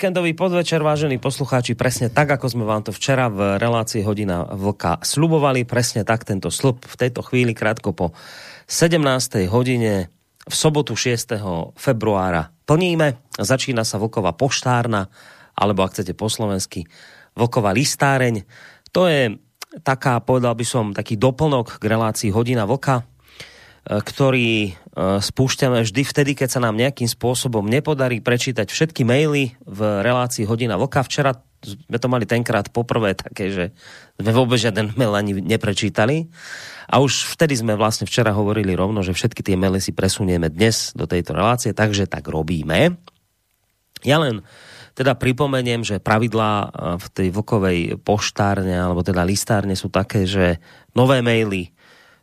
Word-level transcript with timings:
víkendový 0.00 0.32
podvečer, 0.32 0.80
vážení 0.80 1.20
poslucháči, 1.20 1.76
presne 1.76 2.08
tak, 2.08 2.32
ako 2.32 2.48
sme 2.48 2.64
vám 2.64 2.80
to 2.80 2.88
včera 2.88 3.28
v 3.28 3.60
relácii 3.60 4.00
Hodina 4.00 4.48
Vlka 4.48 4.96
slubovali, 5.04 5.68
presne 5.68 6.08
tak 6.08 6.24
tento 6.24 6.48
slub 6.48 6.88
v 6.88 6.96
tejto 6.96 7.20
chvíli 7.20 7.52
krátko 7.52 7.92
po 7.92 8.16
17. 8.64 8.96
hodine 9.52 10.08
v 10.48 10.54
sobotu 10.56 10.96
6. 10.96 11.36
februára 11.76 12.48
plníme. 12.64 13.20
Začína 13.36 13.84
sa 13.84 14.00
Vlková 14.00 14.32
poštárna, 14.32 15.12
alebo 15.52 15.84
ak 15.84 15.92
chcete 15.92 16.16
po 16.16 16.32
slovensky, 16.32 16.88
Vlková 17.36 17.76
listáreň. 17.76 18.48
To 18.96 19.04
je 19.04 19.36
taká, 19.84 20.16
povedal 20.24 20.56
by 20.56 20.64
som, 20.64 20.96
taký 20.96 21.20
doplnok 21.20 21.76
k 21.76 21.84
relácii 21.84 22.32
Hodina 22.32 22.64
Vlka, 22.64 23.04
ktorý 23.86 24.76
E, 24.90 25.22
spúšťame 25.22 25.86
vždy 25.86 26.02
vtedy, 26.02 26.32
keď 26.34 26.58
sa 26.58 26.60
nám 26.60 26.74
nejakým 26.74 27.06
spôsobom 27.06 27.62
nepodarí 27.64 28.18
prečítať 28.18 28.68
všetky 28.68 29.06
maily 29.06 29.54
v 29.62 29.80
relácii 30.02 30.44
Hodina 30.44 30.76
Vlka. 30.76 31.06
Včera 31.06 31.38
sme 31.62 31.98
to 32.00 32.08
mali 32.10 32.26
tenkrát 32.26 32.68
poprvé 32.74 33.14
také, 33.14 33.52
že 33.52 33.64
sme 34.18 34.32
vôbec 34.34 34.58
žiaden 34.58 34.92
mail 34.98 35.14
ani 35.14 35.38
neprečítali. 35.38 36.28
A 36.90 36.98
už 36.98 37.32
vtedy 37.38 37.54
sme 37.54 37.78
vlastne 37.78 38.04
včera 38.04 38.34
hovorili 38.34 38.74
rovno, 38.74 39.00
že 39.06 39.14
všetky 39.14 39.46
tie 39.46 39.54
maily 39.54 39.78
si 39.78 39.94
presunieme 39.94 40.50
dnes 40.50 40.90
do 40.92 41.06
tejto 41.06 41.38
relácie, 41.38 41.70
takže 41.70 42.10
tak 42.10 42.26
robíme. 42.26 42.98
Ja 44.02 44.18
len 44.18 44.42
teda 44.98 45.14
pripomeniem, 45.14 45.86
že 45.86 46.02
pravidlá 46.02 46.52
e, 46.52 46.68
v 46.98 47.06
tej 47.08 47.28
vlkovej 47.32 47.78
poštárne 48.04 48.74
alebo 48.74 49.00
teda 49.00 49.22
listárne 49.22 49.78
sú 49.78 49.88
také, 49.88 50.26
že 50.26 50.58
nové 50.98 51.22
maily 51.22 51.72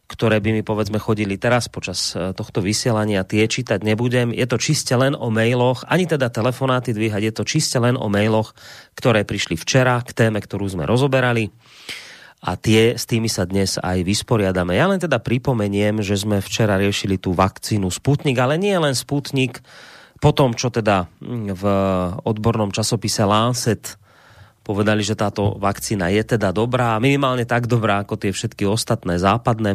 ktoré 0.08 0.40
by 0.40 0.56
mi 0.56 0.64
povedzme 0.64 0.98
chodili 1.04 1.36
teraz 1.36 1.68
počas 1.68 2.16
e, 2.16 2.32
tohto 2.32 2.64
vysielania, 2.64 3.28
tie 3.28 3.44
čítať 3.44 3.84
nebudem. 3.84 4.32
Je 4.32 4.48
to 4.48 4.56
čiste 4.56 4.96
len 4.96 5.14
o 5.14 5.28
mailoch, 5.28 5.84
ani 5.86 6.08
teda 6.08 6.32
telefonáty 6.32 6.96
dvíhať, 6.96 7.22
je 7.28 7.34
to 7.36 7.44
čiste 7.44 7.76
len 7.78 8.00
o 8.00 8.08
mailoch, 8.08 8.56
ktoré 8.96 9.28
prišli 9.28 9.60
včera 9.60 10.00
k 10.02 10.16
téme, 10.16 10.40
ktorú 10.40 10.64
sme 10.64 10.88
rozoberali 10.88 11.52
a 12.38 12.56
tie, 12.56 12.96
s 12.96 13.10
tými 13.10 13.28
sa 13.28 13.50
dnes 13.50 13.82
aj 13.82 14.06
vysporiadame. 14.06 14.78
Ja 14.78 14.88
len 14.88 15.02
teda 15.02 15.18
pripomeniem, 15.20 16.06
že 16.06 16.16
sme 16.16 16.40
včera 16.40 16.78
riešili 16.78 17.18
tú 17.18 17.34
vakcínu 17.34 17.90
Sputnik, 17.90 18.38
ale 18.38 18.62
nie 18.62 18.78
len 18.78 18.94
Sputnik, 18.94 19.60
po 20.18 20.34
tom, 20.34 20.58
čo 20.58 20.74
teda 20.74 21.06
v 21.54 21.64
odbornom 22.26 22.74
časopise 22.74 23.22
Lancet 23.22 24.02
povedali, 24.68 25.00
že 25.00 25.16
táto 25.16 25.56
vakcína 25.56 26.12
je 26.12 26.36
teda 26.36 26.52
dobrá, 26.52 27.00
minimálne 27.00 27.48
tak 27.48 27.72
dobrá 27.72 28.04
ako 28.04 28.20
tie 28.20 28.36
všetky 28.36 28.68
ostatné 28.68 29.16
západné, 29.16 29.72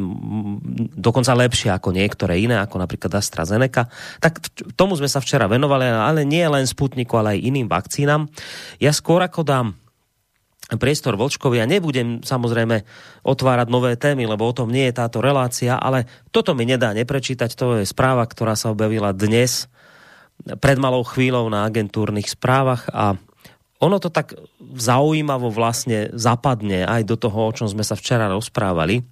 dokonca 1.01 1.33
lepšie 1.33 1.73
ako 1.73 1.97
niektoré 1.97 2.45
iné, 2.45 2.61
ako 2.61 2.77
napríklad 2.77 3.17
AstraZeneca. 3.17 3.89
Tak 4.21 4.33
tomu 4.77 4.93
sme 5.01 5.09
sa 5.09 5.25
včera 5.25 5.49
venovali, 5.49 5.89
ale 5.89 6.29
nie 6.29 6.45
len 6.45 6.69
Sputniku, 6.69 7.17
ale 7.17 7.41
aj 7.41 7.49
iným 7.49 7.73
vakcínam. 7.73 8.29
Ja 8.77 8.93
skôr 8.93 9.25
ako 9.25 9.41
dám 9.41 9.67
priestor 10.77 11.17
Vlčkovi 11.17 11.61
a 11.61 11.69
nebudem 11.69 12.21
samozrejme 12.21 12.85
otvárať 13.25 13.67
nové 13.73 13.97
témy, 13.97 14.29
lebo 14.29 14.45
o 14.49 14.57
tom 14.57 14.69
nie 14.69 14.89
je 14.89 14.99
táto 15.01 15.25
relácia, 15.25 15.77
ale 15.77 16.05
toto 16.29 16.53
mi 16.53 16.69
nedá 16.69 16.93
neprečítať, 16.93 17.51
to 17.57 17.81
je 17.81 17.89
správa, 17.89 18.25
ktorá 18.29 18.57
sa 18.57 18.73
objavila 18.73 19.13
dnes 19.17 19.69
pred 20.61 20.81
malou 20.81 21.05
chvíľou 21.05 21.47
na 21.53 21.69
agentúrnych 21.69 22.29
správach 22.29 22.89
a 22.91 23.21
ono 23.83 23.99
to 23.99 24.15
tak 24.15 24.39
zaujímavo 24.79 25.51
vlastne 25.51 26.15
zapadne 26.15 26.87
aj 26.87 27.03
do 27.03 27.19
toho, 27.19 27.51
o 27.51 27.55
čom 27.55 27.67
sme 27.67 27.83
sa 27.83 27.99
včera 27.99 28.31
rozprávali. 28.31 29.03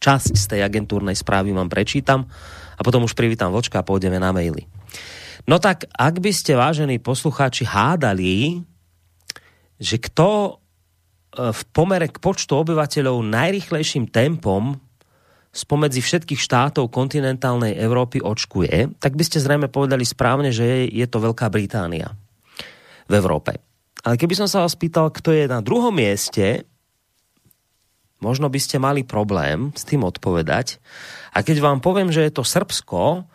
Časť 0.00 0.32
z 0.34 0.44
tej 0.56 0.60
agentúrnej 0.64 1.14
správy 1.14 1.52
vám 1.52 1.68
prečítam 1.68 2.24
a 2.74 2.80
potom 2.80 3.04
už 3.04 3.12
privítam 3.12 3.52
Vočka 3.52 3.84
a 3.84 3.86
pôjdeme 3.86 4.16
na 4.16 4.32
maily. 4.32 4.64
No 5.44 5.60
tak, 5.60 5.84
ak 5.92 6.16
by 6.18 6.32
ste, 6.32 6.56
vážení 6.56 6.96
poslucháči, 6.96 7.68
hádali, 7.68 8.64
že 9.76 10.00
kto 10.00 10.28
e, 10.48 10.50
v 11.52 11.60
pomere 11.74 12.08
k 12.08 12.22
počtu 12.22 12.56
obyvateľov 12.56 13.20
najrychlejším 13.26 14.08
tempom 14.08 14.80
spomedzi 15.52 16.00
všetkých 16.00 16.40
štátov 16.40 16.88
kontinentálnej 16.88 17.76
Európy 17.76 18.24
očkuje, 18.24 18.96
tak 18.96 19.12
by 19.18 19.24
ste 19.26 19.42
zrejme 19.42 19.68
povedali 19.68 20.06
správne, 20.06 20.48
že 20.48 20.88
je, 20.88 21.04
to 21.04 21.20
Veľká 21.20 21.52
Británia 21.52 22.16
v 23.06 23.12
Európe. 23.18 23.58
Ale 24.02 24.18
keby 24.18 24.34
som 24.34 24.48
sa 24.50 24.66
vás 24.66 24.74
pýtal, 24.74 25.14
kto 25.14 25.30
je 25.30 25.46
na 25.46 25.62
druhom 25.62 25.94
mieste, 25.94 26.66
možno 28.18 28.50
by 28.50 28.58
ste 28.58 28.82
mali 28.82 29.06
problém 29.06 29.70
s 29.74 29.86
tým 29.86 30.02
odpovedať. 30.02 30.82
A 31.34 31.46
keď 31.46 31.62
vám 31.62 31.78
poviem, 31.78 32.10
že 32.10 32.26
je 32.26 32.32
to 32.34 32.46
Srbsko, 32.46 33.26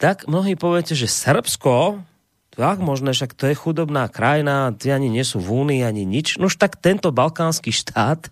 tak 0.00 0.26
mnohí 0.26 0.58
poviete, 0.58 0.98
že 0.98 1.06
Srbsko, 1.06 2.02
tak 2.50 2.82
možné, 2.82 3.14
však 3.14 3.38
to 3.38 3.46
je 3.46 3.54
chudobná 3.54 4.10
krajina, 4.10 4.74
tí 4.74 4.90
ani 4.90 5.06
nie 5.06 5.22
sú 5.22 5.38
v 5.38 5.62
Únii, 5.62 5.86
ani 5.86 6.02
nič. 6.02 6.42
No 6.42 6.50
už 6.50 6.58
tak 6.58 6.82
tento 6.82 7.14
balkánsky 7.14 7.70
štát 7.70 8.26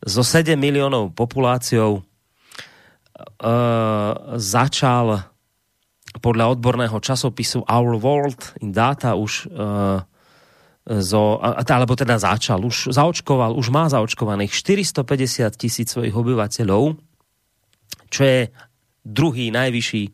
so 0.00 0.24
7 0.24 0.56
miliónov 0.56 1.12
populáciou 1.12 2.00
e, 2.00 2.02
začal 4.40 5.27
podľa 6.16 6.56
odborného 6.56 6.96
časopisu 6.96 7.68
Our 7.68 8.00
World 8.00 8.56
in 8.64 8.72
Data 8.72 9.12
už 9.12 9.52
uh, 9.52 10.00
zo, 10.88 11.36
alebo 11.44 11.92
teda 11.92 12.16
začal, 12.16 12.64
už 12.64 12.96
zaočkoval, 12.96 13.52
už 13.52 13.68
má 13.68 13.92
zaočkovaných 13.92 14.56
450 14.56 15.52
tisíc 15.60 15.92
svojich 15.92 16.16
obyvateľov, 16.16 16.96
čo 18.08 18.20
je 18.24 18.48
druhý 19.04 19.52
najvyšší 19.52 20.04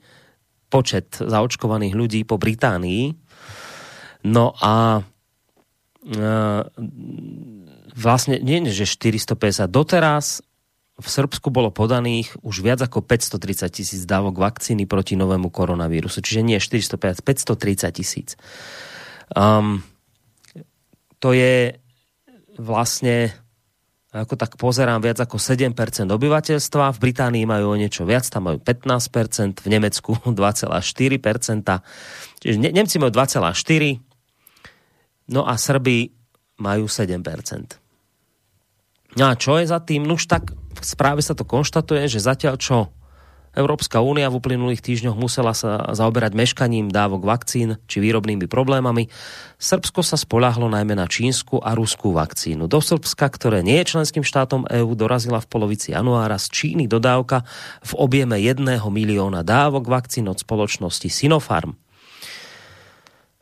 počet 0.67 1.23
zaočkovaných 1.23 1.95
ľudí 1.95 2.21
po 2.27 2.43
Británii. 2.43 3.15
No 4.27 4.51
a 4.59 4.99
uh, 4.99 6.63
vlastne 7.95 8.43
nie, 8.43 8.67
že 8.67 8.91
450. 8.91 9.71
Doteraz 9.71 10.43
v 10.95 11.09
Srbsku 11.11 11.51
bolo 11.51 11.75
podaných 11.75 12.39
už 12.47 12.63
viac 12.63 12.79
ako 12.79 13.03
530 13.03 13.67
tisíc 13.75 14.07
dávok 14.07 14.39
vakcíny 14.39 14.87
proti 14.87 15.19
novému 15.19 15.51
koronavírusu. 15.51 16.23
Čiže 16.23 16.47
nie 16.47 16.63
450, 16.63 17.27
530 17.27 17.91
tisíc. 17.91 18.39
Um, 19.35 19.83
to 21.19 21.35
je 21.35 21.75
vlastne 22.55 23.35
ako 24.15 24.39
tak 24.39 24.55
pozerám, 24.55 25.03
viac 25.03 25.19
ako 25.19 25.43
7% 25.43 25.75
obyvateľstva. 26.07 26.95
V 26.95 26.99
Británii 27.03 27.51
majú 27.51 27.75
o 27.75 27.77
niečo 27.77 28.07
viac, 28.07 28.23
tam 28.31 28.47
majú 28.47 28.63
15%, 28.63 29.59
v 29.59 29.67
Nemecku 29.67 30.15
2,4%. 30.31 30.79
Čiže 32.39 32.57
Nemci 32.71 33.03
majú 33.03 33.11
2,4%, 33.11 35.35
no 35.35 35.43
a 35.43 35.59
Srby 35.59 36.15
majú 36.63 36.87
7%. 36.87 37.19
No 39.19 39.31
a 39.31 39.35
čo 39.35 39.59
je 39.59 39.67
za 39.67 39.83
tým? 39.83 40.07
No 40.07 40.15
už 40.15 40.31
tak 40.31 40.55
správe 40.85 41.25
sa 41.25 41.33
to 41.33 41.49
konštatuje, 41.49 42.07
že 42.07 42.23
zatiaľ 42.23 42.55
čo 42.61 42.79
Európska 43.55 44.03
únia 44.03 44.27
v 44.27 44.43
uplynulých 44.43 44.83
týždňoch 44.83 45.15
musela 45.15 45.55
sa 45.55 45.95
zaoberať 45.95 46.35
meškaním 46.35 46.91
dávok 46.91 47.23
vakcín 47.23 47.79
či 47.87 48.03
výrobnými 48.03 48.51
problémami, 48.51 49.07
Srbsko 49.63 50.03
sa 50.03 50.19
spolahlo 50.19 50.67
najmä 50.67 50.99
na 50.99 51.07
čínsku 51.07 51.63
a 51.63 51.79
ruskú 51.79 52.11
vakcínu. 52.11 52.67
Do 52.67 52.83
Srbska, 52.83 53.31
ktoré 53.31 53.63
nie 53.63 53.79
je 53.81 53.95
členským 53.95 54.27
štátom 54.27 54.67
EÚ, 54.67 54.99
dorazila 54.99 55.39
v 55.39 55.47
polovici 55.47 55.95
januára 55.95 56.35
z 56.37 56.51
Číny 56.51 56.91
dodávka 56.91 57.47
v 57.87 57.93
objeme 57.95 58.43
1 58.43 58.59
milióna 58.83 59.47
dávok 59.47 59.87
vakcín 59.87 60.27
od 60.27 60.43
spoločnosti 60.43 61.07
Sinopharm. 61.07 61.79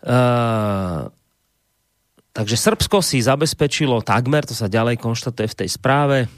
Uh, 0.02 1.08
Takže 2.32 2.56
Srbsko 2.56 3.04
si 3.04 3.20
zabezpečilo 3.20 4.00
takmer, 4.00 4.48
to 4.48 4.56
sa 4.56 4.64
ďalej 4.64 4.96
konštatuje 4.96 5.52
v 5.52 5.58
tej 5.64 5.68
správe, 5.68 6.32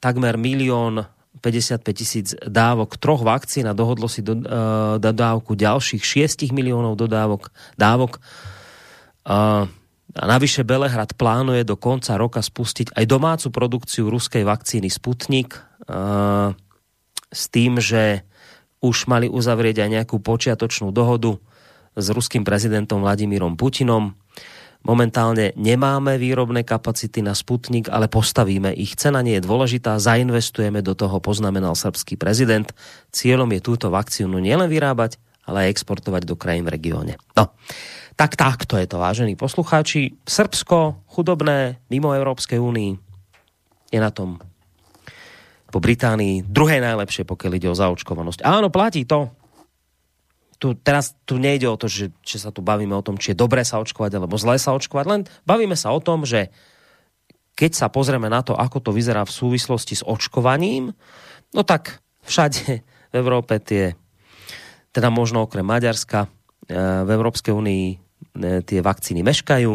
takmer 0.00 0.36
milión 0.36 1.06
55 1.40 1.84
tisíc 1.92 2.28
dávok 2.42 2.96
troch 2.96 3.20
vakcín 3.20 3.68
a 3.68 3.76
dohodlo 3.76 4.08
si 4.08 4.24
do, 4.24 4.40
uh, 4.40 4.96
dodávku 4.96 5.52
ďalších 5.52 6.02
6 6.02 6.50
miliónov 6.50 6.96
dodávok, 6.96 7.52
dávok. 7.76 8.18
Uh, 9.26 9.68
a 10.16 10.24
navyše 10.24 10.64
Belehrad 10.64 11.12
plánuje 11.12 11.60
do 11.68 11.76
konca 11.76 12.16
roka 12.16 12.40
spustiť 12.40 12.96
aj 12.96 13.04
domácu 13.04 13.52
produkciu 13.52 14.08
ruskej 14.08 14.48
vakcíny 14.48 14.88
Sputnik 14.88 15.60
uh, 15.60 16.56
s 17.28 17.42
tým, 17.52 17.76
že 17.76 18.24
už 18.80 19.10
mali 19.12 19.28
uzavrieť 19.28 19.84
aj 19.84 19.88
nejakú 19.92 20.16
počiatočnú 20.20 20.88
dohodu 20.88 21.36
s 21.96 22.06
ruským 22.12 22.44
prezidentom 22.44 23.04
Vladimírom 23.04 23.56
Putinom 23.60 24.16
Momentálne 24.86 25.50
nemáme 25.58 26.14
výrobné 26.14 26.62
kapacity 26.62 27.18
na 27.18 27.34
Sputnik, 27.34 27.90
ale 27.90 28.06
postavíme 28.06 28.70
ich. 28.70 28.94
Cena 28.94 29.18
nie 29.18 29.34
je 29.34 29.42
dôležitá, 29.42 29.98
zainvestujeme 29.98 30.78
do 30.78 30.94
toho, 30.94 31.18
poznamenal 31.18 31.74
srbský 31.74 32.14
prezident. 32.14 32.70
Cieľom 33.10 33.50
je 33.50 33.60
túto 33.66 33.90
vakcínu 33.90 34.38
nielen 34.38 34.70
vyrábať, 34.70 35.18
ale 35.42 35.66
aj 35.66 35.74
exportovať 35.74 36.22
do 36.22 36.38
krajín 36.38 36.62
v 36.70 36.78
regióne. 36.78 37.18
No, 37.34 37.50
tak 38.14 38.38
takto 38.38 38.78
je 38.78 38.86
to, 38.86 39.02
vážení 39.02 39.34
poslucháči. 39.34 40.22
Srbsko, 40.22 41.02
chudobné, 41.10 41.82
mimo 41.90 42.14
Európskej 42.14 42.62
únii, 42.62 42.90
je 43.90 43.98
na 43.98 44.14
tom 44.14 44.38
po 45.66 45.78
Británii 45.82 46.46
druhé 46.46 46.80
najlepšie, 46.80 47.28
pokiaľ 47.28 47.52
ide 47.58 47.68
o 47.68 47.76
zaočkovanosť. 47.76 48.46
Áno, 48.48 48.72
platí 48.72 49.04
to 49.04 49.35
tu, 50.56 50.72
teraz 50.72 51.16
tu 51.28 51.36
nejde 51.36 51.68
o 51.68 51.76
to, 51.76 51.88
že, 51.88 52.12
že 52.24 52.40
sa 52.40 52.50
tu 52.50 52.64
bavíme 52.64 52.96
o 52.96 53.04
tom, 53.04 53.20
či 53.20 53.32
je 53.32 53.40
dobré 53.40 53.62
sa 53.62 53.80
očkovať 53.80 54.16
alebo 54.16 54.40
zlé 54.40 54.56
sa 54.56 54.72
očkovať, 54.72 55.04
len 55.04 55.20
bavíme 55.44 55.76
sa 55.76 55.92
o 55.92 56.00
tom, 56.00 56.24
že 56.24 56.48
keď 57.56 57.72
sa 57.72 57.86
pozrieme 57.88 58.28
na 58.28 58.44
to, 58.44 58.52
ako 58.52 58.84
to 58.84 58.90
vyzerá 58.92 59.24
v 59.24 59.32
súvislosti 59.32 59.96
s 59.96 60.04
očkovaním, 60.04 60.92
no 61.56 61.62
tak 61.64 62.04
všade 62.28 62.84
v 63.12 63.14
Európe 63.14 63.56
tie, 63.60 63.96
teda 64.92 65.08
možno 65.08 65.44
okrem 65.44 65.64
Maďarska, 65.64 66.28
e, 66.68 66.76
v 67.04 67.08
Európskej 67.08 67.52
únii 67.56 67.84
e, 67.88 67.96
tie 68.64 68.80
vakcíny 68.84 69.24
meškajú. 69.24 69.72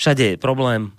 Všade 0.00 0.36
je 0.36 0.40
problém, 0.40 0.96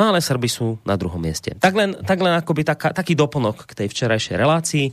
No 0.00 0.08
ale 0.08 0.24
Srby 0.24 0.48
sú 0.48 0.80
na 0.88 0.96
druhom 0.96 1.20
mieste. 1.20 1.52
Tak 1.60 1.72
len, 1.76 1.92
tak 2.00 2.16
len 2.16 2.32
akoby 2.32 2.64
taká, 2.64 2.96
taký 2.96 3.12
doplnok 3.12 3.68
k 3.68 3.84
tej 3.84 3.88
včerajšej 3.92 4.36
relácii. 4.40 4.86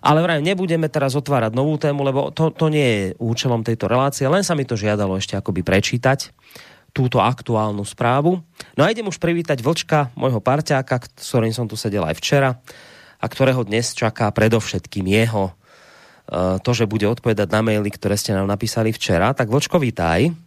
Ale 0.00 0.24
vraj 0.24 0.40
nebudeme 0.40 0.88
teraz 0.88 1.12
otvárať 1.12 1.52
novú 1.52 1.76
tému, 1.76 2.00
lebo 2.00 2.32
to, 2.32 2.48
to 2.56 2.72
nie 2.72 2.88
je 2.88 3.04
účelom 3.20 3.60
tejto 3.60 3.84
relácie. 3.84 4.24
Len 4.24 4.40
sa 4.40 4.56
mi 4.56 4.64
to 4.64 4.72
žiadalo 4.72 5.20
ešte 5.20 5.36
akoby 5.36 5.60
prečítať 5.60 6.32
túto 6.96 7.20
aktuálnu 7.20 7.84
správu. 7.84 8.40
No 8.72 8.80
a 8.80 8.88
idem 8.88 9.04
už 9.04 9.20
privítať 9.20 9.60
Vlčka, 9.60 10.08
môjho 10.16 10.40
parťáka, 10.40 11.04
s 11.04 11.28
ktorým 11.28 11.52
som 11.52 11.68
tu 11.68 11.76
sedel 11.76 12.08
aj 12.08 12.16
včera 12.16 12.56
a 13.20 13.26
ktorého 13.28 13.60
dnes 13.68 13.92
čaká 13.92 14.32
predovšetkým 14.32 15.04
jeho 15.04 15.52
e, 15.52 15.52
to, 16.64 16.70
že 16.72 16.88
bude 16.88 17.04
odpovedať 17.04 17.52
na 17.52 17.60
maily, 17.60 17.92
ktoré 17.92 18.16
ste 18.16 18.32
nám 18.32 18.48
napísali 18.48 18.96
včera. 18.96 19.36
Tak 19.36 19.52
Vlčko, 19.52 19.76
vítaj. 19.76 20.45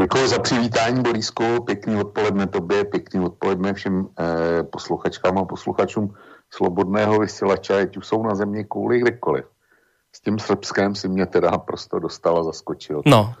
Děkuji 0.00 0.28
za 0.28 0.38
přivítání, 0.38 1.02
Borisku. 1.02 1.64
Pěkný 1.64 2.00
odpoledne 2.00 2.46
tobě, 2.46 2.84
pěkný 2.84 3.20
odpoledne 3.20 3.74
všem 3.74 4.08
eh, 4.18 4.62
posluchačkám 4.62 5.38
a 5.38 5.44
posluchačům 5.44 6.14
Slobodného 6.50 7.18
vysílače, 7.18 7.80
ať 7.80 7.96
už 7.96 8.06
jsou 8.06 8.22
na 8.22 8.34
země 8.34 8.64
kvůli 8.64 8.98
kdekoliv. 8.98 9.44
S 10.12 10.20
tím 10.20 10.38
Srbskem 10.38 10.94
si 10.94 11.08
mě 11.08 11.26
teda 11.26 11.58
prostě 11.58 11.96
dostala, 12.00 12.42
zaskočil. 12.42 13.02
No, 13.06 13.34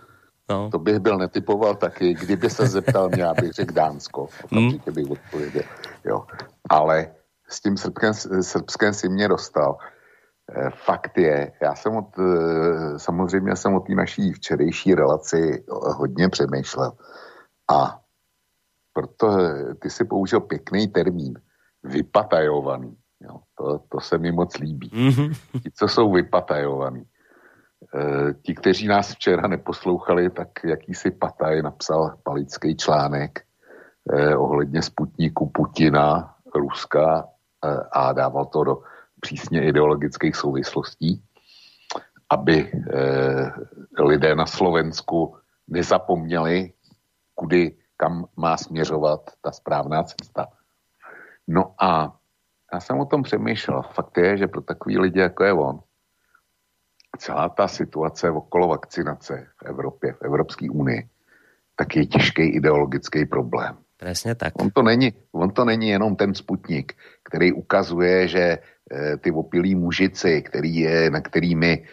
No. 0.48 0.70
To 0.70 0.78
bych 0.78 0.98
byl 0.98 1.18
netypoval 1.18 1.74
taky. 1.74 2.14
Kdyby 2.14 2.50
se 2.50 2.66
zeptal 2.66 3.08
mě, 3.08 3.22
já 3.22 3.34
bych 3.34 3.52
řekl 3.52 3.74
Dánsko. 3.74 4.28
Hmm. 4.50 4.66
Určitě 4.66 4.90
bych 4.90 5.10
odpověděl. 5.10 5.62
Jo. 6.04 6.24
Ale 6.70 7.10
s 7.48 7.60
tím 7.60 7.76
Srbskem, 7.76 8.14
Srbskem 8.40 8.94
si 8.94 9.08
mě 9.08 9.28
dostal. 9.28 9.78
Eh, 10.54 10.70
fakt 10.70 11.18
je, 11.18 11.52
já 11.62 11.74
jsem 11.74 11.96
od, 11.96 12.18
eh, 12.18 12.98
samozřejmě 12.98 13.56
jsem 13.56 13.74
o 13.74 13.80
té 13.80 13.94
naší 13.94 14.32
včerejší 14.32 14.94
relaci 14.94 15.64
hodně 15.70 16.28
přemýšlel. 16.28 16.92
A 17.70 18.00
proto 18.92 19.38
eh, 19.40 19.74
ty 19.74 19.90
si 19.90 20.04
použil 20.04 20.40
pěkný 20.40 20.88
termín, 20.88 21.34
vypatajovaný. 21.84 22.96
Jo, 23.20 23.40
to, 23.58 23.78
to 23.88 24.00
se 24.00 24.18
mi 24.18 24.32
moc 24.32 24.58
líbí. 24.58 24.90
Mm-hmm. 24.90 25.60
Ti, 25.62 25.70
co 25.74 25.88
jsou 25.88 26.12
vypatajovaný. 26.12 27.04
E, 27.94 28.34
ti, 28.42 28.54
kteří 28.54 28.88
nás 28.88 29.12
včera 29.14 29.48
neposlouchali, 29.48 30.30
tak 30.30 30.48
jakýsi 30.64 31.10
pataj 31.10 31.62
napsal 31.62 32.16
palický 32.22 32.76
článek 32.76 33.40
e, 34.12 34.36
ohledně 34.36 34.82
Sputniku 34.82 35.50
Putina, 35.54 36.34
Ruska 36.54 37.24
e, 37.64 37.68
a 37.92 38.12
dával 38.12 38.44
to 38.44 38.64
do 38.64 38.82
přísně 39.26 39.66
ideologických 39.66 40.36
souvislostí, 40.36 41.22
aby 42.30 42.70
eh, 42.70 43.52
lidé 43.98 44.34
na 44.34 44.46
Slovensku 44.46 45.36
nezapomněli, 45.66 46.72
kudy, 47.34 47.76
kam 47.96 48.26
má 48.36 48.56
směřovat 48.56 49.20
ta 49.42 49.52
správná 49.52 50.02
cesta. 50.02 50.46
No 51.48 51.74
a 51.74 52.14
já 52.72 52.80
jsem 52.80 53.00
o 53.00 53.04
tom 53.04 53.22
přemýšlel. 53.22 53.82
Fakt 53.82 54.18
je, 54.18 54.36
že 54.36 54.46
pro 54.46 54.62
takový 54.62 54.98
lidi, 54.98 55.20
jako 55.20 55.44
je 55.44 55.52
on, 55.52 55.80
celá 57.18 57.48
ta 57.48 57.68
situace 57.68 58.30
okolo 58.30 58.68
vakcinace 58.68 59.46
v 59.58 59.62
Evropě, 59.66 60.12
v 60.12 60.22
Evropské 60.22 60.70
unii, 60.70 61.08
tak 61.76 61.96
je 61.96 62.06
těžký 62.06 62.42
ideologický 62.42 63.26
problém. 63.26 63.85
Přesně 63.96 64.34
tak. 64.34 64.52
On 64.60 64.70
to, 64.70 64.82
není, 64.82 65.12
on 65.32 65.50
to 65.50 65.64
není 65.64 65.88
jenom 65.88 66.16
ten 66.16 66.34
sputnik, 66.34 66.92
který 67.24 67.52
ukazuje, 67.52 68.28
že 68.28 68.58
Eh, 68.92 69.16
ty 69.16 69.30
opilí 69.32 69.74
mužici, 69.74 70.42
který 70.42 70.76
je, 70.76 71.10
na 71.10 71.20
kterými 71.20 71.84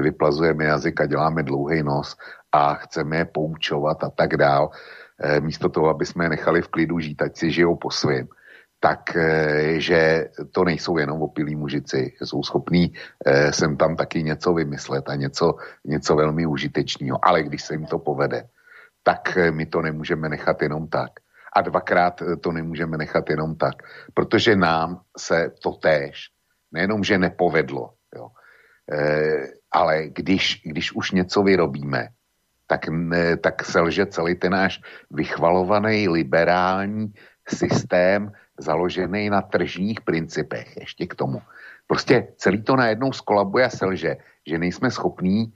vyplazujeme 0.00 0.64
jazyk 0.64 1.00
a 1.00 1.06
děláme 1.06 1.42
dlouhý 1.42 1.82
nos 1.82 2.16
a 2.52 2.74
chceme 2.74 3.16
je 3.16 3.24
poučovat 3.24 4.04
a 4.04 4.10
tak 4.10 4.36
dál, 4.36 4.70
eh, 5.22 5.40
místo 5.40 5.68
toho, 5.68 5.88
aby 5.88 6.06
jsme 6.06 6.24
je 6.24 6.28
nechali 6.28 6.62
v 6.62 6.68
klidu 6.68 6.98
žít, 6.98 7.22
ať 7.22 7.36
si 7.36 7.50
žijou 7.50 7.76
po 7.76 7.90
svým, 7.90 8.28
tak 8.80 9.16
eh, 9.16 9.78
že 9.78 10.28
to 10.52 10.64
nejsou 10.64 10.98
jenom 10.98 11.22
opilí 11.22 11.54
mužici, 11.56 12.12
jsou 12.22 12.42
schopní 12.42 12.92
sem 13.50 13.76
tam 13.76 13.96
taky 13.96 14.22
něco 14.22 14.54
vymyslet 14.54 15.08
a 15.08 15.14
něco, 15.14 15.54
něco 15.84 16.16
velmi 16.16 16.46
užitečného. 16.46 17.18
Ale 17.22 17.42
když 17.42 17.62
se 17.62 17.74
jim 17.74 17.86
to 17.86 17.98
povede, 17.98 18.50
tak 19.02 19.38
my 19.50 19.66
to 19.66 19.82
nemůžeme 19.82 20.28
nechat 20.28 20.62
jenom 20.62 20.88
tak. 20.88 21.10
A 21.56 21.60
dvakrát 21.60 22.22
to 22.40 22.52
nemůžeme 22.52 22.96
nechat 22.96 23.30
jenom 23.30 23.56
tak, 23.56 23.74
protože 24.14 24.56
nám 24.56 25.00
se 25.18 25.52
to 25.62 25.72
též 25.72 26.30
nejenom, 26.72 27.04
že 27.04 27.18
nepovedlo, 27.18 27.90
jo, 28.16 28.28
e, 28.92 29.36
ale 29.70 30.08
když, 30.08 30.62
když 30.64 30.92
už 30.92 31.10
něco 31.10 31.42
vyrobíme, 31.42 32.08
tak, 32.66 32.88
ne, 32.88 33.36
tak 33.36 33.64
selže 33.64 34.06
celý 34.06 34.34
ten 34.34 34.52
náš 34.52 34.80
vychvalovaný 35.10 36.08
liberální 36.08 37.12
systém 37.48 38.32
založený 38.58 39.30
na 39.30 39.42
tržních 39.42 40.00
principech, 40.00 40.76
ještě 40.76 41.06
k 41.06 41.14
tomu. 41.14 41.42
Prostě 41.86 42.32
celý 42.36 42.62
to 42.62 42.76
najednou 42.76 43.12
skolabuje 43.12 43.64
a 43.64 43.70
selže, 43.70 44.16
že 44.46 44.58
nejsme 44.58 44.90
schopní 44.90 45.52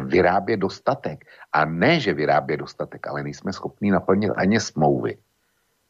vyrábět 0.00 0.56
dostatek. 0.56 1.24
A 1.52 1.64
ne, 1.64 2.00
že 2.00 2.14
vyrábět 2.14 2.56
dostatek, 2.56 3.06
ale 3.06 3.22
nejsme 3.22 3.52
schopní 3.52 3.90
naplnit 3.90 4.30
ani 4.36 4.60
smlouvy, 4.60 5.18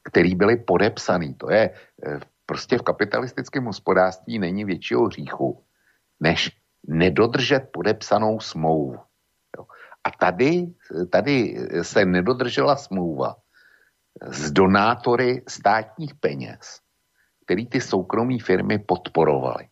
které 0.03 0.35
byly 0.35 0.57
podepsané. 0.57 1.35
To 1.35 1.51
je 1.51 1.71
e, 2.07 2.21
Prostě 2.47 2.79
v 2.79 2.83
kapitalistickém 2.83 3.65
hospodářství 3.65 4.39
není 4.39 4.65
většího 4.65 5.05
hříchu, 5.05 5.65
než 6.21 6.51
nedodržet 6.87 7.69
podepsanou 7.73 8.41
smlouvu. 8.41 8.99
A 10.05 10.11
tady, 10.11 10.67
tady 11.11 11.57
se 11.83 12.05
nedodržela 12.05 12.77
smlouva 12.77 13.37
s 14.23 14.51
donátory 14.51 15.43
státních 15.49 16.15
peněz, 16.15 16.81
který 17.45 17.67
ty 17.67 17.81
soukromí 17.81 18.41
firmy 18.41 18.79
podporovaly. 18.79 19.69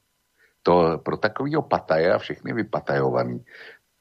To 0.62 0.98
pro 1.04 1.16
takového 1.16 1.62
pataje 1.62 2.12
a 2.12 2.18
všechny 2.18 2.52
vypatajovaný, 2.52 3.44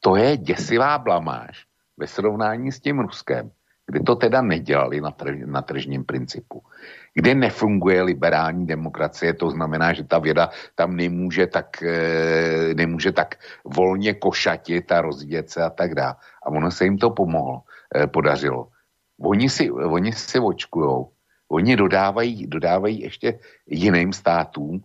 to 0.01 0.15
je 0.15 0.37
děsivá 0.37 0.97
blamáž 0.97 1.65
ve 1.97 2.07
srovnání 2.07 2.71
s 2.71 2.79
tím 2.79 2.99
Ruskem, 2.99 3.51
kde 3.85 3.99
to 3.99 4.15
teda 4.15 4.41
nedělali 4.41 5.01
na, 5.01 5.11
trž, 5.11 5.37
na 5.45 5.61
tržním 5.61 6.05
principu 6.05 6.63
kde 7.13 7.35
nefunguje 7.35 8.01
liberální 8.01 8.67
demokracie, 8.67 9.33
to 9.33 9.51
znamená, 9.51 9.93
že 9.93 10.03
ta 10.03 10.19
věda 10.19 10.49
tam 10.75 10.95
nemůže 10.95 11.47
tak, 11.47 11.83
eh, 11.83 12.73
nemůže 12.73 13.11
tak 13.11 13.35
volně 13.65 14.13
košatit 14.13 14.91
a 14.91 15.01
rozvíjet 15.01 15.49
se 15.49 15.63
a 15.63 15.69
tak 15.69 15.95
dále. 15.95 16.15
A 16.43 16.47
ono 16.47 16.71
se 16.71 16.83
jim 16.83 16.97
to 16.97 17.09
pomohlo, 17.09 17.61
eh, 17.95 18.07
podařilo. 18.07 18.67
Oni 19.21 19.49
si, 19.49 19.71
oni 19.71 20.11
si 20.13 20.39
očkujou, 20.39 21.11
oni 21.51 21.75
dodávají, 21.75 22.47
dodávají 22.47 23.01
ještě 23.01 23.39
jiným 23.67 24.13
státům, 24.13 24.81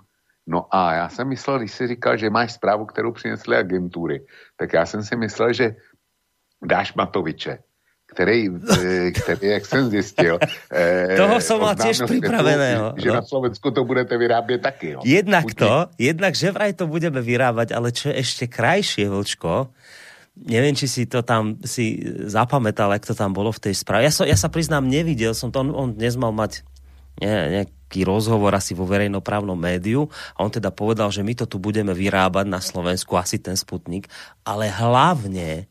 No 0.47 0.67
a 0.71 0.95
já 0.95 1.09
jsem 1.09 1.29
myslel, 1.29 1.59
když 1.59 1.73
jsi 1.73 1.87
říkal, 1.87 2.17
že 2.17 2.31
máš 2.31 2.53
zprávu, 2.53 2.87
kterou 2.87 3.13
přinesly 3.13 3.57
agentury, 3.57 4.27
tak 4.57 4.73
já 4.73 4.87
jsem 4.87 5.03
si 5.03 5.17
myslel, 5.17 5.53
že 5.53 5.77
dáš 6.63 6.95
Matoviče 6.95 7.59
který, 8.07 8.49
eh, 8.49 9.11
který, 9.11 9.47
jak 9.49 9.67
jsem 9.67 9.91
zjistil... 9.91 10.39
Eh, 10.71 11.17
Toho 11.17 11.41
som 11.41 11.63
mal 11.63 11.79
tiež 11.79 12.05
pripraveného. 12.05 12.99
Že 12.99 13.09
no. 13.09 13.15
na 13.15 13.23
Slovensku 13.23 13.71
to 13.71 13.85
budete 13.87 14.19
vyrábět 14.19 14.59
taky. 14.63 14.99
Jo. 14.99 15.01
Jednak 15.05 15.45
Buď 15.47 15.55
to, 15.55 15.75
jednak 15.99 16.35
že 16.35 16.51
vraj 16.51 16.75
to 16.75 16.91
budeme 16.91 17.23
vyrábať, 17.23 17.73
ale 17.73 17.95
čo 17.95 18.11
je 18.11 18.19
ešte 18.19 18.45
krajšie, 18.51 19.09
Vlčko, 19.09 19.73
neviem, 20.37 20.75
či 20.75 20.91
si 20.91 21.03
to 21.07 21.23
tam 21.23 21.57
si 21.65 22.03
zapamätal, 22.29 22.93
jak 22.93 23.09
to 23.09 23.15
tam 23.15 23.33
bolo 23.33 23.55
v 23.55 23.63
tej 23.63 23.75
správe. 23.79 24.05
Ja, 24.05 24.13
so, 24.13 24.27
ja 24.27 24.37
sa 24.37 24.51
priznám, 24.53 24.85
nevidel 24.85 25.33
som 25.33 25.55
to, 25.55 25.65
on, 25.65 25.71
on 25.73 25.89
dnes 25.95 26.19
mal 26.19 26.35
mať 26.35 26.67
ne, 27.21 27.63
nejaký 27.63 28.03
rozhovor 28.03 28.53
asi 28.53 28.75
vo 28.75 28.85
verejnoprávnom 28.85 29.57
médiu 29.57 30.11
a 30.35 30.43
on 30.43 30.51
teda 30.51 30.75
povedal, 30.75 31.09
že 31.15 31.23
my 31.23 31.33
to 31.39 31.47
tu 31.47 31.63
budeme 31.63 31.95
vyrábať 31.95 32.47
na 32.51 32.59
Slovensku, 32.59 33.15
asi 33.15 33.39
ten 33.39 33.55
Sputnik, 33.55 34.11
ale 34.43 34.69
hlavne 34.69 35.71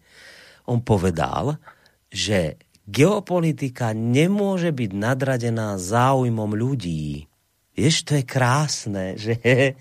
on 0.66 0.82
povedal, 0.82 1.62
že 2.10 2.58
geopolitika 2.88 3.94
nemôže 3.94 4.70
byť 4.72 4.92
nadradená 4.94 5.78
záujmom 5.78 6.54
ľudí. 6.54 7.30
Vieš, 7.76 8.08
to 8.08 8.12
je 8.16 8.24
krásne, 8.24 9.06
že, 9.20 9.36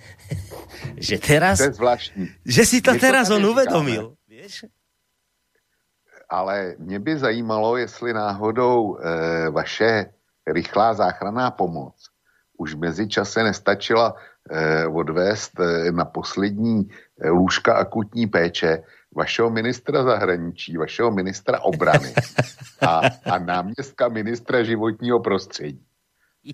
že 1.07 1.17
teraz... 1.23 1.63
To 1.63 1.71
je 1.71 1.79
zvláštní. 1.79 2.25
Že 2.43 2.63
si 2.67 2.79
to 2.83 2.99
je 2.99 3.01
teraz 3.01 3.31
to 3.31 3.39
on 3.39 3.47
uvedomil. 3.47 4.19
Vieš? 4.27 4.67
Ale 6.29 6.75
mě 6.79 6.99
by 6.99 7.19
zajímalo, 7.19 7.77
jestli 7.77 8.13
náhodou 8.13 8.99
e, 8.99 9.11
vaše 9.51 10.11
rychlá 10.47 10.95
záchranná 10.95 11.51
pomoc 11.51 11.95
už 12.59 12.75
v 12.75 12.87
mezičase 12.87 13.43
nestačila 13.43 14.15
e, 14.15 14.87
odvést 14.87 15.59
e, 15.61 15.93
na 15.93 16.05
poslední 16.05 16.87
e, 16.87 17.31
lůžka 17.31 17.75
akutní 17.75 18.27
péče 18.27 18.83
vašeho 19.17 19.51
ministra 19.51 20.03
zahraničí, 20.03 20.77
vašeho 20.77 21.11
ministra 21.11 21.61
obrany 21.61 22.15
a, 22.81 23.01
a 23.31 23.39
náměstka 23.39 24.09
ministra 24.09 24.63
životního 24.63 25.21
prostředí. 25.21 25.83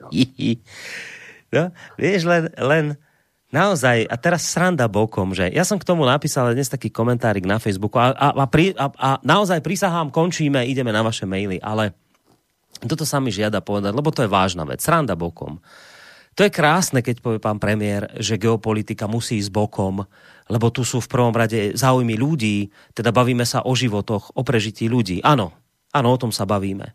No. 0.01 0.09
no, 1.53 1.65
vieš, 1.99 2.23
len, 2.25 2.47
len 2.55 2.95
naozaj, 3.51 4.07
a 4.07 4.15
teraz 4.15 4.47
sranda 4.47 4.87
bokom, 4.87 5.35
že 5.35 5.51
ja 5.51 5.67
som 5.67 5.83
k 5.83 5.89
tomu 5.89 6.07
napísal 6.07 6.55
dnes 6.55 6.71
taký 6.71 6.95
komentárik 6.95 7.43
na 7.43 7.59
Facebooku 7.59 7.99
a, 7.99 8.15
a, 8.15 8.29
a, 8.31 8.47
pri, 8.47 8.71
a, 8.79 8.87
a 8.95 9.09
naozaj 9.27 9.59
prisahám, 9.59 10.15
končíme, 10.15 10.63
ideme 10.63 10.95
na 10.95 11.03
vaše 11.03 11.27
maily, 11.27 11.59
ale 11.59 11.91
toto 12.87 13.05
sa 13.05 13.21
mi 13.21 13.35
žiada 13.35 13.61
povedať, 13.61 13.93
lebo 13.93 14.09
to 14.15 14.25
je 14.25 14.31
vážna 14.31 14.65
vec. 14.65 14.81
Sranda 14.81 15.19
bokom. 15.19 15.61
To 16.39 16.47
je 16.47 16.55
krásne, 16.55 17.03
keď 17.03 17.21
povie 17.21 17.43
pán 17.43 17.59
premiér, 17.59 18.17
že 18.17 18.39
geopolitika 18.39 19.11
musí 19.11 19.43
ísť 19.43 19.51
bokom, 19.51 20.07
lebo 20.47 20.67
tu 20.71 20.87
sú 20.87 21.03
v 21.03 21.11
prvom 21.11 21.35
rade 21.35 21.75
záujmy 21.75 22.15
ľudí, 22.15 22.71
teda 22.95 23.11
bavíme 23.11 23.43
sa 23.43 23.67
o 23.67 23.75
životoch, 23.75 24.39
o 24.39 24.43
prežití 24.47 24.87
ľudí. 24.87 25.21
Áno, 25.27 25.53
áno, 25.91 26.09
o 26.09 26.17
tom 26.17 26.31
sa 26.31 26.47
bavíme. 26.47 26.95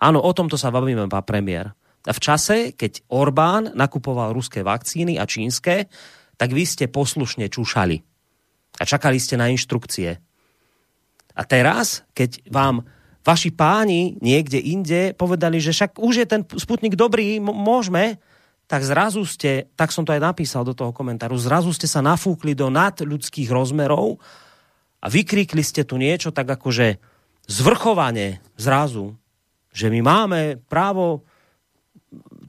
Áno, 0.00 0.22
o 0.22 0.30
tomto 0.32 0.56
sa 0.56 0.70
bavíme, 0.70 1.10
pán 1.10 1.26
premiér. 1.26 1.74
A 2.06 2.12
v 2.14 2.22
čase, 2.22 2.56
keď 2.78 3.02
Orbán 3.10 3.74
nakupoval 3.74 4.30
ruské 4.30 4.62
vakcíny 4.62 5.18
a 5.18 5.26
čínske, 5.26 5.90
tak 6.38 6.54
vy 6.54 6.62
ste 6.62 6.86
poslušne 6.86 7.50
čúšali. 7.50 7.98
A 8.78 8.82
čakali 8.86 9.18
ste 9.18 9.34
na 9.34 9.50
inštrukcie. 9.50 10.20
A 11.36 11.42
teraz, 11.44 12.06
keď 12.14 12.46
vám 12.48 12.86
vaši 13.26 13.50
páni 13.50 14.14
niekde 14.22 14.62
inde 14.62 15.10
povedali, 15.18 15.58
že 15.58 15.74
však 15.74 15.98
už 15.98 16.14
je 16.22 16.26
ten 16.30 16.42
Sputnik 16.46 16.94
dobrý, 16.94 17.42
môžeme, 17.42 18.22
tak 18.70 18.86
zrazu 18.86 19.26
ste, 19.26 19.66
tak 19.74 19.90
som 19.90 20.06
to 20.06 20.14
aj 20.14 20.22
napísal 20.22 20.62
do 20.62 20.74
toho 20.74 20.94
komentáru, 20.94 21.34
zrazu 21.34 21.74
ste 21.74 21.90
sa 21.90 21.98
nafúkli 22.02 22.54
do 22.54 22.70
nadľudských 22.70 23.50
rozmerov 23.50 24.22
a 25.02 25.06
vykrikli 25.10 25.62
ste 25.62 25.82
tu 25.82 25.98
niečo 25.98 26.30
tak 26.30 26.46
akože 26.46 27.02
zvrchovanie 27.50 28.42
zrazu, 28.58 29.14
že 29.70 29.90
my 29.90 30.00
máme 30.02 30.40
právo 30.66 31.26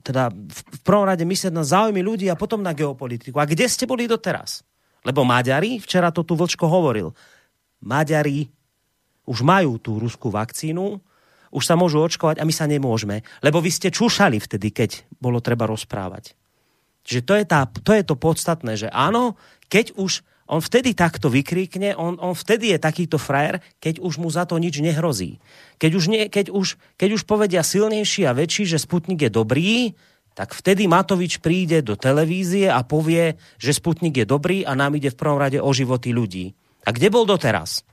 teda 0.01 0.31
v 0.31 0.79
prvom 0.88 1.03
rade 1.03 1.27
myslieť 1.27 1.51
na 1.51 1.67
záujmy 1.67 2.00
ľudí 2.00 2.31
a 2.31 2.39
potom 2.39 2.63
na 2.63 2.72
geopolitiku. 2.72 3.38
A 3.43 3.50
kde 3.50 3.67
ste 3.67 3.84
boli 3.84 4.07
doteraz? 4.07 4.63
Lebo 5.03 5.27
Maďari, 5.27 5.84
včera 5.84 6.10
to 6.15 6.24
tu 6.24 6.39
Vlčko 6.39 6.65
hovoril, 6.65 7.12
Maďari 7.84 8.48
už 9.27 9.43
majú 9.43 9.77
tú 9.77 10.00
ruskú 10.00 10.31
vakcínu, 10.31 11.03
už 11.51 11.63
sa 11.63 11.75
môžu 11.75 12.03
očkovať 12.03 12.39
a 12.39 12.48
my 12.48 12.53
sa 12.55 12.67
nemôžeme, 12.67 13.24
lebo 13.43 13.60
vy 13.60 13.72
ste 13.72 13.91
čušali 13.91 14.39
vtedy, 14.39 14.72
keď 14.72 15.03
bolo 15.19 15.43
treba 15.43 15.67
rozprávať. 15.67 16.36
Čiže 17.07 17.22
to 17.24 17.34
je, 17.39 17.43
tá, 17.48 17.60
to, 17.72 17.91
je 17.96 18.03
to 18.03 18.15
podstatné, 18.19 18.75
že 18.75 18.91
áno, 18.91 19.39
keď 19.72 19.96
už 19.96 20.27
on 20.48 20.63
vtedy 20.63 20.96
takto 20.96 21.27
vykríkne, 21.27 21.96
on, 21.96 22.19
on 22.19 22.31
vtedy 22.31 22.72
je 22.75 22.79
takýto 22.79 23.19
frajer, 23.19 23.60
keď 23.84 24.00
už 24.00 24.19
mu 24.19 24.31
za 24.31 24.48
to 24.48 24.55
nič 24.60 24.79
nehrozí. 24.79 25.43
Keď 25.79 25.91
už, 25.91 26.03
nie, 26.07 26.24
keď 26.31 26.51
už, 26.51 26.79
keď 26.96 27.10
už 27.19 27.24
povedia 27.27 27.63
silnejší 27.63 28.27
a 28.27 28.36
väčší, 28.36 28.63
že 28.63 28.79
Sputnik 28.79 29.27
je 29.27 29.31
dobrý, 29.31 29.91
tak 30.36 30.55
vtedy 30.55 30.88
Matovič 30.88 31.43
príde 31.43 31.84
do 31.84 32.00
televízie 32.00 32.72
a 32.72 32.84
povie, 32.88 33.36
že 33.60 33.75
Sputnik 33.75 34.24
je 34.24 34.25
dobrý 34.27 34.63
a 34.63 34.75
nám 34.75 34.96
ide 34.96 35.12
v 35.12 35.19
prvom 35.19 35.39
rade 35.39 35.60
o 35.60 35.72
životy 35.75 36.15
ľudí. 36.15 36.55
A 36.88 36.96
kde 36.96 37.12
bol 37.12 37.27
doteraz? 37.27 37.84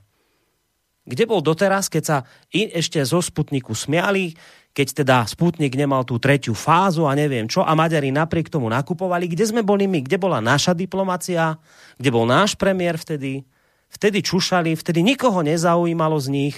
Kde 1.05 1.23
bol 1.29 1.45
doteraz, 1.45 1.85
keď 1.85 2.03
sa 2.03 2.17
ešte 2.49 2.97
zo 3.05 3.21
Sputniku 3.21 3.77
smiali, 3.77 4.33
keď 4.75 4.87
teda 5.05 5.17
Sputnik 5.23 5.77
nemal 5.79 6.03
tú 6.03 6.19
tretiu 6.19 6.51
fázu 6.51 7.07
a 7.07 7.15
neviem 7.15 7.47
čo 7.47 7.63
a 7.63 7.71
Maďari 7.77 8.11
napriek 8.11 8.51
tomu 8.51 8.67
nakupovali. 8.67 9.31
Kde 9.31 9.47
sme 9.47 9.61
boli 9.63 9.87
my? 9.87 10.03
Kde 10.03 10.19
bola 10.19 10.43
naša 10.43 10.75
diplomacia? 10.75 11.55
Kde 11.95 12.09
bol 12.11 12.27
náš 12.27 12.59
premiér 12.59 12.99
vtedy? 12.99 13.47
Vtedy 13.87 14.19
čušali, 14.19 14.75
vtedy 14.75 14.99
nikoho 15.05 15.39
nezaujímalo 15.45 16.19
z 16.19 16.27
nich, 16.27 16.55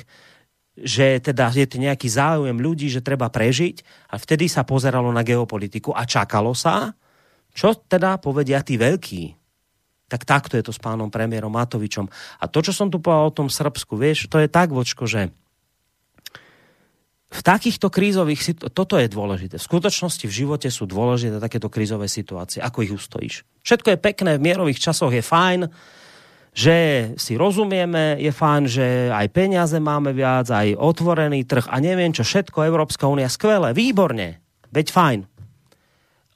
že 0.73 1.21
teda 1.21 1.53
je 1.53 1.69
to 1.69 1.77
nejaký 1.77 2.09
záujem 2.09 2.57
ľudí, 2.57 2.89
že 2.89 3.05
treba 3.05 3.29
prežiť 3.29 4.09
a 4.09 4.17
vtedy 4.17 4.49
sa 4.49 4.65
pozeralo 4.65 5.13
na 5.13 5.21
geopolitiku 5.21 5.93
a 5.93 6.05
čakalo 6.09 6.57
sa, 6.57 6.97
čo 7.53 7.77
teda 7.77 8.17
povedia 8.17 8.65
tí 8.65 8.77
veľkí, 8.81 9.36
tak 10.07 10.23
takto 10.23 10.55
je 10.55 10.63
to 10.63 10.71
s 10.71 10.79
pánom 10.79 11.11
premiérom 11.11 11.51
Matovičom. 11.51 12.07
A 12.39 12.47
to, 12.47 12.63
čo 12.63 12.71
som 12.71 12.87
tu 12.87 13.03
povedal 13.03 13.27
o 13.27 13.35
tom 13.35 13.51
Srbsku, 13.51 13.99
vieš, 13.99 14.31
to 14.31 14.39
je 14.39 14.47
tak, 14.47 14.71
vočko, 14.71 15.03
že 15.03 15.31
v 17.27 17.41
takýchto 17.43 17.91
krízových 17.91 18.39
situáciách, 18.39 18.75
toto 18.75 18.95
je 18.95 19.11
dôležité. 19.11 19.59
V 19.59 19.67
skutočnosti 19.67 20.23
v 20.23 20.31
živote 20.31 20.71
sú 20.71 20.87
dôležité 20.87 21.43
takéto 21.43 21.67
krízové 21.67 22.07
situácie. 22.07 22.63
Ako 22.63 22.87
ich 22.87 22.95
ustojíš? 22.95 23.43
Všetko 23.67 23.93
je 23.93 23.99
pekné, 23.99 24.31
v 24.39 24.45
mierových 24.47 24.79
časoch 24.79 25.11
je 25.11 25.19
fajn, 25.19 25.67
že 26.55 26.75
si 27.19 27.35
rozumieme, 27.35 28.15
je 28.17 28.31
fajn, 28.31 28.63
že 28.65 28.85
aj 29.11 29.27
peniaze 29.29 29.77
máme 29.77 30.15
viac, 30.15 30.47
aj 30.49 30.79
otvorený 30.79 31.43
trh 31.43 31.67
a 31.67 31.77
neviem 31.83 32.15
čo, 32.15 32.23
všetko 32.23 32.63
Európska 32.63 33.11
únia, 33.11 33.27
skvelé, 33.27 33.75
výborne, 33.75 34.39
veď 34.71 34.87
fajn. 34.89 35.19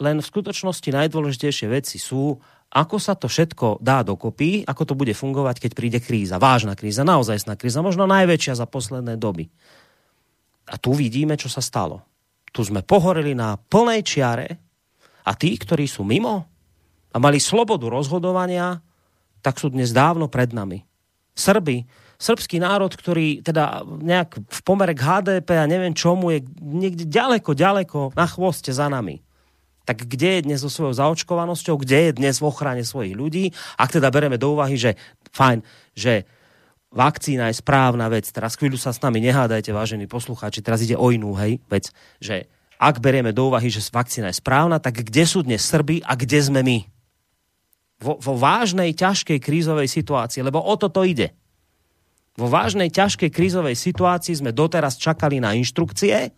Len 0.03 0.17
v 0.19 0.29
skutočnosti 0.29 0.91
najdôležitejšie 0.91 1.67
veci 1.71 1.97
sú, 1.97 2.35
ako 2.71 2.97
sa 3.03 3.19
to 3.19 3.27
všetko 3.27 3.83
dá 3.83 3.99
dokopy, 3.99 4.63
ako 4.63 4.83
to 4.87 4.93
bude 4.95 5.11
fungovať, 5.11 5.59
keď 5.59 5.71
príde 5.75 5.99
kríza. 5.99 6.39
Vážna 6.39 6.79
kríza, 6.79 7.03
naozajstná 7.03 7.59
kríza, 7.59 7.83
možno 7.83 8.07
najväčšia 8.07 8.55
za 8.55 8.63
posledné 8.63 9.19
doby. 9.19 9.51
A 10.71 10.79
tu 10.79 10.95
vidíme, 10.95 11.35
čo 11.35 11.51
sa 11.51 11.59
stalo. 11.59 12.07
Tu 12.55 12.63
sme 12.63 12.79
pohorili 12.79 13.35
na 13.35 13.59
plnej 13.59 14.07
čiare 14.07 14.47
a 15.27 15.35
tí, 15.35 15.59
ktorí 15.59 15.83
sú 15.83 16.07
mimo 16.07 16.47
a 17.11 17.19
mali 17.19 17.43
slobodu 17.43 17.91
rozhodovania, 17.91 18.79
tak 19.43 19.59
sú 19.59 19.67
dnes 19.67 19.91
dávno 19.91 20.31
pred 20.31 20.55
nami. 20.55 20.79
Srby, 21.35 21.83
srbský 22.15 22.63
národ, 22.63 22.95
ktorý 22.95 23.43
teda 23.43 23.83
nejak 23.83 24.47
v 24.47 24.59
pomere 24.63 24.95
k 24.95 25.03
HDP 25.03 25.59
a 25.59 25.67
neviem 25.67 25.91
čomu 25.91 26.31
je 26.31 26.47
niekde 26.63 27.03
ďaleko, 27.03 27.51
ďaleko 27.51 27.99
na 28.15 28.27
chvoste 28.31 28.71
za 28.71 28.87
nami 28.87 29.19
tak 29.91 30.07
kde 30.07 30.39
je 30.39 30.45
dnes 30.47 30.63
so 30.63 30.71
svojou 30.71 30.95
zaočkovanosťou, 30.95 31.75
kde 31.83 31.99
je 32.07 32.11
dnes 32.15 32.39
v 32.39 32.47
ochrane 32.47 32.87
svojich 32.87 33.11
ľudí, 33.11 33.51
ak 33.75 33.99
teda 33.99 34.07
bereme 34.07 34.39
do 34.39 34.55
úvahy, 34.55 34.79
že 34.79 34.95
fajn, 35.35 35.59
že 35.91 36.23
vakcína 36.95 37.51
je 37.51 37.59
správna 37.59 38.07
vec, 38.07 38.23
teraz 38.31 38.55
chvíľu 38.55 38.79
sa 38.79 38.95
s 38.95 39.03
nami 39.03 39.19
nehádajte, 39.19 39.75
vážení 39.75 40.07
poslucháči, 40.07 40.63
teraz 40.63 40.79
ide 40.79 40.95
o 40.95 41.11
inú 41.11 41.35
hej, 41.35 41.59
vec, 41.67 41.91
že 42.23 42.47
ak 42.79 43.03
berieme 43.03 43.35
do 43.35 43.51
úvahy, 43.51 43.67
že 43.67 43.83
vakcína 43.83 44.31
je 44.31 44.39
správna, 44.39 44.79
tak 44.79 45.03
kde 45.03 45.27
sú 45.27 45.43
dnes 45.43 45.59
Srby 45.59 46.07
a 46.07 46.15
kde 46.15 46.39
sme 46.39 46.63
my? 46.63 46.87
Vo, 47.99 48.15
vo 48.15 48.33
vážnej, 48.39 48.95
ťažkej 48.95 49.43
krízovej 49.43 49.91
situácii, 49.91 50.39
lebo 50.39 50.63
o 50.63 50.73
toto 50.79 51.03
ide. 51.03 51.35
Vo 52.39 52.47
vážnej, 52.47 52.87
ťažkej 52.87 53.27
krízovej 53.27 53.75
situácii 53.75 54.39
sme 54.39 54.55
doteraz 54.55 54.95
čakali 54.95 55.43
na 55.43 55.51
inštrukcie, 55.51 56.31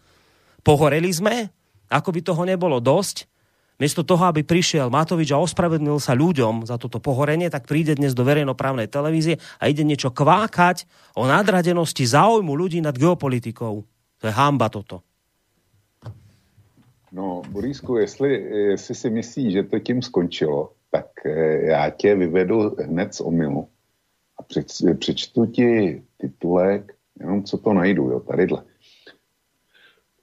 pohoreli 0.66 1.14
sme, 1.14 1.54
ako 1.94 2.10
by 2.10 2.20
toho 2.26 2.44
nebolo 2.50 2.82
dosť, 2.82 3.30
Miesto 3.82 4.06
toho, 4.06 4.30
aby 4.30 4.46
prišiel 4.46 4.94
Matovič 4.94 5.34
a 5.34 5.42
ospravedlnil 5.42 5.98
sa 5.98 6.14
ľuďom 6.14 6.70
za 6.70 6.78
toto 6.78 7.02
pohorenie, 7.02 7.50
tak 7.50 7.66
príde 7.66 7.98
dnes 7.98 8.14
do 8.14 8.22
verejnoprávnej 8.22 8.86
televízie 8.86 9.42
a 9.58 9.66
ide 9.66 9.82
niečo 9.82 10.14
kvákať 10.14 10.86
o 11.18 11.26
nadradenosti 11.26 12.06
záujmu 12.06 12.54
ľudí 12.54 12.80
nad 12.86 12.94
geopolitikou. 12.94 13.82
To 14.22 14.24
je 14.30 14.34
hamba 14.34 14.70
toto. 14.70 15.02
No, 17.14 17.42
Borisku, 17.50 17.98
jestli, 17.98 18.34
jestli 18.74 18.96
si 18.96 19.10
myslíš, 19.10 19.54
že 19.54 19.64
to 19.64 19.80
tím 19.80 20.02
skončilo, 20.02 20.72
tak 20.92 21.06
eh, 21.26 21.66
já 21.66 21.90
tě 21.90 22.16
vyvedu 22.16 22.76
hned 22.80 23.14
z 23.14 23.22
omilu 23.22 23.68
a 24.40 24.44
přečtu 24.98 25.46
ti 25.46 26.02
titulek, 26.18 26.94
jenom 27.20 27.44
co 27.44 27.58
to 27.58 27.74
najdu, 27.74 28.04
jo, 28.04 28.20
tadyhle. 28.20 28.64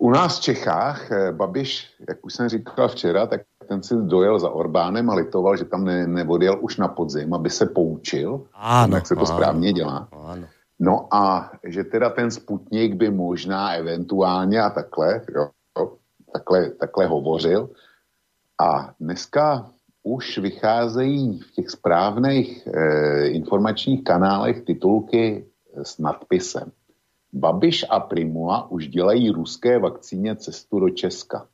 U 0.01 0.11
nás 0.11 0.39
v 0.39 0.43
Čechách 0.43 1.13
eh, 1.13 1.33
Babiš, 1.33 1.95
jak 2.09 2.25
už 2.25 2.35
jsem 2.35 2.49
říkal 2.49 2.89
včera, 2.89 3.27
tak 3.27 3.41
ten 3.69 3.83
si 3.83 3.95
dojel 3.97 4.39
za 4.39 4.51
Orbánem 4.51 5.11
a 5.11 5.15
litoval, 5.15 5.57
že 5.57 5.65
tam 5.65 5.85
ne, 5.85 6.07
neodjel 6.07 6.59
už 6.61 6.77
na 6.77 6.89
podzim, 6.89 7.35
aby 7.35 7.51
se 7.51 7.67
poučil, 7.67 8.47
ano, 8.55 8.97
jak 8.97 9.07
se 9.07 9.15
to 9.15 9.21
ano, 9.21 9.27
správně 9.27 9.73
dělá. 9.73 10.09
Ano. 10.13 10.47
No 10.81 11.15
a 11.15 11.53
že 11.65 11.85
teda 11.85 12.11
ten 12.11 12.31
Sputnik 12.31 12.95
by 12.95 13.11
možná 13.11 13.73
eventuálně 13.73 14.61
a 14.61 14.71
takhle, 14.71 15.21
jo, 15.37 15.51
takhle, 16.33 16.71
takhle 16.71 17.07
hovořil. 17.07 17.71
A 18.61 18.95
dneska 19.01 19.71
už 20.03 20.39
vycházejí 20.39 21.41
v 21.41 21.51
těch 21.51 21.71
správných 21.71 22.67
eh, 22.67 23.27
informačních 23.27 24.05
kanálech 24.05 24.61
titulky 24.61 25.47
s 25.83 25.99
nadpisem. 25.99 26.73
Babiš 27.33 27.87
a 27.91 28.01
Primula 28.01 28.71
už 28.71 28.89
dělají 28.89 29.31
ruské 29.31 29.79
vakcíně 29.79 30.37
cestu 30.37 30.81
do 30.81 30.91
Česka. 30.91 31.47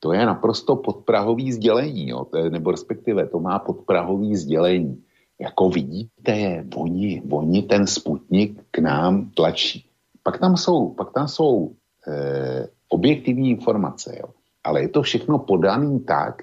To 0.00 0.12
je 0.12 0.26
naprosto 0.26 0.76
podprahový 0.76 1.52
sdělení, 1.52 2.08
jo, 2.08 2.24
to 2.24 2.38
je, 2.38 2.50
nebo 2.50 2.70
respektive 2.70 3.26
to 3.26 3.40
má 3.40 3.58
podprahový 3.58 4.36
sdělení. 4.36 5.04
Jako 5.40 5.68
vidíte, 5.68 6.64
oni, 6.74 7.22
oni 7.30 7.62
ten 7.62 7.86
Sputnik 7.86 8.60
k 8.70 8.78
nám 8.78 9.30
tlačí. 9.30 9.86
Pak 10.22 10.38
tam 10.38 10.56
jsou, 10.56 10.90
pak 10.90 11.12
tam 11.12 11.28
jsou 11.28 11.72
eh, 12.08 12.68
objektivní 12.88 13.50
informace, 13.50 14.16
jo. 14.20 14.28
ale 14.64 14.82
je 14.82 14.88
to 14.88 15.02
všechno 15.02 15.38
podaný 15.38 16.00
tak, 16.00 16.42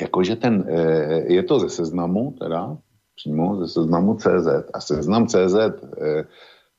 jakože 0.00 0.36
ten, 0.36 0.64
eh, 0.68 1.32
je 1.32 1.42
to 1.42 1.58
ze 1.58 1.68
seznamu, 1.68 2.34
teda 2.38 2.76
přímo 3.14 3.56
ze 3.56 3.68
seznamu 3.68 4.14
CZ 4.14 4.48
a 4.74 4.80
seznam 4.80 5.26
CZ 5.26 5.54
eh, 5.54 6.24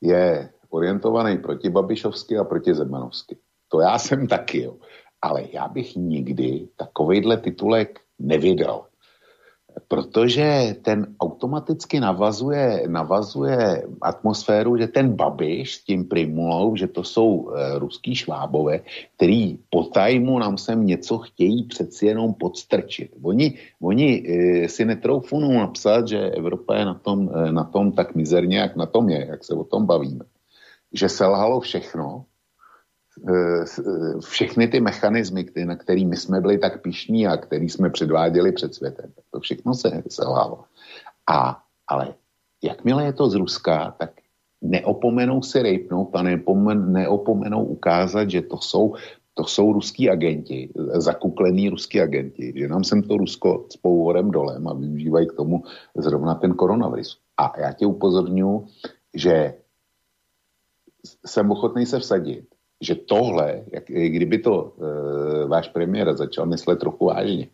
je 0.02 0.50
orientovaný 0.70 1.38
proti 1.38 1.70
Babišovsky 1.70 2.38
a 2.38 2.44
proti 2.44 2.74
Zemanovsky. 2.74 3.38
To 3.68 3.80
já 3.80 4.00
jsem 4.00 4.28
taky, 4.28 4.62
jo. 4.62 4.78
Ale 5.22 5.44
já 5.54 5.68
bych 5.68 5.96
nikdy 5.96 6.68
takovejhle 6.76 7.38
titulek 7.38 8.00
nevydal 8.20 8.88
protože 9.88 10.76
ten 10.82 11.16
automaticky 11.20 12.00
navazuje, 12.00 12.84
navazuje 12.88 13.84
atmosféru, 14.02 14.78
že 14.78 14.88
ten 14.88 15.14
Babiš 15.16 15.76
s 15.76 15.84
tím 15.84 16.08
Primulou, 16.08 16.76
že 16.76 16.88
to 16.88 17.04
jsou 17.04 17.50
e, 17.50 17.80
ruský 17.80 18.16
švábové, 18.16 18.80
který 19.16 19.60
po 19.70 19.84
tajmu 19.84 20.40
nám 20.40 20.58
sem 20.58 20.86
něco 20.86 21.18
chtějí 21.18 21.64
přeci 21.64 22.06
jenom 22.06 22.34
podstrčit. 22.34 23.12
Oni, 23.22 23.54
oni 23.82 24.24
e, 24.28 24.70
si 24.70 24.86
netroufnou 24.86 25.54
napsat, 25.54 26.08
že 26.08 26.20
Evropa 26.20 26.76
je 26.76 26.86
na 26.86 26.94
tom, 26.94 27.30
e, 27.34 27.52
na 27.52 27.64
tom 27.64 27.92
tak 27.92 28.16
mizerně, 28.16 28.58
jak 28.58 28.76
na 28.76 28.86
tom 28.86 29.10
je, 29.10 29.28
jak 29.30 29.44
se 29.44 29.54
o 29.54 29.64
tom 29.64 29.86
bavíme. 29.86 30.26
Že 30.94 31.10
selhalo 31.10 31.60
všechno, 31.60 32.26
všechny 34.20 34.68
ty 34.68 34.80
mechanismy, 34.80 35.46
na 35.66 35.76
který 35.76 36.06
my 36.06 36.18
jsme 36.18 36.42
byli 36.42 36.58
tak 36.58 36.82
pišní 36.82 37.28
a 37.28 37.38
který 37.38 37.70
jsme 37.70 37.90
předváděli 37.90 38.52
před 38.52 38.76
světem, 38.76 39.14
to 39.32 39.40
všechno 39.40 39.74
se 39.74 40.04
selhalo. 40.10 40.64
A, 41.30 41.64
ale 41.88 42.14
jakmile 42.64 43.06
je 43.06 43.14
to 43.14 43.30
z 43.30 43.36
Ruska, 43.36 43.96
tak 44.00 44.12
neopomenou 44.62 45.42
si 45.42 45.62
rejpnout 45.62 46.16
a 46.16 46.22
neopomen, 46.22 46.94
neopomenou 46.94 47.66
ukázat, 47.66 48.30
že 48.30 48.42
to 48.42 48.58
jsou, 48.58 48.96
to 49.34 49.44
jsou 49.44 49.74
ruský 49.74 50.10
agenti, 50.10 50.70
zakuklení 50.94 51.70
ruský 51.70 52.02
agenti, 52.02 52.54
že 52.56 52.68
nám 52.68 52.84
sem 52.84 53.04
to 53.04 53.18
Rusko 53.18 53.66
s 53.70 53.78
pouvorem 53.78 54.32
dolem 54.32 54.68
a 54.68 54.74
využívají 54.74 55.28
k 55.28 55.34
tomu 55.34 55.64
zrovna 55.98 56.36
ten 56.36 56.54
koronavirus. 56.54 57.20
A 57.38 57.60
já 57.60 57.74
tě 57.74 57.86
upozorňuji, 57.86 58.68
že 59.14 59.54
jsem 61.26 61.52
ochotný 61.52 61.86
se 61.86 62.00
vsadit, 62.00 62.55
že 62.82 62.96
tohle, 62.96 63.64
jak, 63.72 63.84
kdyby 63.88 64.38
to 64.40 64.74
e, 64.76 65.48
váš 65.48 65.68
premiér 65.70 66.18
začal 66.18 66.46
myslet 66.46 66.80
trochu 66.80 67.06
vážně, 67.06 67.48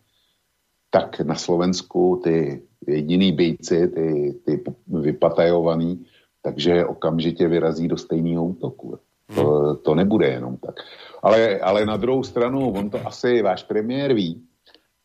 tak 0.90 1.20
na 1.20 1.36
Slovensku 1.36 2.22
ty 2.24 2.62
jediný 2.88 3.32
bejci, 3.32 3.88
ty, 3.88 4.34
ty 4.46 4.64
vypatajovaný, 4.88 6.06
takže 6.42 6.86
okamžitě 6.86 7.48
vyrazí 7.48 7.88
do 7.88 7.98
stejného 7.98 8.46
útoku. 8.46 9.00
To, 9.36 9.50
hmm. 9.50 9.76
to 9.76 9.96
nebude 9.96 10.28
jenom 10.28 10.58
tak. 10.58 10.76
Ale, 11.24 11.60
ale 11.60 11.86
na 11.86 11.98
druhou 11.98 12.24
stranu, 12.24 12.72
on 12.72 12.90
to 12.90 13.08
asi 13.08 13.42
váš 13.42 13.64
premiér 13.64 14.14
ví, 14.14 14.44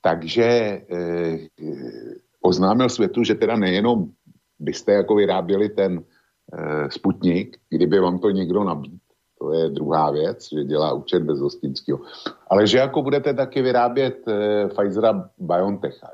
takže 0.02 0.42
e, 0.42 0.82
e, 0.90 1.48
oznámil 2.40 2.88
světu, 2.88 3.24
že 3.24 3.34
teda 3.34 3.56
nejenom 3.56 4.10
byste 4.58 4.92
jako 4.92 5.14
vyráběli 5.14 5.68
ten 5.68 6.02
e, 6.52 6.90
Sputnik, 6.90 7.56
kdyby 7.70 8.00
vám 8.00 8.18
to 8.18 8.30
někdo 8.30 8.64
nabít, 8.64 9.02
to 9.46 9.52
je 9.52 9.70
druhá 9.70 10.10
věc, 10.10 10.48
že 10.52 10.64
dělá 10.64 10.92
účet 10.92 11.22
bez 11.22 11.40
hostinského. 11.40 12.00
Ale 12.50 12.66
že 12.66 12.78
jako 12.78 13.02
budete 13.02 13.34
taky 13.34 13.62
vyrábět 13.62 14.28
e, 14.28 14.68
Pfizera 14.68 15.30
BioNTecha. 15.38 16.10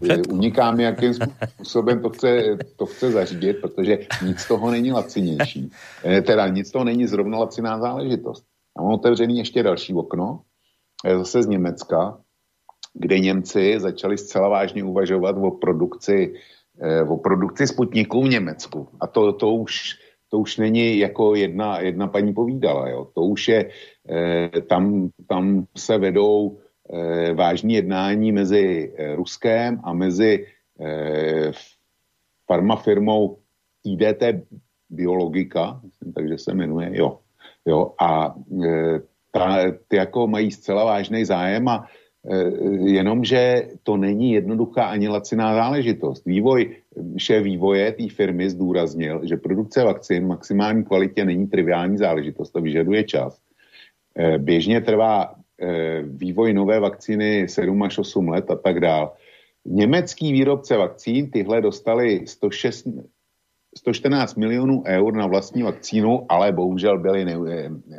Jo. 0.00 0.16
Uniká 0.28 0.70
mi, 0.70 0.82
jakým 0.82 1.14
způsobem 1.14 2.02
to 2.02 2.10
chce, 2.10 2.56
to 2.76 2.86
chce 2.86 3.10
zařídit, 3.10 3.60
protože 3.60 3.98
nic 4.26 4.38
z 4.38 4.48
toho 4.48 4.70
není 4.70 4.92
lacinější. 4.92 5.70
E, 6.04 6.22
teda 6.22 6.48
nic 6.48 6.68
z 6.68 6.72
toho 6.72 6.84
není 6.84 7.06
zrovna 7.06 7.38
laciná 7.38 7.78
záležitost. 7.78 8.44
A 8.76 8.82
mám 8.82 8.92
otevřený 8.92 9.38
ještě 9.38 9.62
další 9.62 9.94
okno, 9.94 10.40
e, 11.04 11.18
zase 11.18 11.42
z 11.42 11.46
Německa, 11.46 12.18
kde 12.94 13.18
Němci 13.18 13.80
začali 13.80 14.18
zcela 14.18 14.48
vážně 14.48 14.84
uvažovat 14.84 15.36
o 15.36 15.50
produkci 15.50 16.34
Eh, 16.80 17.02
o 17.02 17.16
produkci 17.16 17.66
Sputniku 17.66 18.22
v 18.22 18.28
Německu. 18.28 18.88
A 19.00 19.06
to, 19.06 19.32
to, 19.32 19.54
už, 19.54 19.98
to 20.32 20.38
už 20.38 20.56
není 20.56 20.98
jako 20.98 21.34
jedna, 21.34 21.80
jedna 21.80 22.08
paní 22.08 22.32
povídala. 22.32 22.88
Jo. 22.88 23.08
To 23.14 23.20
už 23.20 23.48
je, 23.48 23.70
eh, 24.08 24.60
tam, 24.60 25.10
tam 25.28 25.66
se 25.76 25.98
vedou 25.98 26.58
eh, 26.92 27.34
vážní 27.34 27.74
jednání 27.74 28.32
mezi 28.32 28.92
Ruskem 29.14 29.80
a 29.84 29.92
mezi 29.92 30.46
farmafirmou 32.46 33.38
IDT 33.84 34.22
Biologika, 34.90 35.80
myslím, 35.84 36.12
takže 36.12 36.38
se 36.38 36.54
jmenuje, 36.54 36.90
jo. 36.92 37.18
jo 37.66 37.94
a 38.00 38.34
ta, 39.30 39.72
ty 39.88 39.96
jako 39.96 40.26
mají 40.26 40.50
zcela 40.50 40.84
vážný 40.84 41.24
zájem 41.24 41.68
a 41.68 41.86
Eh, 41.86 42.01
jenomže 42.84 43.68
to 43.82 43.96
není 43.96 44.32
jednoduchá 44.32 44.84
ani 44.84 45.08
laciná 45.08 45.54
záležitost. 45.54 46.26
Vývoj, 46.26 46.76
vše 47.16 47.40
vývoje 47.40 47.92
té 47.92 48.08
firmy 48.08 48.50
zdůraznil, 48.50 49.20
že 49.24 49.36
produkce 49.36 49.84
vakcín 49.84 50.24
v 50.24 50.26
maximální 50.26 50.84
kvalitě 50.84 51.24
není 51.24 51.46
triviální 51.46 51.98
záležitost, 51.98 52.50
to 52.50 52.60
vyžaduje 52.60 53.04
čas. 53.04 53.40
Eh, 54.18 54.38
běžně 54.38 54.80
trvá 54.80 55.34
eh, 55.62 56.02
vývoj 56.02 56.52
nové 56.52 56.80
vakcíny 56.80 57.48
7 57.48 57.82
až 57.82 57.98
8 57.98 58.28
let 58.28 58.50
a 58.50 58.56
tak 58.56 58.80
dál. 58.80 59.12
Německý 59.64 60.32
výrobce 60.32 60.76
vakcín 60.76 61.30
tyhle 61.30 61.60
dostali 61.60 62.26
106, 62.26 62.88
114 63.78 64.36
milionů 64.36 64.82
eur 64.86 65.14
na 65.14 65.26
vlastní 65.26 65.62
vakcínu, 65.62 66.26
ale 66.28 66.52
bohužel 66.52 66.98
byli, 66.98 67.24
ne, 67.24 67.36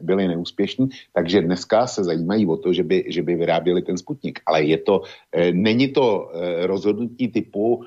byli 0.01 0.27
neúspěšní, 0.27 0.89
takže 1.13 1.41
dneska 1.41 1.87
se 1.87 2.03
zajímají 2.03 2.45
o 2.45 2.57
to, 2.57 2.73
že 2.73 2.83
by, 2.83 3.03
že 3.07 3.21
by 3.21 3.35
vyráběli 3.35 3.81
ten 3.81 3.97
Sputnik. 3.97 4.39
Ale 4.45 4.63
je 4.63 4.77
to, 4.77 5.01
eh, 5.31 5.51
není 5.51 5.93
to 5.93 6.31
eh, 6.33 6.67
rozhodnutí 6.67 7.27
typu 7.27 7.83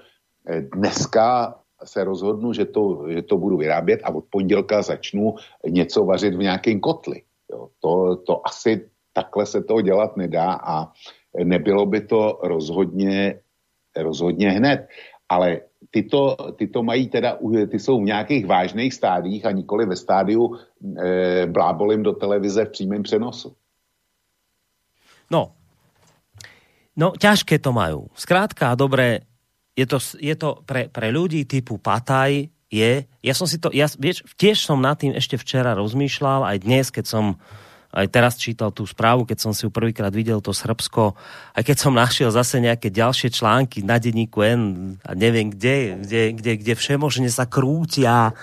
eh, 0.48 0.60
dneska 0.60 1.58
se 1.84 2.04
rozhodnu, 2.04 2.52
že 2.52 2.64
to, 2.64 3.04
že 3.08 3.22
to 3.22 3.38
budu 3.38 3.56
vyrábět 3.56 4.00
a 4.04 4.14
od 4.14 4.24
pondělka 4.30 4.82
začnu 4.82 5.34
něco 5.68 6.04
vařit 6.04 6.34
v 6.34 6.48
nějakém 6.48 6.80
kotli. 6.80 7.22
Jo, 7.52 7.68
to, 7.80 8.16
to 8.16 8.46
asi 8.46 8.88
takhle 9.12 9.46
se 9.46 9.62
to 9.62 9.80
dělat 9.80 10.16
nedá 10.16 10.52
a 10.52 10.92
nebylo 11.44 11.86
by 11.86 12.00
to 12.00 12.40
rozhodně, 12.42 13.40
rozhodně 13.96 14.50
hned. 14.50 14.88
Ale 15.28 15.60
tyto, 15.90 16.36
tyto 16.56 16.82
mají 16.82 17.08
teda, 17.08 17.38
ty 17.70 17.78
jsou 17.78 18.00
v 18.00 18.10
nějakých 18.10 18.46
vážných 18.46 18.94
stádích 18.94 19.46
a 19.46 19.50
nikoli 19.50 19.86
ve 19.86 19.96
stádiu 19.96 20.56
e, 20.56 21.46
blábolím 21.46 22.02
do 22.02 22.12
televize 22.12 22.64
v 22.64 22.70
přímém 22.70 23.02
přenosu. 23.02 23.54
No, 25.30 25.52
no 26.96 27.12
ťažké 27.18 27.58
to 27.58 27.74
majú. 27.74 28.06
Skrátka, 28.14 28.78
dobre, 28.78 29.26
je 29.76 29.86
to, 29.86 29.98
je 30.22 30.34
to 30.38 30.62
pre, 30.62 30.88
pre 30.88 31.10
ľudí 31.10 31.44
typu 31.44 31.82
Pataj, 31.82 32.48
je, 32.70 33.06
ja 33.06 33.34
som 33.34 33.46
si 33.46 33.62
to, 33.62 33.70
ja, 33.70 33.86
vieš, 33.98 34.26
tiež 34.34 34.66
som 34.66 34.82
nad 34.82 34.98
tým 34.98 35.14
ešte 35.14 35.38
včera 35.38 35.74
rozmýšľal, 35.78 36.46
aj 36.46 36.58
dnes, 36.66 36.86
keď 36.90 37.04
som 37.06 37.24
aj 37.96 38.12
teraz 38.12 38.36
čítal 38.36 38.68
tú 38.76 38.84
správu, 38.84 39.24
keď 39.24 39.38
som 39.40 39.52
si 39.56 39.64
ju 39.64 39.72
prvýkrát 39.72 40.12
videl 40.12 40.44
to 40.44 40.52
Srbsko, 40.52 41.16
aj 41.56 41.62
keď 41.64 41.76
som 41.80 41.96
našiel 41.96 42.28
zase 42.28 42.60
nejaké 42.60 42.92
ďalšie 42.92 43.32
články 43.32 43.80
na 43.80 43.96
denníku 43.96 44.44
N 44.44 44.60
a 45.00 45.16
neviem 45.16 45.48
kde, 45.48 46.04
kde, 46.04 46.22
kde, 46.36 46.52
kde 46.60 46.72
všemožne 46.76 47.32
sa 47.32 47.48
krútia, 47.48 48.36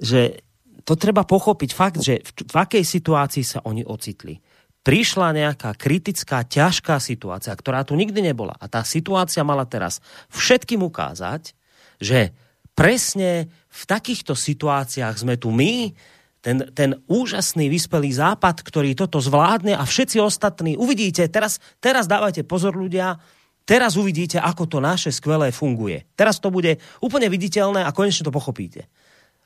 že 0.00 0.40
to 0.88 0.96
treba 0.96 1.28
pochopiť 1.28 1.70
fakt, 1.76 2.00
že 2.00 2.24
v, 2.24 2.30
v 2.48 2.56
akej 2.56 2.84
situácii 2.88 3.44
sa 3.44 3.60
oni 3.68 3.84
ocitli. 3.84 4.40
Prišla 4.80 5.36
nejaká 5.36 5.76
kritická, 5.76 6.48
ťažká 6.48 6.96
situácia, 6.96 7.52
ktorá 7.52 7.84
tu 7.84 7.92
nikdy 7.92 8.24
nebola. 8.24 8.56
A 8.56 8.72
tá 8.72 8.80
situácia 8.88 9.44
mala 9.44 9.68
teraz 9.68 10.00
všetkým 10.32 10.80
ukázať, 10.80 11.52
že 12.00 12.32
presne 12.72 13.52
v 13.68 13.82
takýchto 13.84 14.32
situáciách 14.32 15.12
sme 15.12 15.36
tu 15.36 15.52
my, 15.52 15.92
ten, 16.38 16.70
ten 16.70 16.94
úžasný 17.10 17.66
vyspelý 17.66 18.14
západ, 18.14 18.62
ktorý 18.62 18.94
toto 18.94 19.18
zvládne 19.18 19.74
a 19.74 19.82
všetci 19.82 20.22
ostatní, 20.22 20.78
uvidíte, 20.78 21.26
teraz, 21.26 21.58
teraz 21.82 22.06
dávajte 22.06 22.46
pozor 22.46 22.78
ľudia, 22.78 23.18
teraz 23.66 23.98
uvidíte, 23.98 24.38
ako 24.38 24.70
to 24.70 24.78
naše 24.78 25.10
skvelé 25.10 25.50
funguje. 25.50 26.06
Teraz 26.14 26.38
to 26.38 26.54
bude 26.54 26.78
úplne 27.02 27.26
viditeľné 27.26 27.82
a 27.82 27.94
konečne 27.94 28.26
to 28.26 28.34
pochopíte. 28.34 28.86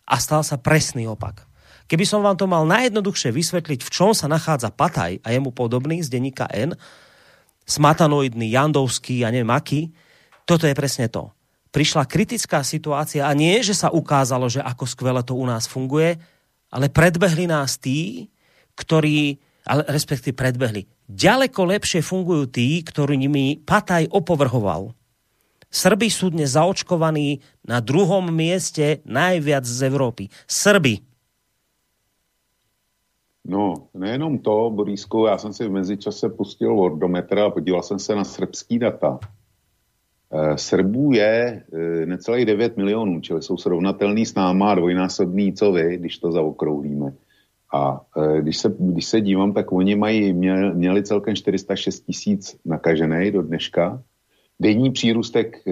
A 0.05 0.21
stal 0.21 0.45
sa 0.45 0.61
presný 0.61 1.09
opak. 1.09 1.49
Keby 1.89 2.05
som 2.07 2.21
vám 2.25 2.37
to 2.39 2.47
mal 2.47 2.65
najjednoduchšie 2.69 3.35
vysvetliť, 3.35 3.81
v 3.83 3.91
čom 3.91 4.13
sa 4.13 4.31
nachádza 4.31 4.73
Pataj 4.73 5.21
a 5.25 5.29
jemu 5.33 5.51
podobný 5.51 6.01
z 6.05 6.09
denníka 6.13 6.47
N, 6.53 6.77
smatanoidný, 7.67 8.53
jandovský 8.53 9.25
a 9.25 9.33
neviem 9.33 9.51
aký, 9.51 9.91
toto 10.45 10.67
je 10.67 10.75
presne 10.75 11.07
to. 11.09 11.31
prišla 11.73 12.05
kritická 12.05 12.61
situácia 12.61 13.25
a 13.25 13.33
nie, 13.33 13.57
že 13.65 13.73
sa 13.73 13.89
ukázalo, 13.89 14.45
že 14.53 14.61
ako 14.61 14.85
skvele 14.85 15.23
to 15.25 15.33
u 15.33 15.45
nás 15.49 15.65
funguje, 15.65 16.21
ale 16.73 16.89
predbehli 16.89 17.45
nás 17.45 17.77
tí, 17.77 18.33
ktorí, 18.73 19.37
ale 19.69 19.85
respektíve 19.93 20.33
predbehli. 20.33 20.89
Ďaleko 21.07 21.69
lepšie 21.69 22.01
fungujú 22.01 22.49
tí, 22.49 22.81
ktorí 22.81 23.21
nimi 23.21 23.61
Pataj 23.61 24.09
opovrhoval. 24.09 24.97
Srby 25.73 26.09
sú 26.09 26.33
dnes 26.33 26.57
zaočkovaní 26.57 27.41
na 27.65 27.81
druhom 27.81 28.29
mieste 28.33 29.05
najviac 29.05 29.65
z 29.65 29.89
Európy. 29.89 30.29
Srby. 30.45 31.01
No, 33.45 33.89
nejenom 33.95 34.39
to, 34.39 34.71
Borísku, 34.71 35.27
já 35.27 35.39
jsem 35.39 35.53
si 35.53 35.69
v 35.69 35.71
mezičase 35.71 36.29
pustil 36.29 36.75
Wordometr 36.75 37.39
a 37.39 37.51
podíval 37.51 37.83
jsem 37.83 37.99
se 37.99 38.15
na 38.15 38.25
srbský 38.25 38.79
data. 38.79 39.19
E, 40.33 40.59
Srbů 40.59 41.13
je 41.13 41.63
e, 41.73 42.07
necelých 42.07 42.47
9 42.47 42.77
milionů, 42.77 43.21
čili 43.21 43.43
jsou 43.43 43.57
srovnatelný 43.57 44.27
s 44.27 44.35
náma 44.35 44.71
a 44.71 44.75
dvojnásobný, 44.75 45.53
co 45.53 45.73
vy, 45.73 45.97
když 45.97 46.19
to 46.19 46.33
zaokrouhlíme. 46.33 47.13
A 47.75 48.01
e, 48.17 48.41
když 48.41 48.59
se, 48.59 48.75
když 48.79 49.05
se 49.05 49.21
dívám, 49.21 49.53
tak 49.53 49.73
oni 49.73 49.97
mají, 49.97 50.33
měli, 50.33 51.03
celkem 51.03 51.37
406 51.37 52.01
tisíc 52.01 52.57
nakažených 52.65 53.33
do 53.33 53.43
dneška. 53.43 54.03
Denní 54.61 54.91
přírůstek 54.91 55.63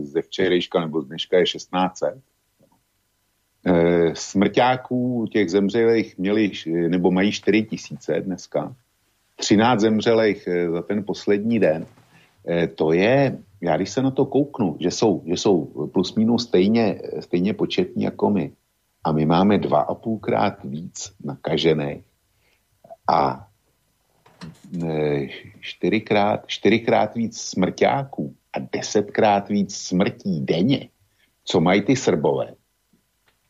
ze 0.00 0.22
včerejška 0.22 0.80
nebo 0.80 1.02
z 1.02 1.06
dneška 1.06 1.38
je 1.38 1.44
1600. 1.44 2.14
E, 3.66 4.10
smrťáků 4.14 5.26
těch 5.30 5.50
zemřelých 5.50 6.18
měli, 6.18 6.50
nebo 6.88 7.10
mají 7.10 7.32
4 7.32 7.62
tisíce 7.62 8.20
dneska. 8.20 8.74
13 9.36 9.80
zemřelých 9.80 10.48
za 10.72 10.82
ten 10.82 11.04
poslední 11.04 11.60
den. 11.60 11.86
To 12.74 12.92
je, 12.92 13.38
já 13.60 13.76
když 13.76 13.90
se 13.90 14.02
na 14.02 14.10
to 14.10 14.26
kouknu, 14.26 14.76
že 14.80 14.90
jsou, 14.90 15.22
že 15.26 15.32
jsou 15.32 15.64
plus 15.92 16.14
minus 16.14 16.42
stejně, 16.42 17.00
stejně 17.20 17.54
početní 17.54 18.02
jako 18.02 18.30
my, 18.30 18.52
a 19.04 19.12
my 19.12 19.26
máme 19.26 19.58
dva 19.58 19.80
a 19.80 19.94
půlkrát 19.94 20.64
víc 20.64 21.12
nakažených 21.24 22.04
a 23.08 23.48
e, 24.84 25.28
čtyřikrát, 25.60 26.46
čtyřikrát 26.46 27.14
víc 27.14 27.40
smrťáků 27.40 28.34
a 28.52 28.58
desetkrát 28.72 29.48
víc 29.48 29.76
smrtí 29.76 30.40
denně, 30.40 30.88
co 31.44 31.60
mají 31.60 31.82
ty 31.82 31.96
srbové, 31.96 32.54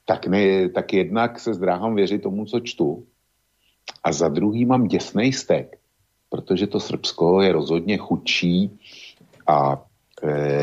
tak, 0.05 0.27
ne, 0.27 0.69
tak 0.69 0.92
jednak 0.92 1.40
se 1.40 1.55
zdráhám 1.55 1.95
věřit 1.95 2.23
tomu, 2.23 2.45
co 2.45 2.61
čtu 2.61 3.07
a 4.05 4.12
za 4.12 4.29
druhý 4.29 4.64
mám 4.64 4.87
děsnej 4.87 5.33
stek, 5.33 5.79
protože 6.31 6.66
to 6.66 6.81
Srbsko 6.81 7.40
je 7.40 7.53
rozhodně 7.53 7.97
chudší 7.97 8.79
a 9.47 9.86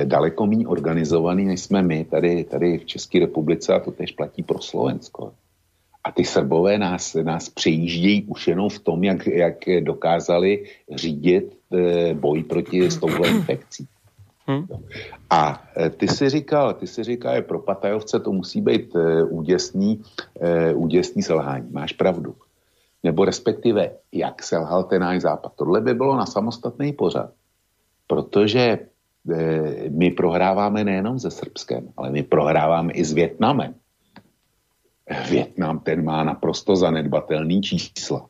daleko 0.03 0.45
méně 0.45 0.67
organizovaný, 0.67 1.45
než 1.45 1.61
jsme 1.61 1.81
my 1.81 2.05
tady, 2.05 2.43
tady 2.43 2.77
v 2.77 2.85
České 2.85 3.19
republice 3.19 3.73
a 3.73 3.79
to 3.79 3.91
tež 3.91 4.11
platí 4.11 4.43
pro 4.43 4.61
Slovensko. 4.61 5.33
A 6.03 6.11
ty 6.11 6.25
Srbové 6.25 6.77
nás, 6.77 7.15
nás 7.15 7.49
přejíždějí 7.49 8.23
už 8.23 8.47
jenom 8.47 8.69
v 8.69 8.79
tom, 8.79 9.03
jak, 9.03 9.27
jak 9.27 9.55
dokázali 9.79 10.63
řídit 10.95 11.57
e, 11.73 12.13
boj 12.13 12.43
proti 12.43 12.91
s 12.91 12.97
touhle 12.97 13.29
infekcí. 13.29 13.87
Hmm. 14.47 14.67
A 15.29 15.63
e, 15.77 15.89
ty 15.89 16.07
si 16.07 16.29
říkal, 16.29 16.73
ty 16.73 16.87
si 16.87 17.03
říkal, 17.03 17.35
že 17.35 17.41
pro 17.41 17.59
Patajovce 17.59 18.19
to 18.19 18.31
musí 18.31 18.61
být 18.61 18.95
úděsný, 19.29 20.01
úděsný 20.75 21.23
selhání. 21.23 21.71
Máš 21.71 21.93
pravdu. 21.93 22.35
Nebo 23.03 23.25
respektive, 23.25 23.91
jak 24.11 24.43
selhal 24.43 24.83
ten 24.83 25.01
náš 25.01 25.21
západ. 25.21 25.51
Tohle 25.55 25.81
by 25.81 25.93
bylo 25.93 26.15
na 26.15 26.25
samostatný 26.25 26.93
pořad. 26.93 27.31
Protože 28.07 28.79
my 29.89 30.11
prohráváme 30.11 30.83
nejenom 30.83 31.19
se 31.19 31.31
Srbskem, 31.31 31.93
ale 31.97 32.11
my 32.11 32.23
prohráváme 32.23 32.93
i 32.93 33.05
s 33.05 33.13
Větnamem. 33.13 33.75
Větnam 35.29 35.79
ten 35.79 36.03
má 36.03 36.23
naprosto 36.23 36.75
zanedbatelný 36.75 37.61
čísla. 37.61 38.29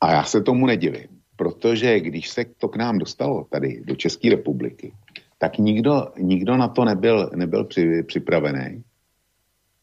A 0.00 0.12
já 0.12 0.24
se 0.24 0.42
tomu 0.42 0.66
nedivím, 0.66 1.08
protože 1.36 2.00
když 2.00 2.28
se 2.28 2.44
to 2.44 2.68
k 2.68 2.76
nám 2.76 2.98
dostalo 2.98 3.44
tady 3.50 3.82
do 3.84 3.96
České 3.96 4.30
republiky, 4.30 4.92
tak 5.38 5.58
nikdo, 5.58 6.12
nikdo 6.18 6.56
na 6.56 6.68
to 6.68 6.84
nebyl, 6.84 7.30
nebyl 7.34 7.64
při, 7.64 8.02
připravený. 8.02 8.82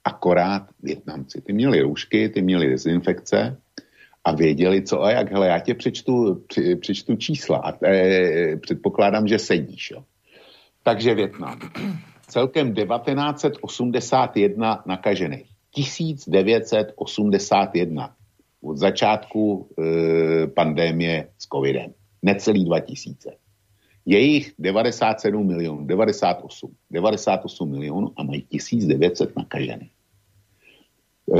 Akorát 0.04 0.69
Větnamci. 0.84 1.41
Ty 1.41 1.54
měli 1.54 1.82
roušky, 1.82 2.30
ty 2.30 2.41
měli 2.41 2.69
dezinfekce, 2.69 3.58
a 4.26 4.36
věděli, 4.36 4.82
co 4.82 5.04
a 5.04 5.12
jak. 5.12 5.32
Hele, 5.32 5.48
já 5.48 5.60
tě 5.60 5.74
přečtu, 5.74 6.44
při, 6.48 6.76
přečtu 6.76 7.16
čísla 7.16 7.58
a 7.58 7.86
e, 7.86 8.58
předpokládám, 8.58 9.28
že 9.28 9.40
sedíš. 9.40 9.92
Jo. 9.92 10.04
Takže 10.84 11.16
Větnam. 11.16 11.60
Celkem 12.28 12.74
1981 12.74 14.84
nakažených. 14.86 15.46
1981 15.72 18.16
od 18.64 18.78
začátku 18.78 19.70
e, 19.80 19.84
pandémie 20.48 21.28
s 21.38 21.48
covidem. 21.48 21.94
Necelý 22.22 22.66
2000. 22.66 23.32
Jejich 24.06 24.54
97 24.60 25.48
milionů, 25.48 25.86
98. 25.86 26.76
98 26.92 27.72
milionů 27.72 28.12
a 28.18 28.24
mají 28.24 28.42
1900 28.42 29.38
nakažených. 29.38 29.92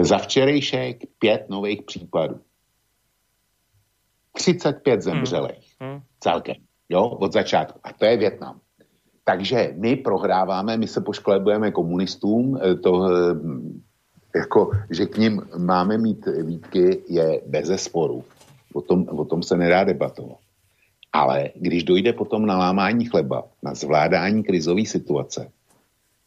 Za 0.02 0.18
včerejšek 0.18 1.04
pět 1.20 1.50
nových 1.50 1.82
případů. 1.82 2.40
35 4.36 5.02
zemřelých 5.02 5.76
hmm. 5.80 5.92
hmm. 5.92 6.02
celkem, 6.20 6.56
jo, 6.90 7.08
od 7.08 7.34
začátku. 7.34 7.80
A 7.84 7.94
to 7.94 8.06
je 8.06 8.18
Větnam. 8.18 8.60
Takže 9.26 9.74
my 9.78 9.96
prohráváme, 9.96 10.78
my 10.78 10.88
se 10.88 11.02
pošklebujeme 11.02 11.72
komunistům, 11.72 12.60
eh, 12.62 12.76
to, 12.76 13.10
eh, 13.10 14.40
jako, 14.40 14.72
že 14.92 15.06
k 15.06 15.18
ním 15.18 15.42
máme 15.58 15.98
mít 15.98 16.26
výtky, 16.44 17.02
je 17.10 17.42
bez 17.48 17.84
sporu. 17.84 18.24
O 18.74 18.82
tom, 18.82 19.08
o 19.10 19.26
tom 19.26 19.44
se 19.44 19.58
nedá 19.58 19.84
debatovat. 19.84 20.38
Ale 21.14 21.50
když 21.56 21.84
dojde 21.84 22.14
potom 22.14 22.46
na 22.46 22.58
lámání 22.58 23.06
chleba, 23.06 23.44
na 23.64 23.74
zvládání 23.74 24.44
krizové 24.44 24.86
situace, 24.86 25.52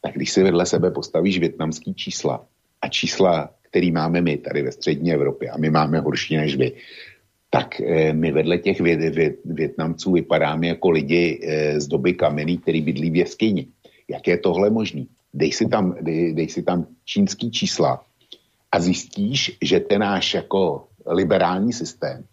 tak 0.01 0.13
když 0.13 0.31
si 0.31 0.43
vedle 0.43 0.65
sebe 0.65 0.91
postavíš 0.91 1.39
větnamský 1.39 1.93
čísla 1.93 2.45
a 2.81 2.87
čísla, 2.87 3.49
který 3.69 3.91
máme 3.91 4.21
my 4.21 4.37
tady 4.37 4.61
ve 4.61 4.71
střední 4.71 5.13
Evropě, 5.13 5.49
a 5.49 5.57
my 5.57 5.69
máme 5.69 5.99
horší 5.99 6.37
než 6.37 6.57
vy, 6.57 6.71
tak 7.49 7.81
eh, 7.81 8.13
my 8.13 8.31
vedle 8.31 8.57
těch 8.57 8.81
Větnamců 9.45 10.11
vypadáme 10.11 10.67
jako 10.67 10.89
lidi 10.89 11.39
eh, 11.43 11.81
z 11.81 11.87
doby 11.87 12.13
kamenný, 12.13 12.57
který 12.57 12.81
bydlí 12.81 13.09
v 13.09 13.15
jeskyni. 13.15 13.67
Jak 14.07 14.27
je 14.27 14.37
tohle 14.37 14.69
možný? 14.69 15.07
Dej 15.33 15.51
si 15.51 15.65
tam, 15.67 15.95
dej, 16.01 16.33
dej 16.33 16.49
si 16.49 16.63
tam 16.63 16.85
čínský 17.05 17.51
čísla 17.51 18.05
a 18.71 18.79
zjistíš, 18.79 19.57
že 19.61 19.79
ten 19.79 20.01
náš 20.01 20.33
jako 20.33 20.87
liberální 21.07 21.73
systém, 21.73 22.23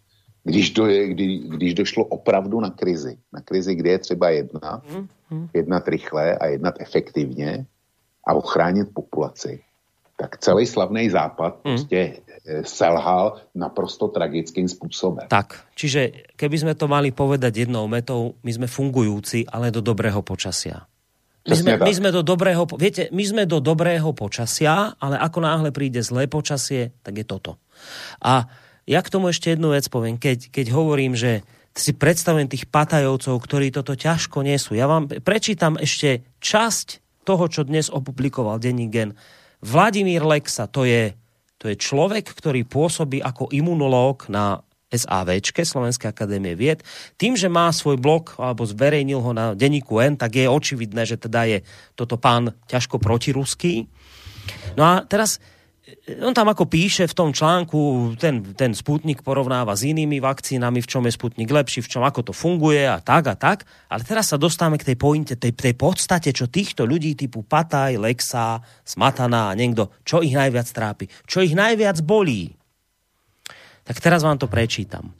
když, 0.43 0.71
do, 0.71 0.85
kdy, 0.85 1.37
když 1.37 1.73
došlo 1.73 2.05
opravdu 2.05 2.59
na 2.59 2.69
krizi, 2.69 3.17
na 3.33 3.41
krizi, 3.41 3.75
kde 3.75 3.89
je 3.89 3.99
třeba 3.99 4.29
jednat, 4.29 4.83
mm-hmm. 4.89 5.49
jednat 5.53 5.87
rychle 5.87 6.37
a 6.37 6.45
jednat 6.45 6.75
efektivně 6.79 7.65
a 8.27 8.33
ochránit 8.33 8.87
populaci, 8.93 9.59
tak 10.17 10.37
celý 10.37 10.65
slavný 10.65 11.09
západ 11.09 11.55
mm. 11.55 11.61
prostě 11.61 12.17
selhal 12.63 13.43
naprosto 13.51 14.07
tragickým 14.07 14.71
spôsobom. 14.71 15.27
Tak, 15.27 15.67
čiže 15.75 16.31
keby 16.39 16.55
sme 16.63 16.73
to 16.79 16.87
mali 16.87 17.11
povedať 17.11 17.67
jednou 17.67 17.91
metou, 17.91 18.39
my 18.39 18.51
sme 18.55 18.67
fungujúci, 18.71 19.51
ale 19.51 19.67
do 19.67 19.83
dobrého 19.83 20.23
počasia. 20.23 20.87
My 21.47 21.55
sme, 21.55 21.79
my 21.79 21.93
sme 21.95 22.09
do 22.11 22.27
dobrého, 22.27 22.67
viete, 22.75 23.07
my 23.15 23.23
sme 23.23 23.43
do 23.47 23.63
dobrého 23.63 24.11
počasia, 24.11 24.99
ale 24.99 25.15
ako 25.15 25.39
náhle 25.39 25.71
príde 25.71 26.03
zlé 26.03 26.27
počasie, 26.27 26.91
tak 27.03 27.15
je 27.15 27.23
toto. 27.23 27.55
A 28.19 28.51
ja 28.83 28.99
k 28.99 29.11
tomu 29.11 29.31
ešte 29.31 29.55
jednu 29.55 29.71
vec 29.71 29.87
poviem. 29.87 30.19
Keď, 30.19 30.51
keď 30.51 30.75
hovorím, 30.75 31.15
že 31.15 31.47
si 31.77 31.93
predstavujem 31.93 32.49
tých 32.49 32.67
patajovcov, 32.67 33.37
ktorí 33.37 33.69
toto 33.69 33.93
ťažko 33.93 34.41
nesú. 34.41 34.73
Ja 34.73 34.89
vám 34.89 35.07
prečítam 35.21 35.77
ešte 35.77 36.25
časť 36.41 37.05
toho, 37.23 37.45
čo 37.47 37.63
dnes 37.63 37.93
opublikoval 37.93 38.57
denní 38.57 38.89
gen. 38.89 39.13
Vladimír 39.61 40.25
Lexa, 40.25 40.65
to 40.65 40.83
je 40.89 41.13
to 41.57 41.69
je 41.69 41.75
človek, 41.77 42.25
ktorý 42.25 42.65
pôsobí 42.65 43.21
ako 43.21 43.49
imunológ 43.49 44.29
na 44.29 44.61
SAVčke, 44.87 45.67
Slovenskej 45.67 46.15
akadémie 46.15 46.55
vied. 46.55 46.79
Tým, 47.19 47.35
že 47.35 47.51
má 47.51 47.67
svoj 47.75 47.99
blog, 47.99 48.39
alebo 48.39 48.63
zverejnil 48.63 49.19
ho 49.19 49.31
na 49.35 49.51
denníku 49.51 49.99
N, 49.99 50.15
tak 50.15 50.39
je 50.39 50.47
očividné, 50.47 51.03
že 51.03 51.19
teda 51.19 51.43
je 51.43 51.57
toto 51.99 52.15
pán 52.15 52.55
ťažko 52.71 52.95
protiruský. 53.03 53.83
No 54.79 54.83
a 54.87 54.93
teraz 55.03 55.43
on 56.19 56.35
tam 56.35 56.51
ako 56.51 56.67
píše 56.67 57.07
v 57.07 57.15
tom 57.15 57.29
článku, 57.31 58.11
ten, 58.19 58.43
ten 58.55 58.75
Sputnik 58.75 59.23
porovnáva 59.23 59.71
s 59.71 59.87
inými 59.87 60.19
vakcínami, 60.19 60.83
v 60.83 60.87
čom 60.87 61.03
je 61.07 61.15
Sputnik 61.15 61.47
lepší, 61.47 61.79
v 61.79 61.91
čom 61.91 62.03
ako 62.03 62.31
to 62.31 62.33
funguje 62.35 62.83
a 62.83 62.99
tak 62.99 63.31
a 63.31 63.35
tak. 63.39 63.63
Ale 63.87 64.03
teraz 64.03 64.31
sa 64.31 64.39
dostávame 64.39 64.79
k 64.79 64.91
tej 64.91 64.97
pointe, 64.99 65.39
tej, 65.39 65.55
tej 65.55 65.75
podstate, 65.79 66.35
čo 66.35 66.51
týchto 66.51 66.83
ľudí 66.83 67.15
typu 67.15 67.47
Pataj, 67.47 67.95
Lexa, 67.95 68.59
Smatana 68.83 69.51
a 69.51 69.55
niekto, 69.55 69.95
čo 70.03 70.19
ich 70.19 70.35
najviac 70.35 70.67
trápi, 70.67 71.07
čo 71.23 71.39
ich 71.39 71.55
najviac 71.55 72.03
bolí. 72.03 72.51
Tak 73.87 74.03
teraz 74.03 74.27
vám 74.27 74.35
to 74.35 74.51
prečítam. 74.51 75.15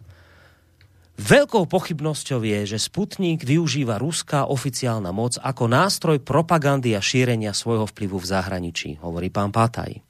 Veľkou 1.18 1.66
pochybnosťou 1.66 2.46
je, 2.46 2.78
že 2.78 2.78
Sputnik 2.78 3.42
využíva 3.42 3.98
ruská 3.98 4.46
oficiálna 4.46 5.10
moc 5.10 5.40
ako 5.42 5.66
nástroj 5.66 6.22
propagandy 6.22 6.94
a 6.94 7.02
šírenia 7.02 7.58
svojho 7.58 7.90
vplyvu 7.90 8.22
v 8.22 8.30
zahraničí, 8.30 8.90
hovorí 9.02 9.34
pán 9.34 9.50
Pátaj. 9.50 10.07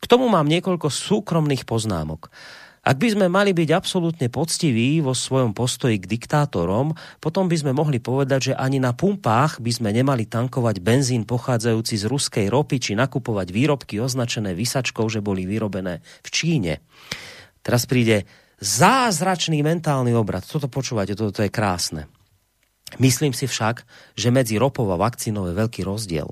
K 0.00 0.04
tomu 0.06 0.28
mám 0.28 0.46
niekoľko 0.46 0.88
súkromných 0.88 1.64
poznámok. 1.64 2.28
Ak 2.86 3.02
by 3.02 3.18
sme 3.18 3.26
mali 3.26 3.50
byť 3.50 3.74
absolútne 3.74 4.30
poctiví 4.30 5.02
vo 5.02 5.10
svojom 5.10 5.50
postoji 5.50 5.98
k 5.98 6.06
diktátorom, 6.06 6.94
potom 7.18 7.50
by 7.50 7.58
sme 7.58 7.74
mohli 7.74 7.98
povedať, 7.98 8.54
že 8.54 8.54
ani 8.54 8.78
na 8.78 8.94
pumpách 8.94 9.58
by 9.58 9.72
sme 9.74 9.90
nemali 9.90 10.30
tankovať 10.30 10.78
benzín 10.78 11.26
pochádzajúci 11.26 11.98
z 11.98 12.04
ruskej 12.06 12.46
ropy 12.46 12.78
či 12.78 12.92
nakupovať 12.94 13.50
výrobky 13.50 13.98
označené 13.98 14.54
vysačkou, 14.54 15.10
že 15.10 15.18
boli 15.18 15.50
vyrobené 15.50 15.98
v 16.22 16.28
Číne. 16.30 16.72
Teraz 17.66 17.90
príde 17.90 18.22
Zázračný 18.56 19.60
mentálny 19.60 20.16
obrad. 20.16 20.40
Toto 20.48 20.72
počúvate, 20.72 21.12
toto 21.12 21.44
je 21.44 21.52
krásne. 21.52 22.08
Myslím 22.96 23.36
si 23.36 23.44
však, 23.44 23.84
že 24.16 24.32
medzi 24.32 24.56
ropou 24.56 24.88
a 24.88 24.96
vakcínou 24.96 25.50
je 25.50 25.58
veľký 25.58 25.84
rozdiel. 25.84 26.30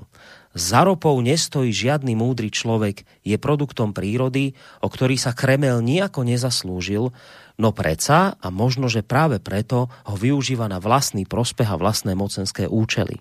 Za 0.55 0.87
ropou 0.87 1.19
nestojí 1.19 1.75
žiadny 1.75 2.15
múdry 2.15 2.47
človek, 2.47 3.03
je 3.27 3.35
produktom 3.35 3.91
prírody, 3.91 4.55
o 4.79 4.87
ktorý 4.87 5.19
sa 5.19 5.35
Kremel 5.35 5.83
nejako 5.83 6.23
nezaslúžil, 6.23 7.11
no 7.59 7.69
preca 7.75 8.39
a 8.39 8.47
možno, 8.47 8.87
že 8.87 9.03
práve 9.03 9.43
preto 9.43 9.91
ho 9.91 10.15
využíva 10.15 10.71
na 10.71 10.79
vlastný 10.79 11.27
prospech 11.27 11.67
a 11.67 11.75
vlastné 11.75 12.15
mocenské 12.15 12.71
účely. 12.71 13.19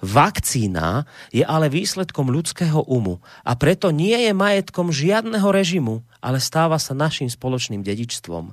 Vakcína 0.00 1.04
je 1.32 1.44
ale 1.44 1.68
výsledkom 1.68 2.28
ľudského 2.32 2.84
umu 2.88 3.20
a 3.44 3.52
preto 3.56 3.92
nie 3.92 4.16
je 4.28 4.32
majetkom 4.32 4.92
žiadneho 4.92 5.48
režimu, 5.48 6.00
ale 6.24 6.40
stáva 6.40 6.80
sa 6.80 6.96
našim 6.96 7.28
spoločným 7.28 7.80
dedičstvom. 7.80 8.52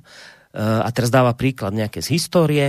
a 0.60 0.88
teraz 0.92 1.12
dáva 1.12 1.36
príklad 1.36 1.76
nejaké 1.76 2.00
z 2.00 2.16
histórie. 2.16 2.66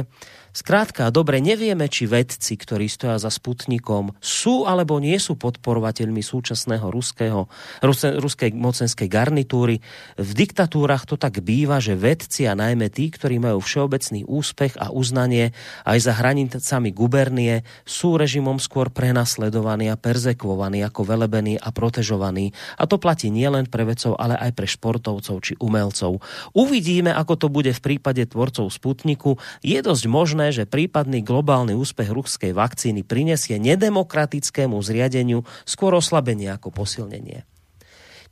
Skrátka, 0.51 1.07
dobre, 1.15 1.39
nevieme, 1.39 1.87
či 1.87 2.03
vedci, 2.03 2.59
ktorí 2.59 2.91
stoja 2.91 3.15
za 3.15 3.31
Sputnikom, 3.31 4.11
sú 4.19 4.67
alebo 4.67 4.99
nie 4.99 5.15
sú 5.15 5.39
podporovateľmi 5.39 6.19
súčasného 6.19 6.91
ruského, 6.91 7.47
ruse, 7.79 8.19
ruskej 8.19 8.51
mocenskej 8.51 9.07
garnitúry. 9.07 9.79
V 10.19 10.31
diktatúrach 10.35 11.07
to 11.07 11.15
tak 11.15 11.39
býva, 11.39 11.79
že 11.79 11.95
vedci 11.95 12.51
a 12.51 12.59
najmä 12.59 12.91
tí, 12.91 13.07
ktorí 13.07 13.39
majú 13.39 13.63
všeobecný 13.63 14.27
úspech 14.27 14.75
a 14.75 14.91
uznanie 14.91 15.55
aj 15.87 15.97
za 16.03 16.19
hranicami 16.19 16.91
gubernie, 16.91 17.63
sú 17.87 18.19
režimom 18.19 18.59
skôr 18.59 18.91
prenasledovaní 18.91 19.87
a 19.87 19.95
perzekvovaní 19.95 20.83
ako 20.83 21.07
velebení 21.07 21.63
a 21.63 21.71
protežovaní. 21.71 22.51
A 22.75 22.91
to 22.91 22.99
platí 22.99 23.31
nielen 23.31 23.71
pre 23.71 23.87
vedcov, 23.87 24.19
ale 24.19 24.35
aj 24.35 24.51
pre 24.51 24.67
športovcov 24.67 25.35
či 25.47 25.55
umelcov. 25.63 26.19
Uvidíme, 26.51 27.15
ako 27.15 27.39
to 27.39 27.47
bude 27.47 27.71
v 27.71 27.79
prípade 27.79 28.27
tvorcov 28.27 28.67
Sputniku. 28.67 29.39
Je 29.63 29.79
dosť 29.79 30.11
možné, 30.11 30.40
možné, 30.41 30.65
že 30.65 30.65
prípadný 30.65 31.21
globálny 31.21 31.77
úspech 31.77 32.09
ruskej 32.09 32.57
vakcíny 32.57 33.05
prinesie 33.05 33.61
nedemokratickému 33.61 34.73
zriadeniu 34.81 35.45
skôr 35.69 35.93
oslabenie 35.93 36.49
ako 36.49 36.73
posilnenie. 36.73 37.45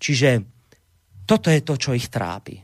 Čiže 0.01 0.41
toto 1.29 1.53
je 1.53 1.61
to, 1.61 1.77
čo 1.77 1.93
ich 1.93 2.09
trápi. 2.09 2.57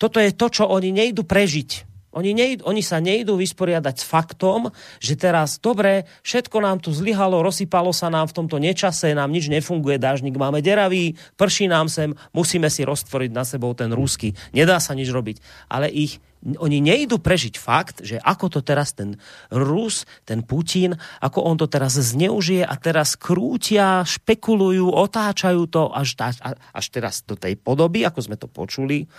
Toto 0.00 0.16
je 0.16 0.32
to, 0.32 0.48
čo 0.48 0.64
oni 0.72 0.88
nejdu 0.88 1.28
prežiť. 1.28 1.84
Oni, 2.18 2.34
nejdu, 2.34 2.66
oni 2.66 2.82
sa 2.82 2.98
nejdú 2.98 3.38
vysporiadať 3.38 3.94
s 3.94 4.04
faktom, 4.04 4.74
že 4.98 5.14
teraz, 5.14 5.62
dobre, 5.62 6.10
všetko 6.26 6.58
nám 6.58 6.82
tu 6.82 6.90
zlyhalo, 6.90 7.46
rozsypalo 7.46 7.94
sa 7.94 8.10
nám 8.10 8.26
v 8.26 8.36
tomto 8.42 8.58
nečase, 8.58 9.14
nám 9.14 9.30
nič 9.30 9.46
nefunguje, 9.46 10.02
dážnik 10.02 10.34
máme 10.34 10.58
deravý, 10.58 11.14
prší 11.38 11.70
nám 11.70 11.86
sem, 11.86 12.18
musíme 12.34 12.66
si 12.66 12.82
roztvoriť 12.82 13.30
na 13.30 13.46
sebou 13.46 13.70
ten 13.78 13.94
rúsky. 13.94 14.34
Nedá 14.50 14.82
sa 14.82 14.98
nič 14.98 15.14
robiť. 15.14 15.38
Ale 15.70 15.86
ich 15.86 16.18
oni 16.38 16.78
nejdu 16.78 17.18
prežiť 17.18 17.58
fakt, 17.58 18.06
že 18.06 18.22
ako 18.22 18.46
to 18.46 18.60
teraz 18.62 18.94
ten 18.94 19.18
Rus, 19.50 20.06
ten 20.22 20.46
Putin, 20.46 20.94
ako 21.18 21.42
on 21.42 21.58
to 21.58 21.66
teraz 21.66 21.98
zneužije 21.98 22.62
a 22.62 22.74
teraz 22.78 23.18
krútia, 23.18 24.06
špekulujú, 24.06 24.86
otáčajú 24.86 25.66
to 25.66 25.90
až, 25.90 26.14
až, 26.22 26.54
až 26.54 26.86
teraz 26.94 27.26
do 27.26 27.34
tej 27.34 27.58
podoby, 27.58 28.06
ako 28.06 28.22
sme 28.22 28.38
to 28.38 28.46
počuli, 28.46 29.10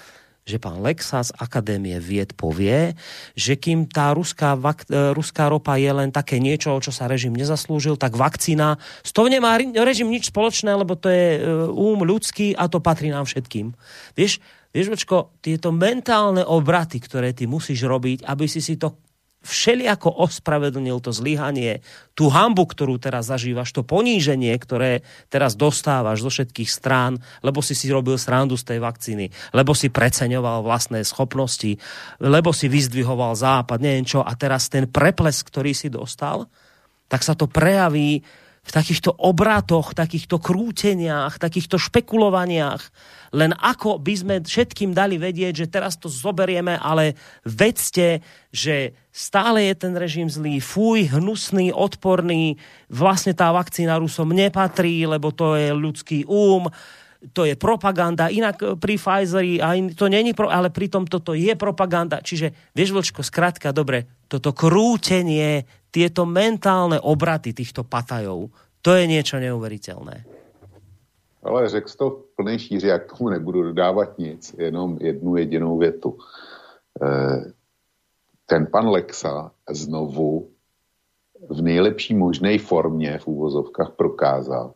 že 0.50 0.58
pán 0.58 0.82
Lexa 0.82 1.22
z 1.22 1.32
Akadémie 1.38 2.02
vied 2.02 2.34
povie, 2.34 2.98
že 3.38 3.54
kým 3.54 3.86
tá 3.86 4.10
ruská, 4.18 4.58
vak, 4.58 4.90
e, 4.90 5.14
ruská 5.14 5.46
ropa 5.46 5.78
je 5.78 5.94
len 5.94 6.10
také 6.10 6.42
niečo, 6.42 6.82
čo 6.82 6.90
sa 6.90 7.06
režim 7.06 7.38
nezaslúžil, 7.38 7.94
tak 8.02 8.18
vakcína, 8.18 8.82
s 9.06 9.14
tou 9.14 9.30
nemá 9.30 9.62
režim 9.62 10.10
nič 10.10 10.34
spoločné, 10.34 10.74
lebo 10.74 10.98
to 10.98 11.14
je 11.14 11.38
e, 11.38 11.40
úm 11.70 12.02
ľudský 12.02 12.58
a 12.58 12.66
to 12.66 12.82
patrí 12.82 13.14
nám 13.14 13.30
všetkým. 13.30 13.78
Vieš, 14.18 14.42
Vieš, 14.70 14.94
Vočko, 14.94 15.34
tieto 15.42 15.74
mentálne 15.74 16.46
obraty, 16.46 17.02
ktoré 17.02 17.34
ty 17.34 17.50
musíš 17.50 17.90
robiť, 17.90 18.22
aby 18.22 18.46
si 18.46 18.62
si 18.62 18.78
to 18.78 19.09
všeliako 19.40 20.12
ospravedlnil 20.12 21.00
to 21.00 21.16
zlyhanie, 21.16 21.80
tú 22.12 22.28
hambu, 22.28 22.68
ktorú 22.68 23.00
teraz 23.00 23.32
zažívaš, 23.32 23.72
to 23.72 23.88
poníženie, 23.88 24.52
ktoré 24.60 25.08
teraz 25.32 25.56
dostávaš 25.56 26.28
zo 26.28 26.32
všetkých 26.32 26.68
strán, 26.68 27.24
lebo 27.40 27.64
si 27.64 27.72
si 27.72 27.88
robil 27.88 28.20
srandu 28.20 28.60
z 28.60 28.76
tej 28.76 28.80
vakcíny, 28.84 29.32
lebo 29.56 29.72
si 29.72 29.88
preceňoval 29.88 30.60
vlastné 30.68 31.08
schopnosti, 31.08 31.80
lebo 32.20 32.52
si 32.52 32.68
vyzdvihoval 32.68 33.40
západ, 33.40 33.80
neviem 33.80 34.04
čo, 34.04 34.20
a 34.20 34.36
teraz 34.36 34.68
ten 34.68 34.92
preples, 34.92 35.40
ktorý 35.40 35.72
si 35.72 35.88
dostal, 35.88 36.52
tak 37.08 37.24
sa 37.24 37.34
to 37.34 37.48
prejaví 37.48 38.22
v 38.60 38.72
takýchto 38.72 39.16
obratoch, 39.18 39.96
takýchto 39.96 40.38
krúteniach, 40.38 41.40
takýchto 41.40 41.80
špekulovaniach, 41.80 42.84
len 43.34 43.54
ako 43.54 44.02
by 44.02 44.14
sme 44.16 44.36
všetkým 44.42 44.94
dali 44.94 45.22
vedieť, 45.22 45.66
že 45.66 45.72
teraz 45.72 45.96
to 45.98 46.10
zoberieme, 46.10 46.78
ale 46.78 47.14
vedzte, 47.46 48.26
že 48.50 48.98
stále 49.14 49.70
je 49.70 49.76
ten 49.78 49.94
režim 49.94 50.26
zlý, 50.26 50.58
fuj, 50.58 51.10
hnusný, 51.14 51.70
odporný, 51.70 52.58
vlastne 52.90 53.38
tá 53.38 53.54
vakcína 53.54 54.02
Rusom 54.02 54.34
nepatrí, 54.34 55.06
lebo 55.06 55.30
to 55.30 55.54
je 55.54 55.70
ľudský 55.74 56.26
úm, 56.26 56.70
to 57.36 57.44
je 57.44 57.60
propaganda, 57.60 58.32
inak 58.32 58.80
pri 58.80 58.96
Pfizeri, 58.96 59.60
to 59.92 60.08
není, 60.08 60.32
pro, 60.32 60.48
ale 60.48 60.72
pritom 60.72 61.04
toto 61.04 61.36
je 61.36 61.52
propaganda. 61.60 62.24
Čiže, 62.24 62.72
vieš, 62.72 62.96
Vlčko, 62.96 63.28
skrátka, 63.28 63.76
dobre, 63.76 64.08
toto 64.32 64.56
krútenie, 64.56 65.68
tieto 65.92 66.24
mentálne 66.24 66.96
obraty 66.96 67.52
týchto 67.52 67.84
patajov, 67.84 68.48
to 68.80 68.96
je 68.96 69.04
niečo 69.04 69.36
neuveriteľné. 69.36 70.39
Ale 71.44 71.70
řekl 71.70 71.90
to 71.98 72.10
v 72.10 72.36
plné 72.36 72.60
šíři, 72.60 72.88
jak 72.88 73.18
tomu 73.18 73.30
nebudu 73.30 73.64
dodávat 73.64 74.18
nic, 74.18 74.56
jenom 74.58 74.98
jednu 75.02 75.36
jedinou 75.36 75.78
větu. 75.78 76.18
E, 77.02 77.08
ten 78.46 78.68
pan 78.72 78.88
Lexa 78.88 79.52
znovu 79.70 80.50
v 81.50 81.62
nejlepší 81.62 82.16
možné 82.16 82.58
formě 82.58 83.18
v 83.18 83.28
úvozovkách 83.28 83.92
prokázal, 83.92 84.74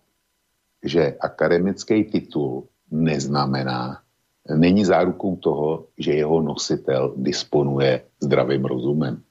že 0.84 1.18
akademický 1.20 2.04
titul 2.04 2.68
neznamená, 2.92 4.02
není 4.56 4.86
zárukou 4.86 5.36
toho, 5.36 5.86
že 5.98 6.14
jeho 6.14 6.42
nositel 6.42 7.14
disponuje 7.18 8.04
zdravým 8.20 8.66
rozumem. 8.66 9.24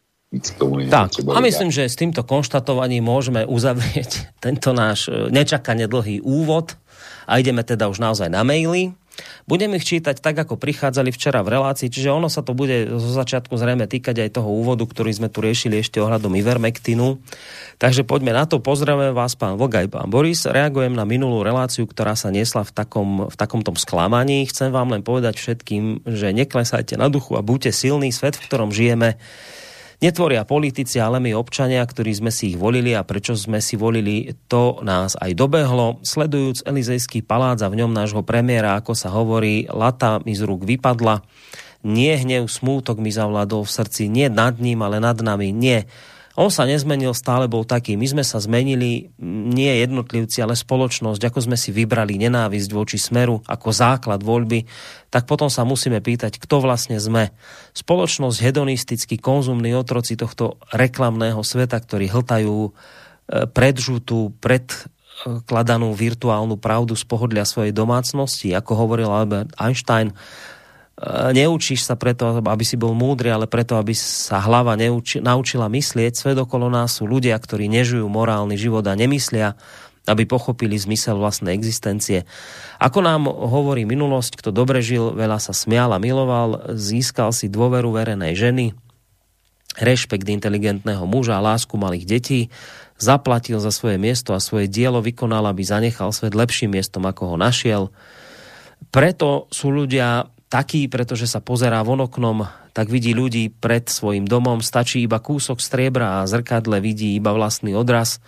Tak, 0.89 1.21
a 1.29 1.39
myslím, 1.45 1.69
že 1.69 1.93
s 1.93 2.01
týmto 2.01 2.25
konštatovaním 2.25 3.05
môžeme 3.05 3.45
uzavrieť 3.45 4.11
tento 4.45 4.73
náš 4.73 5.13
e, 5.13 5.29
nečakane 5.29 5.85
dlhý 5.85 6.25
úvod 6.25 6.81
a 7.29 7.37
ideme 7.37 7.61
teda 7.61 7.93
už 7.93 8.01
naozaj 8.01 8.33
na 8.33 8.41
maily. 8.41 8.97
Budeme 9.45 9.77
ich 9.77 9.85
čítať 9.85 10.25
tak, 10.25 10.41
ako 10.41 10.57
prichádzali 10.57 11.13
včera 11.13 11.45
v 11.45 11.53
relácii, 11.53 11.93
čiže 11.93 12.09
ono 12.09 12.33
sa 12.33 12.41
to 12.41 12.57
bude 12.57 12.89
zo 12.97 13.11
začiatku 13.13 13.61
zrejme 13.61 13.85
týkať 13.85 14.25
aj 14.25 14.41
toho 14.41 14.49
úvodu, 14.49 14.89
ktorý 14.89 15.13
sme 15.13 15.29
tu 15.29 15.45
riešili 15.45 15.85
ešte 15.85 16.01
ohľadom 16.01 16.33
Ivermektinu. 16.33 17.21
Takže 17.77 18.09
poďme 18.09 18.33
na 18.33 18.49
to. 18.49 18.65
Pozdravujeme 18.65 19.13
vás, 19.13 19.37
pán 19.37 19.61
Vogaj, 19.61 19.93
pán 19.93 20.09
Boris. 20.09 20.49
Reagujem 20.49 20.97
na 20.97 21.05
minulú 21.05 21.45
reláciu, 21.45 21.85
ktorá 21.85 22.17
sa 22.17 22.33
niesla 22.33 22.65
v, 22.65 22.73
takom, 22.73 23.29
v 23.29 23.37
takomto 23.37 23.77
sklamaní. 23.77 24.49
Chcem 24.49 24.73
vám 24.73 24.89
len 24.97 25.05
povedať 25.05 25.37
všetkým, 25.37 26.09
že 26.09 26.33
neklesajte 26.33 26.97
na 26.97 27.13
duchu 27.13 27.37
a 27.37 27.45
buďte 27.45 27.75
silný. 27.77 28.15
Svet, 28.17 28.41
v 28.41 28.49
ktorom 28.49 28.73
žijeme, 28.73 29.21
netvoria 30.03 30.43
politici, 30.43 30.99
ale 30.99 31.23
my 31.23 31.33
občania, 31.39 31.81
ktorí 31.87 32.11
sme 32.11 32.35
si 32.35 32.53
ich 32.53 32.59
volili 32.59 32.93
a 32.93 33.07
prečo 33.07 33.39
sme 33.39 33.63
si 33.63 33.79
volili, 33.79 34.35
to 34.51 34.83
nás 34.83 35.15
aj 35.15 35.39
dobehlo. 35.39 36.03
Sledujúc 36.03 36.67
Elizejský 36.67 37.23
palác 37.23 37.63
a 37.63 37.71
v 37.71 37.87
ňom 37.87 37.95
nášho 37.95 38.27
premiéra, 38.27 38.75
ako 38.75 38.99
sa 38.99 39.15
hovorí, 39.15 39.71
lata 39.71 40.19
mi 40.27 40.35
z 40.35 40.43
rúk 40.43 40.67
vypadla. 40.67 41.23
Nie 41.87 42.19
hnev, 42.19 42.51
smútok 42.51 42.99
mi 42.99 43.15
zavládol 43.15 43.63
v 43.63 43.75
srdci, 43.75 44.03
nie 44.11 44.27
nad 44.27 44.59
ním, 44.59 44.83
ale 44.83 44.99
nad 44.99 45.19
nami, 45.19 45.55
nie 45.55 45.87
on 46.33 46.49
sa 46.49 46.65
nezmenil, 46.65 47.13
stále 47.13 47.45
bol 47.45 47.69
taký. 47.69 48.01
My 48.01 48.09
sme 48.09 48.25
sa 48.25 48.41
zmenili, 48.41 49.13
nie 49.53 49.73
jednotlivci, 49.85 50.41
ale 50.41 50.57
spoločnosť, 50.57 51.21
ako 51.21 51.39
sme 51.45 51.57
si 51.61 51.77
vybrali 51.77 52.17
nenávisť 52.17 52.71
voči 52.73 52.97
smeru 52.97 53.45
ako 53.45 53.69
základ 53.69 54.25
voľby, 54.25 54.65
tak 55.13 55.29
potom 55.29 55.53
sa 55.53 55.69
musíme 55.69 56.01
pýtať, 56.01 56.41
kto 56.41 56.65
vlastne 56.65 56.97
sme. 56.97 57.37
Spoločnosť 57.77 58.41
hedonistický, 58.41 59.21
konzumní 59.21 59.77
otroci 59.77 60.17
tohto 60.17 60.57
reklamného 60.73 61.45
sveta, 61.45 61.77
ktorí 61.77 62.09
hltajú 62.09 62.57
e, 62.65 62.71
predžutú, 63.53 64.33
predkladanú 64.41 65.93
virtuálnu 65.93 66.57
pravdu 66.57 66.97
z 66.97 67.05
pohodlia 67.05 67.45
svojej 67.45 67.77
domácnosti, 67.77 68.57
ako 68.57 68.73
hovoril 68.89 69.13
Albert 69.13 69.53
Einstein, 69.61 70.17
neučíš 71.33 71.89
sa 71.89 71.97
preto, 71.97 72.45
aby 72.45 72.65
si 72.65 72.77
bol 72.77 72.93
múdry, 72.93 73.33
ale 73.33 73.49
preto, 73.49 73.81
aby 73.81 73.97
sa 73.97 74.39
hlava 74.45 74.77
neuči, 74.77 75.25
naučila 75.25 75.67
myslieť. 75.73 76.13
Svet 76.13 76.39
okolo 76.39 76.69
nás 76.69 77.01
sú 77.01 77.09
ľudia, 77.09 77.35
ktorí 77.39 77.67
nežijú 77.67 78.07
morálny 78.07 78.61
život 78.61 78.85
a 78.85 78.95
nemyslia, 78.95 79.57
aby 80.05 80.27
pochopili 80.27 80.75
zmysel 80.75 81.15
vlastnej 81.17 81.55
existencie. 81.55 82.27
Ako 82.83 83.01
nám 83.07 83.31
hovorí 83.31 83.87
minulosť, 83.87 84.35
kto 84.43 84.51
dobre 84.51 84.83
žil, 84.83 85.15
veľa 85.15 85.39
sa 85.39 85.55
smial 85.55 85.95
a 85.95 86.03
miloval, 86.03 86.75
získal 86.75 87.31
si 87.31 87.47
dôveru 87.47 87.95
verenej 87.95 88.35
ženy, 88.35 88.67
rešpekt 89.79 90.27
inteligentného 90.27 91.07
muža 91.07 91.39
a 91.39 91.45
lásku 91.55 91.73
malých 91.79 92.05
detí, 92.05 92.41
zaplatil 92.99 93.63
za 93.63 93.71
svoje 93.71 93.97
miesto 93.97 94.35
a 94.35 94.43
svoje 94.43 94.69
dielo 94.69 95.01
vykonal, 95.01 95.47
aby 95.49 95.63
zanechal 95.65 96.11
svet 96.11 96.35
lepším 96.37 96.77
miestom, 96.77 97.07
ako 97.07 97.35
ho 97.35 97.37
našiel. 97.39 97.95
Preto 98.91 99.49
sú 99.55 99.71
ľudia 99.71 100.29
taký, 100.53 100.85
pretože 100.93 101.25
sa 101.25 101.41
pozerá 101.41 101.81
von 101.81 102.05
oknom, 102.05 102.45
tak 102.77 102.93
vidí 102.93 103.17
ľudí 103.17 103.49
pred 103.49 103.89
svojim 103.89 104.29
domom, 104.29 104.61
stačí 104.61 105.01
iba 105.01 105.17
kúsok 105.17 105.57
striebra 105.57 106.21
a 106.21 106.29
zrkadle 106.29 106.77
vidí 106.85 107.17
iba 107.17 107.33
vlastný 107.33 107.73
odraz 107.73 108.21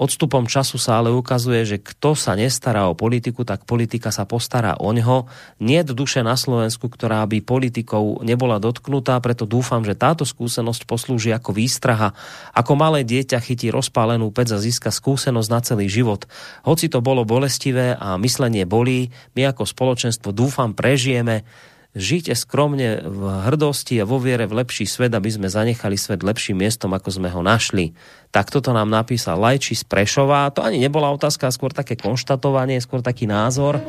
Odstupom 0.00 0.48
času 0.48 0.80
sa 0.80 0.96
ale 0.96 1.12
ukazuje, 1.12 1.60
že 1.68 1.76
kto 1.76 2.16
sa 2.16 2.32
nestará 2.32 2.88
o 2.88 2.96
politiku, 2.96 3.44
tak 3.44 3.68
politika 3.68 4.08
sa 4.08 4.24
postará 4.24 4.80
o 4.80 4.88
ňo. 4.96 5.28
Nie 5.60 5.84
duše 5.84 6.24
na 6.24 6.40
Slovensku, 6.40 6.88
ktorá 6.88 7.20
by 7.28 7.44
politikou 7.44 8.24
nebola 8.24 8.56
dotknutá, 8.56 9.20
preto 9.20 9.44
dúfam, 9.44 9.84
že 9.84 9.92
táto 9.92 10.24
skúsenosť 10.24 10.88
poslúži 10.88 11.36
ako 11.36 11.52
výstraha. 11.52 12.16
Ako 12.56 12.80
malé 12.80 13.04
dieťa 13.04 13.44
chytí 13.44 13.68
rozpálenú 13.68 14.32
pec 14.32 14.48
a 14.48 14.56
získa 14.56 14.88
skúsenosť 14.88 15.48
na 15.52 15.60
celý 15.60 15.92
život. 15.92 16.24
Hoci 16.64 16.88
to 16.88 17.04
bolo 17.04 17.28
bolestivé 17.28 17.92
a 17.92 18.16
myslenie 18.16 18.64
bolí, 18.64 19.12
my 19.36 19.52
ako 19.52 19.68
spoločenstvo 19.68 20.32
dúfam 20.32 20.72
prežijeme 20.72 21.44
Žite 21.90 22.38
skromne 22.38 23.02
v 23.02 23.22
hrdosti 23.50 23.98
a 23.98 24.06
vo 24.06 24.22
viere 24.22 24.46
v 24.46 24.62
lepší 24.62 24.86
svet, 24.86 25.10
aby 25.10 25.26
sme 25.26 25.50
zanechali 25.50 25.98
svet 25.98 26.22
lepším 26.22 26.62
miestom, 26.62 26.94
ako 26.94 27.18
sme 27.18 27.26
ho 27.34 27.42
našli. 27.42 27.98
Tak 28.30 28.54
toto 28.54 28.70
nám 28.70 28.86
napísal 28.86 29.42
Lajči 29.42 29.74
z 29.74 29.82
Prešova. 29.82 30.54
To 30.54 30.62
ani 30.62 30.78
nebola 30.78 31.10
otázka, 31.10 31.50
skôr 31.50 31.74
také 31.74 31.98
konštatovanie, 31.98 32.78
skôr 32.78 33.02
taký 33.02 33.26
názor. 33.26 33.82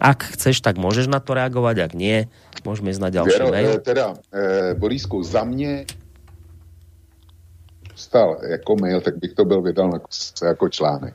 Ak 0.00 0.24
chceš, 0.24 0.64
tak 0.64 0.80
môžeš 0.80 1.04
na 1.04 1.20
to 1.20 1.36
reagovať, 1.36 1.84
ak 1.84 1.92
nie, 1.92 2.32
môžeme 2.64 2.88
ísť 2.88 3.02
na 3.04 3.10
ďalší 3.12 3.36
Věro, 3.36 3.52
mail. 3.52 3.70
Teda, 3.84 4.06
e, 4.32 4.74
Borisku, 4.74 5.20
za 5.22 5.44
mě 5.44 5.84
stal 7.94 8.40
jako 8.42 8.76
mail, 8.76 9.00
tak 9.00 9.20
bych 9.20 9.32
to 9.32 9.44
byl 9.44 9.62
vydal 9.62 10.00
jako 10.42 10.68
článek. 10.68 11.14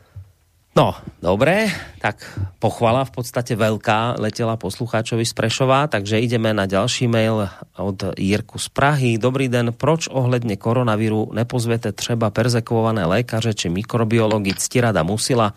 No, 0.80 0.96
dobre, 1.20 1.68
tak 2.00 2.24
pochvala 2.64 3.04
v 3.04 3.12
podstate 3.20 3.52
veľká 3.52 4.16
letela 4.16 4.56
poslucháčovi 4.56 5.28
z 5.28 5.36
Prešova, 5.36 5.92
takže 5.92 6.24
ideme 6.24 6.56
na 6.56 6.72
ďalší 6.72 7.04
mail 7.12 7.52
od 7.76 8.16
Jirku 8.16 8.56
z 8.56 8.72
Prahy. 8.72 9.20
Dobrý 9.20 9.52
den, 9.52 9.76
proč 9.76 10.08
ohledne 10.08 10.56
koronavíru 10.56 11.36
nepozvete 11.36 11.92
třeba 11.92 12.32
perzekvované 12.32 13.04
lékaře 13.04 13.52
či 13.60 13.68
mikrobiologi? 13.68 14.56
Ctirada 14.56 15.04
Musila, 15.04 15.52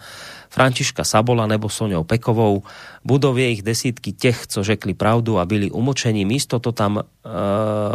Františka 0.53 1.01
Sabola 1.01 1.49
nebo 1.49 1.73
Soňou 1.73 2.05
Pekovou. 2.05 2.61
Budou 3.01 3.33
je 3.41 3.51
ich 3.51 3.62
desítky 3.65 4.12
těch, 4.12 4.47
co 4.47 4.61
řekli 4.61 4.93
pravdu 4.93 5.41
a 5.41 5.49
byli 5.49 5.73
umočení. 5.73 6.29
Místo 6.29 6.61
to 6.61 6.73
tam 6.77 7.01
e, 7.01 7.03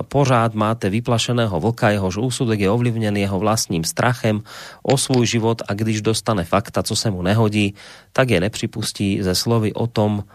pořád 0.04 0.58
máte 0.58 0.89
vyplašeného 0.89 1.54
vlka, 1.60 1.93
jehož 1.93 2.17
úsudek 2.17 2.60
je 2.60 2.70
ovlivnený 2.70 3.22
jeho 3.22 3.38
vlastním 3.39 3.86
strachem 3.86 4.41
o 4.82 4.98
svůj 4.98 5.38
život 5.38 5.62
a 5.70 5.74
když 5.78 6.02
dostane 6.02 6.43
fakta, 6.43 6.82
co 6.84 6.96
se 6.96 7.13
mu 7.13 7.22
nehodí, 7.22 7.78
tak 8.10 8.30
je 8.30 8.41
nepřipustí 8.41 9.22
ze 9.22 9.36
slovy 9.38 9.74
o 9.78 9.88
tom, 9.88 10.26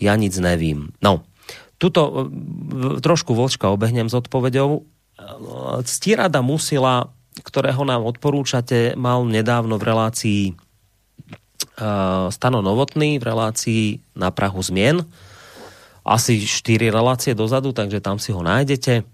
ja 0.00 0.16
nic 0.16 0.36
nevím. 0.36 0.92
No, 1.00 1.24
tuto 1.80 2.28
e, 2.28 3.00
trošku 3.00 3.32
vlčka 3.32 3.72
obehnem 3.72 4.12
s 4.12 4.14
odpovedou. 4.14 4.84
Ctirada 5.84 6.40
Musila, 6.44 7.08
ktorého 7.44 7.84
nám 7.84 8.04
odporúčate, 8.04 8.96
mal 8.96 9.24
nedávno 9.24 9.80
v 9.80 9.84
relácii 9.84 10.42
Stano 12.30 12.60
Novotný 12.60 13.16
v 13.20 13.24
relácii 13.24 13.84
na 14.16 14.28
Prahu 14.32 14.60
zmien. 14.60 15.04
Asi 16.04 16.44
4 16.44 16.88
relácie 16.92 17.32
dozadu, 17.36 17.72
takže 17.72 18.00
tam 18.00 18.16
si 18.16 18.32
ho 18.32 18.40
nájdete. 18.40 19.04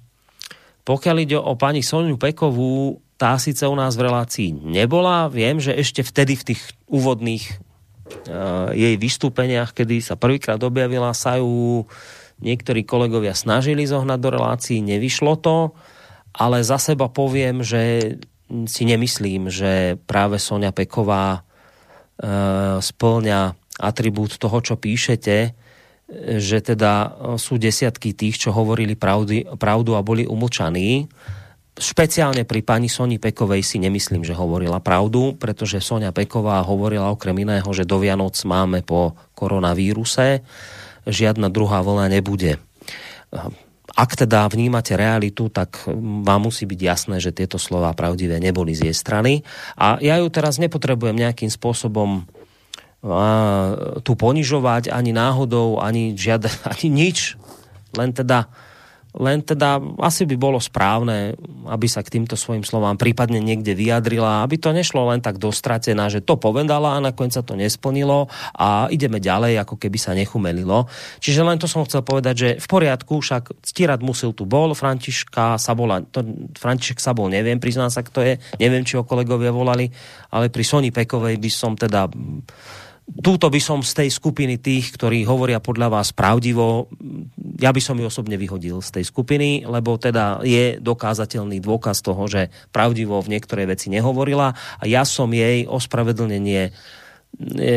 Pokiaľ 0.87 1.17
ide 1.19 1.39
o 1.39 1.59
pani 1.59 1.83
Soniu 1.83 2.15
Pekovú, 2.15 3.03
tá 3.19 3.35
síce 3.43 3.67
u 3.67 3.75
nás 3.75 3.99
v 3.99 4.07
relácii 4.07 4.55
nebola. 4.55 5.27
Viem, 5.27 5.59
že 5.59 5.75
ešte 5.75 6.07
vtedy 6.07 6.39
v 6.39 6.47
tých 6.55 6.63
úvodných 6.87 7.43
uh, 8.31 8.71
jej 8.71 8.95
vystúpeniach, 8.95 9.75
kedy 9.75 9.99
sa 9.99 10.15
prvýkrát 10.15 10.63
objavila, 10.63 11.11
sa 11.17 11.43
ju 11.43 11.83
niektorí 12.39 12.85
kolegovia 12.85 13.33
snažili 13.33 13.89
zohnať 13.89 14.19
do 14.21 14.31
relácií, 14.31 14.79
nevyšlo 14.85 15.41
to, 15.41 15.73
ale 16.37 16.61
za 16.61 16.77
seba 16.77 17.09
poviem, 17.09 17.65
že 17.65 18.15
si 18.69 18.83
nemyslím, 18.85 19.49
že 19.49 19.97
práve 20.07 20.37
Sonia 20.39 20.71
Peková 20.71 21.46
splňa 22.81 23.41
atribút 23.77 24.41
toho, 24.41 24.59
čo 24.65 24.75
píšete, 24.81 25.53
že 26.39 26.59
teda 26.63 27.19
sú 27.37 27.59
desiatky 27.59 28.15
tých, 28.15 28.39
čo 28.39 28.55
hovorili 28.55 28.95
pravdy, 28.95 29.59
pravdu 29.59 29.99
a 29.99 30.07
boli 30.07 30.23
umlčaní. 30.23 31.11
Špeciálne 31.77 32.49
pri 32.49 32.65
pani 32.65 32.89
Soni 32.89 33.21
Pekovej 33.21 33.61
si 33.61 33.77
nemyslím, 33.77 34.25
že 34.25 34.33
hovorila 34.33 34.81
pravdu, 34.81 35.37
pretože 35.37 35.85
Sonia 35.85 36.09
Peková 36.09 36.65
hovorila 36.65 37.13
okrem 37.13 37.37
iného, 37.37 37.69
že 37.77 37.85
do 37.85 38.01
Vianoc 38.01 38.33
máme 38.49 38.81
po 38.81 39.13
koronavíruse, 39.37 40.41
žiadna 41.05 41.53
druhá 41.53 41.85
vlna 41.85 42.09
nebude. 42.09 42.57
Ak 43.97 44.13
teda 44.13 44.45
vnímate 44.53 44.93
realitu, 44.93 45.49
tak 45.49 45.89
vám 46.23 46.53
musí 46.53 46.69
byť 46.69 46.81
jasné, 46.85 47.17
že 47.17 47.33
tieto 47.33 47.57
slova 47.57 47.97
pravdivé 47.97 48.37
neboli 48.37 48.77
z 48.77 48.93
jej 48.93 48.97
strany. 48.97 49.41
A 49.81 49.97
ja 50.05 50.21
ju 50.21 50.29
teraz 50.29 50.61
nepotrebujem 50.61 51.17
nejakým 51.17 51.49
spôsobom 51.49 52.29
tu 54.03 54.13
ponižovať 54.19 54.91
ani 54.91 55.15
náhodou, 55.15 55.79
ani 55.79 56.17
žiaden, 56.19 56.53
ani 56.73 56.87
nič. 56.93 57.41
Len 57.97 58.13
teda 58.13 58.51
len 59.17 59.41
teda 59.41 59.81
asi 60.01 60.29
by 60.29 60.37
bolo 60.37 60.61
správne, 60.61 61.35
aby 61.67 61.87
sa 61.89 62.05
k 62.05 62.21
týmto 62.21 62.37
svojim 62.37 62.63
slovám 62.63 63.01
prípadne 63.01 63.41
niekde 63.41 63.73
vyjadrila, 63.73 64.45
aby 64.45 64.61
to 64.61 64.71
nešlo 64.77 65.09
len 65.09 65.25
tak 65.25 65.41
dostratená, 65.41 66.13
že 66.13 66.21
to 66.21 66.37
povedala 66.37 66.97
a 66.97 67.03
nakoniec 67.03 67.33
sa 67.33 67.43
to 67.45 67.57
nesplnilo 67.57 68.29
a 68.53 68.87
ideme 68.93 69.17
ďalej, 69.19 69.65
ako 69.65 69.81
keby 69.81 69.99
sa 69.99 70.13
nechumelilo. 70.13 70.87
Čiže 71.21 71.43
len 71.43 71.57
to 71.57 71.67
som 71.67 71.85
chcel 71.89 72.05
povedať, 72.05 72.35
že 72.37 72.49
v 72.61 72.67
poriadku, 72.69 73.25
však 73.25 73.65
Stirad 73.65 74.05
Musil 74.05 74.37
tu 74.37 74.45
bol, 74.45 74.77
Františka 74.77 75.57
Sabola, 75.57 76.05
to, 76.05 76.23
František 76.55 77.01
Sabol 77.01 77.33
neviem, 77.33 77.57
priznám 77.57 77.89
sa, 77.89 78.05
kto 78.05 78.21
je, 78.23 78.37
neviem, 78.61 78.85
či 78.85 79.01
ho 79.01 79.09
kolegovia 79.09 79.51
volali, 79.51 79.89
ale 80.31 80.53
pri 80.53 80.65
Soni 80.65 80.93
Pekovej 80.93 81.41
by 81.41 81.51
som 81.51 81.73
teda 81.73 82.07
túto 83.07 83.47
by 83.47 83.61
som 83.63 83.87
z 83.87 84.03
tej 84.03 84.09
skupiny 84.11 84.59
tých, 84.59 84.91
ktorí 84.99 85.23
hovoria 85.23 85.63
podľa 85.63 85.99
vás 85.99 86.11
pravdivo, 86.11 86.91
ja 87.63 87.71
by 87.71 87.79
som 87.79 87.95
ju 87.97 88.11
osobne 88.11 88.35
vyhodil 88.35 88.83
z 88.83 88.99
tej 88.99 89.05
skupiny, 89.07 89.63
lebo 89.63 89.95
teda 89.95 90.43
je 90.43 90.83
dokázateľný 90.83 91.63
dôkaz 91.63 92.03
toho, 92.03 92.27
že 92.27 92.51
pravdivo 92.75 93.23
v 93.23 93.39
niektorej 93.39 93.71
veci 93.71 93.95
nehovorila 93.95 94.53
a 94.53 94.83
ja 94.85 95.07
som 95.07 95.31
jej 95.31 95.71
ospravedlnenie 95.71 96.63
e, 96.67 96.71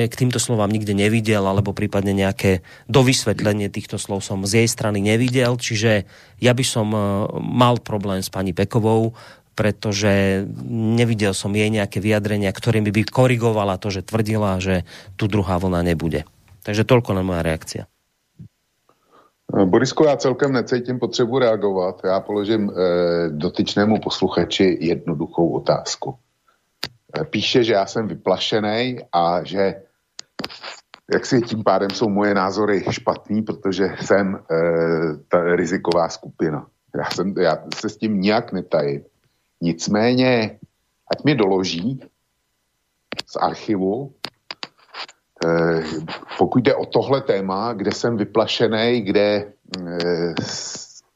k 0.09 0.13
týmto 0.17 0.41
slovám 0.41 0.73
nikde 0.73 0.97
nevidel, 0.97 1.45
alebo 1.45 1.77
prípadne 1.77 2.11
nejaké 2.11 2.65
dovysvetlenie 2.89 3.69
týchto 3.69 4.01
slov 4.01 4.25
som 4.25 4.41
z 4.49 4.65
jej 4.65 4.67
strany 4.67 4.97
nevidel, 4.97 5.55
čiže 5.61 6.09
ja 6.41 6.51
by 6.57 6.65
som 6.65 6.89
e, 6.89 6.99
mal 7.37 7.77
problém 7.77 8.25
s 8.25 8.33
pani 8.33 8.51
Pekovou, 8.57 9.13
pretože 9.59 10.47
nevidel 10.71 11.35
som 11.35 11.51
jej 11.51 11.67
nejaké 11.67 11.99
vyjadrenia, 11.99 12.55
ktorými 12.55 12.95
by 12.95 13.11
korigovala 13.11 13.75
to, 13.75 13.91
že 13.91 14.07
tvrdila, 14.07 14.63
že 14.63 14.87
tu 15.19 15.27
druhá 15.27 15.59
vlna 15.59 15.83
nebude. 15.83 16.23
Takže 16.63 16.87
toľko 16.87 17.11
na 17.11 17.27
moja 17.27 17.43
reakcia. 17.43 17.83
Borisko, 19.49 20.05
já 20.05 20.15
celkem 20.15 20.53
necítím 20.53 20.99
potřebu 20.99 21.39
reagovat. 21.39 22.01
Já 22.05 22.19
položím 22.19 22.69
e, 22.69 22.73
dotyčnému 23.29 23.99
posluchači 23.99 24.77
jednoduchou 24.81 25.49
otázku. 25.49 26.15
E, 27.19 27.23
píše, 27.23 27.63
že 27.63 27.73
já 27.73 27.85
jsem 27.85 28.07
vyplašený 28.07 28.97
a 29.13 29.43
že 29.43 29.81
jak 31.13 31.25
si 31.25 31.41
tím 31.41 31.63
pádem 31.63 31.89
jsou 31.89 32.09
moje 32.09 32.33
názory 32.33 32.85
špatný, 32.89 33.41
protože 33.41 33.89
jsem 34.01 34.35
e, 34.35 34.39
ta 35.27 35.55
riziková 35.55 36.09
skupina. 36.09 36.67
Já, 36.95 37.09
jsem, 37.09 37.33
já 37.37 37.57
se 37.75 37.89
s 37.89 37.97
tím 37.97 38.21
nijak 38.21 38.53
netajím. 38.53 39.01
Nicméně, 39.61 40.59
ať 41.11 41.23
mi 41.23 41.35
doloží 41.35 41.99
z 43.25 43.35
archivu, 43.35 44.13
eh, 45.45 45.83
pokud 46.37 46.63
jde 46.63 46.75
o 46.75 46.85
tohle 46.85 47.21
téma, 47.21 47.73
kde 47.73 47.91
jsem 47.91 48.17
vyplašený, 48.17 49.01
kde 49.01 49.53
eh, 49.81 50.33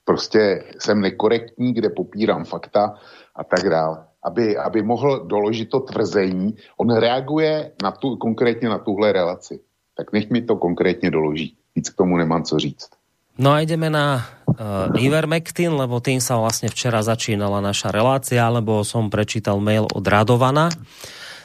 prostě 0.05 0.63
jsem 0.79 1.01
nekorektní, 1.01 1.73
kde 1.73 1.89
popírám 1.89 2.45
fakta 2.45 2.95
a 3.35 3.43
tak 3.43 3.69
dále. 3.69 4.05
Aby, 4.23 4.57
aby 4.57 4.81
mohl 4.81 5.25
doložit 5.25 5.69
to 5.69 5.79
tvrzení, 5.79 6.55
on 6.77 6.95
reaguje 6.95 7.71
na 7.83 7.91
tu, 7.91 8.15
konkrétně 8.15 8.69
na 8.69 8.77
tuhle 8.77 9.11
relaci. 9.11 9.59
Tak 9.97 10.13
nech 10.13 10.29
mi 10.29 10.41
to 10.41 10.55
konkrétně 10.55 11.11
doloží. 11.11 11.57
Víc 11.75 11.89
k 11.89 11.97
tomu 11.97 12.17
nemám 12.17 12.43
co 12.43 12.59
říct. 12.59 12.89
No 13.33 13.49
a 13.49 13.65
ideme 13.65 13.89
na 13.89 14.21
uh, 14.45 14.93
Ivermectin, 14.93 15.73
lebo 15.73 15.97
tým 15.97 16.21
sa 16.21 16.37
vlastne 16.37 16.69
včera 16.69 17.01
začínala 17.01 17.65
naša 17.65 17.89
relácia, 17.89 18.45
lebo 18.45 18.85
som 18.85 19.09
prečítal 19.09 19.57
mail 19.57 19.89
od 19.89 20.05
Radovana. 20.05 20.69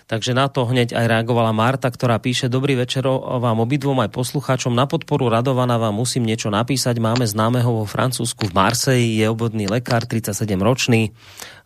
Takže 0.08 0.32
na 0.32 0.48
to 0.48 0.64
hneď 0.64 0.96
aj 0.96 1.04
reagovala 1.04 1.52
Marta, 1.52 1.92
ktorá 1.92 2.16
píše 2.16 2.48
Dobrý 2.48 2.80
večer 2.80 3.04
vám 3.08 3.60
obidvom 3.60 4.00
aj 4.00 4.12
poslucháčom. 4.12 4.72
Na 4.72 4.88
podporu 4.88 5.28
Radovana 5.28 5.76
vám 5.76 6.00
musím 6.00 6.24
niečo 6.24 6.48
napísať. 6.48 6.96
Máme 6.96 7.28
známeho 7.28 7.68
vo 7.68 7.84
Francúzsku 7.84 8.48
v 8.48 8.56
Marseji, 8.56 9.20
je 9.20 9.28
obvodný 9.28 9.68
lekár, 9.68 10.08
37 10.08 10.48
ročný. 10.64 11.12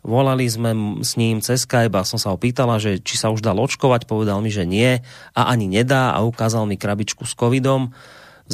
Volali 0.03 0.43
sme 0.51 0.99
s 0.99 1.15
ním 1.15 1.39
cez 1.39 1.63
Skype 1.63 1.95
a 1.95 2.03
som 2.03 2.19
sa 2.19 2.35
ho 2.35 2.39
že 2.79 2.99
či 2.99 3.15
sa 3.15 3.31
už 3.31 3.39
dal 3.39 3.55
očkovať. 3.59 4.07
Povedal 4.07 4.43
mi, 4.43 4.51
že 4.51 4.67
nie 4.67 4.99
a 5.35 5.41
ani 5.47 5.71
nedá 5.71 6.11
a 6.11 6.19
ukázal 6.27 6.67
mi 6.67 6.75
krabičku 6.75 7.23
s 7.23 7.39
covidom 7.39 7.95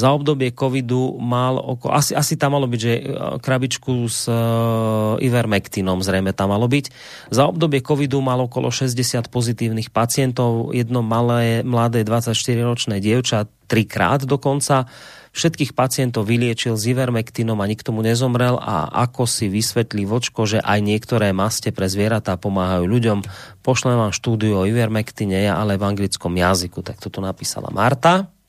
za 0.00 0.16
obdobie 0.16 0.48
covidu 0.56 1.20
mal 1.20 1.60
oko, 1.60 1.92
asi, 1.92 2.16
asi 2.16 2.40
tam 2.40 2.56
malo 2.56 2.64
byť, 2.64 2.80
že 2.80 2.92
e, 2.96 3.02
krabičku 3.36 4.08
s 4.08 4.24
uh, 4.24 5.20
Ivermectinom 5.20 6.00
zrejme 6.00 6.32
tam 6.32 6.56
malo 6.56 6.64
byť. 6.64 6.88
Za 7.28 7.44
obdobie 7.44 7.84
covidu 7.84 8.24
mal 8.24 8.40
okolo 8.40 8.72
60 8.72 9.28
pozitívnych 9.28 9.92
pacientov, 9.92 10.72
jedno 10.72 11.04
malé, 11.04 11.60
mladé 11.60 12.00
24-ročné 12.08 13.04
dievča, 13.04 13.44
trikrát 13.68 14.24
dokonca. 14.24 14.88
Všetkých 15.30 15.78
pacientov 15.78 16.26
vyliečil 16.26 16.74
s 16.74 16.90
Ivermectinom 16.90 17.54
a 17.62 17.70
nikto 17.70 17.94
mu 17.94 18.02
nezomrel 18.02 18.58
a 18.58 18.90
ako 19.06 19.30
si 19.30 19.46
vysvetlí 19.46 20.02
vočko, 20.02 20.42
že 20.42 20.58
aj 20.58 20.82
niektoré 20.82 21.30
maste 21.30 21.70
pre 21.70 21.86
zvieratá 21.86 22.34
pomáhajú 22.34 22.82
ľuďom. 22.88 23.18
Pošlem 23.62 23.94
vám 23.94 24.10
štúdiu 24.16 24.58
o 24.58 24.66
Ivermectine, 24.66 25.46
ale 25.46 25.78
v 25.78 25.86
anglickom 25.86 26.34
jazyku. 26.34 26.82
Tak 26.82 26.98
toto 26.98 27.22
napísala 27.22 27.70
Marta. 27.70 28.39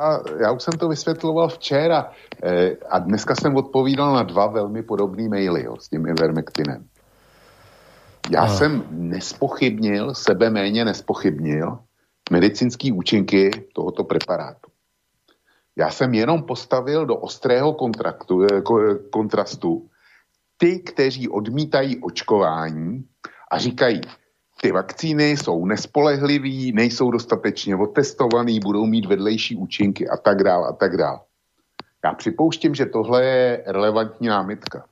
Já, 0.00 0.20
já 0.40 0.52
už 0.52 0.62
jsem 0.62 0.72
to 0.72 0.88
vysvětloval 0.88 1.48
včera 1.48 2.12
eh, 2.42 2.76
a 2.90 2.98
dneska 2.98 3.34
jsem 3.34 3.56
odpovídal 3.56 4.14
na 4.14 4.22
dva 4.22 4.46
velmi 4.46 4.82
podobné 4.82 5.28
maily 5.28 5.64
jo, 5.64 5.76
s 5.80 5.88
tím 5.88 6.06
Ivermectinem. 6.06 6.88
Já 8.30 8.42
a. 8.42 8.48
jsem 8.48 8.84
nespochybnil, 8.90 10.14
sebe 10.14 10.50
méně 10.50 10.84
nespochybnil 10.84 11.78
medicínský 12.30 12.92
účinky 12.92 13.50
tohoto 13.74 14.04
preparátu. 14.04 14.70
Já 15.76 15.90
jsem 15.90 16.14
jenom 16.14 16.42
postavil 16.42 17.06
do 17.06 17.16
ostrého 17.16 17.72
kontraktu, 17.72 18.42
eh, 18.42 18.62
kontrastu 19.10 19.88
ty, 20.56 20.78
kteří 20.78 21.28
odmítají 21.28 22.02
očkování 22.02 23.04
a 23.50 23.58
říkají, 23.58 24.00
ty 24.62 24.72
vakcíny 24.72 25.30
jsou 25.30 25.64
nespolehlivý, 25.64 26.72
nejsou 26.72 27.10
dostatečně 27.10 27.76
otestovaný, 27.76 28.60
budou 28.60 28.86
mít 28.86 29.06
vedlejší 29.06 29.56
účinky 29.56 30.08
a 30.08 30.16
tak 30.16 30.42
dále 30.42 30.68
a 30.68 30.72
tak 30.72 30.96
dále. 30.96 31.20
Já 32.04 32.12
připouštím, 32.12 32.74
že 32.74 32.86
tohle 32.86 33.24
je 33.24 33.64
relevantní 33.66 34.28
námitka. 34.28 34.86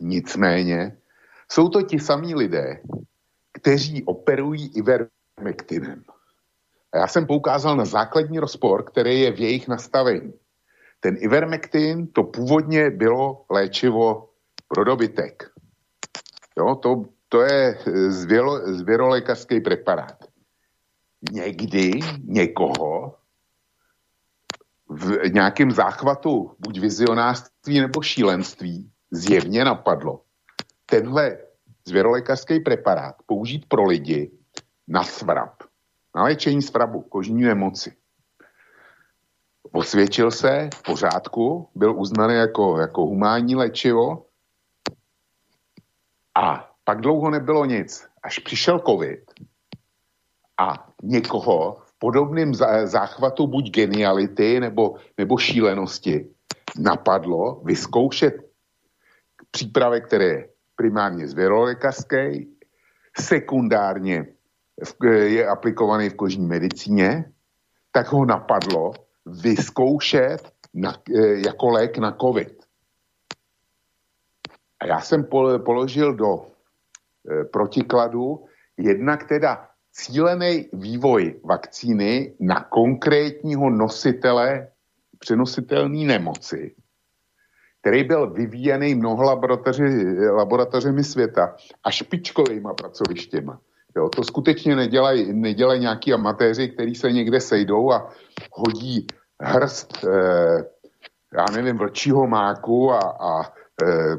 Nicméně 0.00 0.96
jsou 1.52 1.68
to 1.68 1.82
ti 1.82 1.98
samí 1.98 2.34
lidé, 2.34 2.80
kteří 3.52 4.04
operují 4.04 4.72
ivermectinem. 4.74 6.02
A 6.92 6.98
já 6.98 7.06
jsem 7.06 7.26
poukázal 7.26 7.76
na 7.76 7.84
základní 7.84 8.38
rozpor, 8.38 8.84
který 8.84 9.20
je 9.20 9.32
v 9.32 9.40
jejich 9.40 9.68
nastavení. 9.68 10.32
Ten 11.00 11.16
ivermectin, 11.18 12.06
to 12.06 12.22
původně 12.22 12.90
bylo 12.90 13.44
léčivo 13.50 14.28
pro 14.68 14.84
dobytek. 14.84 15.50
Jo, 16.58 16.74
to 16.74 17.04
to 17.28 17.42
je 17.42 17.78
eh, 17.86 18.10
zvěro, 18.10 18.58
preparát. 19.60 20.24
Někdy 21.32 21.90
někoho 22.24 23.14
v 24.88 25.32
nějakém 25.32 25.70
záchvatu 25.70 26.54
buď 26.58 26.78
vizionářství 26.78 27.80
nebo 27.80 28.02
šílenství 28.02 28.90
zjevně 29.10 29.64
napadlo 29.64 30.22
tenhle 30.90 31.38
zvěrolékařský 31.84 32.60
preparát 32.60 33.14
použít 33.26 33.66
pro 33.68 33.84
lidi 33.84 34.30
na 34.88 35.04
svrap, 35.04 35.62
na 36.16 36.22
léčení 36.22 36.62
svrabu, 36.62 37.00
kožní 37.02 37.42
nemoci. 37.42 37.96
Osvědčil 39.72 40.30
se 40.30 40.70
v 40.74 40.82
pořádku, 40.82 41.68
byl 41.74 42.00
uznaný 42.00 42.34
jako, 42.34 42.78
jako 42.78 43.06
humánní 43.06 43.56
léčivo 43.56 44.26
a 46.34 46.70
pak 46.88 47.00
dlouho 47.00 47.30
nebylo 47.30 47.64
nic. 47.64 48.08
Až 48.22 48.38
přišel 48.38 48.80
covid 48.86 49.20
a 50.58 50.88
někoho 51.02 51.76
v 51.84 51.98
podobném 51.98 52.54
záchvatu 52.84 53.46
buď 53.46 53.70
geniality 53.70 54.60
nebo, 54.60 54.96
nebo 55.18 55.38
šílenosti 55.38 56.28
napadlo 56.78 57.60
vyzkoušet 57.64 58.34
přípravek, 59.50 60.06
který 60.06 60.24
je 60.24 60.48
primárně 60.76 61.28
zvěrolékařský, 61.28 62.56
sekundárně 63.20 64.26
je 65.12 65.46
aplikovaný 65.46 66.08
v 66.08 66.16
kožní 66.16 66.46
medicíně, 66.46 67.32
tak 67.92 68.12
ho 68.12 68.24
napadlo 68.24 68.92
vyzkoušet 69.26 70.52
na, 70.74 70.94
jako 71.46 71.68
lék 71.68 71.98
na 71.98 72.16
COVID. 72.20 72.64
A 74.80 74.86
já 74.86 75.00
jsem 75.00 75.24
položil 75.64 76.14
do 76.14 76.57
E, 77.28 77.44
protikladu, 77.44 78.44
jednak 78.76 79.28
teda 79.28 79.68
cílený 79.92 80.68
vývoj 80.72 81.40
vakcíny 81.44 82.34
na 82.40 82.60
konkrétního 82.60 83.70
nositele 83.70 84.68
přenositelné 85.18 86.04
nemoci, 86.06 86.74
který 87.80 88.04
byl 88.04 88.30
vyvíjený 88.30 88.94
mnoho 88.94 89.22
laboratoři, 89.22 89.84
laboratořemi 90.30 91.04
světa 91.04 91.56
a 91.84 91.90
špičkovými 91.90 92.68
pracovištěma. 92.76 93.60
Jo, 93.96 94.08
to 94.08 94.24
skutečně 94.24 94.76
nedělají, 94.76 95.32
nedělají 95.32 95.80
nějaký 95.80 96.12
amatéři, 96.12 96.68
kteří 96.68 96.94
se 96.94 97.12
někde 97.12 97.40
sejdou 97.40 97.92
a 97.92 98.10
hodí 98.52 99.06
hrst, 99.40 100.04
eh, 100.04 100.64
já 101.36 101.44
nevím, 101.52 101.76
vlčího 101.76 102.26
máku 102.26 102.92
a, 102.92 103.00
a 103.00 103.42
eh, 103.82 104.16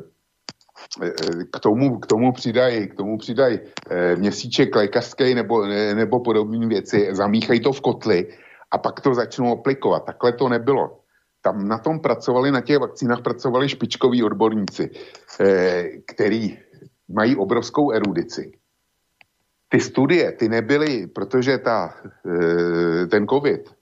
k 1.52 1.60
tomu, 1.60 2.00
k 2.00 2.06
tomu 2.06 2.32
přidají, 2.34 2.88
k 2.88 2.96
tomu 2.96 3.18
přidají 3.18 3.60
e, 3.90 4.16
měsíček 4.16 4.76
lékařský 4.76 5.34
nebo, 5.36 5.66
nebo 5.94 6.20
podobné 6.20 6.68
věci, 6.68 7.10
zamíchají 7.12 7.60
to 7.60 7.74
v 7.74 7.82
kotli 7.82 8.28
a 8.72 8.78
pak 8.78 9.02
to 9.02 9.14
začnou 9.14 9.60
aplikovat. 9.60 10.06
Takhle 10.06 10.34
to 10.34 10.50
nebylo. 10.50 11.00
Tam 11.42 11.68
na 11.68 11.78
tom 11.78 12.00
pracovali, 12.00 12.52
na 12.52 12.62
těch 12.62 12.78
vakcínách 12.78 13.22
pracovali 13.22 13.70
špičkoví 13.70 14.24
odborníci, 14.24 14.90
který 16.08 16.58
mají 17.10 17.36
obrovskou 17.36 17.92
erudici. 17.92 18.52
Ty 19.70 19.80
studie, 19.80 20.32
ty 20.32 20.50
nebyly, 20.50 21.08
protože 21.08 21.58
ta, 21.58 21.96
ten 23.12 23.28
covid 23.28 23.76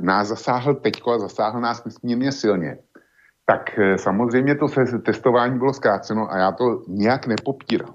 nás 0.00 0.28
zasáhl 0.28 0.74
teďko 0.74 1.12
a 1.12 1.18
zasáhl 1.18 1.60
nás 1.60 1.84
nesmírně 1.84 2.32
silně 2.32 2.78
tak 3.50 3.78
eh, 3.78 3.98
samozřejmě 3.98 4.54
to 4.54 4.66
testování 5.02 5.58
bylo 5.58 5.72
zkráceno 5.72 6.32
a 6.32 6.38
já 6.38 6.52
to 6.52 6.82
nijak 6.88 7.26
nepopírám. 7.26 7.94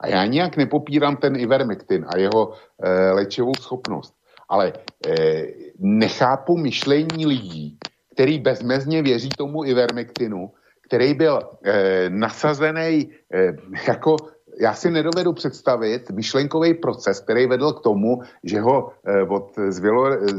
A 0.00 0.08
já 0.08 0.24
nijak 0.26 0.56
nepopírám 0.56 1.16
ten 1.16 1.36
Ivermectin 1.36 2.06
a 2.08 2.18
jeho 2.18 2.52
e, 2.82 3.10
léčivou 3.10 3.54
schopnost. 3.60 4.14
Ale 4.48 4.72
e, 4.72 5.46
nechápu 5.78 6.56
myšlení 6.56 7.26
lidí, 7.26 7.78
který 8.14 8.38
bezmezně 8.38 9.02
věří 9.02 9.28
tomu 9.38 9.64
Ivermectinu, 9.64 10.50
který 10.86 11.14
byl 11.14 11.38
e, 11.38 12.10
nasazený 12.10 13.10
e, 13.34 13.54
jako 13.88 14.16
já 14.60 14.74
si 14.74 14.90
nedovedu 14.90 15.32
představit 15.32 16.10
myšlenkový 16.10 16.74
proces, 16.74 17.20
který 17.20 17.46
vedl 17.46 17.72
k 17.72 17.82
tomu, 17.82 18.22
že 18.44 18.60
ho 18.60 18.92
e, 19.06 19.22
od 19.22 19.54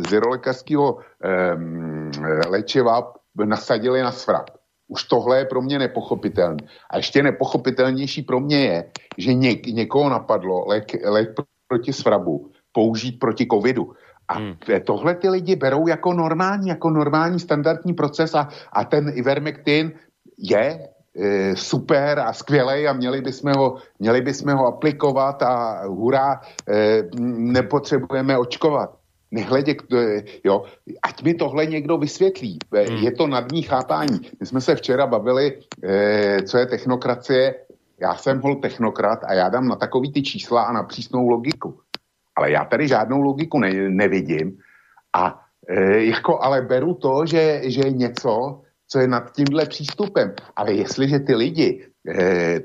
zvěrolékařského 0.07 0.97
e, 0.99 1.55
léčiva 2.49 3.13
nasadili 3.37 4.01
na 4.01 4.11
svrat. 4.11 4.49
Už 4.87 5.03
tohle 5.03 5.37
je 5.37 5.45
pro 5.45 5.61
mě 5.61 5.79
nepochopitelné. 5.79 6.63
A 6.89 6.97
ještě 6.97 7.23
nepochopitelnější 7.23 8.21
pro 8.21 8.39
mě 8.39 8.59
je, 8.59 8.91
že 9.17 9.33
něk, 9.33 9.67
někoho 9.67 10.09
napadlo 10.09 10.65
lék, 10.67 10.91
lék 11.05 11.29
proti 11.67 11.93
svrabu 11.93 12.51
použít 12.71 13.19
proti 13.19 13.47
covidu. 13.51 13.93
A 14.27 14.33
hmm. 14.33 14.53
tohle 14.85 15.15
ty 15.15 15.29
lidi 15.29 15.55
berou 15.55 15.87
jako 15.87 16.13
normální, 16.13 16.69
jako 16.69 16.89
normální 16.89 17.39
standardní 17.39 17.93
proces 17.93 18.35
a, 18.35 18.49
a 18.73 18.85
ten 18.85 19.11
Ivermectin 19.13 19.91
je 20.37 20.89
e, 21.15 21.55
super 21.55 22.19
a 22.19 22.33
skvělý 22.33 22.87
a 22.87 22.93
měli 22.93 23.21
bychom 23.21 23.53
ho, 23.53 23.75
měli 23.99 24.21
bychom 24.21 24.53
ho 24.53 24.67
aplikovat 24.67 25.43
a 25.43 25.81
hurá, 25.87 26.41
e, 26.69 27.03
nepotřebujeme 27.37 28.37
očkovat 28.37 29.02
nehledě, 29.33 29.75
jo, 30.43 30.63
ať 31.03 31.23
mi 31.23 31.33
tohle 31.33 31.65
někdo 31.65 31.97
vysvětlí. 31.97 32.59
E, 32.75 32.83
hmm. 32.83 32.97
Je 32.97 33.11
to 33.11 33.27
nadní 33.27 33.61
chápání. 33.61 34.19
My 34.39 34.45
jsme 34.45 34.61
se 34.61 34.75
včera 34.75 35.07
bavili, 35.07 35.59
eh, 35.83 36.41
co 36.43 36.57
je 36.57 36.65
technokracie. 36.65 37.55
Já 38.01 38.15
jsem 38.15 38.41
hol 38.41 38.55
technokrat 38.55 39.23
a 39.23 39.33
já 39.33 39.49
dám 39.49 39.67
na 39.67 39.75
takový 39.75 40.11
ty 40.11 40.21
čísla 40.21 40.63
a 40.63 40.73
na 40.73 40.83
přísnou 40.83 41.27
logiku. 41.27 41.79
Ale 42.35 42.51
já 42.51 42.65
tady 42.65 42.87
žádnou 42.87 43.21
logiku 43.21 43.59
ne, 43.59 43.73
nevidím 43.89 44.57
a 45.15 45.43
E, 45.69 46.05
jako 46.05 46.43
ale 46.43 46.61
beru 46.61 46.93
to, 46.93 47.25
že, 47.25 47.61
že 47.63 47.81
je 47.85 47.91
něco, 47.91 48.61
co 48.87 48.99
je 48.99 49.07
nad 49.07 49.31
tímhle 49.31 49.65
přístupem. 49.65 50.33
Ale 50.55 50.73
jestliže 50.73 51.19
ty 51.19 51.35
lidi 51.35 51.85
eh, 51.85 51.92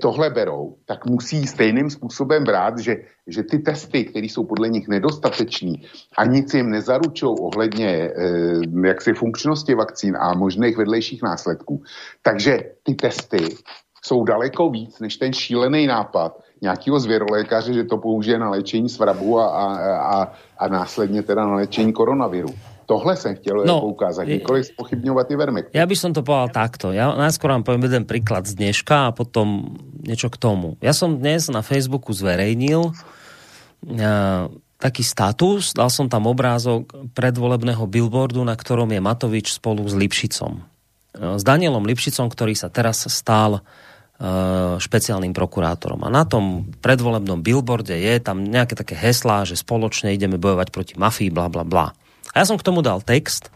tohle 0.02 0.30
berou, 0.30 0.76
tak 0.84 1.06
musí 1.06 1.46
stejným 1.46 1.90
způsobem 1.90 2.44
brát, 2.44 2.78
že, 2.78 2.96
že 3.26 3.42
ty 3.42 3.58
testy, 3.58 4.04
které 4.04 4.26
jsou 4.26 4.44
podle 4.44 4.68
nich 4.68 4.88
nedostateční 4.88 5.82
a 6.18 6.24
nic 6.24 6.54
jim 6.54 6.70
nezaručují 6.70 7.36
ohledně 7.40 7.88
eh, 7.88 8.86
jaksi 8.86 9.12
funkčnosti 9.12 9.74
vakcín 9.74 10.16
a 10.16 10.34
možných 10.34 10.76
vedlejších 10.76 11.22
následků. 11.22 11.82
Takže 12.22 12.58
ty 12.82 12.94
testy 12.94 13.56
jsou 14.04 14.24
daleko 14.24 14.70
víc 14.70 15.00
než 15.00 15.16
ten 15.16 15.32
šílený 15.32 15.86
nápad 15.86 16.38
nějakého 16.62 17.00
zvěrolékaře, 17.00 17.72
že 17.72 17.84
to 17.84 17.98
použije 17.98 18.38
na 18.38 18.50
léčení 18.50 18.88
svrabu 18.88 19.38
a, 19.38 19.46
a, 19.46 19.66
a, 19.96 20.32
a 20.58 20.68
následně 20.68 21.22
teda 21.22 21.46
na 21.46 21.54
léčení 21.54 21.92
koronaviru. 21.92 22.48
Tohle 22.88 23.16
jsem 23.20 23.36
chtěl 23.36 23.68
no, 23.68 23.84
poukázať, 23.84 24.24
nikoli 24.40 24.64
spochybňovať 24.64 25.26
Ivermectin. 25.28 25.76
Ja 25.76 25.84
by 25.84 25.92
som 25.92 26.16
to 26.16 26.24
povedal 26.24 26.48
takto. 26.48 26.88
Ja 26.88 27.12
najskôr 27.12 27.52
vám 27.52 27.60
poviem 27.60 27.84
jeden 27.84 28.08
príklad 28.08 28.48
z 28.48 28.56
dneška 28.56 29.12
a 29.12 29.14
potom 29.14 29.76
niečo 30.00 30.32
k 30.32 30.40
tomu. 30.40 30.80
Ja 30.80 30.96
som 30.96 31.20
dnes 31.20 31.52
na 31.52 31.60
Facebooku 31.60 32.16
zverejnil 32.16 32.88
uh, 32.88 34.48
taký 34.80 35.04
status, 35.04 35.76
dal 35.76 35.92
som 35.92 36.08
tam 36.08 36.32
obrázok 36.32 37.12
predvolebného 37.12 37.84
billboardu, 37.84 38.40
na 38.40 38.56
ktorom 38.56 38.88
je 38.88 39.04
Matovič 39.04 39.60
spolu 39.60 39.84
s 39.84 39.92
Lipšicom. 39.92 40.64
Uh, 41.12 41.36
s 41.36 41.44
Danielom 41.44 41.84
Lipšicom, 41.84 42.32
ktorý 42.32 42.56
sa 42.56 42.72
teraz 42.72 43.04
stal 43.04 43.60
uh, 43.60 44.80
špeciálnym 44.80 45.36
prokurátorom. 45.36 46.00
A 46.04 46.08
na 46.08 46.24
tom 46.24 46.72
predvolebnom 46.80 47.44
billboarde 47.44 48.00
je 48.00 48.16
tam 48.16 48.48
nejaké 48.48 48.72
také 48.80 48.96
heslá, 48.96 49.44
že 49.44 49.60
spoločne 49.60 50.16
ideme 50.16 50.40
bojovať 50.40 50.72
proti 50.72 50.96
mafii, 50.96 51.28
bla 51.28 51.52
bla 51.52 51.68
bla. 51.68 51.92
A 52.32 52.42
ja 52.42 52.44
som 52.48 52.60
k 52.60 52.66
tomu 52.66 52.84
dal 52.84 53.04
text 53.04 53.52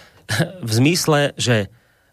v 0.66 0.70
zmysle, 0.70 1.34
že 1.38 1.70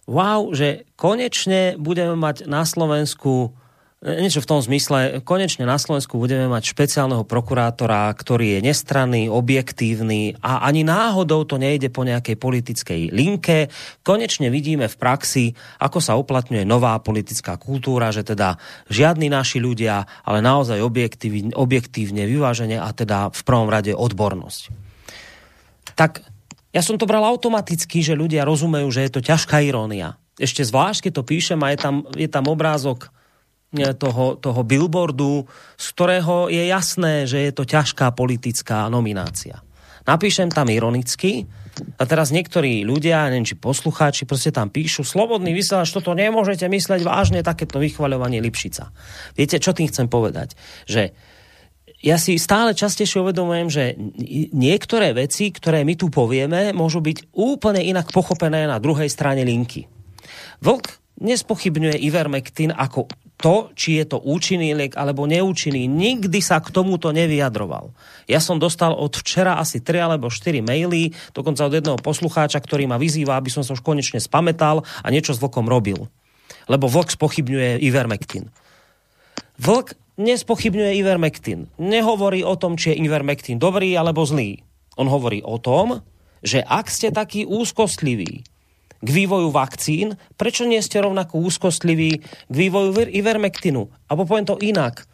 wow, 0.08 0.52
že 0.56 0.88
konečne 0.96 1.76
budeme 1.76 2.16
mať 2.16 2.48
na 2.48 2.64
Slovensku 2.64 3.54
niečo 3.98 4.46
v 4.46 4.50
tom 4.50 4.62
zmysle, 4.62 5.26
konečne 5.26 5.66
na 5.66 5.82
Slovensku 5.82 6.22
budeme 6.22 6.46
mať 6.46 6.70
špeciálneho 6.70 7.26
prokurátora, 7.26 8.14
ktorý 8.14 8.58
je 8.58 8.70
nestranný, 8.70 9.26
objektívny 9.26 10.38
a 10.38 10.62
ani 10.70 10.86
náhodou 10.86 11.50
to 11.50 11.58
nejde 11.58 11.90
po 11.90 12.06
nejakej 12.06 12.38
politickej 12.38 13.02
linke. 13.10 13.74
Konečne 14.06 14.54
vidíme 14.54 14.86
v 14.86 15.00
praxi, 15.02 15.46
ako 15.82 15.98
sa 15.98 16.14
uplatňuje 16.14 16.62
nová 16.62 16.94
politická 17.02 17.58
kultúra, 17.58 18.14
že 18.14 18.22
teda 18.22 18.62
žiadni 18.86 19.34
naši 19.34 19.58
ľudia, 19.58 20.06
ale 20.22 20.46
naozaj 20.46 20.78
objektívne, 20.78 21.58
objektívne 21.58 22.30
vyváženie 22.30 22.78
a 22.78 22.94
teda 22.94 23.34
v 23.34 23.42
prvom 23.42 23.66
rade 23.66 23.98
odbornosť 23.98 24.87
tak 25.98 26.22
ja 26.70 26.86
som 26.86 27.02
to 27.02 27.10
bral 27.10 27.26
automaticky, 27.26 28.06
že 28.06 28.14
ľudia 28.14 28.46
rozumejú, 28.46 28.86
že 28.94 29.10
je 29.10 29.12
to 29.18 29.22
ťažká 29.26 29.66
irónia. 29.66 30.22
Ešte 30.38 30.62
zvlášť, 30.62 31.10
keď 31.10 31.12
to 31.18 31.24
píšem 31.26 31.60
a 31.66 31.74
je 31.74 31.80
tam, 31.82 32.06
je 32.14 32.30
tam 32.30 32.46
obrázok 32.46 33.10
e, 33.74 33.98
toho, 33.98 34.38
toho 34.38 34.62
billboardu, 34.62 35.50
z 35.74 35.86
ktorého 35.98 36.54
je 36.54 36.70
jasné, 36.70 37.26
že 37.26 37.50
je 37.50 37.52
to 37.58 37.66
ťažká 37.66 38.14
politická 38.14 38.86
nominácia. 38.94 39.66
Napíšem 40.06 40.54
tam 40.54 40.70
ironicky 40.70 41.50
a 41.98 42.04
teraz 42.06 42.30
niektorí 42.30 42.86
ľudia, 42.86 43.28
neviem, 43.28 43.44
či 43.44 43.58
poslucháči, 43.58 44.30
proste 44.30 44.54
tam 44.54 44.70
píšu, 44.70 45.02
slobodný 45.02 45.58
vysielač, 45.58 45.90
toto 45.90 46.14
nemôžete 46.14 46.70
mysleť 46.70 47.02
vážne, 47.02 47.42
takéto 47.42 47.82
vychvaľovanie 47.82 48.38
Lipšica. 48.40 48.94
Viete, 49.34 49.58
čo 49.58 49.74
tým 49.74 49.90
chcem 49.90 50.06
povedať? 50.08 50.54
Že 50.86 51.12
ja 51.98 52.22
si 52.22 52.38
stále 52.38 52.78
častejšie 52.78 53.26
uvedomujem, 53.26 53.68
že 53.74 53.84
niektoré 54.54 55.18
veci, 55.18 55.50
ktoré 55.50 55.82
my 55.82 55.98
tu 55.98 56.14
povieme, 56.14 56.70
môžu 56.70 57.02
byť 57.02 57.34
úplne 57.34 57.82
inak 57.82 58.14
pochopené 58.14 58.70
na 58.70 58.78
druhej 58.78 59.10
strane 59.10 59.42
linky. 59.42 59.90
Vlk 60.62 60.94
nespochybňuje 61.18 61.98
Ivermectin 62.06 62.70
ako 62.70 63.10
to, 63.38 63.70
či 63.78 64.02
je 64.02 64.06
to 64.10 64.18
účinný 64.22 64.74
liek 64.74 64.94
alebo 64.98 65.30
neúčinný. 65.30 65.86
Nikdy 65.86 66.42
sa 66.42 66.62
k 66.62 66.74
tomuto 66.74 67.14
nevyjadroval. 67.14 67.94
Ja 68.26 68.42
som 68.42 68.58
dostal 68.58 68.94
od 68.94 69.14
včera 69.18 69.62
asi 69.62 69.82
3 69.82 70.10
alebo 70.10 70.30
4 70.30 70.62
maily, 70.62 71.14
dokonca 71.34 71.66
od 71.66 71.74
jedného 71.78 72.02
poslucháča, 72.02 72.62
ktorý 72.62 72.90
ma 72.90 72.98
vyzýva, 72.98 73.38
aby 73.38 73.54
som 73.54 73.62
sa 73.62 73.78
už 73.78 73.86
konečne 73.86 74.18
spametal 74.18 74.82
a 75.02 75.08
niečo 75.14 75.38
s 75.38 75.42
vlkom 75.42 75.70
robil. 75.70 76.10
Lebo 76.66 76.90
vlk 76.90 77.14
spochybňuje 77.14 77.82
Ivermectin. 77.86 78.50
Vlk 79.58 79.98
nespochybňuje 80.22 80.92
Ivermectin. 81.02 81.70
Nehovorí 81.82 82.46
o 82.46 82.54
tom, 82.58 82.78
či 82.78 82.94
je 82.94 83.02
Ivermectin 83.06 83.58
dobrý 83.58 83.94
alebo 83.98 84.26
zlý. 84.26 84.62
On 84.98 85.06
hovorí 85.10 85.42
o 85.46 85.58
tom, 85.62 86.02
že 86.42 86.62
ak 86.62 86.90
ste 86.90 87.10
takí 87.10 87.46
úzkostliví 87.46 88.46
k 88.98 89.10
vývoju 89.10 89.54
vakcín, 89.54 90.18
prečo 90.38 90.66
nie 90.66 90.82
ste 90.82 91.02
rovnako 91.02 91.42
úzkostliví 91.42 92.22
k 92.26 92.54
vývoju 92.54 93.10
Ivermectinu? 93.14 93.90
Abo 94.10 94.26
poviem 94.26 94.46
to 94.50 94.58
inak. 94.62 95.06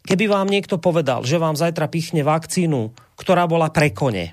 Keby 0.00 0.32
vám 0.32 0.48
niekto 0.48 0.80
povedal, 0.80 1.28
že 1.28 1.36
vám 1.36 1.56
zajtra 1.56 1.92
pichne 1.92 2.24
vakcínu, 2.24 2.96
ktorá 3.20 3.44
bola 3.44 3.68
pre 3.68 3.92
kone, 3.92 4.32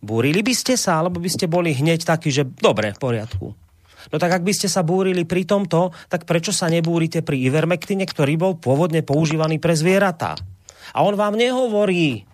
búrili 0.00 0.40
by 0.40 0.54
ste 0.56 0.80
sa, 0.80 1.04
alebo 1.04 1.20
by 1.20 1.28
ste 1.28 1.44
boli 1.44 1.76
hneď 1.76 2.08
takí, 2.08 2.32
že 2.32 2.48
dobre, 2.48 2.96
v 2.96 3.00
poriadku. 3.00 3.46
No 4.12 4.16
tak 4.20 4.40
ak 4.40 4.42
by 4.42 4.52
ste 4.52 4.68
sa 4.68 4.84
búrili 4.84 5.24
pri 5.24 5.48
tomto, 5.48 5.92
tak 6.10 6.28
prečo 6.28 6.50
sa 6.50 6.68
nebúrite 6.68 7.24
pri 7.24 7.40
Ivermectine, 7.48 8.04
ktorý 8.04 8.34
bol 8.36 8.52
pôvodne 8.58 9.00
používaný 9.04 9.62
pre 9.62 9.76
zvieratá? 9.78 10.36
A 10.92 11.06
on 11.06 11.16
vám 11.16 11.38
nehovorí, 11.38 12.28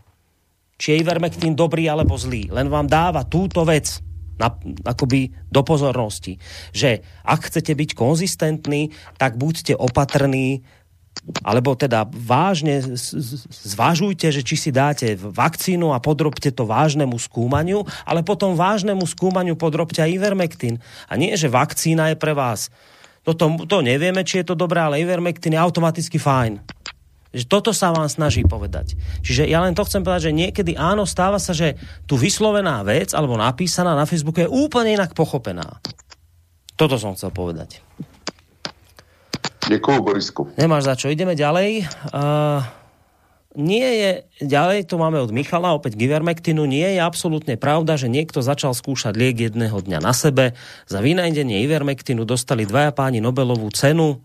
či 0.81 0.87
je 0.97 1.01
Ivermectin 1.05 1.55
dobrý 1.55 1.87
alebo 1.87 2.16
zlý, 2.16 2.51
len 2.51 2.73
vám 2.73 2.89
dáva 2.89 3.29
túto 3.29 3.62
vec 3.62 4.01
na, 4.41 4.49
akoby 4.89 5.29
do 5.53 5.61
pozornosti, 5.61 6.41
že 6.73 7.05
ak 7.29 7.53
chcete 7.53 7.77
byť 7.77 7.91
konzistentní, 7.93 8.97
tak 9.21 9.37
buďte 9.37 9.77
opatrní 9.77 10.64
alebo 11.44 11.76
teda 11.76 12.08
vážne 12.08 12.80
zvážujte, 13.50 14.32
že 14.32 14.40
či 14.40 14.56
si 14.56 14.70
dáte 14.72 15.14
vakcínu 15.20 15.92
a 15.92 16.00
podrobte 16.00 16.48
to 16.48 16.64
vážnemu 16.64 17.14
skúmaniu, 17.20 17.84
ale 18.08 18.24
potom 18.24 18.56
vážnemu 18.56 19.04
skúmaniu 19.04 19.54
podrobte 19.54 20.00
aj 20.00 20.16
Ivermectin. 20.16 20.80
A 21.12 21.20
nie, 21.20 21.36
že 21.36 21.52
vakcína 21.52 22.12
je 22.12 22.16
pre 22.16 22.32
vás. 22.32 22.72
No 23.28 23.36
to 23.36 23.78
nevieme, 23.84 24.24
či 24.24 24.40
je 24.40 24.48
to 24.48 24.56
dobré, 24.56 24.80
ale 24.80 25.04
Ivermectin 25.04 25.52
je 25.52 25.61
automaticky 25.61 26.16
fajn. 26.16 26.56
Že 27.30 27.44
toto 27.46 27.70
sa 27.70 27.94
vám 27.94 28.11
snaží 28.11 28.42
povedať. 28.42 28.98
Čiže 29.22 29.46
ja 29.46 29.62
len 29.62 29.76
to 29.76 29.86
chcem 29.86 30.02
povedať, 30.02 30.32
že 30.32 30.38
niekedy 30.40 30.72
áno, 30.74 31.06
stáva 31.06 31.38
sa, 31.38 31.54
že 31.54 31.78
tu 32.08 32.18
vyslovená 32.18 32.82
vec 32.82 33.14
alebo 33.14 33.38
napísaná 33.38 33.94
na 33.94 34.02
Facebooku 34.02 34.42
je 34.42 34.50
úplne 34.50 34.98
inak 34.98 35.14
pochopená. 35.14 35.78
Toto 36.74 36.98
som 36.98 37.14
chcel 37.14 37.30
povedať. 37.30 37.84
Ďakujem, 39.68 40.00
Borisku. 40.00 40.48
Nemáš 40.56 40.88
za 40.88 40.94
čo. 40.96 41.12
Ideme 41.12 41.36
ďalej. 41.36 41.84
Uh, 42.11 42.64
nie 43.58 43.82
je, 43.82 44.11
ďalej 44.46 44.86
tu 44.86 44.94
máme 44.94 45.18
od 45.18 45.34
Michala, 45.34 45.74
opäť 45.74 45.98
Givermectinu, 45.98 46.70
nie 46.70 46.86
je 46.94 47.00
absolútne 47.02 47.58
pravda, 47.58 47.98
že 47.98 48.06
niekto 48.06 48.46
začal 48.46 48.78
skúšať 48.78 49.18
liek 49.18 49.50
jedného 49.50 49.74
dňa 49.74 49.98
na 49.98 50.14
sebe. 50.14 50.54
Za 50.86 51.02
vynajdenie 51.02 51.58
Ivermectinu 51.66 52.22
dostali 52.22 52.62
dvaja 52.62 52.94
páni 52.94 53.18
Nobelovú 53.18 53.66
cenu 53.74 54.22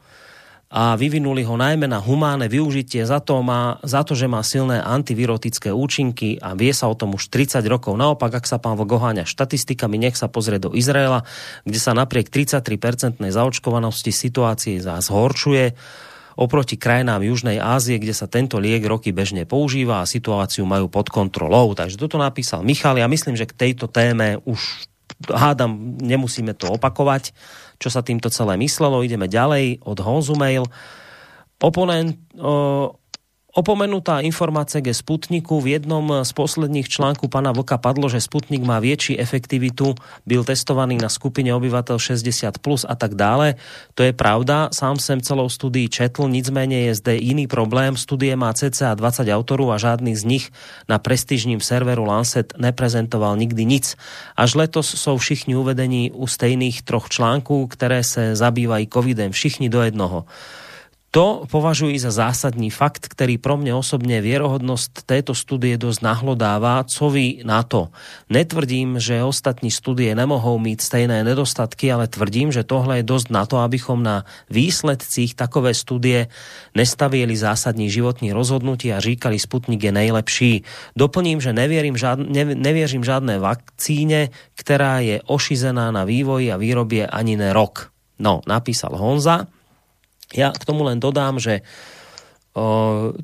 a 0.65 0.97
vyvinuli 0.97 1.45
ho 1.45 1.55
najmä 1.55 1.85
na 1.85 2.01
humánne 2.01 2.49
využitie 2.49 3.05
za 3.05 3.21
to, 3.21 3.45
má, 3.45 3.77
za 3.85 4.01
to, 4.01 4.17
že 4.17 4.25
má 4.25 4.41
silné 4.41 4.81
antivirotické 4.81 5.69
účinky 5.69 6.41
a 6.41 6.57
vie 6.57 6.73
sa 6.73 6.89
o 6.89 6.97
tom 6.97 7.13
už 7.13 7.29
30 7.29 7.61
rokov. 7.69 7.93
Naopak, 7.93 8.41
ak 8.41 8.49
sa 8.49 8.57
pán 8.57 8.73
Vogoháňa 8.75 9.29
štatistikami, 9.29 10.01
nech 10.01 10.17
sa 10.17 10.25
pozrie 10.25 10.57
do 10.57 10.73
Izraela, 10.73 11.21
kde 11.63 11.79
sa 11.79 11.93
napriek 11.93 12.33
33-percentnej 12.33 13.29
zaočkovanosti 13.29 14.09
situácie 14.09 14.81
zhorčuje 14.81 15.77
oproti 16.35 16.75
krajinám 16.75 17.23
Južnej 17.23 17.63
Ázie, 17.63 17.95
kde 17.95 18.11
sa 18.11 18.27
tento 18.27 18.59
liek 18.59 18.83
roky 18.83 19.15
bežne 19.15 19.47
používa 19.47 20.03
a 20.03 20.09
situáciu 20.09 20.67
majú 20.67 20.91
pod 20.91 21.07
kontrolou. 21.07 21.71
Takže 21.71 21.95
toto 21.95 22.19
napísal 22.19 22.61
Michal. 22.61 22.99
Ja 22.99 23.07
myslím, 23.07 23.39
že 23.39 23.47
k 23.47 23.55
tejto 23.55 23.87
téme 23.87 24.43
už 24.43 24.91
hádam, 25.31 25.95
nemusíme 26.03 26.51
to 26.51 26.75
opakovať 26.75 27.31
čo 27.85 27.93
sa 27.93 28.01
týmto 28.01 28.33
celé 28.33 28.57
myslelo. 28.57 29.05
Ideme 29.05 29.29
ďalej 29.29 29.85
od 29.85 30.01
Honzu 30.01 30.33
Mail. 30.33 30.65
Oponent, 31.61 32.17
Opomenutá 33.55 34.19
informácia 34.19 34.83
ke 34.83 34.91
Sputniku 34.91 35.63
v 35.63 35.79
jednom 35.79 36.27
z 36.27 36.31
posledných 36.35 36.91
článku 36.91 37.31
pana 37.31 37.55
Vlka 37.55 37.79
padlo, 37.79 38.11
že 38.11 38.19
Sputnik 38.19 38.59
má 38.59 38.83
väčší 38.83 39.15
efektivitu, 39.15 39.95
byl 40.27 40.43
testovaný 40.43 40.99
na 40.99 41.07
skupine 41.07 41.55
obyvateľ 41.55 41.95
60 41.95 42.59
plus 42.59 42.83
a 42.83 42.99
tak 42.99 43.15
dále. 43.15 43.55
To 43.95 44.03
je 44.03 44.11
pravda, 44.11 44.75
sám 44.75 44.99
sem 44.99 45.23
celou 45.23 45.47
studii 45.47 45.87
četl, 45.87 46.27
nicméně 46.27 46.91
je 46.91 46.99
zde 46.99 47.15
iný 47.15 47.47
problém. 47.47 47.95
Studie 47.95 48.35
má 48.35 48.51
cca 48.51 48.91
20 48.91 49.23
autorů 49.31 49.71
a 49.71 49.79
žádný 49.79 50.19
z 50.19 50.23
nich 50.27 50.45
na 50.91 50.99
prestižním 50.99 51.63
serveru 51.63 52.03
Lancet 52.03 52.51
neprezentoval 52.59 53.39
nikdy 53.39 53.63
nic. 53.63 53.95
Až 54.35 54.59
letos 54.59 54.99
jsou 54.99 55.15
všichni 55.15 55.55
uvedení 55.55 56.11
u 56.11 56.27
stejných 56.27 56.83
troch 56.83 57.07
článků, 57.07 57.71
které 57.71 58.03
se 58.03 58.35
zabývají 58.35 58.91
covidem, 58.91 59.31
všichni 59.31 59.71
do 59.71 59.79
jednoho 59.79 60.27
To 61.15 61.47
považuji 61.47 61.95
za 61.95 62.11
zásadní 62.11 62.67
fakt, 62.67 63.07
ktorý 63.07 63.39
pro 63.39 63.55
mne 63.55 63.79
osobne 63.79 64.19
vierohodnosť 64.19 65.07
tejto 65.07 65.31
studie 65.31 65.79
dosť 65.79 66.03
nahlodáva. 66.03 66.83
Co 66.83 67.07
vy 67.07 67.39
na 67.47 67.63
to? 67.63 67.87
Netvrdím, 68.27 68.99
že 68.99 69.23
ostatní 69.23 69.71
studie 69.71 70.11
nemohou 70.11 70.59
mít 70.59 70.83
stejné 70.83 71.23
nedostatky, 71.23 71.87
ale 71.87 72.11
tvrdím, 72.11 72.51
že 72.51 72.67
tohle 72.67 72.99
je 72.99 73.07
dosť 73.07 73.27
na 73.31 73.47
to, 73.47 73.63
abychom 73.63 74.03
na 74.03 74.27
výsledcích 74.51 75.39
takové 75.39 75.71
studie 75.71 76.27
nestavieli 76.75 77.31
zásadní 77.31 77.87
životní 77.87 78.35
rozhodnutie 78.35 78.91
a 78.91 78.99
říkali 78.99 79.39
Sputnik 79.39 79.87
je 79.87 79.95
nejlepší. 79.95 80.67
Doplním, 80.99 81.39
že 81.39 81.55
nevierim 81.55 81.95
žád, 81.95 82.27
ne, 82.27 82.43
nevieřím 82.59 83.07
žádné 83.07 83.39
vakcíne, 83.39 84.35
ktorá 84.59 84.99
je 84.99 85.23
ošizená 85.31 85.95
na 85.95 86.03
vývoji 86.03 86.51
a 86.51 86.59
výrobie 86.59 87.07
ani 87.07 87.39
ne 87.39 87.55
rok. 87.55 87.95
No, 88.19 88.43
napísal 88.43 88.99
Honza. 88.99 89.54
Ja 90.33 90.49
k 90.55 90.63
tomu 90.65 90.87
len 90.87 90.97
dodám, 90.97 91.37
že 91.37 91.61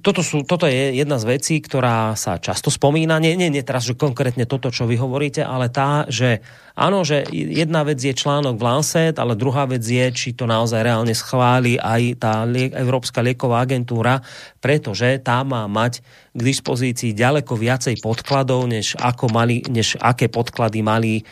toto, 0.03 0.19
sú, 0.27 0.43
toto 0.43 0.67
je 0.67 0.91
jedna 0.91 1.15
z 1.15 1.39
vecí, 1.39 1.63
ktorá 1.63 2.19
sa 2.19 2.35
často 2.35 2.67
spomína. 2.67 3.15
Nie, 3.23 3.39
nie, 3.39 3.47
nie 3.47 3.63
teraz, 3.63 3.87
že 3.87 3.95
konkrétne 3.95 4.43
toto, 4.43 4.75
čo 4.75 4.83
vy 4.83 4.99
hovoríte, 4.99 5.39
ale 5.39 5.71
tá, 5.71 6.03
že 6.11 6.43
áno, 6.75 7.07
že 7.07 7.23
jedna 7.31 7.87
vec 7.87 7.95
je 8.03 8.11
článok 8.11 8.59
v 8.59 8.67
Lancet, 8.67 9.15
ale 9.15 9.39
druhá 9.39 9.71
vec 9.71 9.87
je, 9.87 10.03
či 10.11 10.35
to 10.35 10.43
naozaj 10.43 10.83
reálne 10.83 11.15
schváli 11.15 11.79
aj 11.79 12.19
tá 12.19 12.43
liek, 12.43 12.75
Európska 12.75 13.23
lieková 13.23 13.63
agentúra, 13.63 14.19
pretože 14.59 15.23
tá 15.23 15.47
má 15.47 15.63
mať 15.63 16.03
k 16.35 16.41
dispozícii 16.51 17.15
ďaleko 17.15 17.55
viacej 17.55 18.03
podkladov, 18.03 18.67
než, 18.67 18.99
ako 18.99 19.31
mali, 19.31 19.63
než 19.71 19.95
aké 20.03 20.27
podklady 20.27 20.83
mali 20.83 21.23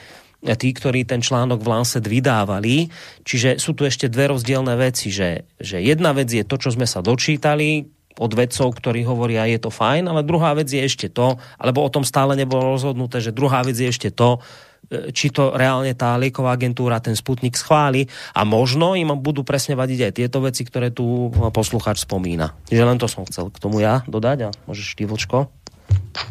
tí, 0.44 0.70
ktorí 0.72 1.04
ten 1.04 1.20
článok 1.20 1.60
v 1.60 1.72
Lancet 1.72 2.06
vydávali. 2.08 2.88
Čiže 3.28 3.60
sú 3.60 3.76
tu 3.76 3.84
ešte 3.84 4.08
dve 4.08 4.32
rozdielne 4.32 4.76
veci, 4.80 5.12
že, 5.12 5.50
že 5.60 5.84
jedna 5.84 6.16
vec 6.16 6.32
je 6.32 6.48
to, 6.48 6.56
čo 6.56 6.72
sme 6.72 6.88
sa 6.88 7.04
dočítali 7.04 8.00
od 8.20 8.32
vedcov, 8.36 8.76
ktorí 8.76 9.08
hovoria, 9.08 9.48
je 9.48 9.64
to 9.64 9.72
fajn, 9.72 10.12
ale 10.12 10.28
druhá 10.28 10.52
vec 10.52 10.68
je 10.68 10.84
ešte 10.84 11.08
to, 11.08 11.40
alebo 11.56 11.80
o 11.88 11.90
tom 11.90 12.04
stále 12.04 12.36
nebolo 12.36 12.76
rozhodnuté, 12.76 13.24
že 13.24 13.32
druhá 13.32 13.64
vec 13.64 13.80
je 13.80 13.88
ešte 13.88 14.12
to, 14.12 14.44
e, 14.92 15.16
či 15.16 15.32
to 15.32 15.56
reálne 15.56 15.96
tá 15.96 16.20
lieková 16.20 16.60
agentúra 16.60 17.00
ten 17.00 17.16
Sputnik 17.16 17.56
schváli 17.56 18.12
a 18.36 18.44
možno 18.44 19.00
im 19.00 19.16
budú 19.16 19.48
presne 19.48 19.80
vadiť 19.80 20.00
aj 20.12 20.14
tieto 20.20 20.44
veci, 20.44 20.68
ktoré 20.68 20.92
tu 20.92 21.32
posluchač 21.32 22.04
spomína. 22.04 22.60
Čiže 22.68 22.84
len 22.84 23.00
to 23.00 23.08
som 23.08 23.24
chcel 23.24 23.48
k 23.56 23.62
tomu 23.64 23.80
ja 23.80 24.04
dodať 24.04 24.38
a 24.44 24.50
môžeš 24.68 25.00
ty, 25.00 25.08
Vočko. 25.08 25.48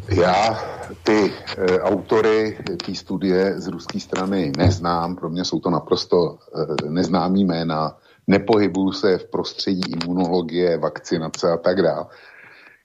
Já 0.09 0.59
ty 1.03 1.33
e, 1.57 1.81
autory 1.81 2.59
té 2.87 2.95
studie 2.95 3.61
z 3.61 3.67
ruské 3.67 4.01
strany 4.01 4.53
neznám, 4.57 5.17
pro 5.17 5.31
mě 5.31 5.45
jsou 5.45 5.61
to 5.61 5.71
naprosto 5.71 6.39
e, 6.85 6.91
neznámý 6.91 7.45
jména, 7.45 7.97
nepohybuju 8.27 8.93
se 8.93 9.19
v 9.19 9.31
prostředí 9.31 9.93
imunologie, 9.93 10.79
vakcinace 10.79 11.53
a 11.53 11.57
tak 11.57 11.83
dále. 11.83 12.07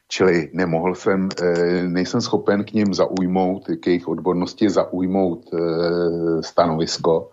Čili 0.07 0.49
nemohl 0.53 0.95
jsem, 0.95 1.29
e, 1.41 1.83
nejsem 1.83 2.21
schopen 2.21 2.63
k 2.63 2.73
ním 2.73 2.93
zaujmout, 2.93 3.67
k 3.79 3.87
jejich 3.87 4.07
odbornosti 4.07 4.69
zaujmout 4.69 5.53
e, 5.53 5.57
stanovisko. 6.43 7.31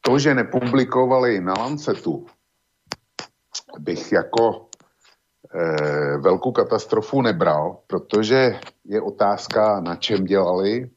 To, 0.00 0.18
že 0.18 0.34
nepublikovali 0.34 1.40
na 1.40 1.54
Lancetu, 1.58 2.26
bych 3.78 4.12
jako 4.12 4.67
velkou 6.18 6.52
katastrofu 6.52 7.22
nebral, 7.22 7.78
protože 7.86 8.60
je 8.84 9.00
otázka, 9.00 9.80
na 9.80 9.96
čem 9.96 10.24
dělali, 10.24 10.90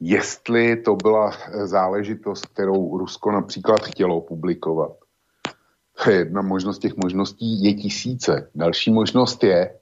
jestli 0.00 0.76
to 0.76 0.96
byla 0.96 1.30
eh, 1.30 1.66
záležitost, 1.66 2.46
kterou 2.46 2.98
Rusko 2.98 3.32
například 3.32 3.80
chtělo 3.84 4.20
publikovat. 4.20 4.92
Jedna 6.10 6.42
možnost 6.42 6.78
těch 6.78 6.96
možností 6.96 7.64
je 7.64 7.74
tisíce. 7.74 8.50
Další 8.54 8.92
možnost 8.92 9.44
je, 9.44 9.74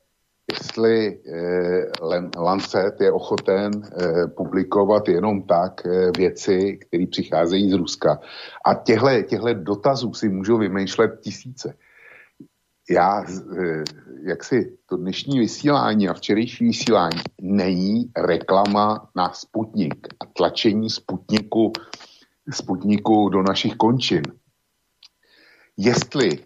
jestli 0.52 1.20
eh, 1.26 2.40
Lancet 2.40 3.00
je 3.00 3.12
ochoten 3.12 3.70
eh, 3.74 4.26
publikovat 4.26 5.08
jenom 5.08 5.42
tak 5.42 5.86
eh, 5.86 6.10
věci, 6.16 6.76
které 6.76 7.06
přicházejí 7.06 7.70
z 7.70 7.74
Ruska. 7.74 8.20
A 8.64 8.74
těchto 8.74 9.54
dotazů 9.54 10.14
si 10.14 10.28
můžou 10.28 10.58
vymýšlet 10.58 11.20
tisíce 11.20 11.74
já, 12.90 13.24
eh, 13.58 13.84
jak 14.22 14.44
si 14.44 14.76
to 14.86 14.96
dnešní 14.96 15.38
vysílání 15.38 16.08
a 16.08 16.14
včerejší 16.14 16.64
vysílání 16.64 17.20
není 17.40 18.12
reklama 18.16 19.08
na 19.16 19.32
Sputnik 19.32 20.06
a 20.20 20.26
tlačení 20.26 20.90
Sputniku, 20.90 21.72
Sputniku 22.50 23.28
do 23.28 23.42
našich 23.42 23.76
končin. 23.76 24.22
Jestli 25.76 26.28
e, 26.32 26.38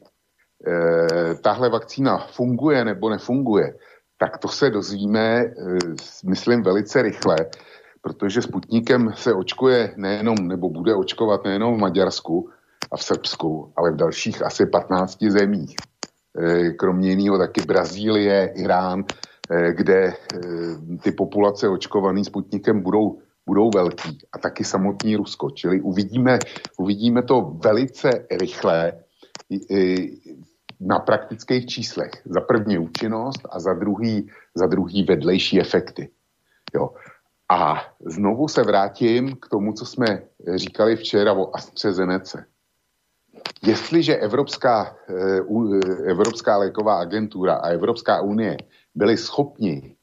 tahle 1.35 1.71
vakcína 1.71 2.19
funguje 2.19 2.85
nebo 2.85 3.11
nefunguje, 3.11 3.75
tak 4.19 4.39
to 4.39 4.49
se 4.49 4.71
dozvíme, 4.71 5.21
e, 5.21 5.53
myslím, 6.25 6.63
velice 6.63 7.03
rychle, 7.03 7.37
protože 8.03 8.43
Sputnikem 8.43 9.13
se 9.15 9.35
očkuje 9.35 9.95
nejenom, 9.97 10.49
nebo 10.49 10.71
bude 10.71 10.95
očkovat 10.95 11.45
nejenom 11.45 11.77
v 11.77 11.81
Maďarsku 11.81 12.51
a 12.93 12.97
v 12.97 13.03
Srbsku, 13.03 13.73
ale 13.77 13.91
v 13.91 13.97
dalších 13.97 14.43
asi 14.43 14.67
15 14.67 15.19
zemích. 15.23 15.77
Eh, 16.39 16.71
kromě 16.71 17.11
jiného 17.11 17.39
taky 17.39 17.61
Brazílie, 17.61 18.53
Irán, 18.57 19.05
eh, 19.51 19.73
kde 19.73 20.05
eh, 20.05 20.17
ty 21.03 21.13
populace 21.13 21.69
očkovaný 21.69 22.25
Sputnikem 22.25 22.81
budou, 22.81 23.19
budou 23.47 23.71
velký 23.75 24.19
a 24.33 24.39
taky 24.39 24.65
samotný 24.65 25.17
Rusko. 25.17 25.51
Čili 25.51 25.81
uvidíme, 25.81 26.39
uvidíme 26.79 27.23
to 27.23 27.41
velice 27.65 28.27
rychle 28.31 28.93
na 30.81 30.99
praktických 30.99 31.67
číslech. 31.67 32.11
Za 32.25 32.41
první 32.41 32.79
účinnost 32.79 33.41
a 33.51 33.61
za 33.61 33.75
druhý, 33.75 34.31
za 34.55 34.67
druhý 34.67 35.05
vedlejší 35.05 35.61
efekty. 35.61 36.11
Jo. 36.75 36.91
A 37.53 37.83
znovu 38.07 38.49
se 38.49 38.63
vrátím 38.63 39.37
k 39.37 39.49
tomu, 39.49 39.73
co 39.73 39.87
jsme 39.87 40.23
říkali 40.55 40.97
včera 40.97 41.33
o 41.33 41.57
AstraZeneca. 41.57 42.45
Jestliže 43.67 44.17
Evropská, 44.17 44.97
eh, 45.09 46.11
Evropská 46.11 46.57
léková 46.57 47.01
agentura 47.01 47.55
a 47.55 47.69
Evropská 47.69 48.21
unie 48.21 48.57
byly 48.95 49.17
schopni 49.17 49.97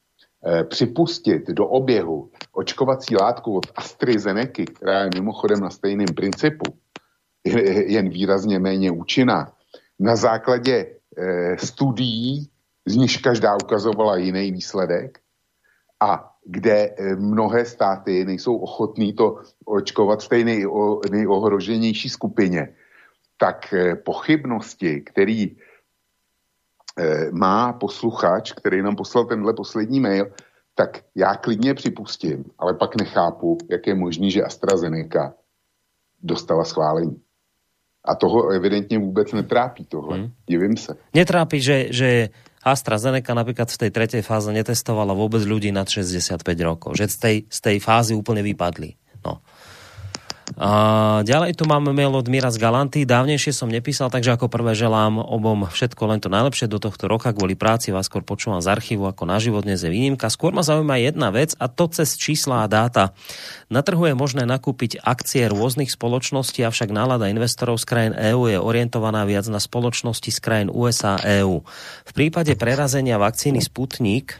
eh, 0.46 0.64
připustit 0.64 1.48
do 1.48 1.68
oběhu 1.68 2.32
očkovací 2.52 3.16
látku 3.16 3.58
od 3.58 3.66
AstraZeneca, 3.76 4.64
která 4.76 5.04
je 5.04 5.10
mimochodem 5.16 5.60
na 5.60 5.70
stejném 5.70 6.08
principu, 6.16 6.74
jen 7.86 8.10
výrazně 8.10 8.60
méně 8.60 8.92
účinná, 8.92 9.54
na 10.00 10.16
základě 10.16 10.86
eh, 11.18 11.58
studií, 11.58 12.50
z 12.86 12.96
nichž 12.96 13.18
každá 13.18 13.56
ukazovala 13.56 14.18
jiný 14.18 14.52
výsledek, 14.52 15.20
a 16.02 16.32
kde 16.46 16.96
mnohé 17.16 17.66
státy 17.66 18.26
nejsou 18.26 18.58
ochotní 18.58 19.14
to 19.14 19.38
očkovat 19.66 20.24
v 20.24 20.28
té 20.28 20.44
nejohroženější 21.12 22.10
skupině, 22.10 22.74
tak 23.42 23.74
eh, 23.74 23.96
pochybnosti, 23.98 25.02
který 25.02 25.50
eh, 25.50 27.32
má 27.34 27.74
posluchač, 27.74 28.54
který 28.54 28.82
nám 28.86 28.96
poslal 28.96 29.26
tenhle 29.26 29.54
poslední 29.54 30.00
mail, 30.00 30.30
tak 30.78 31.02
já 31.16 31.36
klidně 31.36 31.74
připustím, 31.74 32.46
ale 32.60 32.74
pak 32.74 32.96
nechápu, 33.02 33.58
jak 33.70 33.88
je 33.88 33.96
možný, 33.96 34.32
že 34.32 34.46
AstraZeneca 34.46 35.34
dostala 36.22 36.64
schválení. 36.64 37.18
A 38.06 38.16
toho 38.16 38.50
evidentně 38.50 39.00
vůbec 39.00 39.34
netrápí 39.34 39.86
tohle. 39.86 40.18
Hmm. 40.18 40.32
Divím 40.50 40.78
se. 40.78 40.98
Netrápí, 41.14 41.62
že, 41.62 41.94
že 41.94 42.30
AstraZeneca 42.66 43.34
napríklad 43.34 43.70
v 43.70 43.78
tej 43.78 43.92
tretej 43.94 44.22
fáze 44.26 44.50
netestovala 44.54 45.14
vôbec 45.14 45.42
ľudí 45.46 45.70
nad 45.70 45.86
65 45.86 46.42
rokov. 46.62 46.98
Že 46.98 47.06
z 47.10 47.18
tej, 47.18 47.36
z 47.50 47.60
tej 47.62 47.78
fázy 47.78 48.14
úplne 48.18 48.42
vypadli. 48.42 48.98
No. 49.22 49.42
A 50.62 50.72
ďalej 51.26 51.57
tu 51.57 51.66
máme 51.66 51.89
mail 51.89 52.14
od 52.14 52.30
Mira 52.30 52.53
z 52.53 52.62
Galanty. 52.62 53.01
Dávnejšie 53.01 53.49
som 53.49 53.66
nepísal, 53.66 54.14
takže 54.14 54.38
ako 54.38 54.45
prvé 54.45 54.78
želám 54.78 55.18
obom 55.18 55.66
všetko 55.66 56.05
len 56.05 56.22
to 56.22 56.30
najlepšie 56.30 56.70
do 56.70 56.78
tohto 56.78 57.09
roka. 57.09 57.34
Kvôli 57.34 57.57
práci 57.57 57.89
vás 57.89 58.05
skôr 58.05 58.22
počúvam 58.22 58.62
z 58.62 58.70
archívu 58.70 59.09
ako 59.09 59.26
na 59.26 59.41
život 59.41 59.66
dnes 59.66 59.82
je 59.82 59.89
výnimka. 59.89 60.30
Skôr 60.30 60.53
ma 60.53 60.62
zaujíma 60.62 61.01
jedna 61.01 61.34
vec 61.34 61.57
a 61.57 61.66
to 61.66 61.89
cez 61.89 62.14
čísla 62.14 62.62
a 62.62 62.70
dáta. 62.70 63.18
Na 63.74 63.82
trhu 63.82 64.05
je 64.05 64.14
možné 64.14 64.45
nakúpiť 64.45 65.01
akcie 65.01 65.49
rôznych 65.49 65.89
spoločností, 65.89 66.62
avšak 66.62 66.93
nálada 66.93 67.26
investorov 67.26 67.82
z 67.82 67.86
krajín 67.89 68.14
EÚ 68.14 68.53
je 68.53 68.62
orientovaná 68.62 69.26
viac 69.26 69.49
na 69.49 69.57
spoločnosti 69.57 70.30
z 70.30 70.38
krajín 70.45 70.70
USA 70.70 71.18
EÚ. 71.41 71.66
V 72.05 72.12
prípade 72.14 72.53
prerazenia 72.53 73.18
vakcíny 73.18 73.66
Sputnik 73.66 74.38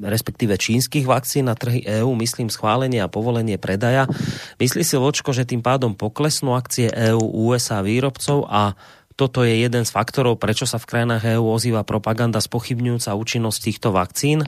respektíve 0.00 0.56
čínskych 0.56 1.04
vakcín 1.04 1.44
na 1.46 1.54
trhy 1.54 1.84
EÚ, 1.84 2.16
myslím 2.16 2.48
schválenie 2.48 3.04
a 3.04 3.12
povolenie 3.12 3.60
predaja. 3.60 4.08
Myslí 4.56 4.80
si 4.80 4.96
Vočko, 4.96 5.36
že 5.36 5.44
tým 5.44 5.60
pádom 5.60 5.92
poklesnú 5.92 6.56
akcie 6.56 6.88
EÚ 6.88 7.52
USA 7.52 7.84
výrobcov 7.84 8.48
a 8.48 8.72
toto 9.14 9.46
je 9.46 9.62
jeden 9.62 9.86
z 9.86 9.94
faktorov, 9.94 10.42
prečo 10.42 10.66
sa 10.66 10.80
v 10.80 10.88
krajinách 10.90 11.38
EÚ 11.38 11.46
ozýva 11.46 11.86
propaganda 11.86 12.42
spochybňujúca 12.42 13.14
účinnosť 13.14 13.58
týchto 13.62 13.88
vakcín? 13.94 14.42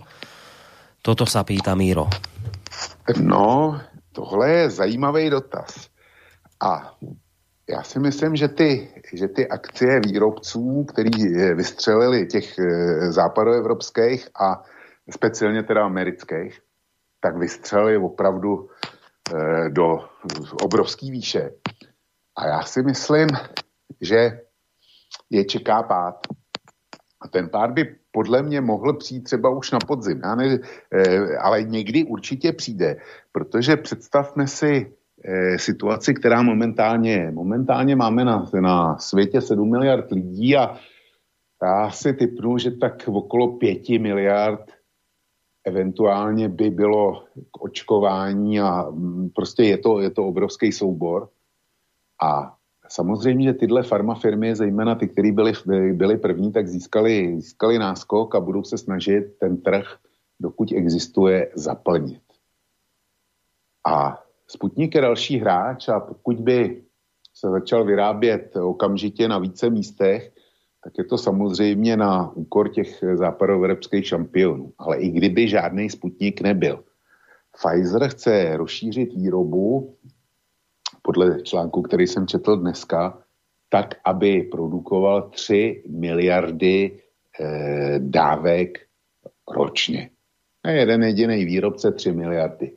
Toto 1.06 1.22
sa 1.22 1.46
pýta 1.46 1.78
Míro. 1.78 2.10
No, 3.22 3.78
tohle 4.10 4.50
je 4.50 4.70
zajímavý 4.70 5.30
dotaz. 5.30 5.86
A 6.58 6.98
já 7.68 7.82
si 7.82 7.98
myslím, 7.98 8.36
že 8.36 8.48
ty, 8.48 8.88
že 9.12 9.28
ty 9.28 9.48
akcie 9.48 10.00
výrobců, 10.00 10.84
který 10.84 11.10
vystřelili 11.54 12.26
těch 12.26 12.54
západoevropských 13.10 14.28
a 14.40 14.62
speciálně 15.10 15.62
teda 15.62 15.84
amerických, 15.84 16.60
tak 17.20 17.36
vystřelili 17.36 17.96
opravdu 17.96 18.68
do 19.68 20.08
obrovský 20.62 21.10
výše. 21.10 21.50
A 22.36 22.46
já 22.46 22.62
si 22.62 22.82
myslím, 22.82 23.28
že 24.00 24.40
je 25.30 25.44
čeká 25.44 25.82
pád. 25.82 26.26
A 27.20 27.28
ten 27.28 27.48
pád 27.48 27.70
by 27.70 27.96
podle 28.10 28.42
mě 28.42 28.60
mohl 28.60 28.92
přijít 28.92 29.20
třeba 29.20 29.50
už 29.50 29.70
na 29.70 29.78
podzim, 29.86 30.20
ne, 30.20 30.58
eh, 30.92 31.36
ale 31.36 31.62
někdy 31.62 32.04
určitě 32.04 32.52
přijde, 32.52 32.96
protože 33.32 33.76
představme 33.76 34.46
si 34.46 34.92
eh, 35.24 35.58
situaci, 35.58 36.14
která 36.14 36.42
momentálně 36.42 37.12
je. 37.12 37.30
Momentálně 37.30 37.96
máme 37.96 38.24
na, 38.24 38.50
na 38.60 38.98
světě 38.98 39.40
7 39.40 39.70
miliard 39.70 40.10
lidí 40.10 40.56
a 40.56 40.76
já 41.62 41.90
si 41.90 42.12
typnu, 42.12 42.58
že 42.58 42.70
tak 42.70 43.08
okolo 43.08 43.56
5 43.56 43.88
miliard 43.88 44.75
eventuálně 45.66 46.48
by 46.48 46.70
bylo 46.70 47.24
k 47.50 47.62
očkování 47.62 48.60
a 48.60 48.90
mm, 48.90 49.30
prostě 49.34 49.62
je 49.62 49.78
to, 49.78 50.00
je 50.00 50.10
to 50.10 50.26
obrovský 50.26 50.72
soubor. 50.72 51.28
A 52.22 52.56
Samozřejmě, 52.88 53.44
že 53.44 53.52
tyhle 53.52 53.82
farmafirmy, 53.82 54.56
zejména 54.56 54.94
ty, 54.94 55.08
které 55.08 55.32
byly, 55.32 55.52
byly 55.92 56.16
první, 56.16 56.52
tak 56.52 56.68
získali, 56.68 57.36
získali 57.40 57.78
náskok 57.78 58.34
a 58.34 58.40
budou 58.40 58.62
se 58.62 58.78
snažit 58.78 59.38
ten 59.38 59.60
trh, 59.60 59.98
dokud 60.40 60.72
existuje, 60.72 61.50
zaplnit. 61.54 62.22
A 63.86 64.22
Sputnik 64.48 64.94
je 64.94 65.00
další 65.00 65.38
hráč 65.38 65.88
a 65.88 66.00
pokud 66.00 66.36
by 66.40 66.82
se 67.34 67.50
začal 67.50 67.84
vyrábět 67.84 68.56
okamžitě 68.56 69.28
na 69.28 69.38
více 69.38 69.70
místech, 69.70 70.32
tak 70.86 70.98
je 70.98 71.04
to 71.04 71.18
samozřejmě 71.18 71.96
na 71.96 72.32
úkor 72.36 72.68
těch 72.68 73.04
západoevropských 73.14 74.06
šampionů. 74.06 74.72
Ale 74.78 74.98
i 74.98 75.10
kdyby 75.10 75.48
žádný 75.48 75.90
Sputnik 75.90 76.40
nebyl, 76.40 76.84
Pfizer 77.58 78.08
chce 78.08 78.56
rozšířit 78.56 79.14
výrobu 79.14 79.96
podle 81.02 81.42
článku, 81.42 81.82
který 81.82 82.06
jsem 82.06 82.26
četl 82.26 82.56
dneska, 82.56 83.18
tak, 83.68 83.94
aby 84.04 84.42
produkoval 84.42 85.30
3 85.30 85.82
miliardy 85.88 86.98
eh, 87.40 87.98
dávek 87.98 88.78
ročně. 89.56 90.10
A 90.64 90.70
jeden 90.70 91.02
jediný 91.02 91.44
výrobce 91.44 91.92
3 91.92 92.12
miliardy. 92.12 92.72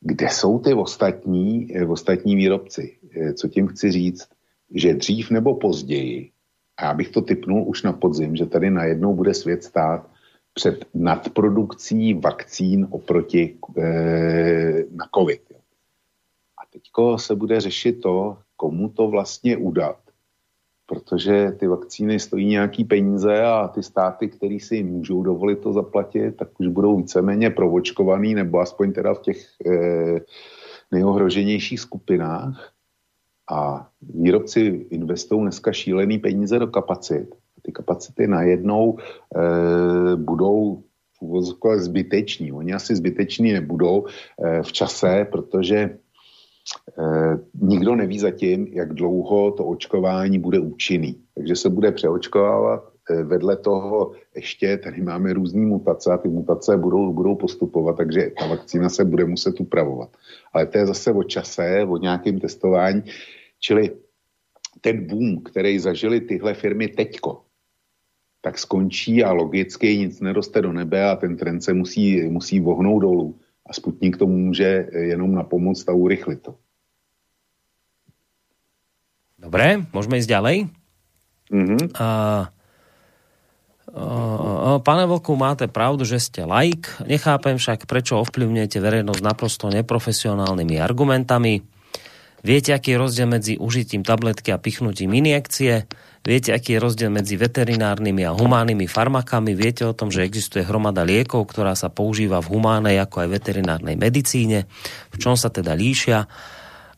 Kde 0.00 0.28
jsou 0.28 0.58
ty 0.58 0.74
ostatní, 0.74 1.76
eh, 1.76 1.86
ostatní 1.86 2.36
výrobci? 2.36 2.96
Eh, 3.16 3.32
co 3.32 3.48
tím 3.48 3.66
chci 3.66 3.90
říct? 3.92 4.28
Že 4.74 4.94
dřív 4.94 5.30
nebo 5.30 5.54
později, 5.54 6.30
a 6.76 6.84
já 6.84 6.94
bych 6.94 7.08
to 7.08 7.22
typnul 7.22 7.68
už 7.68 7.82
na 7.82 7.92
podzim, 7.92 8.36
že 8.36 8.46
tady 8.46 8.70
najednou 8.70 9.14
bude 9.14 9.34
svět 9.34 9.64
stát 9.64 10.10
před 10.54 10.84
nadprodukcí 10.94 12.14
vakcín 12.14 12.86
oproti 12.90 13.58
eh, 13.78 14.84
na 14.90 15.08
COVID. 15.14 15.42
Jo 15.50 15.56
teďko 16.76 17.18
se 17.18 17.34
bude 17.34 17.60
řešit 17.60 17.92
to, 17.92 18.38
komu 18.56 18.88
to 18.88 19.08
vlastně 19.08 19.56
udat. 19.56 19.96
Protože 20.86 21.52
ty 21.58 21.66
vakcíny 21.66 22.20
stojí 22.20 22.46
nějaký 22.46 22.84
peníze 22.84 23.42
a 23.42 23.68
ty 23.68 23.82
státy, 23.82 24.28
které 24.28 24.58
si 24.60 24.82
můžou 24.82 25.22
dovolit 25.22 25.58
to 25.58 25.72
zaplatit, 25.72 26.36
tak 26.36 26.60
už 26.60 26.66
budou 26.66 26.96
víceméně 26.96 27.50
provočkovaný, 27.50 28.34
nebo 28.34 28.60
aspoň 28.60 28.92
teda 28.92 29.14
v 29.14 29.20
těch 29.20 29.46
eh, 29.66 30.20
nejohroženějších 30.92 31.80
skupinách. 31.80 32.72
A 33.50 33.88
výrobci 34.02 34.86
investují 34.90 35.42
dneska 35.42 35.72
šílený 35.72 36.18
peníze 36.18 36.58
do 36.58 36.66
kapacit. 36.66 37.34
Ty 37.62 37.72
kapacity 37.72 38.26
najednou 38.26 38.98
eh, 38.98 40.16
budou 40.16 40.82
zbyteční. 41.76 42.52
Oni 42.52 42.72
asi 42.72 42.96
zbyteční 42.96 43.52
nebudou 43.52 44.06
eh, 44.44 44.62
v 44.62 44.72
čase, 44.72 45.26
protože 45.32 45.98
Eh, 46.98 47.38
nikdo 47.60 47.94
neví 47.94 48.18
zatím, 48.18 48.66
jak 48.72 48.94
dlouho 48.94 49.50
to 49.50 49.64
očkování 49.64 50.38
bude 50.38 50.58
účinný. 50.58 51.16
Takže 51.34 51.56
se 51.56 51.68
bude 51.70 51.92
přeočkovávat. 51.92 52.84
Vedle 53.24 53.56
toho 53.56 54.12
ještě 54.36 54.76
tady 54.76 55.02
máme 55.02 55.32
různé 55.32 55.66
mutace 55.66 56.12
a 56.12 56.18
ty 56.18 56.28
mutace 56.28 56.76
budou, 56.76 57.12
budou 57.12 57.34
postupovat, 57.34 57.96
takže 57.96 58.30
ta 58.40 58.46
vakcína 58.46 58.88
se 58.88 59.04
bude 59.04 59.24
muset 59.24 59.60
upravovat. 59.60 60.08
Ale 60.52 60.66
to 60.66 60.78
je 60.78 60.86
zase 60.86 61.12
o 61.12 61.22
čase, 61.22 61.86
o 61.88 61.96
nějakém 61.96 62.40
testování. 62.40 63.02
Čili 63.60 63.90
ten 64.80 65.06
boom, 65.06 65.42
který 65.42 65.78
zažili 65.78 66.20
tyhle 66.20 66.54
firmy 66.54 66.88
teďko, 66.88 67.42
tak 68.40 68.58
skončí 68.58 69.24
a 69.24 69.32
logicky 69.32 69.98
nic 69.98 70.20
neroste 70.20 70.62
do 70.62 70.72
nebe 70.72 71.02
a 71.02 71.16
ten 71.16 71.36
trend 71.36 71.60
se 71.60 71.74
musí, 71.74 72.22
musí 72.30 72.60
vohnout 72.60 73.02
dolů. 73.02 73.38
A 73.66 73.72
Sputnik 73.72 74.16
to 74.16 74.26
může 74.26 74.86
jenom 74.92 75.34
na 75.34 75.42
pomoc 75.42 75.84
a 75.88 75.92
urychlit 75.92 76.42
to. 76.42 76.54
Dobre, 79.36 79.84
môžeme 79.92 80.16
ísť 80.16 80.30
ďalej. 80.32 80.56
Mm-hmm. 81.52 81.82
A, 82.00 82.08
Pane 84.82 85.04
Vlku, 85.06 85.36
máte 85.36 85.66
pravdu, 85.70 86.04
že 86.04 86.20
ste 86.20 86.44
laik. 86.44 86.88
Nechápem 87.06 87.56
však, 87.56 87.88
prečo 87.88 88.20
ovplyvňujete 88.20 88.78
verejnosť 88.80 89.20
naprosto 89.24 89.72
neprofesionálnymi 89.72 90.76
argumentami. 90.80 91.64
Viete, 92.46 92.70
aký 92.70 92.94
je 92.94 93.02
rozdiel 93.02 93.26
medzi 93.26 93.58
užitím 93.58 94.06
tabletky 94.06 94.54
a 94.54 94.62
pichnutím 94.62 95.18
injekcie? 95.18 95.90
Viete, 96.22 96.54
aký 96.54 96.78
je 96.78 96.82
rozdiel 96.82 97.10
medzi 97.10 97.34
veterinárnymi 97.34 98.22
a 98.22 98.30
humánnymi 98.38 98.86
farmakami? 98.86 99.58
Viete 99.58 99.82
o 99.82 99.90
tom, 99.90 100.14
že 100.14 100.22
existuje 100.22 100.62
hromada 100.62 101.02
liekov, 101.02 101.42
ktorá 101.42 101.74
sa 101.74 101.90
používa 101.90 102.38
v 102.38 102.54
humánej 102.54 103.02
ako 103.02 103.26
aj 103.26 103.28
veterinárnej 103.34 103.98
medicíne? 103.98 104.70
V 105.10 105.16
čom 105.18 105.34
sa 105.34 105.50
teda 105.50 105.74
líšia? 105.74 106.22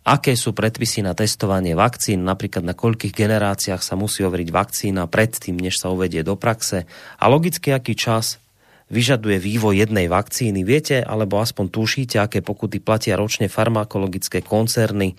Aké 0.05 0.37
sú 0.37 0.53
predpisy 0.53 1.01
na 1.01 1.17
testovanie 1.17 1.73
vakcín? 1.73 2.29
Napríklad 2.29 2.69
na 2.69 2.77
koľkých 2.77 3.17
generáciách 3.17 3.81
sa 3.81 3.97
musí 3.97 4.21
overiť 4.29 4.53
vakcína 4.53 5.09
predtým, 5.09 5.57
než 5.57 5.81
sa 5.81 5.89
uvedie 5.89 6.21
do 6.21 6.37
praxe? 6.37 6.85
A 7.17 7.25
logicky, 7.33 7.73
aký 7.73 7.97
čas 7.97 8.37
vyžaduje 8.89 9.37
vývoj 9.37 9.85
jednej 9.85 10.09
vakcíny. 10.09 10.65
Viete, 10.65 11.05
alebo 11.05 11.41
aspoň 11.41 11.67
tušíte, 11.69 12.17
aké 12.21 12.41
pokuty 12.41 12.81
platia 12.81 13.21
ročne 13.21 13.53
farmakologické 13.53 14.41
koncerny 14.41 15.17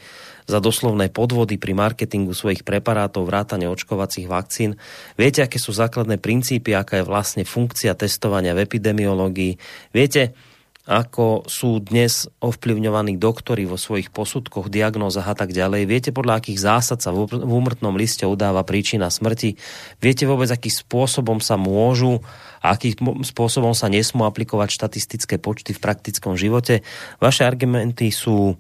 za 0.49 0.57
doslovné 0.57 1.13
podvody 1.13 1.61
pri 1.61 1.77
marketingu 1.77 2.33
svojich 2.33 2.65
preparátov, 2.65 3.29
vrátane 3.29 3.69
očkovacích 3.69 4.25
vakcín. 4.25 4.81
Viete, 5.13 5.45
aké 5.45 5.61
sú 5.61 5.69
základné 5.69 6.17
princípy, 6.17 6.73
aká 6.73 7.01
je 7.01 7.05
vlastne 7.05 7.45
funkcia 7.45 7.93
testovania 7.93 8.57
v 8.57 8.65
epidemiológii. 8.65 9.61
Viete, 9.93 10.33
ako 10.89 11.45
sú 11.45 11.77
dnes 11.85 12.25
ovplyvňovaní 12.41 13.21
doktori 13.21 13.69
vo 13.69 13.77
svojich 13.77 14.09
posudkoch, 14.09 14.73
diagnózach 14.73 15.29
a 15.29 15.37
tak 15.37 15.53
ďalej. 15.53 15.85
Viete, 15.85 16.09
podľa 16.09 16.41
akých 16.41 16.57
zásad 16.57 16.97
sa 16.97 17.13
v 17.13 17.29
úmrtnom 17.29 17.93
liste 17.93 18.25
udáva 18.25 18.65
príčina 18.65 19.13
smrti? 19.13 19.53
Viete 20.01 20.25
vôbec, 20.25 20.49
akým 20.49 20.73
spôsobom 20.73 21.37
sa 21.45 21.61
môžu 21.61 22.25
a 22.65 22.73
akým 22.73 23.21
spôsobom 23.21 23.77
sa 23.77 23.85
nesmú 23.85 24.25
aplikovať 24.25 24.73
štatistické 24.73 25.37
počty 25.37 25.77
v 25.77 25.83
praktickom 25.85 26.33
živote? 26.33 26.81
Vaše 27.21 27.45
argumenty 27.45 28.09
sú 28.09 28.57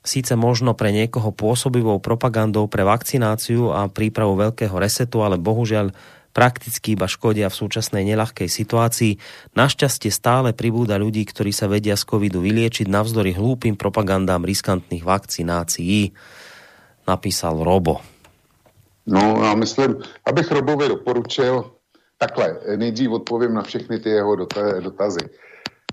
síce 0.00 0.32
možno 0.32 0.72
pre 0.72 0.96
niekoho 0.96 1.28
pôsobivou 1.28 2.00
propagandou 2.00 2.70
pre 2.72 2.88
vakcináciu 2.88 3.74
a 3.74 3.90
prípravu 3.92 4.38
veľkého 4.38 4.72
resetu, 4.80 5.20
ale 5.20 5.36
bohužiaľ 5.36 5.92
prakticky 6.36 6.92
iba 6.92 7.08
škodia 7.08 7.48
v 7.48 7.56
súčasnej 7.64 8.04
nelahkej 8.04 8.44
situácii. 8.44 9.16
Našťastie 9.56 10.12
stále 10.12 10.52
pribúda 10.52 11.00
ľudí, 11.00 11.24
ktorí 11.24 11.48
sa 11.48 11.64
vedia 11.64 11.96
z 11.96 12.04
covidu 12.04 12.44
vyliečiť 12.44 12.92
navzdory 12.92 13.32
hlúpým 13.32 13.80
propagandám 13.80 14.44
riskantných 14.44 15.00
vakcinácií, 15.00 16.12
napísal 17.08 17.64
Robo. 17.64 18.04
No, 19.06 19.40
já 19.44 19.54
myslím, 19.54 19.96
abych 20.26 20.50
Robovi 20.50 20.88
doporučil, 20.88 21.72
takhle, 22.18 22.60
nejdřív 22.76 23.10
odpovím 23.10 23.54
na 23.54 23.62
všechny 23.62 23.98
ty 23.98 24.10
jeho 24.10 24.36
dotazy. 24.80 25.24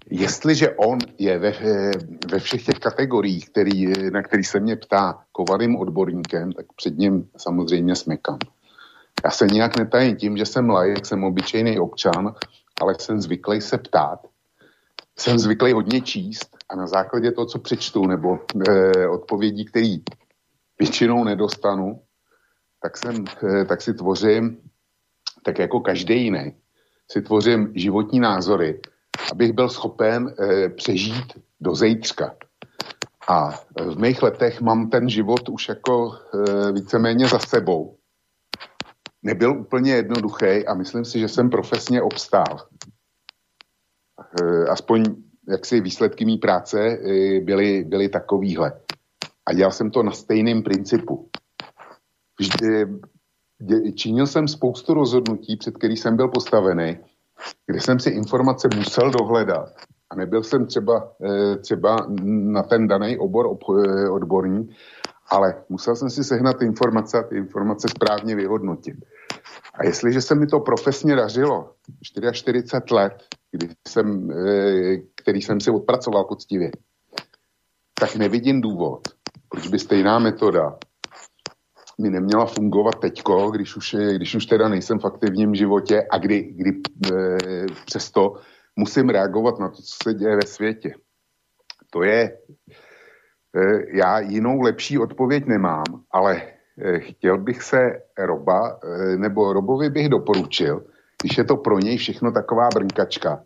Jestliže 0.09 0.69
on 0.69 0.97
je 1.19 1.39
ve, 1.39 1.51
ve 2.31 2.39
všech 2.39 2.65
těch 2.65 2.79
kategoriích, 2.79 3.49
který, 3.49 4.11
na 4.11 4.23
který 4.23 4.43
se 4.43 4.59
mě 4.59 4.75
ptá 4.75 5.23
kovaným 5.31 5.75
odborníkem, 5.75 6.51
tak 6.51 6.65
před 6.75 6.97
ním 6.97 7.27
samozřejmě 7.37 7.95
smekám. 7.95 8.39
Já 9.25 9.31
se 9.31 9.47
nijak 9.47 9.77
netajím 9.77 10.15
tím, 10.15 10.37
že 10.37 10.45
jsem 10.45 10.69
lajek, 10.69 11.05
jsem 11.05 11.23
obyčejný 11.23 11.79
občan, 11.79 12.35
ale 12.81 12.95
jsem 12.99 13.21
zvyklý 13.21 13.61
se 13.61 13.77
ptát. 13.77 14.19
Jsem 15.19 15.39
zvyklý 15.39 15.73
hodně 15.73 16.01
číst 16.01 16.57
a 16.69 16.75
na 16.75 16.87
základě 16.87 17.31
toho, 17.31 17.45
co 17.45 17.59
přečtu, 17.59 18.07
nebo 18.07 18.39
e, 18.67 19.07
odpovědí, 19.07 19.65
který 19.65 19.97
většinou 20.79 21.23
nedostanu, 21.23 22.01
tak, 22.81 22.97
jsem, 22.97 23.25
e, 23.43 23.65
tak 23.65 23.81
si 23.81 23.93
tvořím, 23.93 24.57
tak 25.43 25.59
jako 25.59 25.79
každý 25.79 26.23
jiný, 26.23 26.55
si 27.11 27.21
tvořím 27.21 27.71
životní 27.75 28.19
názory, 28.19 28.81
abych 29.31 29.53
byl 29.53 29.69
schopen 29.69 30.35
e, 30.39 30.69
přežít 30.69 31.33
do 31.61 31.75
zejtřka. 31.75 32.35
A 33.27 33.51
v 33.81 33.99
mých 33.99 34.23
letech 34.23 34.61
mám 34.61 34.89
ten 34.89 35.09
život 35.09 35.49
už 35.49 35.69
jako 35.69 36.11
e, 36.11 36.71
víceméně 36.71 37.27
za 37.27 37.39
sebou. 37.39 37.97
Nebyl 39.23 39.59
úplně 39.59 39.91
jednoduchý 39.91 40.67
a 40.67 40.73
myslím 40.73 41.05
si, 41.05 41.19
že 41.19 41.27
jsem 41.27 41.49
profesně 41.49 42.01
obstál. 42.01 42.67
E, 44.41 44.65
aspoň 44.65 45.03
jaksi 45.47 45.81
výsledky 45.81 46.25
mý 46.25 46.37
práce 46.37 46.79
e, 46.79 47.39
byly, 47.39 47.83
byly 47.83 48.09
takovýhle. 48.09 48.73
A 49.45 49.53
dělal 49.53 49.71
jsem 49.71 49.91
to 49.91 50.03
na 50.03 50.11
stejném 50.11 50.63
principu. 50.63 51.29
Vždy, 52.39 52.87
činil 53.95 54.27
jsem 54.27 54.47
spoustu 54.47 54.93
rozhodnutí, 54.93 55.57
před 55.57 55.77
který 55.77 55.97
jsem 55.97 56.15
byl 56.15 56.27
postavený, 56.27 56.97
kde 57.65 57.81
jsem 57.81 57.99
si 57.99 58.09
informace 58.09 58.69
musel 58.75 59.11
dohledat 59.11 59.69
a 60.09 60.15
nebyl 60.15 60.43
jsem 60.43 60.65
třeba, 60.65 61.11
eh, 61.25 61.57
třeba 61.57 62.07
na 62.25 62.63
ten 62.63 62.87
daný 62.87 63.17
obor 63.17 63.45
eh, 63.47 64.09
odborní, 64.09 64.69
ale 65.29 65.63
musel 65.69 65.95
jsem 65.95 66.09
si 66.09 66.23
sehnat 66.23 66.61
informace 66.61 67.19
a 67.19 67.23
ty 67.23 67.37
informace 67.37 67.87
správně 67.87 68.35
vyhodnotit. 68.35 68.95
A 69.73 69.85
jestliže 69.85 70.21
se 70.21 70.35
mi 70.35 70.47
to 70.47 70.59
profesně 70.59 71.15
dařilo 71.15 71.73
44 72.01 72.63
let, 72.91 73.23
kdy 73.51 73.69
jsem, 73.87 74.31
eh, 74.31 74.97
který 75.15 75.41
jsem 75.41 75.59
si 75.59 75.71
odpracoval 75.71 76.23
poctivě, 76.23 76.71
tak 77.99 78.15
nevidím 78.15 78.61
důvod, 78.61 79.07
proč 79.49 79.67
by 79.67 79.79
stejná 79.79 80.19
metoda 80.19 80.77
mi 82.01 82.09
neměla 82.09 82.45
fungovat 82.45 82.99
teďko, 83.01 83.51
když 83.51 83.75
už, 83.75 83.95
když 84.15 84.35
už 84.35 84.45
teda 84.45 84.69
nejsem 84.69 84.99
v 84.99 85.05
aktivním 85.05 85.55
životě 85.55 86.07
a 86.11 86.17
kdy, 86.17 86.43
kdy 86.43 86.71
e, 86.71 87.37
přesto 87.85 88.33
musím 88.75 89.09
reagovat 89.09 89.59
na 89.59 89.69
to, 89.69 89.75
co 89.75 89.95
se 90.03 90.13
děje 90.13 90.35
ve 90.35 90.47
světě. 90.47 90.93
To 91.91 92.03
je, 92.03 92.37
e, 93.55 93.97
já 93.97 94.19
jinou 94.19 94.61
lepší 94.61 94.97
odpověď 94.97 95.45
nemám, 95.45 95.83
ale 96.11 96.52
chtěl 96.97 97.37
bych 97.37 97.63
se 97.63 98.01
Roba, 98.17 98.79
e, 98.83 99.17
nebo 99.17 99.53
Robovi 99.53 99.89
bych 99.89 100.09
doporučil, 100.09 100.83
když 101.21 101.37
je 101.37 101.43
to 101.43 101.57
pro 101.57 101.79
něj 101.79 101.97
všechno 101.97 102.31
taková 102.31 102.69
brnkačka, 102.73 103.43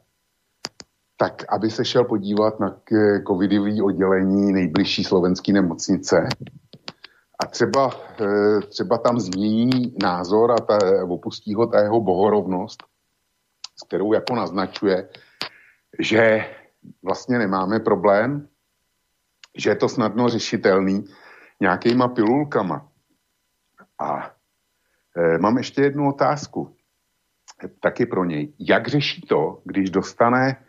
tak 1.17 1.43
aby 1.49 1.69
se 1.69 1.86
šel 1.86 2.03
podívat 2.03 2.59
na 2.59 2.82
covidový 3.28 3.82
oddělení 3.82 4.53
nejbližší 4.53 5.03
slovenské 5.03 5.53
nemocnice 5.53 6.28
a 7.39 7.45
třeba, 7.45 7.91
třeba 8.69 8.97
tam 8.97 9.19
změní 9.19 9.95
názor 10.01 10.51
a 10.51 10.55
ta, 10.55 10.80
opustí 11.07 11.53
ho 11.53 11.67
ta 11.67 11.82
jeho 11.82 12.01
bohorovnost 12.01 12.84
s 13.78 13.88
kterou 13.88 14.13
jako 14.13 14.36
naznačuje, 14.36 15.09
že 15.99 16.45
vlastně 17.03 17.38
nemáme 17.38 17.80
problém, 17.80 18.47
že 19.57 19.69
je 19.69 19.75
to 19.75 19.89
snadno 19.89 20.30
řešitelný 20.30 21.05
nějakýma 21.61 22.07
pilulkama. 22.07 22.86
A 23.99 24.31
e, 25.17 25.37
mám 25.37 25.57
ještě 25.57 25.81
jednu 25.81 26.09
otázku, 26.09 26.75
taky 27.79 28.05
pro 28.05 28.25
něj. 28.25 28.53
Jak 28.59 28.87
řeší 28.87 29.21
to, 29.21 29.61
když 29.63 29.89
dostane 29.89 30.65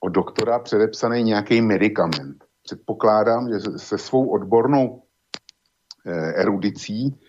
od 0.00 0.08
doktora 0.08 0.58
předepsaný 0.58 1.22
nějaký 1.22 1.60
medicament? 1.60 2.44
Předpokládám, 2.62 3.48
že 3.52 3.60
se 3.78 3.98
svou 3.98 4.28
odbornou 4.28 5.02
e, 6.06 6.12
erudicí 6.34 7.20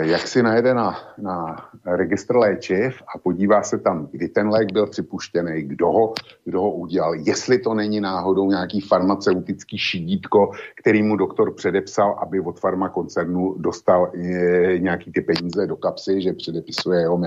jak 0.00 0.28
si 0.28 0.42
najede 0.42 0.74
na, 0.74 0.98
na 1.18 1.56
registr 1.86 2.36
léčiv 2.36 3.02
a 3.14 3.18
podívá 3.18 3.62
se 3.62 3.78
tam, 3.78 4.08
kdy 4.12 4.28
ten 4.28 4.48
lék 4.48 4.72
byl 4.72 4.86
připuštěný, 4.86 5.62
kdo 5.62 5.86
ho, 5.86 6.14
kdo 6.44 6.60
ho 6.60 6.70
udělal, 6.70 7.14
jestli 7.14 7.58
to 7.58 7.74
není 7.74 8.00
náhodou 8.00 8.50
nějaký 8.50 8.80
farmaceutický 8.80 9.78
šidítko, 9.78 10.50
který 10.80 11.02
mu 11.02 11.16
doktor 11.16 11.54
předepsal, 11.54 12.18
aby 12.22 12.40
od 12.40 12.60
farmakoncernu 12.60 13.54
dostal 13.58 14.12
e, 14.14 14.78
nějaký 14.78 15.12
ty 15.12 15.20
peníze 15.20 15.66
do 15.66 15.76
kapsy, 15.76 16.22
že 16.22 16.32
předepisuje 16.32 17.00
jeho 17.00 17.20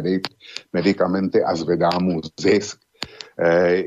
medicamenty 0.73 1.43
a 1.43 1.55
zvedá 1.55 1.89
mu 2.01 2.21
zisk. 2.39 2.79
E, 3.39 3.83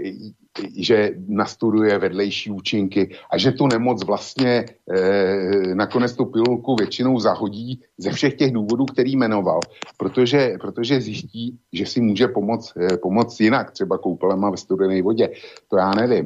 že 0.76 1.11
nastuduje 1.28 1.98
vedlejší 1.98 2.50
účinky 2.50 3.16
a 3.30 3.38
že 3.38 3.52
tu 3.52 3.66
nemoc 3.66 4.04
vlastně 4.04 4.64
e, 4.64 5.74
nakonec 5.74 6.16
tu 6.16 6.24
pilulku 6.24 6.76
většinou 6.76 7.18
zahodí 7.20 7.82
ze 7.98 8.11
všech 8.11 8.34
těch 8.34 8.52
důvodů, 8.52 8.84
který 8.84 9.16
jmenoval, 9.16 9.61
protože, 9.96 10.54
protože 10.61 11.00
zjistí, 11.00 11.59
že 11.72 11.86
si 11.86 12.00
může 12.00 12.28
pomoct, 12.28 12.76
e, 12.76 12.96
pomoct 12.96 13.40
jinak, 13.40 13.70
třeba 13.70 13.98
koupelema 13.98 14.50
ve 14.50 14.56
studené 14.56 15.02
vodě. 15.02 15.28
To 15.70 15.76
já 15.76 15.90
nevím. 15.90 16.24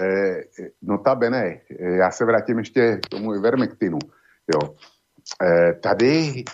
E, 0.00 0.42
notabene, 0.82 1.60
já 1.80 2.10
se 2.10 2.24
vrátím 2.24 2.58
ještě 2.58 3.00
k 3.06 3.08
tomu 3.08 3.34
Ivermectinu. 3.34 3.98
Jo. 4.54 4.74
E, 5.42 5.74
tady 5.74 6.44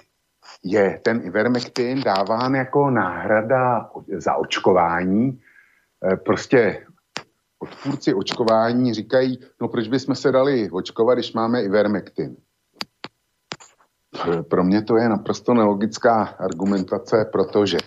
je 0.65 1.01
ten 1.03 1.21
Ivermectin 1.25 2.01
dáván 2.01 2.55
jako 2.55 2.91
náhrada 2.91 3.91
za 4.17 4.35
očkování, 4.35 5.41
prostě 6.25 6.85
odpůrci 7.65 8.15
očkování 8.15 8.95
říkají, 8.95 9.39
no 9.61 9.69
proč 9.69 9.89
bychom 9.89 10.15
se 10.15 10.33
dali 10.33 10.71
očkovat, 10.71 11.15
když 11.15 11.33
máme 11.33 11.62
Ivermectin. 11.62 12.37
Pro 14.49 14.65
mě 14.65 14.83
to 14.83 14.97
je 14.97 15.09
naprosto 15.09 15.55
nelogická 15.55 16.23
argumentace, 16.23 17.25
protože 17.33 17.79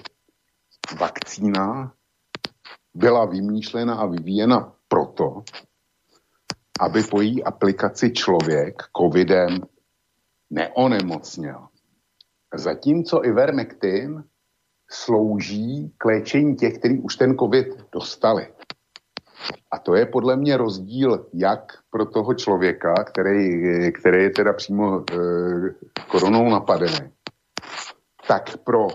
vakcína 0.99 1.93
byla 2.93 3.25
vymýšlena 3.25 3.95
a 3.95 4.05
vyvíjena 4.05 4.73
proto, 4.87 5.43
aby 6.79 7.03
po 7.03 7.21
její 7.21 7.43
aplikaci 7.43 8.11
člověk 8.11 8.83
covidem 8.97 9.59
neonemocněl. 10.49 11.67
Zatímco 12.55 13.25
Ivermectin 13.25 14.23
slouží 14.89 15.93
k 15.97 16.05
léčení 16.05 16.55
těch, 16.55 16.77
kteří 16.77 16.99
už 16.99 17.15
ten 17.15 17.37
covid 17.37 17.67
dostali. 17.91 18.47
A 19.71 19.79
to 19.79 19.95
je 19.95 20.05
podle 20.05 20.35
mě 20.35 20.57
rozdíl 20.57 21.25
jak 21.33 21.73
pro 21.89 22.05
toho 22.05 22.33
člověka, 22.33 22.93
který, 22.93 23.61
který 23.91 24.23
je 24.23 24.29
teda 24.29 24.53
přímo 24.53 24.99
e, 24.99 25.15
koronou 26.07 26.49
napadený, 26.49 27.11
tak 28.27 28.57
pro 28.57 28.87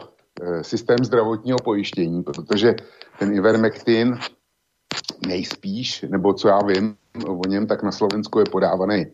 e, 0.42 0.64
systém 0.64 0.98
zdravotního 1.02 1.58
pojištění, 1.64 2.22
protože 2.22 2.74
ten 3.18 3.32
Ivermectin 3.32 4.18
nejspíš, 5.26 6.02
nebo 6.02 6.34
co 6.34 6.48
já 6.48 6.58
vím 6.66 6.96
o 7.26 7.48
něm, 7.48 7.66
tak 7.66 7.82
na 7.82 7.92
Slovensku 7.92 8.38
je 8.38 8.44
podávaný 8.52 9.06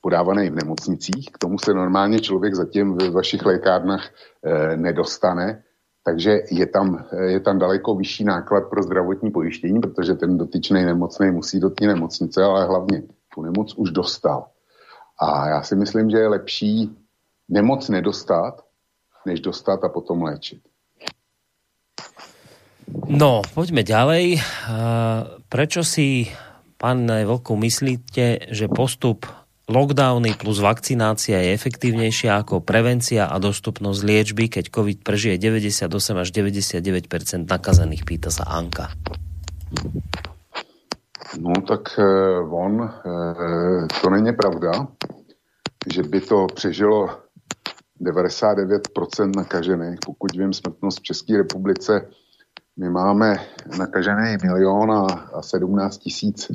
podávaný 0.00 0.50
v 0.50 0.54
nemocnicích. 0.54 1.30
K 1.32 1.38
tomu 1.38 1.58
se 1.58 1.74
normálně 1.74 2.20
člověk 2.20 2.54
zatím 2.54 2.96
ve 2.96 3.10
vašich 3.10 3.46
lékárnách 3.46 4.08
e, 4.08 4.76
nedostane. 4.76 5.62
Takže 6.04 6.38
je 6.50 6.66
tam, 6.66 7.04
je 7.12 7.40
tam 7.40 7.58
daleko 7.58 7.94
vyšší 7.94 8.24
náklad 8.24 8.70
pro 8.70 8.82
zdravotní 8.82 9.30
pojištění, 9.30 9.80
protože 9.80 10.14
ten 10.14 10.38
dotyčný 10.38 10.84
nemocný 10.84 11.30
musí 11.30 11.60
do 11.60 11.70
té 11.70 11.86
nemocnice, 11.86 12.44
ale 12.44 12.66
hlavně 12.66 13.02
tu 13.34 13.42
nemoc 13.42 13.74
už 13.76 13.90
dostal. 13.90 14.46
A 15.20 15.48
já 15.48 15.62
si 15.62 15.76
myslím, 15.76 16.10
že 16.10 16.18
je 16.18 16.28
lepší 16.28 16.96
nemoc 17.48 17.88
nedostat, 17.88 18.64
než 19.26 19.40
dostat 19.40 19.84
a 19.84 19.88
potom 19.88 20.22
léčit. 20.22 20.62
No, 23.08 23.44
poďme 23.52 23.84
ďalej. 23.84 24.40
Prečo 25.48 25.84
si, 25.84 26.24
pán 26.80 27.04
Vlku, 27.04 27.56
myslíte, 27.56 28.48
že 28.48 28.64
postup 28.68 29.28
lockdowny 29.68 30.32
plus 30.40 30.58
vakcinácia 30.64 31.44
je 31.44 31.52
efektívnejšia 31.52 32.40
ako 32.40 32.64
prevencia 32.64 33.28
a 33.28 33.36
dostupnosť 33.36 34.00
liečby, 34.00 34.48
keď 34.48 34.72
COVID 34.72 34.98
prežije 35.04 35.36
98 35.36 35.92
až 36.16 36.28
99% 36.32 37.44
nakazených, 37.44 38.02
pýta 38.08 38.32
sa 38.32 38.48
Anka. 38.48 38.88
No 41.36 41.52
tak 41.68 41.92
eh, 42.00 42.04
on, 42.48 42.80
eh, 42.80 43.84
to 44.00 44.06
není 44.08 44.32
pravda, 44.32 44.88
že 45.84 46.02
by 46.02 46.20
to 46.20 46.46
přežilo 46.54 47.28
99% 48.00 49.36
nakažených. 49.36 49.98
Pokud 50.06 50.32
vím, 50.32 50.52
smrtnost 50.52 50.98
v 50.98 51.02
České 51.02 51.36
republice, 51.36 52.08
my 52.76 52.88
máme 52.90 53.36
nakažený 53.78 54.36
milion 54.42 54.92
a 55.34 55.42
17 55.42 55.98
tisíc 55.98 56.48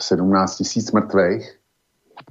17 0.00 0.56
tisíc 0.56 0.92
mrtvých 0.92 1.59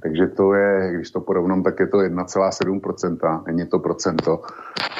takže 0.02 0.26
to 0.26 0.54
je, 0.54 0.92
když 0.94 1.10
to 1.10 1.20
porovnám, 1.20 1.62
tak 1.62 1.80
je 1.80 1.86
to 1.86 1.96
1,7%, 1.96 3.42
není 3.46 3.66
to 3.66 3.78
procento. 3.78 4.42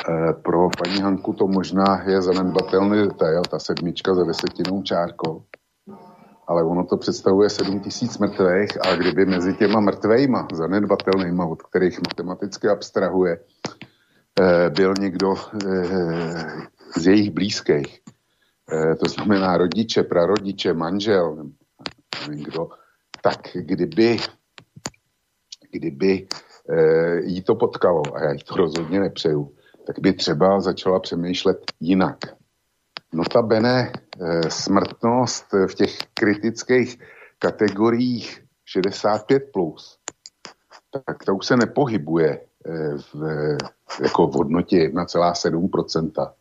E, 0.08 0.32
pro 0.32 0.70
paní 0.78 1.00
Hanku 1.00 1.32
to 1.32 1.46
možná 1.46 2.02
je 2.06 2.22
zanedbatelný 2.22 3.08
detail, 3.08 3.42
ta 3.50 3.58
sedmička 3.58 4.14
za 4.14 4.24
desetinou 4.24 4.82
čárkou. 4.82 5.42
Ale 6.46 6.64
ono 6.64 6.84
to 6.84 6.96
představuje 6.96 7.50
7 7.50 7.80
tisíc 7.80 8.18
mrtvých 8.18 8.86
a 8.86 8.96
kdyby 8.96 9.26
mezi 9.26 9.54
těma 9.54 9.80
mrtvejma, 9.80 10.48
zanedbatelnýma, 10.52 11.46
od 11.46 11.62
kterých 11.62 11.98
matematicky 11.98 12.68
abstrahuje, 12.68 13.38
e, 14.40 14.70
byl 14.70 14.94
někdo 15.00 15.34
e, 15.34 15.38
z 16.96 17.06
jejich 17.06 17.30
blízkých, 17.30 18.00
to 19.00 19.08
znamená 19.08 19.56
rodiče, 19.56 20.02
prarodiče, 20.02 20.74
manžel, 20.74 21.36
nevím 22.28 22.44
kdo, 22.44 22.68
tak 23.22 23.40
kdyby 23.54 24.18
kdyby 25.70 26.26
e, 26.68 27.20
jí 27.24 27.42
to 27.42 27.54
potkalo, 27.54 28.02
a 28.14 28.22
já 28.24 28.32
jí 28.32 28.38
to 28.38 28.54
rozhodně 28.54 29.00
nepřeju, 29.00 29.54
tak 29.86 29.98
by 29.98 30.12
třeba 30.12 30.60
začala 30.60 31.00
přemýšlet 31.00 31.72
jinak. 31.80 32.18
Notabene 33.12 33.92
e, 34.20 34.50
smrtnost 34.50 35.46
v 35.66 35.74
těch 35.74 35.98
kritických 36.14 36.98
kategoriích 37.38 38.44
65+, 38.76 39.40
plus, 39.52 39.98
tak 41.06 41.24
to 41.24 41.34
už 41.34 41.46
se 41.46 41.56
nepohybuje 41.56 42.30
e, 42.30 42.40
v, 43.14 43.56
jako 44.02 44.26
v 44.26 44.34
hodnotě 44.34 44.76
1,7%, 44.76 46.32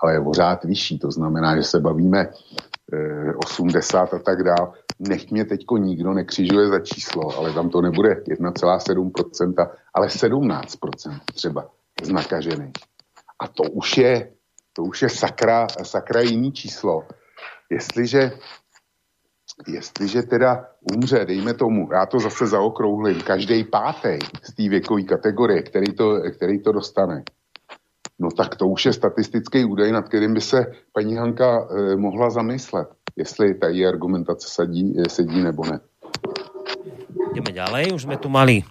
ale 0.00 0.12
je 0.12 0.20
pořád 0.20 0.64
vyšší. 0.64 0.98
To 0.98 1.10
znamená, 1.10 1.56
že 1.56 1.62
se 1.62 1.80
bavíme 1.80 2.30
80 3.36 4.14
a 4.14 4.18
tak 4.18 4.42
dále. 4.42 4.72
Nech 4.98 5.30
mě 5.30 5.44
teďko 5.44 5.76
nikdo 5.76 6.12
nekřižuje 6.12 6.68
za 6.68 6.80
číslo, 6.80 7.38
ale 7.38 7.52
tam 7.52 7.70
to 7.70 7.80
nebude 7.80 8.14
1,7%, 8.14 9.70
ale 9.94 10.06
17% 10.06 11.20
třeba 11.34 11.70
z 12.02 12.10
nakažených. 12.10 12.72
A 13.40 13.48
to 13.48 13.62
už 13.62 13.98
je, 13.98 14.32
to 14.72 14.82
už 14.82 15.02
je 15.02 15.08
sakra, 15.08 15.66
sakra 15.82 16.20
jiný 16.20 16.52
číslo. 16.52 17.06
Jestliže, 17.70 18.32
jestliže 19.68 20.22
teda 20.22 20.66
umře, 20.96 21.24
dejme 21.24 21.54
tomu, 21.54 21.88
já 21.92 22.06
to 22.06 22.18
zase 22.18 22.46
zaokrouhlím, 22.46 23.22
každý 23.22 23.64
pátý 23.64 24.18
z 24.42 24.54
té 24.54 24.68
věkové 24.68 25.02
kategorie, 25.02 25.62
který 25.62 25.92
to, 25.92 26.20
který 26.36 26.62
to 26.62 26.72
dostane, 26.72 27.22
no 28.20 28.28
tak 28.30 28.60
to 28.60 28.68
už 28.68 28.86
je 28.86 28.92
statistický 28.92 29.64
údaj, 29.64 29.92
nad 29.92 30.04
kterým 30.08 30.34
by 30.34 30.40
se 30.40 30.66
paní 30.92 31.16
Hanka 31.16 31.50
eh, 31.64 31.96
mohla 31.96 32.30
zamyslet, 32.30 32.88
jestli 33.16 33.54
ta 33.54 33.68
její 33.68 33.86
argumentace 33.86 34.48
sedí, 34.48 34.94
eh, 35.00 35.08
sedí 35.08 35.42
nebo 35.42 35.64
ne. 35.64 35.80
Ideme 37.30 37.52
ďalej, 37.54 37.94
už 37.94 38.02
sme 38.04 38.18
tu 38.18 38.28
mali 38.28 38.66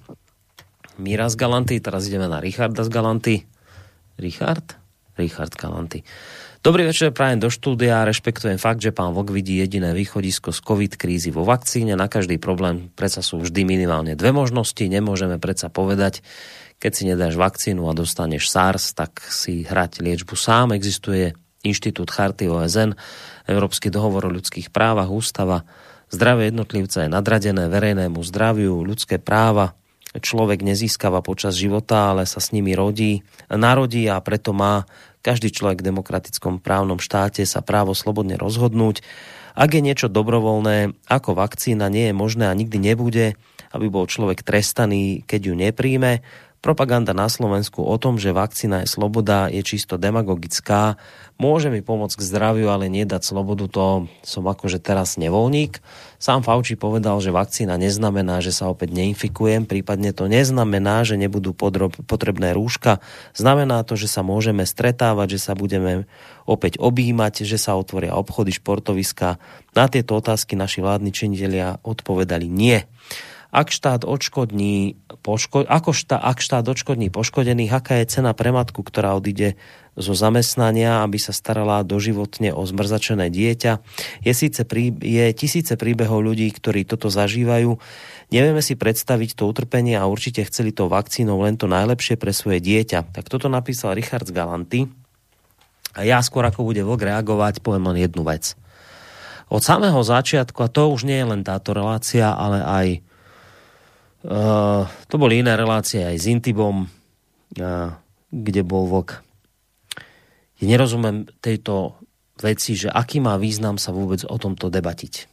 Míra 0.99 1.31
z 1.31 1.39
Galanty, 1.39 1.79
teraz 1.79 2.11
ideme 2.11 2.27
na 2.27 2.43
Richarda 2.43 2.83
z 2.83 2.91
Galanty. 2.91 3.35
Richard? 4.19 4.75
Richard 5.15 5.55
Galanty. 5.55 6.03
Dobrý 6.59 6.83
večer, 6.83 7.15
prajem 7.15 7.39
do 7.39 7.47
štúdia. 7.47 8.03
Rešpektujem 8.03 8.59
fakt, 8.59 8.83
že 8.83 8.91
pán 8.91 9.15
Vok 9.15 9.31
vidí 9.31 9.63
jediné 9.63 9.95
východisko 9.95 10.51
z 10.51 10.59
COVID 10.59 10.99
krízy 10.99 11.31
vo 11.31 11.47
vakcíne. 11.47 11.95
Na 11.95 12.11
každý 12.11 12.35
problém 12.35 12.91
predsa 12.99 13.23
sú 13.23 13.39
vždy 13.39 13.63
minimálne 13.63 14.19
dve 14.19 14.35
možnosti. 14.35 14.83
Nemôžeme 14.83 15.39
predsa 15.39 15.71
povedať, 15.71 16.19
keď 16.79 16.91
si 16.95 17.03
nedáš 17.05 17.35
vakcínu 17.35 17.91
a 17.91 17.93
dostaneš 17.93 18.47
SARS, 18.47 18.95
tak 18.95 19.19
si 19.27 19.67
hrať 19.67 19.99
liečbu 19.99 20.33
sám. 20.33 20.71
Existuje 20.71 21.35
Inštitút 21.67 22.07
Charty 22.07 22.47
OSN, 22.47 22.95
Európsky 23.45 23.91
dohovor 23.91 24.31
o 24.31 24.35
ľudských 24.35 24.71
právach, 24.71 25.11
ústava. 25.11 25.67
Zdravie 26.07 26.49
jednotlivca 26.49 27.05
je 27.05 27.11
nadradené 27.11 27.67
verejnému 27.67 28.23
zdraviu, 28.23 28.81
ľudské 28.81 29.19
práva, 29.19 29.75
človek 30.17 30.65
nezískava 30.65 31.21
počas 31.21 31.53
života, 31.53 32.09
ale 32.09 32.25
sa 32.25 32.41
s 32.41 32.49
nimi 32.49 32.73
rodí, 32.73 33.21
narodí 33.51 34.09
a 34.09 34.17
preto 34.23 34.57
má 34.57 34.89
každý 35.21 35.53
človek 35.53 35.83
v 35.83 35.93
demokratickom 35.93 36.63
právnom 36.63 36.97
štáte 36.97 37.43
sa 37.45 37.61
právo 37.61 37.93
slobodne 37.93 38.39
rozhodnúť. 38.39 39.03
Ak 39.53 39.75
je 39.75 39.83
niečo 39.83 40.07
dobrovoľné, 40.07 40.95
ako 41.11 41.35
vakcína, 41.35 41.91
nie 41.91 42.09
je 42.09 42.15
možné 42.15 42.47
a 42.47 42.57
nikdy 42.57 42.79
nebude, 42.79 43.35
aby 43.75 43.85
bol 43.91 44.09
človek 44.09 44.41
trestaný, 44.41 45.21
keď 45.27 45.41
ju 45.51 45.53
nepríjme. 45.59 46.23
Propaganda 46.59 47.15
na 47.15 47.31
Slovensku 47.31 47.79
o 47.87 47.95
tom, 47.95 48.19
že 48.19 48.35
vakcína 48.35 48.83
je 48.83 48.91
sloboda, 48.91 49.47
je 49.47 49.63
čisto 49.63 49.95
demagogická. 49.95 50.99
Môže 51.39 51.71
mi 51.71 51.79
pomôcť 51.79 52.19
k 52.19 52.27
zdraviu, 52.27 52.67
ale 52.67 52.91
nie 52.91 53.07
dať 53.07 53.23
slobodu, 53.23 53.71
to 53.71 54.11
som 54.27 54.43
akože 54.43 54.83
teraz 54.83 55.15
nevolník. 55.15 55.79
Sám 56.19 56.43
Fauci 56.43 56.75
povedal, 56.75 57.15
že 57.23 57.31
vakcína 57.31 57.79
neznamená, 57.79 58.43
že 58.43 58.51
sa 58.51 58.67
opäť 58.67 58.91
neinfikujem, 58.91 59.71
prípadne 59.71 60.11
to 60.11 60.27
neznamená, 60.27 61.07
že 61.07 61.15
nebudú 61.15 61.55
podrob, 61.55 61.95
potrebné 62.03 62.51
rúška. 62.51 62.99
Znamená 63.39 63.87
to, 63.87 63.95
že 63.95 64.11
sa 64.11 64.19
môžeme 64.19 64.67
stretávať, 64.67 65.39
že 65.39 65.47
sa 65.47 65.55
budeme 65.55 66.11
opäť 66.43 66.75
objímať, 66.75 67.47
že 67.47 67.55
sa 67.55 67.79
otvoria 67.79 68.19
obchody, 68.19 68.51
športoviska. 68.51 69.39
Na 69.79 69.87
tieto 69.87 70.19
otázky 70.19 70.59
naši 70.59 70.83
vládni 70.83 71.15
činitelia 71.15 71.79
odpovedali 71.87 72.51
nie 72.51 72.83
ak 73.49 73.73
štát 73.73 74.05
odškodní, 74.05 74.93
poško, 75.25 75.65
ako 75.65 75.89
štát, 75.89 76.21
ak 76.21 76.37
štát 76.37 76.65
odškodní 76.69 77.09
poškodených, 77.09 77.73
aká 77.73 77.97
je 78.01 78.21
cena 78.21 78.37
pre 78.37 78.53
matku, 78.53 78.85
ktorá 78.85 79.17
odíde 79.17 79.57
zo 79.97 80.13
zamestnania, 80.13 81.01
aby 81.01 81.17
sa 81.17 81.33
starala 81.33 81.81
doživotne 81.81 82.53
o 82.53 82.61
zmrzačené 82.63 83.33
dieťa. 83.33 83.81
Je, 84.21 84.33
síce 84.37 84.61
prí, 84.69 84.93
je 85.01 85.33
tisíce 85.33 85.73
príbehov 85.75 86.21
ľudí, 86.21 86.45
ktorí 86.53 86.85
toto 86.85 87.09
zažívajú. 87.09 87.75
Nevieme 88.29 88.61
si 88.61 88.77
predstaviť 88.77 89.33
to 89.33 89.49
utrpenie 89.49 89.97
a 89.97 90.05
určite 90.05 90.45
chceli 90.45 90.69
to 90.69 90.85
vakcínou 90.85 91.41
len 91.41 91.57
to 91.57 91.65
najlepšie 91.65 92.21
pre 92.21 92.31
svoje 92.31 92.61
dieťa. 92.61 93.11
Tak 93.17 93.25
toto 93.27 93.49
napísal 93.49 93.97
Richard 93.97 94.29
z 94.29 94.35
Galanty. 94.37 94.85
A 95.97 96.05
ja 96.05 96.21
skôr 96.21 96.45
ako 96.45 96.69
bude 96.69 96.85
vlk 96.85 97.01
reagovať, 97.01 97.65
poviem 97.65 97.89
len 97.91 98.05
jednu 98.05 98.21
vec. 98.21 98.53
Od 99.49 99.65
samého 99.65 99.97
začiatku, 100.05 100.61
a 100.61 100.69
to 100.69 100.93
už 100.93 101.09
nie 101.09 101.17
je 101.17 101.25
len 101.25 101.41
táto 101.41 101.73
relácia, 101.73 102.29
ale 102.29 102.61
aj 102.61 102.87
Uh, 104.19 104.83
to 105.07 105.15
boli 105.15 105.39
iné 105.39 105.55
relácie 105.55 106.03
aj 106.03 106.15
s 106.19 106.25
Intibom, 106.27 106.85
uh, 106.85 107.95
kde 108.27 108.61
bol 108.67 108.83
vlk. 108.91 109.23
Ja 110.59 110.65
nerozumiem 110.67 111.31
tejto 111.39 111.95
veci, 112.35 112.75
že 112.75 112.91
aký 112.91 113.23
má 113.23 113.39
význam 113.39 113.79
sa 113.79 113.95
vôbec 113.95 114.27
o 114.27 114.35
tomto 114.35 114.67
debatiť. 114.67 115.27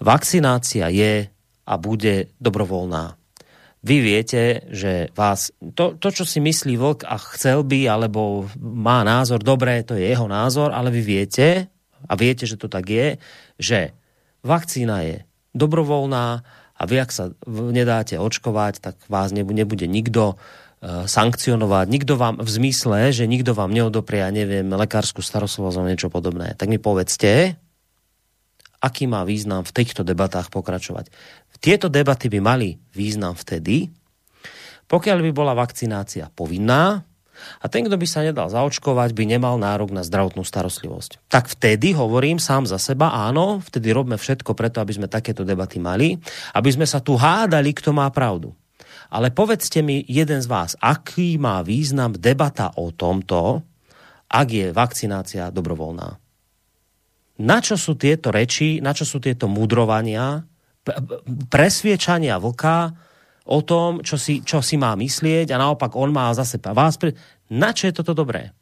Vakcinácia 0.00 0.88
je 0.88 1.28
a 1.68 1.74
bude 1.76 2.32
dobrovoľná. 2.40 3.16
Vy 3.82 3.96
viete, 3.98 4.62
že 4.70 5.10
vás, 5.12 5.50
to, 5.74 5.98
to 5.98 6.08
čo 6.14 6.24
si 6.24 6.38
myslí 6.38 6.78
vlk 6.78 7.00
a 7.02 7.18
chcel 7.34 7.66
by, 7.66 7.90
alebo 7.90 8.46
má 8.62 9.02
názor, 9.02 9.42
dobré, 9.42 9.82
to 9.82 9.98
je 9.98 10.06
jeho 10.06 10.30
názor, 10.30 10.70
ale 10.70 10.94
vy 10.94 11.02
viete, 11.02 11.66
a 12.06 12.12
viete, 12.14 12.46
že 12.46 12.58
to 12.58 12.70
tak 12.70 12.86
je, 12.86 13.18
že 13.58 13.90
vakcína 14.46 15.02
je 15.06 15.16
dobrovoľná, 15.54 16.42
a 16.82 16.84
vy, 16.90 16.98
ak 16.98 17.14
sa 17.14 17.30
nedáte 17.46 18.18
očkovať, 18.18 18.82
tak 18.82 18.98
vás 19.06 19.30
nebude 19.30 19.86
nikto 19.86 20.34
e, 20.34 21.06
sankcionovať, 21.06 21.86
nikto 21.86 22.18
vám 22.18 22.42
v 22.42 22.50
zmysle, 22.50 23.14
že 23.14 23.30
nikto 23.30 23.54
vám 23.54 23.70
neodoprie, 23.70 24.26
ja 24.26 24.34
neviem, 24.34 24.66
lekárskú 24.66 25.22
starostlivosť 25.22 25.78
alebo 25.78 25.90
niečo 25.94 26.10
podobné. 26.10 26.58
Tak 26.58 26.66
mi 26.66 26.82
povedzte, 26.82 27.54
aký 28.82 29.06
má 29.06 29.22
význam 29.22 29.62
v 29.62 29.70
týchto 29.70 30.02
debatách 30.02 30.50
pokračovať. 30.50 31.14
Tieto 31.62 31.86
debaty 31.86 32.26
by 32.26 32.42
mali 32.42 32.82
význam 32.90 33.38
vtedy, 33.38 33.94
pokiaľ 34.90 35.22
by 35.22 35.30
bola 35.30 35.54
vakcinácia 35.54 36.26
povinná, 36.34 37.06
a 37.62 37.66
ten, 37.70 37.86
kto 37.86 37.96
by 37.98 38.06
sa 38.06 38.22
nedal 38.22 38.48
zaočkovať, 38.50 39.14
by 39.14 39.24
nemal 39.26 39.58
nárok 39.58 39.90
na 39.94 40.02
zdravotnú 40.06 40.42
starostlivosť. 40.42 41.28
Tak 41.30 41.52
vtedy 41.52 41.94
hovorím 41.94 42.42
sám 42.42 42.66
za 42.66 42.78
seba, 42.78 43.12
áno, 43.12 43.62
vtedy 43.62 43.90
robme 43.90 44.18
všetko 44.18 44.54
preto, 44.56 44.82
aby 44.82 44.92
sme 44.96 45.06
takéto 45.10 45.42
debaty 45.46 45.82
mali, 45.82 46.18
aby 46.56 46.70
sme 46.72 46.86
sa 46.88 47.02
tu 47.02 47.14
hádali, 47.18 47.74
kto 47.76 47.92
má 47.92 48.08
pravdu. 48.10 48.54
Ale 49.12 49.28
povedzte 49.28 49.84
mi 49.84 50.00
jeden 50.08 50.40
z 50.40 50.48
vás, 50.48 50.72
aký 50.80 51.36
má 51.36 51.60
význam 51.60 52.16
debata 52.16 52.72
o 52.80 52.88
tomto, 52.90 53.60
ak 54.32 54.48
je 54.48 54.66
vakcinácia 54.72 55.52
dobrovoľná. 55.52 56.08
Na 57.44 57.58
čo 57.60 57.76
sú 57.76 57.96
tieto 58.00 58.32
reči, 58.32 58.80
na 58.80 58.96
čo 58.96 59.04
sú 59.04 59.20
tieto 59.20 59.48
mudrovania, 59.52 60.40
presviečania 61.52 62.40
vlka, 62.40 62.96
o 63.46 63.58
tom, 63.62 64.02
čo 64.06 64.14
si, 64.14 64.42
čo 64.42 64.62
si 64.62 64.78
má 64.78 64.94
myslieť 64.94 65.50
a 65.50 65.60
naopak 65.60 65.98
on 65.98 66.14
má 66.14 66.30
zase 66.34 66.62
vás. 66.62 66.94
Pre... 66.98 67.10
Na 67.50 67.74
čo 67.74 67.90
je 67.90 67.96
toto 67.96 68.14
dobré? 68.14 68.54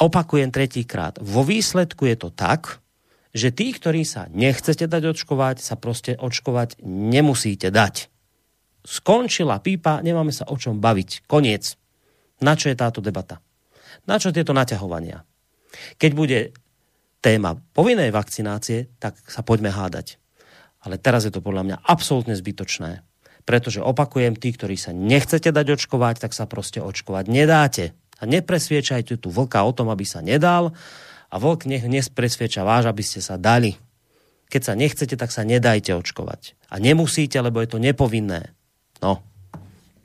Opakujem 0.00 0.48
tretíkrát. 0.48 1.20
Vo 1.20 1.44
výsledku 1.44 2.08
je 2.08 2.16
to 2.16 2.28
tak, 2.32 2.80
že 3.36 3.52
tí, 3.52 3.70
ktorí 3.70 4.02
sa 4.02 4.26
nechcete 4.32 4.88
dať 4.88 5.12
očkovať, 5.12 5.60
sa 5.60 5.76
proste 5.76 6.16
očkovať 6.16 6.80
nemusíte 6.82 7.68
dať. 7.68 8.08
Skončila 8.80 9.60
pípa, 9.60 10.00
nemáme 10.00 10.32
sa 10.32 10.48
o 10.48 10.56
čom 10.56 10.80
baviť. 10.80 11.28
Koniec. 11.28 11.76
Na 12.40 12.56
čo 12.56 12.72
je 12.72 12.76
táto 12.80 13.04
debata? 13.04 13.44
Na 14.08 14.16
čo 14.16 14.32
tieto 14.32 14.56
naťahovania? 14.56 15.20
Keď 16.00 16.10
bude 16.16 16.56
téma 17.20 17.60
povinnej 17.76 18.08
vakcinácie, 18.08 18.96
tak 18.96 19.20
sa 19.28 19.44
poďme 19.44 19.68
hádať. 19.68 20.16
Ale 20.80 20.96
teraz 20.96 21.28
je 21.28 21.32
to 21.32 21.44
podľa 21.44 21.68
mňa 21.68 21.76
absolútne 21.84 22.32
zbytočné 22.32 23.04
pretože 23.44 23.82
opakujem, 23.82 24.36
tí, 24.36 24.52
ktorí 24.54 24.76
sa 24.76 24.92
nechcete 24.94 25.50
dať 25.50 25.76
očkovať, 25.80 26.28
tak 26.28 26.32
sa 26.36 26.44
proste 26.44 26.78
očkovať 26.80 27.24
nedáte. 27.26 27.84
A 28.20 28.28
nepresviečajte 28.28 29.16
tu 29.16 29.32
vlka 29.32 29.64
o 29.64 29.72
tom, 29.72 29.88
aby 29.88 30.04
sa 30.04 30.20
nedal 30.20 30.76
a 31.30 31.34
vlk 31.40 31.64
nech 31.64 31.84
nespresvieča 31.86 32.66
váš, 32.66 32.90
aby 32.90 33.00
ste 33.00 33.24
sa 33.24 33.40
dali. 33.40 33.80
Keď 34.50 34.62
sa 34.66 34.74
nechcete, 34.74 35.14
tak 35.14 35.30
sa 35.30 35.46
nedajte 35.46 35.94
očkovať. 35.94 36.58
A 36.68 36.82
nemusíte, 36.82 37.38
lebo 37.38 37.62
je 37.62 37.70
to 37.70 37.78
nepovinné. 37.78 38.50
No. 38.98 39.22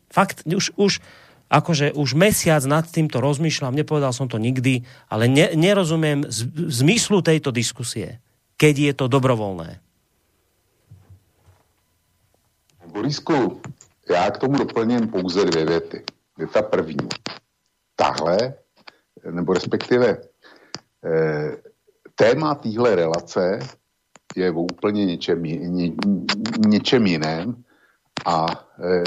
Fakt, 0.07 0.45
už, 0.47 0.71
už, 0.77 1.03
akože 1.49 1.97
už 1.97 2.15
mesiac 2.15 2.61
nad 2.63 2.86
týmto 2.88 3.19
rozmýšľam, 3.19 3.75
nepovedal 3.75 4.13
som 4.15 4.31
to 4.31 4.39
nikdy, 4.39 4.88
ale 5.11 5.27
ne, 5.27 5.51
nerozumiem 5.57 6.29
z, 6.29 6.45
zmyslu 6.71 7.19
tejto 7.25 7.51
diskusie, 7.51 8.23
keď 8.55 8.73
je 8.79 8.93
to 8.95 9.05
dobrovoľné. 9.11 9.84
Borisku, 12.95 13.61
já 14.09 14.31
k 14.31 14.37
tomu 14.37 14.57
doplním 14.57 15.07
pouze 15.07 15.45
dvě 15.45 15.65
věty. 15.65 16.03
Věta 16.37 16.61
první. 16.61 17.07
Tahle, 17.95 18.53
nebo 19.31 19.53
respektive 19.53 20.17
eh, 21.05 21.57
téma 22.15 22.55
téhle 22.55 22.95
relace 22.95 23.59
je 24.35 24.51
v 24.51 24.57
úplně 24.57 25.05
něčem, 25.05 25.43
ně, 25.43 25.91
něčem 26.67 27.05
jiném 27.05 27.63
a 28.25 28.45
eh, 28.83 29.03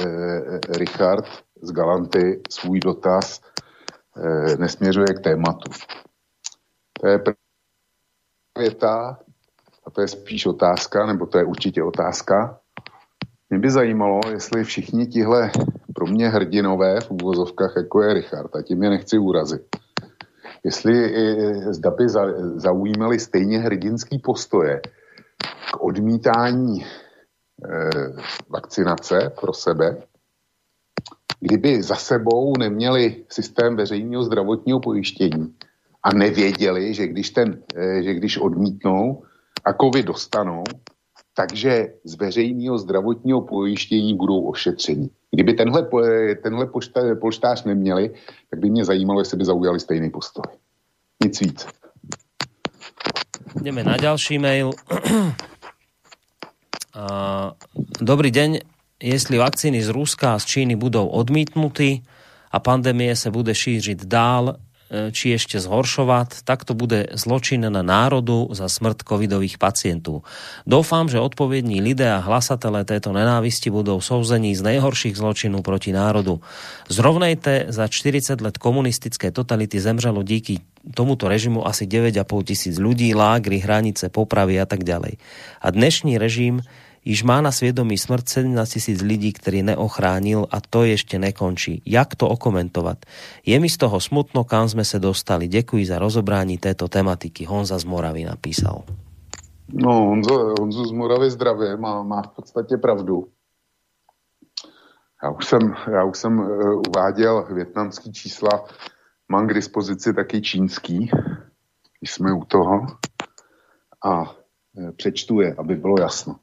Richard 0.78 1.24
z 1.62 1.72
Galanty 1.72 2.42
svůj 2.50 2.80
dotaz 2.80 3.40
eh, 4.16 4.56
nesměřuje 4.56 5.06
k 5.06 5.20
tématu. 5.20 5.70
To 7.00 7.06
je 7.06 7.18
první 7.18 7.36
věta, 8.58 9.18
a 9.84 9.90
to 9.90 10.00
je 10.00 10.08
spíš 10.08 10.46
otázka, 10.46 11.06
nebo 11.06 11.26
to 11.26 11.38
je 11.38 11.44
určitě 11.44 11.82
otázka. 11.82 12.60
Mě 13.50 13.58
by 13.58 13.70
zajímalo, 13.70 14.20
jestli 14.30 14.64
všichni 14.64 15.06
tihle 15.06 15.50
pro 15.94 16.06
mě 16.06 16.28
hrdinové 16.28 17.00
v 17.00 17.10
úvozovkách, 17.10 17.72
jako 17.76 18.02
je 18.02 18.14
Richard, 18.14 18.56
a 18.56 18.62
tím 18.62 18.82
je 18.82 18.90
nechci 18.90 19.18
urazit, 19.18 19.62
jestli 20.64 21.14
zda 21.70 21.90
by 21.90 22.08
za, 22.08 22.20
zaujímali 22.54 23.18
stejně 23.18 23.58
hrdinský 23.58 24.18
postoje 24.18 24.80
k 25.72 25.80
odmítání 25.80 26.82
e, 26.82 26.86
vakcinace 28.48 29.32
pro 29.40 29.52
sebe, 29.52 29.96
kdyby 31.40 31.82
za 31.82 31.94
sebou 31.94 32.58
neměli 32.58 33.24
systém 33.28 33.76
veřejného 33.76 34.22
zdravotního 34.22 34.80
pojištění 34.80 35.54
a 36.02 36.12
nevěděli, 36.12 36.94
že 36.94 37.06
když, 37.06 37.30
ten, 37.30 37.62
e, 37.74 38.02
že 38.02 38.14
když 38.14 38.38
odmítnou, 38.38 39.22
a 39.64 39.72
covid 39.72 40.06
dostanou, 40.06 40.64
takže 41.38 41.86
z 42.04 42.14
veřejného 42.14 42.78
zdravotního 42.78 43.40
pojištění 43.40 44.14
budou 44.14 44.40
ošetření. 44.40 45.10
Kdyby 45.30 45.54
tenhle, 45.54 45.88
tenhle 46.42 46.66
polštář 47.20 47.64
neměli, 47.64 48.14
tak 48.50 48.60
by 48.60 48.70
mě 48.70 48.84
zajímalo, 48.84 49.20
jestli 49.20 49.36
by 49.36 49.44
zaujali 49.44 49.80
stejný 49.80 50.10
postoj. 50.10 50.44
Nic 51.24 51.40
víc. 51.40 51.66
Jdeme 53.62 53.84
na 53.84 53.96
další 53.96 54.38
mail. 54.38 54.70
Dobrý 58.00 58.30
deň. 58.30 58.58
Jestli 59.02 59.38
vakcíny 59.38 59.82
z 59.82 59.88
Ruska 59.88 60.34
a 60.34 60.38
z 60.38 60.44
Číny 60.44 60.76
budou 60.76 61.06
odmítnuty 61.06 62.02
a 62.50 62.58
pandemie 62.58 63.16
se 63.16 63.30
bude 63.30 63.54
šířit 63.54 64.04
dál, 64.04 64.56
či 64.88 65.36
ešte 65.36 65.60
zhoršovať, 65.60 66.48
tak 66.48 66.64
to 66.64 66.72
bude 66.72 67.12
zločin 67.12 67.60
na 67.60 67.84
národu 67.84 68.48
za 68.56 68.68
smrt 68.68 69.04
covidových 69.04 69.60
pacientů. 69.60 70.22
Doufám, 70.66 71.08
že 71.08 71.20
odpovědní 71.20 71.80
lidé 71.80 72.12
a 72.12 72.24
hlasatelé 72.24 72.84
této 72.84 73.12
nenávisti 73.12 73.70
budou 73.70 74.00
souzení 74.00 74.56
z 74.56 74.62
nejhorších 74.62 75.16
zločinů 75.16 75.62
proti 75.62 75.92
národu. 75.92 76.40
Zrovnejte, 76.88 77.66
za 77.68 77.88
40 77.88 78.40
let 78.40 78.58
komunistické 78.58 79.30
totality 79.30 79.80
zemřelo 79.80 80.22
díky 80.22 80.60
tomuto 80.94 81.28
režimu 81.28 81.66
asi 81.68 81.84
9,5 81.86 82.44
tisíc 82.44 82.76
ľudí, 82.80 83.12
lágry, 83.12 83.60
hranice, 83.60 84.08
popravy 84.08 84.60
a 84.60 84.66
tak 84.66 84.84
ďalej. 84.84 85.20
A 85.60 85.68
dnešní 85.70 86.16
režim 86.16 86.64
Již 87.04 87.22
má 87.22 87.40
na 87.40 87.52
svědomí 87.52 87.98
smrt 87.98 88.28
17 88.28 88.70
tisíc 88.70 89.02
lidí, 89.02 89.32
který 89.32 89.62
neochránil 89.62 90.46
a 90.50 90.60
to 90.70 90.84
ještě 90.84 91.18
nekončí. 91.18 91.82
Jak 91.86 92.14
to 92.14 92.28
okomentovat? 92.28 92.98
Je 93.46 93.60
mi 93.60 93.68
z 93.68 93.76
toho 93.76 94.00
smutno, 94.00 94.44
kam 94.44 94.68
jsme 94.68 94.84
se 94.84 94.98
dostali. 94.98 95.48
Děkuji 95.48 95.86
za 95.86 95.98
rozobrání 95.98 96.58
této 96.58 96.88
tematiky. 96.88 97.44
Honza 97.44 97.78
z 97.78 97.84
Moravy 97.84 98.24
napísal. 98.24 98.82
No, 99.72 99.92
Honzo, 99.92 100.54
Honzo 100.60 100.84
z 100.84 100.92
Moravy 100.92 101.30
zdravě, 101.30 101.76
má, 101.76 102.02
má 102.02 102.22
v 102.22 102.28
podstatě 102.28 102.76
pravdu. 102.76 103.28
Já 105.22 105.30
už 105.30 105.46
jsem, 105.46 105.74
já 105.92 106.04
už 106.04 106.18
jsem 106.18 106.38
uh, 106.38 106.82
uváděl 106.88 107.46
větnamský 107.54 108.12
čísla, 108.12 108.64
mám 109.28 109.48
k 109.48 109.54
dispozici 109.54 110.14
taky 110.14 110.42
čínský, 110.42 111.10
jsme 112.02 112.32
u 112.32 112.44
toho. 112.44 112.86
A 114.04 114.20
uh, 114.20 114.90
přečtu 114.96 115.40
je, 115.40 115.54
aby 115.54 115.76
bylo 115.76 116.00
jasno. 116.00 116.36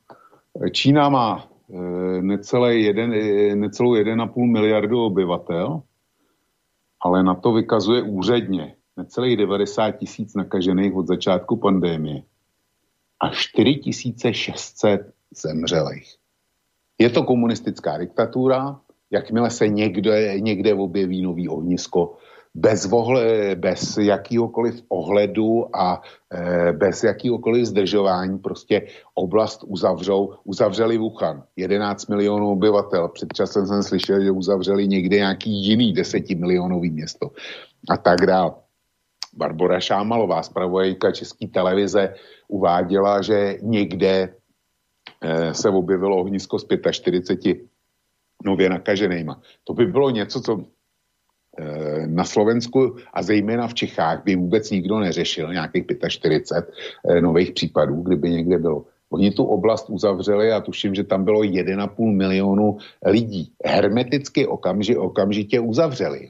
Čína 0.72 1.10
má 1.10 1.48
eh, 1.70 2.22
necelé 2.22 2.76
jeden, 2.76 3.14
eh, 3.14 3.56
necelou 3.56 3.96
1,5 3.96 4.52
miliardu 4.52 5.06
obyvatel, 5.06 5.82
ale 7.02 7.24
na 7.24 7.36
to 7.36 7.54
vykazuje 7.54 8.02
úředně 8.02 8.76
necelých 8.98 9.38
90 9.38 9.92
tisíc 9.92 10.36
nakažených 10.36 10.96
od 10.96 11.08
začátku 11.08 11.56
pandémie 11.56 12.22
a 13.20 13.30
4600 13.30 15.14
zemřelých. 15.36 16.16
Je 16.98 17.10
to 17.10 17.24
komunistická 17.24 17.98
diktatura, 17.98 18.80
jakmile 19.12 19.52
se 19.52 19.68
někde, 19.68 20.40
někde 20.40 20.74
objeví 20.74 21.22
nový 21.22 21.50
ohnisko 21.50 22.18
bez, 22.56 22.86
vohle, 22.86 23.56
bez 23.56 23.98
jakýhokoliv 23.98 24.84
ohledu 24.90 25.76
a 25.76 26.02
e, 26.32 26.72
bez 26.72 27.04
jakýhokoliv 27.04 27.66
zdržování 27.66 28.40
prostě 28.40 28.88
oblast 29.14 29.64
uzavřou, 29.68 30.34
uzavřeli 30.44 30.98
Wuhan, 30.98 31.44
11 31.56 32.08
milionů 32.08 32.52
obyvatel. 32.52 33.08
Před 33.08 33.28
jsem 33.48 33.84
slyšel, 33.84 34.24
že 34.24 34.32
uzavřeli 34.32 34.88
někde 34.88 35.18
nějaký 35.18 35.52
jiný 35.52 35.94
desetimilionový 35.94 36.92
město 36.92 37.32
a 37.90 37.98
tak 37.98 38.26
dále. 38.26 38.52
Barbara 39.38 39.80
Šámalová, 39.80 40.44
zpravodajka 40.44 41.12
České 41.12 41.48
televize, 41.48 42.16
uváděla, 42.48 43.22
že 43.22 43.58
někde 43.62 44.34
e, 45.22 45.54
se 45.54 45.70
objevilo 45.70 46.18
ohnisko 46.18 46.60
z 46.60 46.66
45 46.92 47.58
nově 48.46 48.70
nakaženýma. 48.70 49.42
To 49.64 49.74
by 49.74 49.86
bylo 49.86 50.10
něco, 50.10 50.42
co 50.42 50.64
na 52.06 52.24
Slovensku 52.24 52.96
a 53.14 53.24
zejména 53.24 53.68
v 53.68 53.74
Čechách 53.74 54.24
by 54.24 54.36
vůbec 54.36 54.72
nikdo 54.72 55.00
neřešil 55.00 55.54
nějakých 55.54 55.84
45 56.08 56.76
eh, 57.10 57.22
nových 57.22 57.52
případů, 57.52 58.02
kdyby 58.02 58.30
někde 58.30 58.58
bylo. 58.58 58.86
Oni 59.10 59.32
tu 59.32 59.44
oblast 59.44 59.90
uzavřeli 59.90 60.52
a 60.52 60.62
tuším, 60.62 60.96
že 60.96 61.04
tam 61.04 61.24
bylo 61.24 61.42
1,5 61.42 62.16
milionu 62.16 62.78
lidí. 63.06 63.52
Hermeticky 63.66 64.48
okamži, 64.48 64.98
okamžitě 64.98 65.60
uzavřeli. 65.60 66.30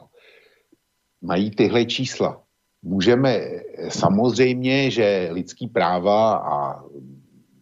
Mají 1.21 1.51
tyhle 1.51 1.85
čísla. 1.85 2.41
Můžeme 2.81 3.35
eh, 3.35 3.61
samozřejmě, 3.89 4.91
že 4.91 5.29
lidský 5.31 5.67
práva 5.67 6.37
a 6.37 6.83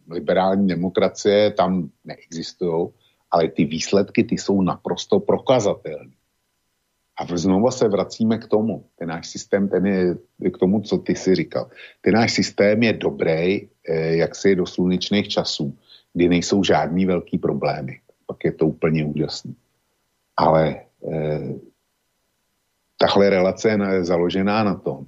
liberální 0.10 0.68
demokracie 0.68 1.52
tam 1.52 1.90
neexistují, 2.06 2.88
ale 3.32 3.48
ty 3.48 3.66
výsledky 3.66 4.24
ty 4.24 4.38
jsou 4.38 4.62
naprosto 4.62 5.20
prokazatelné. 5.20 6.12
A 7.18 7.38
znova 7.38 7.72
se 7.72 7.88
vracíme 7.88 8.38
k 8.38 8.48
tomu. 8.48 8.86
Ten 8.96 9.10
náš 9.10 9.28
systém, 9.28 9.70
ten 9.70 9.86
je 10.40 10.52
k 10.52 10.58
tomu, 10.58 10.82
co 10.82 10.98
ty 10.98 11.16
si 11.16 11.36
říkal. 11.36 11.70
Ten 12.02 12.14
náš 12.14 12.34
systém 12.34 12.84
je 12.84 12.94
dobrý, 12.94 13.70
eh, 13.90 14.16
jak 14.16 14.36
si 14.36 14.56
do 14.56 14.66
slunečných 14.66 15.28
časů, 15.28 15.78
kdy 16.14 16.30
nejsou 16.30 16.64
žádný 16.64 17.06
velký 17.06 17.38
problémy. 17.38 18.00
Pak 18.26 18.38
je 18.46 18.52
to 18.52 18.66
úplně 18.66 19.06
úžasný. 19.06 19.56
Ale 20.38 20.76
eh, 21.12 21.54
tahle 22.98 23.30
relace 23.30 23.70
je 23.70 24.04
založená 24.04 24.64
na 24.64 24.76
tom, 24.76 25.06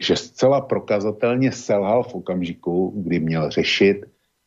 že 0.00 0.16
zcela 0.16 0.60
prokazatelně 0.60 1.52
selhal 1.52 2.02
v 2.02 2.14
okamžiku, 2.14 2.92
kdy 2.96 3.20
měl 3.20 3.50
řešit 3.50 3.96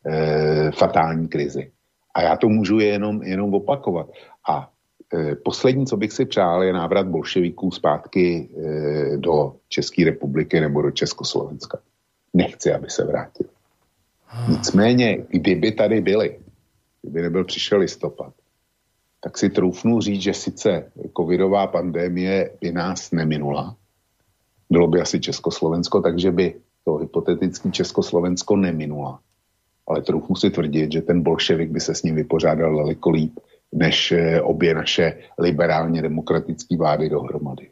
eh, 0.06 0.70
fatální 0.70 1.28
krizi. 1.28 1.70
A 2.14 2.22
já 2.22 2.36
to 2.36 2.48
můžu 2.48 2.78
jenom, 2.78 3.22
jenom 3.22 3.54
opakovat. 3.54 4.10
A 4.48 4.70
poslední, 5.44 5.86
co 5.86 5.96
bych 5.96 6.12
si 6.12 6.24
přál, 6.24 6.62
je 6.62 6.72
návrat 6.72 7.06
bolševiků 7.06 7.70
zpátky 7.70 8.48
eh, 8.48 9.16
do 9.16 9.56
České 9.68 10.04
republiky 10.04 10.60
nebo 10.60 10.82
do 10.82 10.90
Československa. 10.90 11.78
Nechci, 12.34 12.72
aby 12.72 12.90
se 12.90 13.04
vrátil. 13.04 13.46
Nicméně, 14.48 15.18
kdyby 15.28 15.72
tady 15.72 16.00
byli, 16.00 16.38
kdyby 17.02 17.22
nebyl 17.22 17.44
přišel 17.44 17.78
listopad, 17.78 18.32
tak 19.20 19.38
si 19.38 19.50
troufnu 19.50 20.00
říct, 20.00 20.22
že 20.22 20.34
sice 20.34 20.92
covidová 21.16 21.66
pandémie 21.66 22.50
by 22.60 22.72
nás 22.72 23.12
neminula, 23.12 23.76
bylo 24.70 24.86
by 24.88 25.00
asi 25.00 25.20
Československo, 25.20 26.00
takže 26.00 26.30
by 26.30 26.54
to 26.84 26.96
hypotetické 26.96 27.70
Československo 27.70 28.56
neminula. 28.56 29.20
Ale 29.86 30.02
troufnu 30.02 30.36
si 30.36 30.50
tvrdit, 30.50 30.92
že 30.92 31.02
ten 31.02 31.22
bolševik 31.22 31.70
by 31.70 31.80
se 31.80 31.94
s 31.94 32.02
ním 32.02 32.14
vypořádal 32.14 32.76
daleko 32.76 33.10
líp, 33.10 33.40
než 33.72 34.12
eh, 34.12 34.40
obě 34.40 34.74
naše 34.74 35.18
liberálně 35.38 36.02
demokratické 36.02 36.76
vlády 36.76 37.08
dohromady. 37.08 37.70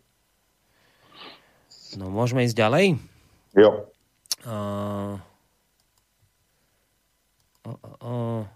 No 1.97 2.11
můžeme 2.11 2.43
jít 2.43 2.57
ďalej? 2.57 2.99
Jo. 3.57 3.85
Uh, 4.47 5.19
uh, 7.67 7.75
uh, 8.03 8.47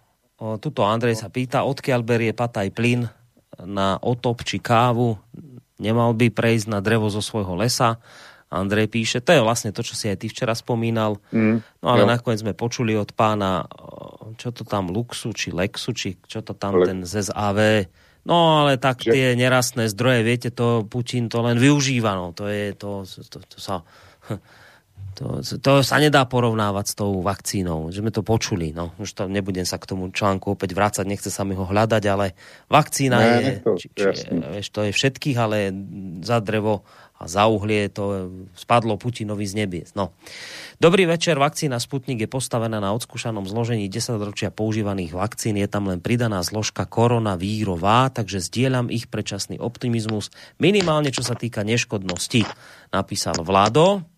uh, 0.40 0.56
tuto 0.59 0.85
Andrej 0.85 1.16
sa 1.16 1.31
pýta, 1.32 1.65
odkiaľ 1.65 2.01
berie 2.02 2.32
pataj 2.35 2.69
plyn 2.74 3.09
na 3.65 3.97
otop 4.02 4.44
či 4.44 4.59
kávu. 4.59 5.16
Nemal 5.78 6.12
by 6.19 6.28
prejsť 6.35 6.66
na 6.69 6.82
drevo 6.82 7.06
zo 7.09 7.23
svojho 7.23 7.55
lesa. 7.55 8.02
Andrej 8.49 8.89
píše, 8.89 9.19
to 9.20 9.37
je 9.37 9.45
vlastne 9.45 9.70
to, 9.77 9.85
čo 9.85 9.93
si 9.93 10.09
aj 10.09 10.25
ty 10.25 10.33
včera 10.33 10.57
spomínal. 10.57 11.20
Mm, 11.33 11.61
no 11.61 11.87
ale 11.87 12.05
jo. 12.05 12.11
nakoniec 12.11 12.41
sme 12.41 12.57
počuli 12.57 12.97
od 12.97 13.12
pána 13.12 13.69
čo 14.39 14.55
to 14.55 14.62
tam 14.62 14.95
Luxu, 14.95 15.35
či 15.35 15.55
Lexu, 15.55 15.91
či 15.97 16.19
čo 16.27 16.45
to 16.45 16.53
tam 16.53 16.79
Le- 16.79 16.87
ten 16.87 16.99
ZAV. 17.03 17.89
No 18.29 18.62
ale 18.65 18.77
tak 18.77 19.01
že... 19.01 19.15
tie 19.15 19.27
nerastné 19.35 19.89
zdroje, 19.89 20.20
viete, 20.23 20.49
to 20.53 20.85
Putin 20.85 21.27
to 21.27 21.41
len 21.41 21.57
využíva, 21.57 22.12
no 22.15 22.37
to 22.37 22.51
je, 22.51 22.77
to, 22.77 23.03
to, 23.07 23.39
to 23.43 23.59
sa... 23.59 23.83
To, 25.19 25.43
to 25.43 25.83
sa 25.83 25.99
nedá 25.99 26.23
porovnávať 26.31 26.85
s 26.87 26.95
tou 26.95 27.19
vakcínou, 27.27 27.91
že 27.91 28.07
sme 28.07 28.15
to 28.15 28.23
počuli. 28.23 28.70
No. 28.70 28.95
Už 29.03 29.19
to 29.19 29.27
nebudem 29.27 29.66
sa 29.66 29.75
k 29.75 29.91
tomu 29.91 30.15
článku 30.15 30.55
opäť 30.55 30.79
vrácať, 30.79 31.11
nechce 31.11 31.27
sa 31.27 31.43
mi 31.43 31.59
ho 31.59 31.66
hľadať, 31.66 32.03
ale 32.07 32.39
vakcína 32.70 33.19
ne, 33.19 33.27
je, 33.27 33.53
to, 33.59 33.73
či, 33.83 33.87
či, 33.99 34.31
vieš, 34.31 34.70
to 34.70 34.87
je 34.87 34.95
všetkých, 34.95 35.35
ale 35.43 35.75
za 36.23 36.39
drevo 36.39 36.87
a 37.19 37.27
za 37.27 37.51
uhlie 37.51 37.90
to 37.90 38.31
spadlo 38.55 38.95
Putinovi 38.95 39.43
z 39.43 39.55
nebies. 39.59 39.90
No. 39.99 40.15
Dobrý 40.78 41.11
večer, 41.11 41.35
vakcína 41.35 41.82
Sputnik 41.82 42.23
je 42.23 42.31
postavená 42.31 42.78
na 42.78 42.95
odskúšanom 42.95 43.43
zložení 43.51 43.90
10 43.90 44.23
ročia 44.23 44.55
používaných 44.55 45.15
vakcín. 45.19 45.59
Je 45.59 45.66
tam 45.66 45.90
len 45.90 45.99
pridaná 45.99 46.39
zložka 46.47 46.86
koronavírová, 46.86 48.15
takže 48.15 48.39
zdieľam 48.39 48.86
ich 48.95 49.11
predčasný 49.11 49.59
optimizmus, 49.59 50.31
minimálne 50.62 51.11
čo 51.11 51.27
sa 51.27 51.35
týka 51.35 51.66
neškodnosti, 51.66 52.47
napísal 52.95 53.43
Vlado. 53.43 54.18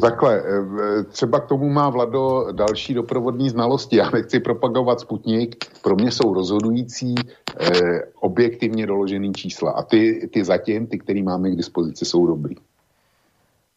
Takhle, 0.00 0.42
eh, 0.42 1.04
třeba 1.04 1.40
k 1.40 1.46
tomu 1.46 1.68
má 1.68 1.90
Vlado 1.90 2.52
další 2.52 2.94
doprovodní 2.94 3.50
znalosti. 3.50 3.96
Já 3.96 4.10
nechci 4.10 4.40
propagovat 4.40 5.00
Sputnik, 5.00 5.64
pro 5.82 5.96
mě 5.96 6.10
jsou 6.10 6.34
rozhodující 6.34 7.14
eh, 7.60 8.00
objektivně 8.20 8.86
doložený 8.86 9.32
čísla. 9.32 9.70
A 9.70 9.82
ty, 9.82 10.28
ty 10.32 10.44
zatím, 10.44 10.86
ty, 10.86 10.98
který 10.98 11.22
máme 11.22 11.50
k 11.50 11.56
dispozici, 11.56 12.04
jsou 12.04 12.26
dobrý. 12.26 12.56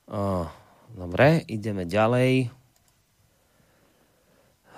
Oh, 0.10 0.50
dobre, 0.98 1.46
ideme 1.46 1.86
ďalej. 1.86 2.50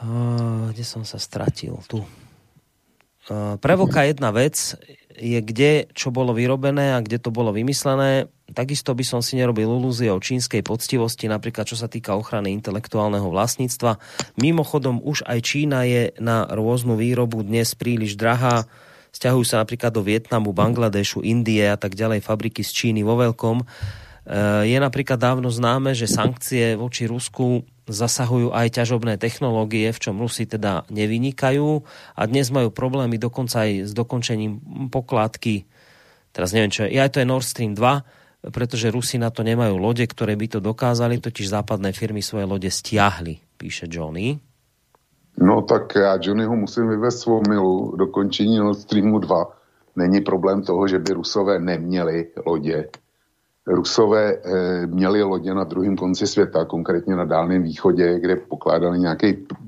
Oh, 0.03 0.67
kde 0.75 0.83
som 0.83 1.07
sa 1.07 1.15
stratil? 1.15 1.79
Tu. 1.87 2.03
Uh, 3.31 3.55
prevoka 3.63 4.03
jedna 4.03 4.35
vec 4.35 4.75
je, 5.15 5.39
kde 5.39 5.87
čo 5.95 6.11
bolo 6.11 6.35
vyrobené 6.35 6.91
a 6.91 6.99
kde 6.99 7.21
to 7.21 7.31
bolo 7.31 7.55
vymyslené 7.55 8.27
Takisto 8.51 8.91
by 8.91 9.03
som 9.07 9.23
si 9.23 9.39
nerobil 9.39 9.63
ilúzie 9.63 10.11
o 10.11 10.19
čínskej 10.19 10.59
poctivosti, 10.61 11.31
napríklad 11.31 11.63
čo 11.63 11.79
sa 11.79 11.87
týka 11.87 12.19
ochrany 12.19 12.51
intelektuálneho 12.51 13.31
vlastníctva. 13.31 13.95
Mimochodom, 14.35 14.99
už 14.99 15.23
aj 15.23 15.39
Čína 15.39 15.87
je 15.87 16.11
na 16.19 16.43
rôznu 16.51 16.99
výrobu 16.99 17.47
dnes 17.47 17.71
príliš 17.79 18.19
drahá. 18.19 18.67
Sťahujú 19.15 19.45
sa 19.47 19.63
napríklad 19.63 19.95
do 19.95 20.03
Vietnamu, 20.03 20.51
Bangladešu, 20.51 21.23
Indie 21.23 21.67
a 21.67 21.79
tak 21.79 21.95
ďalej 21.95 22.23
fabriky 22.23 22.63
z 22.63 22.71
Číny 22.71 23.07
vo 23.07 23.15
veľkom. 23.19 23.63
E, 23.63 23.65
je 24.67 24.77
napríklad 24.79 25.19
dávno 25.19 25.47
známe, 25.47 25.95
že 25.95 26.11
sankcie 26.11 26.75
voči 26.75 27.07
Rusku 27.07 27.63
zasahujú 27.87 28.55
aj 28.55 28.83
ťažobné 28.83 29.19
technológie, 29.19 29.91
v 29.91 29.99
čom 29.99 30.19
Rusi 30.19 30.47
teda 30.47 30.87
nevynikajú 30.87 31.83
a 32.15 32.21
dnes 32.27 32.47
majú 32.51 32.71
problémy 32.71 33.19
dokonca 33.19 33.67
aj 33.67 33.87
s 33.87 33.91
dokončením 33.91 34.59
pokládky 34.87 35.67
teraz 36.31 36.55
neviem 36.55 36.71
čo 36.71 36.87
je, 36.87 36.95
aj 36.95 37.11
to 37.11 37.19
je 37.21 37.27
Nord 37.27 37.45
Stream 37.45 37.75
2, 37.75 38.20
pretože 38.49 38.89
Rusi 38.89 39.21
na 39.21 39.29
to 39.29 39.45
nemajú 39.45 39.77
lode, 39.77 40.01
ktoré 40.01 40.33
by 40.33 40.57
to 40.57 40.59
dokázali, 40.59 41.21
totiž 41.21 41.53
západné 41.53 41.93
firmy 41.93 42.25
svoje 42.25 42.49
lode 42.49 42.69
stiahli, 42.73 43.37
píše 43.61 43.85
Johnny. 43.85 44.41
No 45.37 45.61
tak 45.61 45.95
já 45.95 46.17
Johnnyho 46.21 46.55
musím 46.55 46.89
vyvést 46.89 47.19
svou 47.19 47.41
milu 47.49 47.95
dokončení 47.95 48.57
Nord 48.57 48.79
Streamu 48.79 49.19
2. 49.19 49.45
Není 49.95 50.21
problém 50.21 50.61
toho, 50.61 50.87
že 50.87 50.99
by 50.99 51.13
Rusové 51.13 51.59
neměli 51.59 52.27
lodě. 52.45 52.89
Rusové 53.67 54.33
e, 54.33 54.87
měli 54.87 55.23
lodě 55.23 55.53
na 55.53 55.63
druhém 55.63 55.95
konci 55.95 56.27
světa, 56.27 56.65
konkrétně 56.65 57.15
na 57.15 57.25
Dálném 57.25 57.63
východě, 57.63 58.19
kde 58.19 58.35
pokládali 58.35 58.99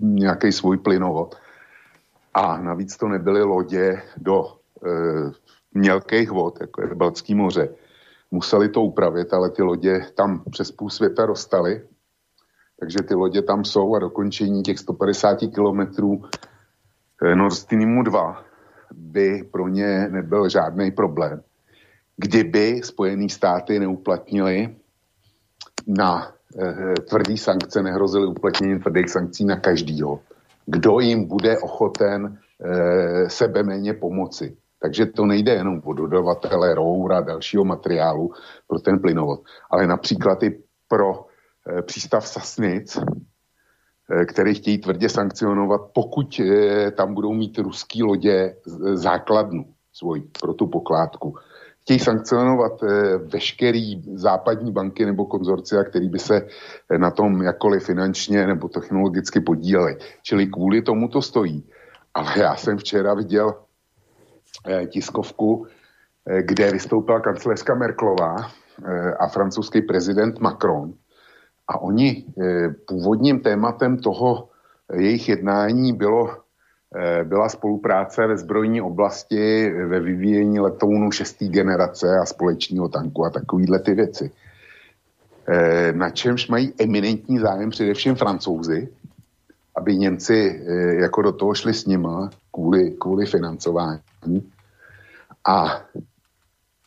nějaký 0.01 0.51
svůj 0.51 0.77
plynovod. 0.77 1.35
A 2.33 2.57
navíc 2.57 2.97
to 2.97 3.07
nebyly 3.07 3.43
lodě 3.43 4.01
do 4.17 4.45
e, 4.45 4.51
mělkých 5.73 6.31
vod, 6.31 6.61
jako 6.61 6.81
je 6.81 6.95
Balcký 6.95 7.35
moře, 7.35 7.69
museli 8.33 8.69
to 8.69 8.81
upravit, 8.81 9.33
ale 9.33 9.49
ty 9.49 9.61
lodě 9.61 10.05
tam 10.15 10.43
přes 10.51 10.71
půl 10.71 10.89
světa 10.89 11.25
dostaly, 11.25 11.81
takže 12.79 12.99
ty 13.07 13.13
lodě 13.13 13.41
tam 13.41 13.65
jsou 13.65 13.95
a 13.95 13.99
dokončení 13.99 14.63
těch 14.63 14.79
150 14.79 15.37
kilometrů 15.53 16.23
eh, 17.23 17.35
Nord 17.35 17.53
Streamu 17.53 18.03
2 18.03 18.43
by 18.93 19.43
pro 19.51 19.67
ně 19.67 20.07
nebyl 20.09 20.49
žádný 20.49 20.91
problém. 20.91 21.41
Kdyby 22.17 22.81
Spojené 22.83 23.29
státy 23.29 23.79
neuplatnili 23.79 24.75
na 25.87 26.33
eh, 26.59 26.93
tvrdý 27.09 27.37
sankce, 27.37 27.83
nehrozily 27.83 28.27
uplatnění 28.27 28.79
tvrdých 28.79 29.09
sankcí 29.09 29.45
na 29.45 29.55
každýho, 29.55 30.19
kdo 30.65 30.99
jim 30.99 31.27
bude 31.27 31.59
ochoten 31.59 32.37
eh, 32.65 33.29
sebe 33.29 33.63
méně 33.63 33.93
pomoci. 33.93 34.57
Takže 34.83 35.05
to 35.05 35.25
nejde 35.25 35.51
jenom 35.51 35.81
o 35.83 35.93
dodavatele 35.93 36.75
roura 36.75 37.21
dalšího 37.21 37.63
materiálu 37.63 38.31
pro 38.67 38.79
ten 38.79 38.99
plynovod, 38.99 39.39
ale 39.71 39.87
například 39.87 40.43
i 40.43 40.59
pro 40.87 41.25
e, 41.67 41.81
přístav 41.81 42.27
Sasnic, 42.27 42.97
e, 42.97 44.25
který 44.25 44.53
chtějí 44.53 44.77
tvrdě 44.77 45.09
sankcionovat, 45.09 45.81
pokud 45.93 46.39
e, 46.39 46.91
tam 46.91 47.13
budou 47.13 47.33
mít 47.33 47.57
ruský 47.57 48.03
lodě 48.03 48.55
základnu 48.93 49.65
svoji 49.93 50.21
pro 50.41 50.53
tu 50.53 50.67
pokládku. 50.67 51.35
Chtějí 51.81 51.99
sankcionovat 51.99 52.83
e, 52.83 53.17
veškerý 53.17 54.03
západní 54.19 54.71
banky 54.71 55.05
nebo 55.05 55.25
konzorcia, 55.25 55.83
který 55.83 56.09
by 56.09 56.19
se 56.19 56.47
na 56.97 57.11
tom 57.11 57.41
jakkoliv 57.41 57.83
finančně 57.83 58.47
nebo 58.47 58.67
technologicky 58.67 59.39
podíleli. 59.39 59.97
Čili 60.23 60.47
kvůli 60.47 60.81
tomu 60.81 61.07
to 61.07 61.21
stojí. 61.21 61.63
Ale 62.13 62.39
já 62.39 62.55
jsem 62.55 62.77
včera 62.77 63.13
viděl 63.13 63.53
Eh, 63.53 63.72
tiskovku, 64.87 65.67
eh, 66.27 66.43
kde 66.43 66.71
vystoupila 66.71 67.19
kancelářka 67.19 67.75
Merklová 67.75 68.35
eh, 68.85 69.13
a 69.13 69.27
francouzský 69.27 69.81
prezident 69.81 70.39
Macron. 70.39 70.93
A 71.67 71.81
oni 71.81 72.25
původním 72.87 73.39
tématem 73.39 73.97
toho 73.97 74.49
jejich 74.93 75.29
jednání 75.29 75.93
bylo, 75.93 76.37
byla 77.23 77.49
spolupráce 77.49 78.27
ve 78.27 78.37
zbrojní 78.37 78.81
oblasti 78.81 79.71
ve 79.71 79.99
vyvíjení 79.99 80.59
letounu 80.59 81.11
šestý 81.11 81.49
generace 81.49 82.17
a 82.21 82.25
společního 82.25 82.89
tanku 82.89 83.25
a 83.25 83.29
takovýhle 83.29 83.79
ty 83.79 83.93
věci. 83.93 84.31
Na 85.91 86.09
čemž 86.09 86.47
mají 86.47 86.73
eminentní 86.79 87.39
zájem 87.39 87.69
především 87.69 88.15
francouzi, 88.15 88.89
aby 89.77 89.95
Němci 89.95 90.65
jako 90.99 91.21
do 91.21 91.31
toho 91.31 91.53
šli 91.53 91.73
s 91.73 91.85
nima 91.85 92.29
kvůli, 92.51 92.91
kvůli 92.91 93.25
financování. 93.25 93.99
A 95.47 95.81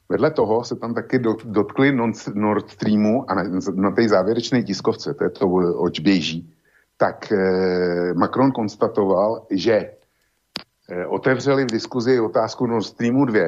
vedle 0.08 0.30
toho 0.30 0.64
se 0.64 0.76
tam 0.76 0.94
taky 0.94 1.18
dotkli 1.44 1.92
Nord 2.34 2.70
Streamu 2.70 3.30
a 3.30 3.34
na, 3.34 3.42
na 3.74 3.90
té 3.90 4.08
závěrečné 4.08 4.62
tiskovce, 4.62 5.14
to 5.14 5.24
je 5.24 5.30
to, 5.30 5.48
oč 5.78 6.00
běží, 6.00 6.54
tak 6.96 7.32
eh, 7.32 8.14
Macron 8.14 8.52
konstatoval, 8.52 9.46
že 9.50 9.90
eh, 10.90 11.06
otevřeli 11.06 11.64
v 11.64 11.70
diskuzi 11.70 12.20
otázku 12.20 12.66
Nord 12.66 12.86
Streamu 12.86 13.24
2 13.24 13.40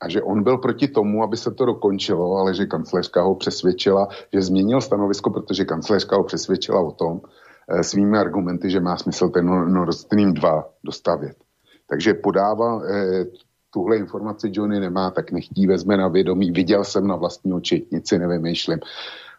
a 0.00 0.08
že 0.08 0.22
on 0.22 0.42
byl 0.42 0.58
proti 0.58 0.88
tomu, 0.88 1.22
aby 1.22 1.36
se 1.36 1.50
to 1.50 1.64
dokončilo, 1.64 2.36
ale 2.36 2.54
že 2.54 2.66
kancelářka 2.66 3.22
ho 3.22 3.34
přesvědčila, 3.34 4.08
že 4.32 4.42
změnil 4.42 4.80
stanovisko, 4.80 5.30
protože 5.30 5.64
kancelářka 5.64 6.16
ho 6.16 6.24
přesvědčila 6.24 6.80
o 6.80 6.92
tom 6.92 7.20
eh, 7.68 7.82
svými 7.82 8.18
argumenty, 8.18 8.70
že 8.70 8.80
má 8.80 8.96
smysl 8.96 9.28
ten 9.28 9.72
Nord 9.72 9.94
Stream 9.94 10.32
2 10.34 10.64
dostavět. 10.84 11.47
Takže 11.90 12.14
podává, 12.14 12.82
eh, 12.84 13.24
tuhle 13.70 13.96
informaci 13.96 14.50
Johnny 14.52 14.80
nemá, 14.80 15.10
tak 15.10 15.32
nechtí 15.32 15.66
vezme 15.66 15.96
na 15.96 16.08
vědomí. 16.08 16.50
Viděl 16.50 16.84
jsem 16.84 17.06
na 17.06 17.16
vlastní 17.16 17.52
oči, 17.52 17.86
nic 17.92 18.08
si 18.08 18.18
nevymýšlím. 18.18 18.78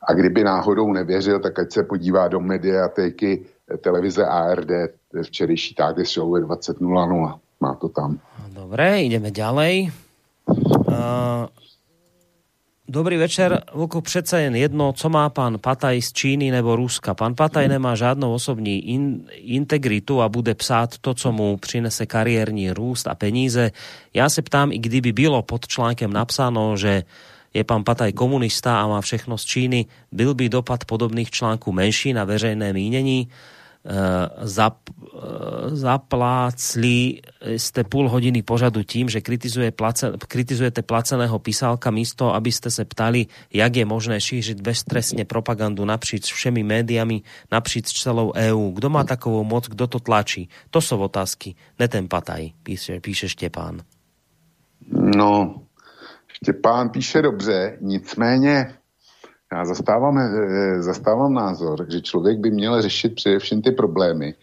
A 0.07 0.13
kdyby 0.13 0.43
náhodou 0.43 0.93
nevěřil, 0.93 1.39
tak 1.39 1.59
ať 1.59 1.71
se 1.71 1.83
podívá 1.83 2.27
do 2.27 2.39
mediatéky 2.39 3.45
televize 3.77 4.25
ARD 4.25 4.71
včerejší 5.23 5.75
tády 5.75 6.05
show 6.05 6.33
20.00. 6.33 7.39
Má 7.59 7.75
to 7.75 7.89
tam. 7.89 8.19
Dobre, 8.49 9.03
ideme 9.03 9.31
ďalej. 9.31 9.91
Uh, 10.47 11.45
Dobrý 12.89 13.17
večer. 13.17 13.61
Vlko, 13.73 14.01
přece 14.01 14.41
jen 14.41 14.55
jedno, 14.55 14.93
co 14.93 15.09
má 15.09 15.29
pan 15.29 15.57
Pataj 15.61 16.01
z 16.01 16.13
Číny 16.13 16.51
nebo 16.51 16.75
Ruska. 16.75 17.13
Pan 17.13 17.35
Pataj 17.35 17.67
nemá 17.67 17.95
žádnou 17.95 18.33
osobní 18.33 18.89
in, 18.89 19.21
integritu 19.35 20.21
a 20.21 20.29
bude 20.29 20.55
psát 20.55 20.97
to, 20.97 21.13
co 21.13 21.31
mu 21.31 21.57
přinese 21.57 22.05
kariérní 22.05 22.71
růst 22.71 23.07
a 23.07 23.15
peníze. 23.15 23.71
Já 24.13 24.29
se 24.29 24.41
ptám, 24.41 24.71
i 24.71 24.77
kdyby 24.77 25.11
bylo 25.11 25.41
pod 25.41 25.67
článkem 25.67 26.13
napsáno, 26.13 26.77
že 26.77 27.03
je 27.53 27.63
pan 27.63 27.83
Pataj 27.83 28.11
komunista 28.13 28.81
a 28.81 28.87
má 28.87 29.01
všechno 29.01 29.37
z 29.37 29.45
Číny, 29.45 29.85
byl 30.11 30.33
by 30.33 30.49
dopad 30.49 30.85
podobných 30.85 31.29
článků 31.31 31.71
menší 31.71 32.13
na 32.13 32.23
veřejné 32.23 32.73
mínění? 32.73 33.27
Zap, 34.43 34.91
zaplácli 35.67 37.21
ste 37.57 37.83
půl 37.83 38.09
hodiny 38.09 38.43
pořadu 38.43 38.83
tím, 38.83 39.09
že 39.09 39.21
kritizuje 39.21 39.71
place, 39.71 40.11
kritizujete 40.27 40.81
placeného 40.81 41.39
písálka 41.39 41.91
místo, 41.91 42.35
aby 42.35 42.51
ste 42.51 42.71
se 42.71 42.85
ptali, 42.85 43.25
jak 43.53 43.75
je 43.75 43.85
možné 43.85 44.21
šířit 44.21 44.61
beztrestne 44.61 45.25
propagandu 45.25 45.85
napříč 45.85 46.33
všemi 46.33 46.63
médiami, 46.63 47.21
napříč 47.51 48.03
celou 48.03 48.31
EÚ. 48.35 48.71
Kdo 48.71 48.89
má 48.89 49.03
takovou 49.03 49.43
moc, 49.43 49.67
kdo 49.67 49.87
to 49.87 49.99
tlačí? 49.99 50.49
To 50.69 50.81
sú 50.81 50.99
otázky, 50.99 51.55
ne 51.79 51.87
pataj, 52.07 52.51
píše, 52.63 52.99
píše 52.99 53.29
Štěpán. 53.29 53.81
No, 54.91 55.63
Štěpán 56.27 56.89
píše 56.89 57.21
dobře, 57.21 57.77
nicméně 57.81 58.78
já 59.53 59.65
zastávám, 59.65 60.17
eh, 60.17 60.81
zastávám 60.81 61.33
názor, 61.33 61.85
že 61.91 62.01
člověk 62.01 62.39
by 62.39 62.51
měl 62.51 62.81
řešit 62.81 63.15
především 63.15 63.61
ty 63.61 63.71
problémy, 63.71 64.35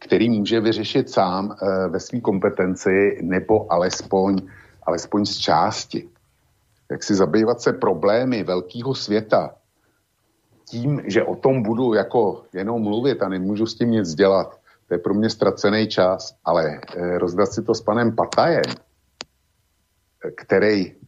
který 0.00 0.30
může 0.30 0.60
vyřešit 0.60 1.10
sám 1.10 1.56
eh, 1.62 1.88
ve 1.88 2.00
své 2.00 2.20
kompetenci 2.20 3.18
nebo 3.22 3.72
alespoň, 3.72 4.36
alespoň 4.82 5.24
z 5.24 5.38
části. 5.38 6.08
Jak 6.90 7.02
si 7.02 7.14
zabývat 7.14 7.60
se 7.60 7.72
problémy 7.72 8.42
velkého 8.42 8.94
světa 8.94 9.54
tím, 10.64 11.02
že 11.06 11.24
o 11.24 11.36
tom 11.36 11.62
budu 11.62 11.94
jako 11.94 12.42
jenom 12.52 12.82
mluvit 12.82 13.22
a 13.22 13.28
nemůžu 13.28 13.66
s 13.66 13.74
tím 13.74 13.90
nic 13.90 14.14
dělat, 14.14 14.60
to 14.88 14.94
je 14.94 14.98
pro 14.98 15.14
mě 15.14 15.30
ztracený 15.30 15.88
čas, 15.88 16.34
ale 16.44 16.80
eh, 16.96 17.18
rozdat 17.18 17.52
si 17.52 17.62
to 17.62 17.74
s 17.74 17.80
panem 17.80 18.16
Patajem, 18.16 18.62
který 20.36 20.99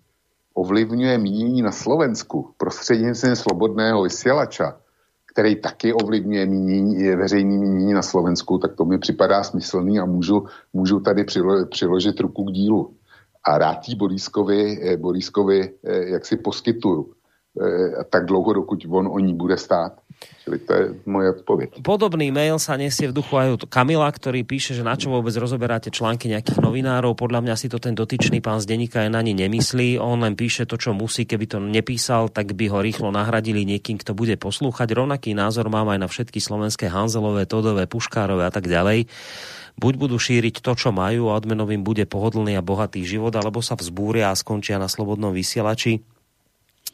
ovlivňuje 0.54 1.18
mínění 1.18 1.62
na 1.62 1.72
Slovensku 1.72 2.54
prostřednictvím 2.56 3.36
slobodného 3.36 4.02
vysílača, 4.02 4.76
který 5.32 5.56
taky 5.56 5.92
ovlivňuje 5.92 6.46
mínění, 6.46 7.08
veřejný 7.16 7.58
mínění 7.58 7.92
na 7.92 8.02
Slovensku, 8.02 8.58
tak 8.58 8.74
to 8.74 8.84
mi 8.84 8.98
připadá 8.98 9.42
smyslný 9.42 9.98
a 9.98 10.04
můžu, 10.04 10.46
můžu 10.72 11.00
tady 11.00 11.24
přilo, 11.24 11.66
přiložit 11.66 12.20
ruku 12.20 12.44
k 12.44 12.52
dílu. 12.52 12.94
A 13.44 13.58
rád 13.58 13.88
jí 13.88 13.94
Borískovi, 13.94 14.80
eh, 14.82 14.96
Borískovi 14.96 15.74
eh, 15.84 16.08
jak 16.08 16.26
si 16.26 16.36
poskytuju, 16.36 17.12
tak 18.08 18.24
dlouho, 18.24 18.64
dokud 18.64 18.88
on 18.88 19.12
o 19.12 19.18
ní 19.20 19.36
bude 19.36 19.60
stát. 19.60 20.00
Čili 20.46 20.58
to 20.62 20.70
je 20.72 20.84
moje 21.06 21.34
odpověď. 21.34 21.82
Podobný 21.82 22.30
mail 22.30 22.62
sa 22.62 22.78
nesie 22.78 23.10
v 23.10 23.16
duchu 23.16 23.34
aj 23.34 23.48
od 23.58 23.62
Kamila, 23.66 24.06
ktorý 24.06 24.46
píše, 24.46 24.70
že 24.70 24.86
na 24.86 24.94
čo 24.94 25.10
vôbec 25.10 25.34
rozoberáte 25.34 25.90
články 25.90 26.30
nejakých 26.30 26.62
novinárov. 26.62 27.18
Podľa 27.18 27.42
mňa 27.42 27.54
si 27.58 27.66
to 27.66 27.82
ten 27.82 27.98
dotyčný 27.98 28.38
pán 28.38 28.62
z 28.62 28.70
denníka 28.70 29.02
na 29.10 29.18
ni 29.18 29.34
nemyslí. 29.34 29.98
On 29.98 30.22
len 30.22 30.38
píše 30.38 30.62
to, 30.62 30.78
čo 30.78 30.94
musí. 30.94 31.26
Keby 31.26 31.44
to 31.50 31.58
nepísal, 31.58 32.30
tak 32.30 32.54
by 32.54 32.70
ho 32.70 32.78
rýchlo 32.78 33.10
nahradili 33.10 33.66
niekým, 33.66 33.98
kto 33.98 34.14
bude 34.14 34.38
poslúchať. 34.38 34.94
Rovnaký 34.94 35.34
názor 35.34 35.66
mám 35.66 35.90
aj 35.90 35.98
na 35.98 36.08
všetky 36.08 36.38
slovenské 36.38 36.86
Hanzelové, 36.86 37.50
Todové, 37.50 37.90
Puškárové 37.90 38.46
a 38.46 38.52
tak 38.54 38.70
ďalej 38.70 39.10
buď 39.72 39.94
budú 39.96 40.20
šíriť 40.20 40.60
to, 40.60 40.76
čo 40.76 40.92
majú 40.92 41.32
a 41.32 41.36
odmenovým 41.40 41.80
bude 41.80 42.04
pohodlný 42.04 42.60
a 42.60 42.62
bohatý 42.62 43.08
život, 43.08 43.32
alebo 43.32 43.64
sa 43.64 43.72
vzbúria 43.72 44.28
a 44.28 44.36
skončia 44.36 44.76
na 44.76 44.84
slobodnom 44.84 45.32
vysielači 45.32 46.04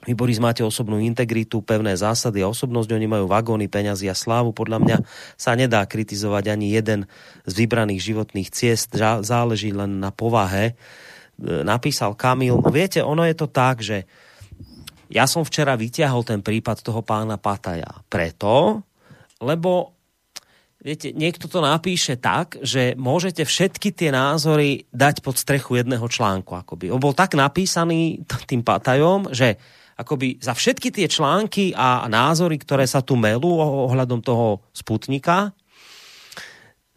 vy, 0.06 0.15
Boris, 0.15 0.39
máte 0.39 0.62
osobnú 0.62 1.02
integritu, 1.02 1.59
pevné 1.59 1.98
zásady 1.98 2.40
a 2.40 2.48
osobnosť, 2.48 2.94
oni 2.94 3.10
majú 3.10 3.27
vagóny, 3.27 3.66
peňazí 3.66 4.06
a 4.06 4.15
slávu. 4.15 4.55
Podľa 4.55 4.78
mňa 4.78 4.97
sa 5.35 5.59
nedá 5.59 5.82
kritizovať 5.82 6.55
ani 6.55 6.70
jeden 6.70 7.10
z 7.43 7.52
vybraných 7.52 8.15
životných 8.15 8.48
ciest, 8.48 8.94
záleží 9.27 9.74
len 9.74 9.98
na 9.98 10.15
povahe. 10.15 10.73
E, 10.73 11.66
napísal 11.66 12.15
Kamil, 12.15 12.62
no 12.62 12.70
viete, 12.70 13.02
ono 13.02 13.27
je 13.27 13.35
to 13.35 13.51
tak, 13.51 13.82
že 13.82 14.06
ja 15.10 15.27
som 15.27 15.43
včera 15.43 15.74
vyťahol 15.74 16.23
ten 16.23 16.47
prípad 16.47 16.78
toho 16.78 17.02
pána 17.02 17.35
Pataja. 17.35 17.90
Preto, 18.06 18.86
lebo 19.43 19.98
viete, 20.78 21.10
niekto 21.10 21.51
to 21.51 21.59
napíše 21.59 22.16
tak, 22.23 22.55
že 22.62 22.94
môžete 22.94 23.43
všetky 23.43 23.90
tie 23.93 24.15
názory 24.15 24.86
dať 24.94 25.27
pod 25.27 25.36
strechu 25.36 25.74
jedného 25.74 26.06
článku. 26.06 26.55
Akoby. 26.55 26.94
On 26.94 27.02
bol 27.02 27.19
tak 27.19 27.35
napísaný 27.35 28.23
tým 28.47 28.62
Patajom, 28.62 29.35
že 29.35 29.59
akoby 29.98 30.38
za 30.38 30.54
všetky 30.54 30.94
tie 30.94 31.10
články 31.10 31.74
a 31.74 32.06
názory, 32.06 32.54
ktoré 32.62 32.86
sa 32.86 33.02
tu 33.02 33.18
melú 33.18 33.58
ohľadom 33.58 34.22
toho 34.22 34.62
Sputnika, 34.70 35.50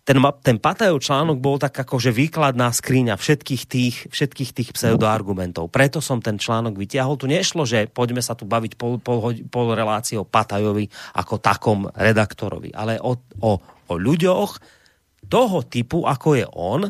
ten, 0.01 0.17
ten 0.41 0.57
Patajov 0.57 0.97
článok 0.97 1.37
bol 1.37 1.61
tak 1.61 1.77
akože 1.77 2.09
výkladná 2.09 2.73
skriňa 2.73 3.15
všetkých 3.21 3.63
tých, 3.69 3.95
všetkých 4.09 4.51
tých 4.51 4.69
pseudoargumentov. 4.73 5.69
Preto 5.69 6.01
som 6.01 6.17
ten 6.17 6.41
článok 6.41 6.73
vytiahol. 6.73 7.21
Tu 7.21 7.29
nešlo, 7.29 7.69
že 7.69 7.85
poďme 7.85 8.19
sa 8.25 8.33
tu 8.33 8.49
baviť 8.49 8.81
pol, 8.81 8.97
pol, 8.97 9.39
pol 9.45 9.67
relácie 9.77 10.17
o 10.17 10.25
Patajovi 10.25 10.89
ako 11.15 11.37
takom 11.37 11.85
redaktorovi, 11.93 12.73
ale 12.73 12.97
o, 12.97 13.13
o, 13.45 13.51
o 13.61 13.93
ľuďoch, 13.93 14.80
toho 15.27 15.64
typu, 15.64 16.03
ako 16.03 16.30
je 16.35 16.45
on, 16.52 16.81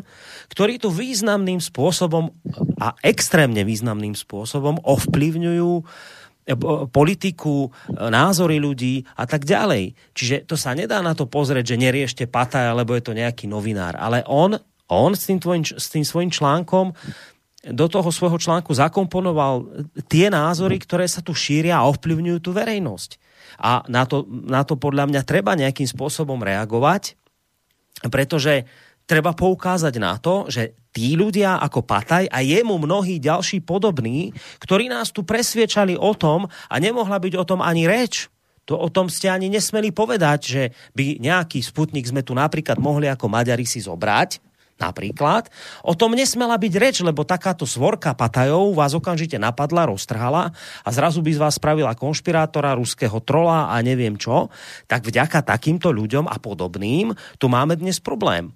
ktorí 0.50 0.82
tu 0.82 0.90
významným 0.90 1.62
spôsobom 1.62 2.32
a 2.80 2.96
extrémne 3.06 3.62
významným 3.62 4.18
spôsobom 4.18 4.82
ovplyvňujú 4.82 5.72
e, 5.78 5.82
politiku, 6.90 7.68
e, 7.68 7.70
názory 8.10 8.58
ľudí 8.58 9.06
a 9.14 9.28
tak 9.28 9.46
ďalej. 9.46 9.94
Čiže 10.16 10.50
to 10.50 10.58
sa 10.58 10.74
nedá 10.74 10.98
na 10.98 11.14
to 11.14 11.30
pozrieť, 11.30 11.76
že 11.76 11.82
neriešte 11.82 12.24
Pataj, 12.26 12.74
alebo 12.74 12.98
je 12.98 13.04
to 13.06 13.14
nejaký 13.14 13.46
novinár. 13.46 13.94
Ale 13.94 14.26
on, 14.26 14.58
on 14.90 15.14
s, 15.14 15.30
tým 15.30 15.38
tvojim, 15.38 15.62
s 15.62 15.86
tým 15.92 16.02
svojim 16.02 16.32
článkom 16.32 16.90
do 17.62 17.86
toho 17.86 18.10
svojho 18.10 18.42
článku 18.42 18.74
zakomponoval 18.74 19.86
tie 20.10 20.26
názory, 20.26 20.82
ktoré 20.82 21.06
sa 21.06 21.22
tu 21.22 21.30
šíria 21.30 21.78
a 21.78 21.86
ovplyvňujú 21.86 22.38
tú 22.42 22.50
verejnosť. 22.50 23.22
A 23.62 23.86
na 23.86 24.02
to, 24.02 24.26
na 24.26 24.66
to 24.66 24.74
podľa 24.74 25.06
mňa 25.06 25.22
treba 25.22 25.54
nejakým 25.54 25.86
spôsobom 25.86 26.42
reagovať 26.42 27.14
pretože 28.08 28.66
treba 29.06 29.34
poukázať 29.34 29.94
na 29.98 30.16
to, 30.18 30.46
že 30.48 30.78
tí 30.94 31.18
ľudia 31.18 31.58
ako 31.58 31.82
Pataj 31.82 32.28
a 32.28 32.38
jemu 32.44 32.78
mnohí 32.78 33.18
ďalší 33.18 33.64
podobní, 33.64 34.30
ktorí 34.62 34.86
nás 34.92 35.10
tu 35.10 35.26
presviečali 35.26 35.98
o 35.98 36.12
tom 36.14 36.46
a 36.46 36.74
nemohla 36.78 37.18
byť 37.18 37.34
o 37.36 37.44
tom 37.48 37.60
ani 37.64 37.88
reč, 37.88 38.28
to 38.62 38.78
o 38.78 38.88
tom 38.88 39.10
ste 39.10 39.26
ani 39.26 39.50
nesmeli 39.50 39.90
povedať, 39.90 40.40
že 40.46 40.62
by 40.94 41.18
nejaký 41.18 41.58
sputnik 41.58 42.06
sme 42.06 42.22
tu 42.22 42.30
napríklad 42.30 42.78
mohli 42.78 43.10
ako 43.10 43.26
Maďari 43.26 43.66
si 43.66 43.82
zobrať, 43.82 44.51
Napríklad. 44.82 45.46
O 45.86 45.94
tom 45.94 46.18
nesmela 46.18 46.58
byť 46.58 46.74
reč, 46.74 46.96
lebo 47.06 47.22
takáto 47.22 47.62
svorka 47.62 48.10
patajov 48.18 48.74
vás 48.74 48.98
okamžite 48.98 49.38
napadla, 49.38 49.86
roztrhala 49.86 50.50
a 50.82 50.88
zrazu 50.90 51.22
by 51.22 51.30
z 51.30 51.38
vás 51.38 51.54
spravila 51.54 51.94
konšpirátora, 51.94 52.74
ruského 52.74 53.22
trola 53.22 53.70
a 53.70 53.78
neviem 53.78 54.18
čo. 54.18 54.50
Tak 54.90 55.06
vďaka 55.06 55.46
takýmto 55.46 55.94
ľuďom 55.94 56.26
a 56.26 56.36
podobným 56.42 57.14
tu 57.38 57.46
máme 57.46 57.78
dnes 57.78 58.02
problém. 58.02 58.50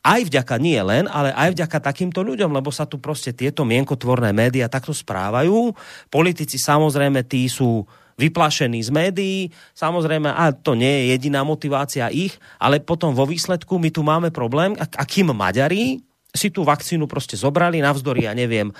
Aj 0.00 0.20
vďaka 0.20 0.56
nie 0.56 0.80
len, 0.80 1.04
ale 1.12 1.28
aj 1.36 1.52
vďaka 1.52 1.92
takýmto 1.92 2.24
ľuďom, 2.24 2.56
lebo 2.56 2.72
sa 2.72 2.88
tu 2.88 2.96
proste 2.96 3.36
tieto 3.36 3.68
mienkotvorné 3.68 4.32
médiá 4.32 4.64
takto 4.64 4.96
správajú. 4.96 5.76
Politici 6.08 6.56
samozrejme 6.56 7.20
tí 7.28 7.44
sú 7.52 7.84
vyplašení 8.20 8.84
z 8.84 8.90
médií. 8.92 9.38
Samozrejme, 9.72 10.28
a 10.28 10.52
to 10.52 10.76
nie 10.76 10.88
je 10.88 11.04
jediná 11.16 11.40
motivácia 11.40 12.12
ich, 12.12 12.36
ale 12.60 12.84
potom 12.84 13.16
vo 13.16 13.24
výsledku 13.24 13.80
my 13.80 13.88
tu 13.88 14.04
máme 14.04 14.28
problém, 14.28 14.76
akým 14.76 15.32
Maďari 15.32 16.04
si 16.30 16.48
tú 16.50 16.62
vakcínu 16.62 17.10
proste 17.10 17.34
zobrali 17.34 17.82
navzdory, 17.82 18.30
ja 18.30 18.32
neviem, 18.34 18.70
e, 18.70 18.74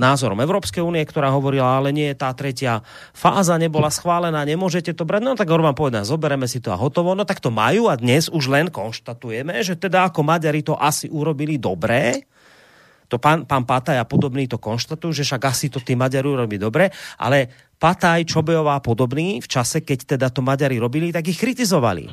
názorom 0.00 0.40
Európskej 0.40 0.80
únie, 0.80 1.04
ktorá 1.04 1.28
hovorila, 1.28 1.76
ale 1.76 1.92
nie, 1.92 2.08
tá 2.16 2.32
tretia 2.32 2.80
fáza 3.12 3.60
nebola 3.60 3.92
schválená, 3.92 4.40
nemôžete 4.48 4.96
to 4.96 5.04
brať. 5.04 5.22
No 5.24 5.36
tak 5.36 5.52
Orbán 5.52 5.76
povedal, 5.76 6.08
zobereme 6.08 6.48
si 6.48 6.58
to 6.64 6.72
a 6.72 6.80
hotovo. 6.80 7.12
No 7.12 7.28
tak 7.28 7.44
to 7.44 7.52
majú 7.52 7.92
a 7.92 8.00
dnes 8.00 8.32
už 8.32 8.48
len 8.48 8.72
konštatujeme, 8.72 9.60
že 9.60 9.76
teda 9.76 10.08
ako 10.08 10.24
Maďari 10.24 10.64
to 10.64 10.72
asi 10.76 11.12
urobili 11.12 11.60
dobré, 11.60 12.24
to 13.10 13.18
pán, 13.18 13.42
pán 13.42 13.66
Pataj 13.66 13.98
a 13.98 14.06
podobný 14.06 14.46
to 14.46 14.62
konštatujú, 14.62 15.10
že 15.10 15.26
však 15.26 15.42
asi 15.50 15.66
to 15.66 15.82
tí 15.82 15.98
Maďari 15.98 16.30
robí 16.30 16.56
dobre, 16.56 16.94
ale 17.18 17.50
Pataj, 17.76 18.22
Čobejová 18.22 18.78
a 18.78 18.84
podobný 18.84 19.42
v 19.42 19.48
čase, 19.50 19.82
keď 19.82 20.16
teda 20.16 20.30
to 20.30 20.46
Maďari 20.46 20.78
robili, 20.78 21.10
tak 21.10 21.26
ich 21.26 21.40
kritizovali. 21.42 22.06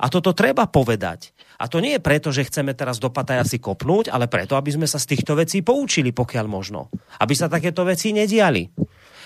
A 0.00 0.08
toto 0.08 0.32
treba 0.32 0.64
povedať. 0.64 1.36
A 1.60 1.68
to 1.68 1.78
nie 1.78 1.94
je 1.94 2.02
preto, 2.02 2.32
že 2.32 2.48
chceme 2.48 2.72
teraz 2.72 2.96
do 2.96 3.12
Pataja 3.12 3.44
si 3.44 3.60
kopnúť, 3.60 4.08
ale 4.08 4.26
preto, 4.26 4.56
aby 4.56 4.72
sme 4.72 4.88
sa 4.88 4.96
z 4.96 5.14
týchto 5.14 5.36
vecí 5.36 5.60
poučili, 5.60 6.10
pokiaľ 6.10 6.46
možno. 6.48 6.88
Aby 7.20 7.36
sa 7.36 7.46
takéto 7.46 7.84
veci 7.84 8.10
nediali. 8.10 8.72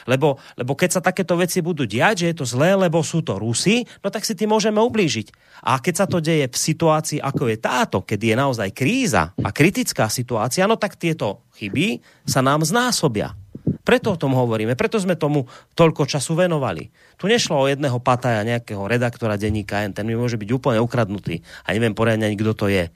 Lebo, 0.06 0.38
lebo 0.54 0.72
keď 0.78 0.98
sa 0.98 1.04
takéto 1.04 1.34
veci 1.34 1.60
budú 1.60 1.84
diať, 1.84 2.24
že 2.24 2.28
je 2.30 2.36
to 2.38 2.46
zlé, 2.46 2.78
lebo 2.78 3.02
sú 3.02 3.20
to 3.26 3.36
Rusy, 3.36 3.82
no 4.00 4.08
tak 4.08 4.22
si 4.22 4.38
tým 4.38 4.54
môžeme 4.54 4.78
ublížiť. 4.78 5.34
A 5.66 5.82
keď 5.82 5.94
sa 5.94 6.06
to 6.06 6.22
deje 6.22 6.46
v 6.46 6.56
situácii, 6.56 7.18
ako 7.18 7.50
je 7.50 7.56
táto, 7.58 7.98
keď 8.06 8.20
je 8.22 8.34
naozaj 8.38 8.68
kríza 8.70 9.34
a 9.42 9.48
kritická 9.50 10.06
situácia, 10.06 10.64
no 10.70 10.78
tak 10.78 10.94
tieto 10.94 11.44
chyby 11.58 12.00
sa 12.24 12.40
nám 12.40 12.62
znásobia. 12.62 13.34
Preto 13.82 14.14
o 14.14 14.20
tom 14.20 14.34
hovoríme, 14.34 14.78
preto 14.78 14.98
sme 14.98 15.18
tomu 15.18 15.46
toľko 15.74 16.06
času 16.06 16.38
venovali. 16.38 16.90
Tu 17.18 17.26
nešlo 17.26 17.66
o 17.66 17.70
jedného 17.70 17.98
pataja, 17.98 18.46
nejakého 18.46 18.82
redaktora 18.86 19.38
denníka, 19.38 19.82
ten 19.90 20.06
mi 20.06 20.14
môže 20.14 20.38
byť 20.38 20.50
úplne 20.54 20.78
ukradnutý 20.82 21.42
a 21.66 21.74
neviem 21.74 21.94
poriadne 21.94 22.30
ani 22.30 22.38
kto 22.38 22.52
to 22.54 22.66
je. 22.70 22.90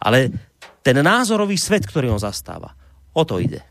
Ale 0.00 0.32
ten 0.84 0.96
názorový 1.00 1.56
svet, 1.56 1.84
ktorý 1.88 2.12
on 2.12 2.20
zastáva, 2.20 2.76
o 3.16 3.24
to 3.24 3.40
ide. 3.40 3.64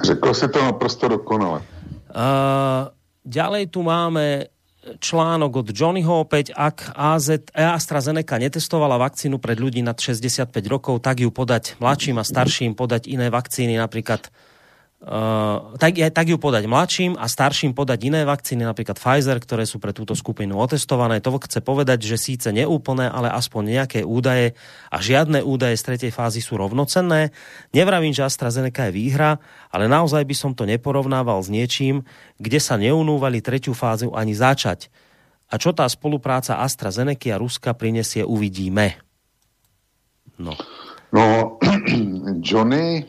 Řekl 0.00 0.34
si 0.34 0.48
to 0.48 0.64
naprosto 0.64 1.08
dokonale. 1.08 1.60
Uh, 2.12 2.88
ďalej 3.28 3.72
tu 3.72 3.84
máme 3.84 4.48
článok 4.82 5.62
od 5.62 5.68
Johnnyho 5.70 6.26
opäť, 6.26 6.50
ak 6.56 6.96
AZ, 6.98 7.46
AstraZeneca 7.54 8.34
netestovala 8.40 8.98
vakcínu 8.98 9.38
pred 9.38 9.54
ľudí 9.62 9.78
nad 9.78 9.94
65 9.94 10.50
rokov, 10.66 10.98
tak 11.04 11.22
ju 11.22 11.30
podať 11.30 11.78
mladším 11.78 12.18
a 12.18 12.24
starším, 12.26 12.74
podať 12.74 13.06
iné 13.06 13.30
vakcíny, 13.30 13.78
napríklad 13.78 14.26
Uh, 15.02 15.74
tak, 15.82 15.98
tak 15.98 16.30
ju 16.30 16.38
podať 16.38 16.70
mladším 16.70 17.18
a 17.18 17.26
starším 17.26 17.74
podať 17.74 18.06
iné 18.06 18.22
vakcíny, 18.22 18.62
napríklad 18.62 19.02
Pfizer, 19.02 19.34
ktoré 19.42 19.66
sú 19.66 19.82
pre 19.82 19.90
túto 19.90 20.14
skupinu 20.14 20.54
otestované. 20.62 21.18
To 21.26 21.42
chce 21.42 21.58
povedať, 21.58 22.06
že 22.06 22.14
síce 22.14 22.54
neúplné, 22.54 23.10
ale 23.10 23.26
aspoň 23.34 23.82
nejaké 23.82 24.06
údaje 24.06 24.54
a 24.94 25.02
žiadne 25.02 25.42
údaje 25.42 25.74
z 25.74 25.90
tretej 25.90 26.14
fázy 26.14 26.38
sú 26.38 26.54
rovnocenné. 26.54 27.34
Nevravím, 27.74 28.14
že 28.14 28.22
AstraZeneca 28.22 28.86
je 28.86 28.94
výhra, 28.94 29.42
ale 29.74 29.90
naozaj 29.90 30.22
by 30.22 30.36
som 30.38 30.54
to 30.54 30.70
neporovnával 30.70 31.42
s 31.42 31.50
niečím, 31.50 32.06
kde 32.38 32.62
sa 32.62 32.78
neunúvali 32.78 33.42
tretiu 33.42 33.74
fázu 33.74 34.14
ani 34.14 34.38
začať. 34.38 34.86
A 35.50 35.58
čo 35.58 35.74
tá 35.74 35.82
spolupráca 35.90 36.62
AstraZeneca 36.62 37.34
a 37.34 37.42
Ruska 37.42 37.74
prinesie, 37.74 38.22
uvidíme. 38.22 39.02
No. 40.38 40.54
No, 41.10 41.58
Johnny 42.46 43.02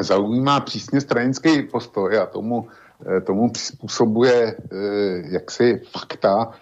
zaujímá 0.00 0.60
přísně 0.60 1.00
stranický 1.00 1.62
postoj 1.62 2.18
a 2.18 2.26
tomu, 2.26 2.68
eh, 3.16 3.20
tomu 3.20 3.50
přizpůsobuje 3.50 4.56
eh, 4.56 4.76
jaksi 5.24 5.80
fakta, 5.90 6.52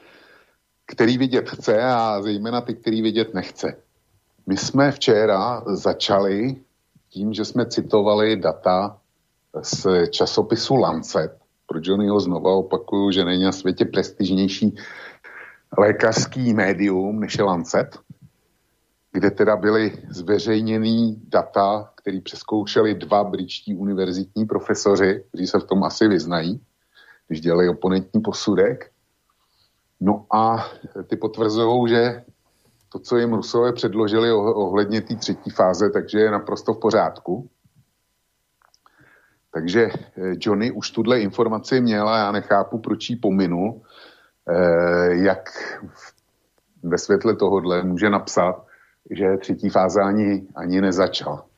který 0.87 1.19
vidět 1.19 1.49
chce 1.51 1.83
a 1.83 2.23
zejména 2.23 2.61
ty, 2.61 2.75
který 2.75 3.03
vidět 3.03 3.35
nechce. 3.35 3.77
My 4.47 4.57
jsme 4.57 4.93
včera 4.93 5.63
začali 5.67 6.57
tím, 7.09 7.33
že 7.33 7.45
jsme 7.45 7.67
citovali 7.67 8.37
data 8.37 8.99
z 9.63 9.87
časopisu 10.11 10.77
Lancet. 10.77 11.39
Pro 11.67 11.79
Johnnyho 11.83 12.21
znova 12.21 12.53
opakuju, 12.53 13.11
že 13.11 13.25
není 13.25 13.45
na 13.45 13.53
světě 13.53 13.85
prestižnější 13.85 14.75
lékařský 15.79 16.55
médium 16.55 17.21
než 17.21 17.39
je 17.39 17.45
Lancet 17.45 17.99
kde 19.15 19.31
teda 19.31 19.57
byly 19.57 19.93
zveřejněný 20.11 21.23
data, 21.29 21.91
který 22.05 22.21
přeskoušeli 22.21 22.95
dva 22.95 23.25
britští 23.25 23.77
univerzitní 23.77 24.47
profesoři, 24.47 25.25
kteří 25.29 25.47
se 25.47 25.59
v 25.59 25.65
tom 25.65 25.85
asi 25.85 26.09
vyznají, 26.09 26.61
když 27.29 27.41
dělali 27.41 27.69
oponentní 27.69 28.21
posudek. 28.21 28.91
No 30.01 30.27
a 30.35 30.69
ty 31.07 31.17
potvrzují, 31.17 31.89
že 31.89 32.25
to, 32.93 32.99
co 32.99 33.17
jim 33.17 33.33
Rusové 33.33 33.73
předložili 33.73 34.33
ohledně 34.33 35.01
té 35.01 35.17
třetí 35.17 35.51
fáze, 35.51 35.91
takže 35.91 36.19
je 36.19 36.31
naprosto 36.31 36.75
v 36.75 36.81
pořádku. 36.81 37.51
Takže 39.51 39.83
eh, 39.83 40.35
Johnny 40.41 40.71
už 40.71 40.91
tuhle 40.91 41.21
informaci 41.21 41.81
měl 41.81 42.09
a 42.09 42.19
já 42.19 42.33
nechápu, 42.33 42.79
proč 42.79 43.11
ji 43.11 43.17
pominul, 43.17 43.83
eh, 44.49 45.15
jak 45.15 45.51
ve 46.83 46.99
světle 46.99 47.37
tohohle 47.37 47.83
může 47.83 48.11
napsat, 48.11 48.67
že 49.11 49.37
třetí 49.41 49.71
fáze 49.71 50.03
ani, 50.03 50.47
ani 50.55 50.81
nezačala. 50.81 51.54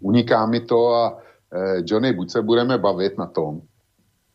Uniká 0.00 0.46
mi 0.46 0.60
to 0.60 0.94
a 0.94 1.18
eh, 1.52 1.82
Johnny, 1.84 2.12
buď 2.12 2.30
se 2.30 2.42
budeme 2.42 2.78
bavit 2.78 3.18
na 3.18 3.26
tom, 3.26 3.60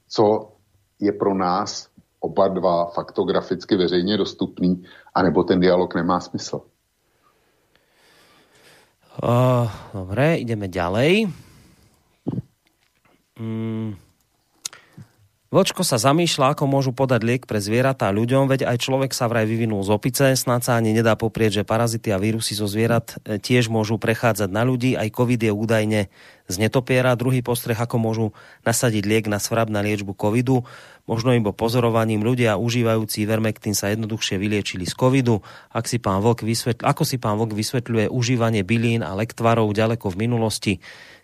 co 0.08 0.52
je 1.00 1.12
pro 1.12 1.34
nás 1.34 1.90
oba 2.20 2.48
dva 2.48 2.86
faktograficky 2.86 3.76
veřejně 3.76 4.18
dostupný, 4.18 4.84
anebo 5.16 5.44
ten 5.44 5.60
dialog 5.60 5.96
nemá 5.96 6.20
smysl. 6.20 6.62
Uh, 9.24 9.72
dobre, 9.94 10.36
ideme 10.44 10.68
ďalej. 10.68 11.32
Mm, 13.40 13.96
Vočko 15.56 15.88
sa 15.88 15.96
zamýšľa, 15.96 16.52
ako 16.52 16.68
môžu 16.68 16.92
podať 16.92 17.24
liek 17.24 17.44
pre 17.48 17.64
zvieratá 17.64 18.12
ľuďom, 18.12 18.52
veď 18.52 18.68
aj 18.68 18.76
človek 18.76 19.16
sa 19.16 19.32
vraj 19.32 19.48
vyvinul 19.48 19.88
z 19.88 19.96
opice, 19.96 20.36
snad 20.36 20.68
sa 20.68 20.76
ani 20.76 20.92
nedá 20.92 21.16
poprieť, 21.16 21.64
že 21.64 21.64
parazity 21.64 22.12
a 22.12 22.20
vírusy 22.20 22.60
zo 22.60 22.68
zvierat 22.68 23.16
e, 23.24 23.40
tiež 23.40 23.72
môžu 23.72 23.96
prechádzať 23.96 24.52
na 24.52 24.68
ľudí, 24.68 25.00
aj 25.00 25.16
COVID 25.16 25.48
je 25.48 25.52
údajne 25.56 26.02
z 26.52 26.56
netopiera. 26.60 27.16
Druhý 27.16 27.40
postreh, 27.40 27.80
ako 27.80 27.96
môžu 27.96 28.26
nasadiť 28.68 29.08
liek 29.08 29.26
na 29.32 29.40
svrab 29.40 29.72
na 29.72 29.80
liečbu 29.80 30.12
covidu, 30.20 30.68
možno 31.08 31.32
iba 31.32 31.56
pozorovaním 31.56 32.20
ľudia 32.20 32.60
užívajúci 32.60 33.24
Ivermectin 33.24 33.80
sa 33.80 33.96
jednoduchšie 33.96 34.36
vyliečili 34.36 34.84
z 34.84 34.92
covidu. 34.92 35.40
Ak 35.72 35.88
si 35.88 36.04
pán 36.04 36.20
Vlk 36.20 36.44
vysvetľ, 36.44 36.84
ako 36.84 37.08
si 37.08 37.16
pán 37.16 37.40
Vlk 37.40 37.56
vysvetľuje 37.56 38.12
užívanie 38.12 38.68
bylín 38.68 39.08
a 39.08 39.16
lektvarov 39.16 39.72
ďaleko 39.72 40.12
v 40.12 40.20
minulosti, 40.20 40.74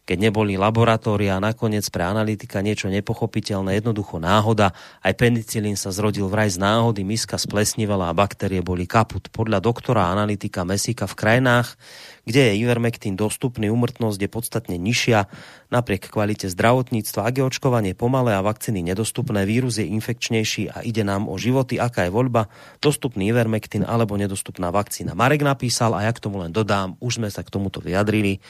keď 0.01 0.17
neboli 0.17 0.57
laboratória 0.57 1.37
a 1.37 1.43
nakoniec 1.43 1.85
pre 1.93 2.01
analytika 2.03 2.59
niečo 2.59 2.89
nepochopiteľné, 2.89 3.77
jednoducho 3.79 4.17
náhoda. 4.17 4.73
Aj 4.99 5.13
penicilín 5.13 5.77
sa 5.77 5.93
zrodil 5.93 6.25
vraj 6.25 6.49
z 6.49 6.57
náhody, 6.57 7.05
miska 7.05 7.37
splesnivala 7.37 8.09
a 8.09 8.17
baktérie 8.17 8.65
boli 8.65 8.89
kaput. 8.89 9.29
Podľa 9.29 9.61
doktora 9.61 10.09
analytika 10.09 10.65
Mesika 10.65 11.05
v 11.05 11.15
krajinách, 11.15 11.77
kde 12.25 12.49
je 12.49 12.53
Ivermectin 12.65 13.13
dostupný, 13.13 13.69
umrtnosť 13.69 14.19
je 14.21 14.29
podstatne 14.29 14.75
nižšia. 14.81 15.29
Napriek 15.69 16.09
kvalite 16.09 16.49
zdravotníctva, 16.49 17.25
ak 17.25 17.33
je 17.37 17.47
očkovanie 17.47 17.93
pomalé 17.93 18.33
a 18.33 18.45
vakcíny 18.45 18.81
nedostupné, 18.81 19.45
vírus 19.45 19.77
je 19.77 19.85
infekčnejší 19.85 20.73
a 20.73 20.81
ide 20.81 21.05
nám 21.05 21.29
o 21.29 21.37
životy, 21.37 21.77
aká 21.77 22.09
je 22.09 22.11
voľba, 22.13 22.49
dostupný 22.81 23.29
Ivermectin 23.29 23.85
alebo 23.85 24.17
nedostupná 24.17 24.73
vakcína. 24.73 25.13
Marek 25.13 25.45
napísal 25.45 25.93
a 25.93 26.05
ja 26.05 26.11
k 26.11 26.21
tomu 26.21 26.41
len 26.41 26.49
dodám, 26.49 26.97
už 26.97 27.21
sme 27.21 27.29
sa 27.29 27.45
k 27.45 27.53
tomuto 27.53 27.81
vyjadrili 27.81 28.41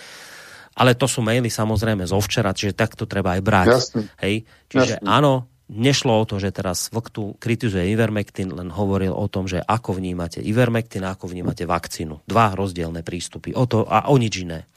ale 0.76 0.95
to 0.95 1.07
sú 1.07 1.19
maily 1.19 1.52
samozrejme 1.52 2.07
zo 2.07 2.19
včera, 2.23 2.56
čiže 2.56 2.77
takto 2.77 3.03
treba 3.03 3.35
aj 3.35 3.41
brať. 3.43 3.68
Jasne. 3.68 4.02
Hej? 4.23 4.35
Čiže 4.72 4.93
Jasne. 4.99 5.07
áno, 5.07 5.52
nešlo 5.72 6.11
o 6.19 6.27
to, 6.27 6.39
že 6.39 6.52
teraz 6.52 6.91
Vlk 6.91 7.07
tu 7.11 7.23
kritizuje 7.39 7.91
Ivermectin, 7.95 8.52
len 8.52 8.68
hovoril 8.72 9.15
o 9.15 9.26
tom, 9.31 9.48
že 9.48 9.64
ako 9.64 9.99
vnímate 9.99 10.43
Ivermectin 10.43 11.07
a 11.07 11.15
ako 11.15 11.31
vnímate 11.31 11.64
vakcínu. 11.64 12.27
Dva 12.27 12.52
rozdielne 12.52 13.03
prístupy. 13.03 13.56
O 13.56 13.64
to 13.68 13.88
a 13.88 14.11
o 14.11 14.15
nič 14.19 14.43
iné. 14.43 14.68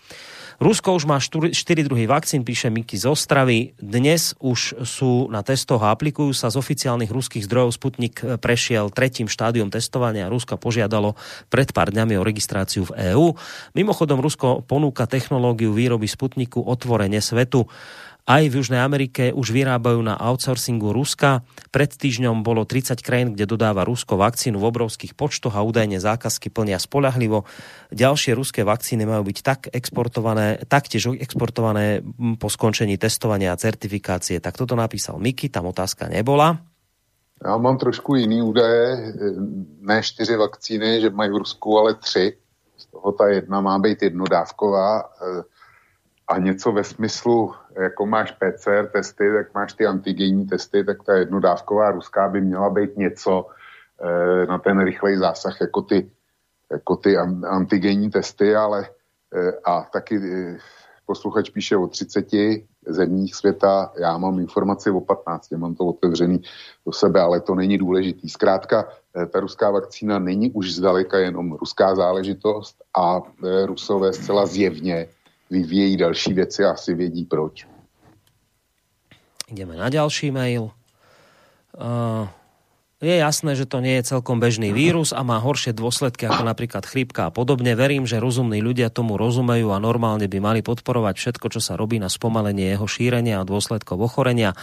Rusko 0.62 0.94
už 0.94 1.10
má 1.10 1.18
4 1.18 1.50
druhy 1.82 2.06
vakcín, 2.06 2.46
píše 2.46 2.70
Miky 2.70 2.94
z 2.94 3.10
Ostravy. 3.10 3.74
Dnes 3.82 4.38
už 4.38 4.86
sú 4.86 5.26
na 5.26 5.42
testoch 5.42 5.82
a 5.82 5.90
aplikujú 5.90 6.30
sa 6.30 6.46
z 6.46 6.62
oficiálnych 6.62 7.10
ruských 7.10 7.42
zdrojov. 7.50 7.74
Sputnik 7.74 8.22
prešiel 8.38 8.86
tretím 8.94 9.26
štádiom 9.26 9.74
testovania 9.74 10.30
a 10.30 10.32
Rusko 10.32 10.54
požiadalo 10.54 11.18
pred 11.50 11.74
pár 11.74 11.90
dňami 11.90 12.14
o 12.14 12.22
registráciu 12.22 12.86
v 12.86 13.14
EÚ. 13.14 13.34
Mimochodom, 13.74 14.22
Rusko 14.22 14.62
ponúka 14.62 15.10
technológiu 15.10 15.74
výroby 15.74 16.06
Sputniku 16.06 16.62
otvorene 16.62 17.18
svetu. 17.18 17.66
Aj 18.24 18.40
v 18.40 18.56
Južnej 18.56 18.80
Amerike 18.80 19.36
už 19.36 19.52
vyrábajú 19.52 20.00
na 20.00 20.16
outsourcingu 20.16 20.96
Ruska. 20.96 21.44
Pred 21.68 21.92
týždňom 21.92 22.40
bolo 22.40 22.64
30 22.64 23.04
krajín, 23.04 23.36
kde 23.36 23.44
dodáva 23.44 23.84
Rusko 23.84 24.16
vakcínu 24.16 24.56
v 24.56 24.64
obrovských 24.64 25.12
počtoch 25.12 25.52
a 25.52 25.60
údajne 25.60 26.00
zákazky 26.00 26.48
plnia 26.48 26.80
spolahlivo. 26.80 27.44
Ďalšie 27.92 28.32
ruské 28.32 28.64
vakcíny 28.64 29.04
majú 29.04 29.28
byť 29.28 29.38
tak 29.44 29.60
exportované, 29.76 30.56
taktiež 30.64 31.12
exportované 31.20 32.00
po 32.40 32.48
skončení 32.48 32.96
testovania 32.96 33.52
a 33.52 33.60
certifikácie. 33.60 34.40
Tak 34.40 34.56
toto 34.56 34.72
napísal 34.72 35.20
Miki, 35.20 35.52
tam 35.52 35.68
otázka 35.68 36.08
nebola. 36.08 36.64
Já 37.44 37.56
mám 37.60 37.76
trošku 37.76 38.14
jiný 38.14 38.40
údaje, 38.40 39.12
ne 39.84 40.02
čtyři 40.02 40.36
vakcíny, 40.36 41.00
že 41.00 41.10
mají 41.10 41.30
v 41.30 41.44
Rusku, 41.44 41.78
ale 41.78 41.94
tři. 41.94 42.40
Z 42.76 42.86
toho 42.86 43.12
ta 43.12 43.28
jedna 43.28 43.60
má 43.60 43.78
být 43.78 44.02
jednodávková 44.02 45.12
a 46.28 46.38
něco 46.38 46.72
ve 46.72 46.84
smyslu, 46.84 47.54
jako 47.80 48.06
máš 48.06 48.30
PCR 48.30 48.86
testy, 48.92 49.32
tak 49.36 49.54
máš 49.54 49.72
ty 49.72 49.86
antigenní 49.86 50.46
testy, 50.46 50.84
tak 50.84 51.02
ta 51.02 51.14
jednodávková 51.14 51.90
ruská 51.90 52.28
by 52.28 52.40
měla 52.40 52.70
být 52.70 52.96
něco 52.96 53.46
e, 54.00 54.46
na 54.46 54.58
ten 54.58 54.84
rychlej 54.84 55.16
zásah, 55.16 55.60
jako 55.60 55.82
ty, 55.82 56.10
jako 56.70 56.96
ty 56.96 57.16
antigenní 57.46 58.10
testy, 58.10 58.56
ale 58.56 58.88
e, 59.34 59.52
a 59.64 59.82
taky 59.92 60.16
e, 60.16 60.58
posluchač 61.06 61.50
píše 61.50 61.76
o 61.76 61.86
30 61.86 62.26
zemích 62.86 63.34
světa, 63.34 63.92
já 63.98 64.18
mám 64.18 64.38
informaci 64.38 64.90
o 64.90 65.00
15, 65.00 65.50
mám 65.50 65.74
to 65.74 65.84
otevřený 65.84 66.42
do 66.86 66.92
sebe, 66.92 67.20
ale 67.20 67.40
to 67.40 67.54
není 67.54 67.78
důležitý. 67.78 68.28
Zkrátka, 68.28 68.88
ta 69.30 69.40
ruská 69.40 69.70
vakcína 69.70 70.18
není 70.18 70.52
už 70.52 70.74
zdaleka 70.74 71.18
jenom 71.18 71.52
ruská 71.52 71.94
záležitost 71.94 72.76
a 72.96 73.22
rusové 73.66 74.12
zcela 74.12 74.46
zjevně 74.46 75.08
vyvíjejí 75.50 75.96
další 75.96 76.32
věci 76.32 76.64
a 76.64 76.70
asi 76.70 76.94
vědí 76.94 77.24
proč. 77.24 77.66
Ideme 79.48 79.76
na 79.76 79.88
ďalší 79.88 80.30
mail. 80.30 80.62
Uh, 80.62 82.28
je 83.04 83.16
jasné, 83.20 83.52
že 83.52 83.68
to 83.68 83.84
nie 83.84 84.00
je 84.00 84.16
celkom 84.16 84.40
bežný 84.40 84.72
vírus 84.72 85.12
a 85.12 85.20
má 85.20 85.36
horšie 85.36 85.76
dôsledky 85.76 86.24
ako 86.24 86.42
napríklad 86.42 86.88
chrípka 86.88 87.28
a 87.28 87.34
podobne. 87.34 87.76
Verím, 87.76 88.08
že 88.08 88.16
rozumní 88.16 88.64
ľudia 88.64 88.88
tomu 88.88 89.20
rozumejú 89.20 89.70
a 89.70 89.78
normálne 89.78 90.24
by 90.24 90.38
mali 90.40 90.60
podporovať 90.64 91.14
všetko, 91.14 91.46
čo 91.52 91.60
sa 91.60 91.76
robí 91.76 92.00
na 92.00 92.08
spomalenie 92.08 92.72
jeho 92.72 92.88
šírenia 92.88 93.38
a 93.40 93.48
dôsledkov 93.48 94.00
ochorenia. 94.00 94.56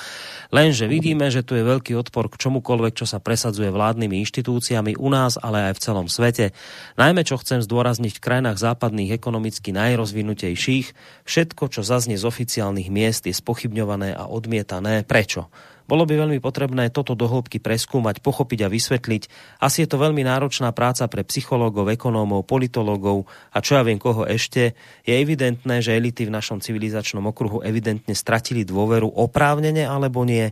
Lenže 0.50 0.90
vidíme, 0.90 1.30
že 1.30 1.46
tu 1.46 1.54
je 1.54 1.64
veľký 1.64 1.94
odpor 1.96 2.28
k 2.28 2.42
čomukoľvek, 2.42 3.00
čo 3.00 3.06
sa 3.08 3.22
presadzuje 3.22 3.70
vládnymi 3.70 4.20
inštitúciami 4.26 4.98
u 4.98 5.08
nás, 5.08 5.38
ale 5.38 5.72
aj 5.72 5.80
v 5.80 5.84
celom 5.88 6.08
svete. 6.12 6.52
Najmä, 7.00 7.22
čo 7.24 7.40
chcem 7.40 7.64
zdôrazniť 7.64 8.18
v 8.18 8.24
krajinách 8.24 8.58
západných 8.60 9.16
ekonomicky 9.16 9.72
najrozvinutejších, 9.72 10.98
všetko, 11.24 11.64
čo 11.72 11.82
zaznie 11.86 12.20
z 12.20 12.28
oficiálnych 12.28 12.92
miest, 12.92 13.30
je 13.30 13.36
spochybňované 13.38 14.18
a 14.18 14.28
odmietané. 14.28 15.08
Prečo? 15.08 15.48
Bolo 15.86 16.04
by 16.08 16.14
veľmi 16.26 16.40
potrebné 16.40 16.90
toto 16.90 17.14
dohlbky 17.14 17.62
preskúmať, 17.62 18.20
pochopiť 18.20 18.60
a 18.66 18.72
vysvetliť. 18.72 19.24
Asi 19.62 19.84
je 19.84 19.90
to 19.90 20.02
veľmi 20.02 20.26
náročná 20.26 20.72
práca 20.76 21.06
pre 21.08 21.26
psychológov, 21.26 21.92
ekonómov, 21.92 22.48
politológov 22.48 23.30
a 23.52 23.60
čo 23.60 23.78
ja 23.78 23.84
viem 23.86 24.02
koho 24.02 24.26
ešte. 24.26 24.78
Je 25.04 25.14
evidentné, 25.18 25.80
že 25.84 25.98
elity 25.98 26.28
v 26.28 26.36
našom 26.36 26.60
civilizačnom 26.64 27.26
okruhu 27.30 27.62
evidentne 27.66 28.14
stratili 28.18 28.66
dôveru 28.66 29.08
oprávnene 29.08 29.84
alebo 29.86 30.26
nie. 30.26 30.50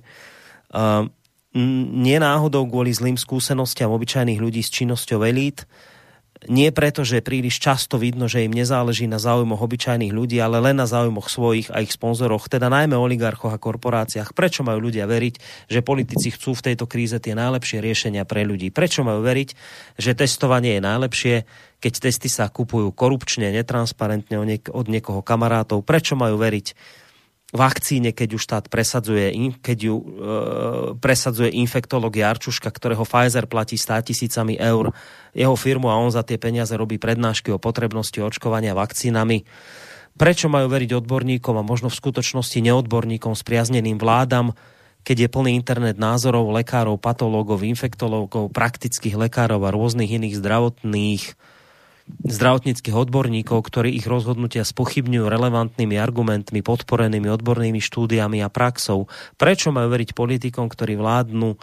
Uh, 0.69 1.10
nie 1.99 2.18
náhodou 2.22 2.69
kvôli 2.69 2.93
zlým 2.93 3.18
skúsenostiam 3.18 3.89
obyčajných 3.89 4.38
ľudí 4.38 4.61
s 4.61 4.69
činnosťou 4.69 5.26
elít, 5.26 5.65
nie 6.48 6.72
preto, 6.72 7.03
že 7.03 7.20
príliš 7.20 7.60
často 7.60 7.99
vidno, 7.99 8.32
že 8.32 8.48
im 8.48 8.56
nezáleží 8.56 9.11
na 9.11 9.20
záujmoch 9.20 9.60
obyčajných 9.60 10.16
ľudí, 10.16 10.40
ale 10.40 10.64
len 10.64 10.80
na 10.80 10.88
záujmoch 10.88 11.28
svojich 11.28 11.68
a 11.68 11.84
ich 11.84 11.91
sponzoroch, 11.91 12.48
teda 12.48 12.72
najmä 12.72 12.95
oligarchoch 12.95 13.52
a 13.52 13.60
korporáciách. 13.60 14.32
Prečo 14.32 14.64
majú 14.64 14.88
ľudia 14.88 15.03
veriť, 15.03 15.68
že 15.68 15.84
politici 15.84 16.32
chcú 16.32 16.56
v 16.56 16.72
tejto 16.72 16.88
kríze 16.88 17.20
tie 17.20 17.36
najlepšie 17.36 17.84
riešenia 17.84 18.24
pre 18.24 18.48
ľudí? 18.48 18.72
Prečo 18.72 19.03
majú 19.03 19.20
veriť, 19.20 19.49
že 19.99 20.16
testovanie 20.16 20.80
je 20.80 20.88
najlepšie, 20.88 21.36
keď 21.84 21.94
testy 22.07 22.32
sa 22.32 22.48
kupujú 22.48 22.95
korupčne, 22.95 23.52
netransparentne 23.52 24.40
od 24.72 24.86
niekoho 24.88 25.20
kamarátov? 25.20 25.84
Prečo 25.84 26.16
majú 26.16 26.40
veriť, 26.40 26.68
vakcíne, 27.49 28.13
keď 28.13 28.30
už 28.38 28.41
štát 28.45 28.65
presadzuje, 28.69 29.34
keď 29.61 29.77
ju 29.89 29.95
e, 29.97 30.03
presadzuje 31.01 31.49
infektolog 31.57 32.13
Jarčuška, 32.13 32.69
ktorého 32.69 33.01
Pfizer 33.01 33.49
platí 33.49 33.73
100 33.73 34.13
tisícami 34.13 34.53
eur 34.61 34.93
jeho 35.34 35.55
firmu 35.57 35.89
a 35.89 35.97
on 35.97 36.13
za 36.13 36.21
tie 36.21 36.38
peniaze 36.38 36.73
robí 36.77 37.01
prednášky 37.01 37.49
o 37.49 37.61
potrebnosti 37.61 38.21
očkovania 38.21 38.77
vakcínami. 38.77 39.49
Prečo 40.13 40.51
majú 40.51 40.69
veriť 40.69 40.99
odborníkom 41.01 41.55
a 41.57 41.65
možno 41.65 41.89
v 41.89 41.99
skutočnosti 41.99 42.59
neodborníkom 42.61 43.34
spriazneným 43.34 43.97
vládam, 43.97 44.53
keď 45.01 45.26
je 45.26 45.30
plný 45.31 45.51
internet 45.57 45.95
názorov 45.97 46.53
lekárov, 46.53 47.01
patológov, 47.01 47.65
infektológov, 47.65 48.51
praktických 48.53 49.15
lekárov 49.15 49.63
a 49.65 49.73
rôznych 49.73 50.11
iných 50.11 50.38
zdravotných 50.38 51.23
zdravotníckých 52.10 52.95
odborníkov, 52.95 53.61
ktorí 53.61 53.95
ich 53.95 54.10
rozhodnutia 54.10 54.65
spochybňujú 54.65 55.26
relevantnými 55.30 55.95
argumentmi, 55.95 56.65
podporenými 56.65 57.30
odbornými 57.30 57.80
štúdiami 57.80 58.41
a 58.41 58.49
praxou. 58.49 59.07
Prečo 59.38 59.69
majú 59.69 59.94
veriť 59.94 60.18
politikom, 60.18 60.68
ktorí 60.68 60.98
vládnu 60.98 61.56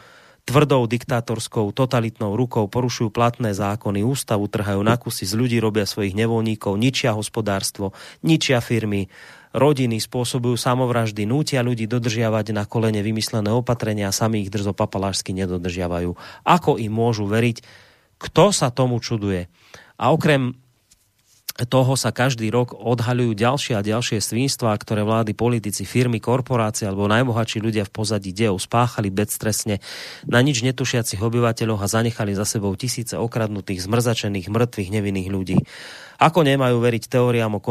tvrdou 0.47 0.87
diktátorskou 0.87 1.75
totalitnou 1.75 2.39
rukou, 2.39 2.71
porušujú 2.71 3.11
platné 3.11 3.51
zákony, 3.51 4.07
ústavu 4.07 4.47
trhajú 4.47 4.79
na 4.87 4.95
kusy, 4.95 5.27
z 5.27 5.35
ľudí 5.35 5.59
robia 5.59 5.83
svojich 5.83 6.15
nevoľníkov, 6.15 6.79
ničia 6.79 7.19
hospodárstvo, 7.19 7.91
ničia 8.23 8.63
firmy, 8.63 9.11
rodiny, 9.51 9.99
spôsobujú 9.99 10.55
samovraždy, 10.55 11.27
nútia 11.27 11.67
ľudí 11.67 11.91
dodržiavať 11.91 12.55
na 12.55 12.63
kolene 12.63 13.03
vymyslené 13.03 13.51
opatrenia 13.51 14.07
a 14.07 14.15
sami 14.15 14.47
ich 14.47 14.55
drzo 14.55 14.71
papalášsky 14.71 15.35
nedodržiavajú. 15.35 16.15
Ako 16.47 16.79
im 16.79 16.95
môžu 16.95 17.27
veriť? 17.27 17.67
Kto 18.17 18.55
sa 18.55 18.71
tomu 18.71 19.03
čuduje? 19.03 19.51
A 19.97 20.13
okrem 20.13 20.57
toho 21.65 21.97
sa 21.97 22.13
každý 22.13 22.53
rok 22.53 22.77
odhaľujú 22.77 23.33
ďalšie 23.33 23.81
a 23.81 23.81
ďalšie 23.81 24.21
svinstvá, 24.21 24.77
ktoré 24.77 25.09
vlády, 25.09 25.33
politici, 25.33 25.89
firmy, 25.89 26.21
korporácie 26.21 26.85
alebo 26.85 27.09
najbohatší 27.09 27.65
ľudia 27.65 27.89
v 27.89 27.95
pozadí 27.97 28.37
dejov 28.37 28.61
spáchali 28.61 29.09
bezstresne 29.09 29.81
na 30.29 30.45
nič 30.45 30.61
netušiacich 30.61 31.17
obyvateľov 31.17 31.81
a 31.81 31.89
zanechali 31.89 32.37
za 32.37 32.45
sebou 32.45 32.77
tisíce 32.77 33.17
okradnutých, 33.17 33.89
zmrzačených, 33.89 34.53
mŕtvych, 34.53 34.93
nevinných 34.93 35.29
ľudí. 35.33 35.57
Ako 36.17 36.49
nemajú 36.49 36.81
veriť 36.81 37.13
teóriám 37.13 37.57
o 37.57 37.65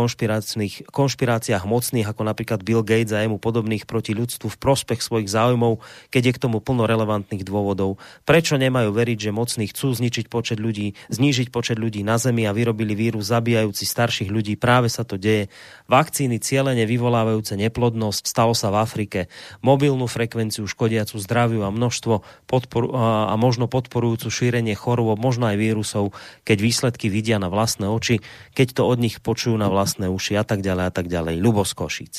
konšpiráciách 0.94 1.64
mocných, 1.66 2.06
ako 2.06 2.22
napríklad 2.22 2.62
Bill 2.62 2.86
Gates 2.86 3.10
a 3.10 3.26
jemu 3.26 3.42
podobných 3.42 3.90
proti 3.90 4.14
ľudstvu 4.14 4.54
v 4.54 4.62
prospech 4.62 5.02
svojich 5.02 5.34
záujmov, 5.34 5.82
keď 6.14 6.22
je 6.30 6.34
k 6.38 6.42
tomu 6.46 6.62
plno 6.62 6.86
relevantných 6.86 7.42
dôvodov? 7.42 7.98
Prečo 8.22 8.62
nemajú 8.62 8.94
veriť, 8.94 9.18
že 9.18 9.32
mocní 9.34 9.66
chcú 9.74 9.98
zničiť 9.98 10.30
počet 10.30 10.62
ľudí, 10.62 10.94
znížiť 11.10 11.50
počet 11.50 11.82
ľudí 11.82 12.06
na 12.06 12.22
Zemi 12.22 12.46
a 12.46 12.54
vyrobili 12.54 12.94
vírus 12.94 13.34
zabíjajúci 13.34 13.82
starších 13.82 14.30
ľudí? 14.30 14.54
Práve 14.62 14.94
sa 14.94 15.02
to 15.02 15.18
deje. 15.18 15.50
Vakcíny 15.86 16.42
cieľene 16.42 16.84
vyvolávajúce 16.90 17.54
neplodnosť 17.56 18.26
stalo 18.26 18.58
sa 18.58 18.74
v 18.74 18.82
Afrike. 18.82 19.20
Mobilnú 19.62 20.10
frekvenciu 20.10 20.66
škodiacu 20.66 21.22
zdraviu 21.22 21.62
a 21.62 21.70
množstvo 21.70 22.26
podporu, 22.50 22.92
a 22.98 23.34
možno 23.38 23.70
podporujúcu 23.70 24.34
šírenie 24.34 24.74
chorôb, 24.74 25.18
možno 25.22 25.46
aj 25.46 25.58
vírusov, 25.62 26.12
keď 26.42 26.58
výsledky 26.60 27.08
vidia 27.08 27.38
na 27.38 27.54
vlastné 27.54 27.86
oči 27.86 28.18
keď 28.56 28.68
to 28.72 28.84
od 28.88 28.98
nich 29.00 29.20
počujú 29.20 29.56
na 29.60 29.68
vlastné 29.68 30.08
uši 30.08 30.40
a 30.40 30.44
tak 30.48 30.64
ďalej 30.64 30.86
a 30.88 30.92
tak 30.92 31.08
ďalej. 31.08 31.36
Lubo 31.44 31.66
z 31.66 31.74
Košic. 31.74 32.14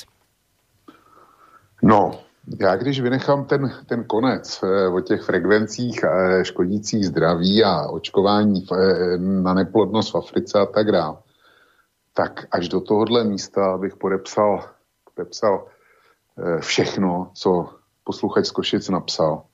No, 1.83 2.21
já 2.61 2.77
když 2.77 3.01
vynechám 3.01 3.45
ten, 3.45 3.73
ten 3.87 4.05
konec 4.05 4.61
eh, 4.65 4.89
o 4.89 5.01
těch 5.01 5.23
frekvencích 5.23 6.01
eh, 6.05 6.45
škodících 6.45 7.07
zdraví 7.07 7.65
a 7.65 7.89
očkování 7.89 8.67
eh, 8.73 9.19
na 9.19 9.55
neplodnost 9.55 10.13
v 10.13 10.17
Africe 10.17 10.59
a 10.59 10.67
tak 10.67 10.93
dále, 10.93 11.17
tak 12.17 12.49
až 12.51 12.69
do 12.69 12.81
tohohle 12.81 13.25
místa 13.25 13.79
bych 13.79 13.97
podepsal, 13.97 14.65
podepsal 15.15 15.67
všechno, 16.61 17.31
co 17.35 17.69
posluchač 18.05 18.47
z 18.47 18.51
Košic 18.51 18.89
napsal. 18.89 19.45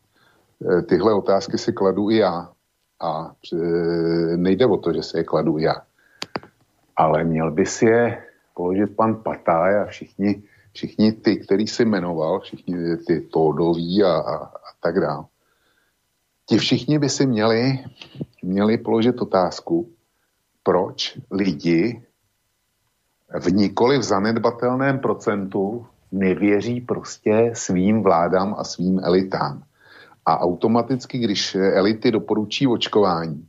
Tyhle 0.86 1.14
otázky 1.14 1.58
si 1.58 1.72
kladu 1.72 2.10
i 2.10 2.16
já. 2.16 2.52
A 3.00 3.34
nejde 4.36 4.66
o 4.66 4.76
to, 4.76 4.92
že 4.92 5.02
si 5.02 5.16
je 5.16 5.24
kladu 5.24 5.58
já 5.58 5.74
ale 6.96 7.24
měl 7.24 7.50
by 7.50 7.66
si 7.66 7.86
je 7.86 8.22
položit 8.54 8.96
pan 8.96 9.14
Patáj 9.22 9.80
a 9.80 9.84
všichni, 9.84 10.42
všichni 10.72 11.12
ty, 11.12 11.36
který 11.36 11.66
si 11.66 11.84
jmenoval, 11.84 12.40
všichni 12.40 12.96
ty 12.96 13.20
Tódoví 13.20 14.02
a, 14.02 14.14
a, 14.14 14.34
a 14.36 14.68
tak 14.80 15.00
dále. 15.00 15.24
Ti 16.46 16.58
všichni 16.58 16.98
by 16.98 17.08
si 17.08 17.26
měli, 17.26 17.84
měli 18.42 18.78
položit 18.78 19.20
otázku, 19.20 19.90
proč 20.62 21.18
lidi 21.30 22.02
v 23.40 23.52
nikoli 23.52 23.98
v 23.98 24.02
zanedbatelném 24.02 24.98
procentu 24.98 25.86
nevěří 26.12 26.80
prostě 26.80 27.50
svým 27.54 28.02
vládám 28.02 28.54
a 28.58 28.64
svým 28.64 29.00
elitám. 29.04 29.62
A 30.26 30.40
automaticky, 30.40 31.18
když 31.18 31.54
elity 31.54 32.10
doporučí 32.10 32.66
očkování, 32.66 33.48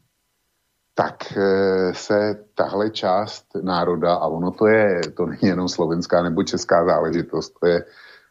tak 0.96 1.38
eh, 1.38 1.94
se 1.94 2.46
tahle 2.56 2.90
část 2.90 3.46
národa, 3.62 4.16
a 4.16 4.28
ono 4.28 4.52
to 4.52 4.68
je, 4.68 5.02
to 5.18 5.26
není 5.26 5.42
jenom 5.44 5.70
slovenská 5.70 6.24
nebo 6.24 6.44
česká 6.44 6.86
záležitost, 6.86 7.54
to 7.60 7.68
je, 7.68 7.86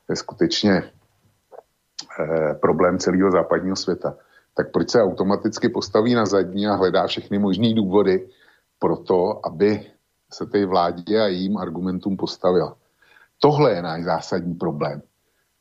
je 0.09 0.17
skutečně 0.17 0.83
eh, 2.21 2.55
problém 2.55 2.99
celého 2.99 3.31
západního 3.31 3.77
světa, 3.77 4.17
tak 4.55 4.73
proč 4.73 4.91
se 4.91 5.03
automaticky 5.03 5.69
postaví 5.69 6.15
na 6.15 6.27
zadní 6.27 6.67
a 6.67 6.75
hledá 6.75 7.07
všechny 7.07 7.39
možné 7.39 7.75
důvody 7.75 8.29
pro 8.79 8.97
to, 8.97 9.47
aby 9.47 9.92
se 10.35 10.47
té 10.47 10.67
vládě 10.67 11.21
a 11.21 11.27
jejím 11.27 11.57
argumentům 11.57 12.17
postavila. 12.17 12.77
Tohle 13.41 13.73
je 13.73 13.83
náš 13.83 14.05
zásadní 14.05 14.55
problém. 14.55 15.03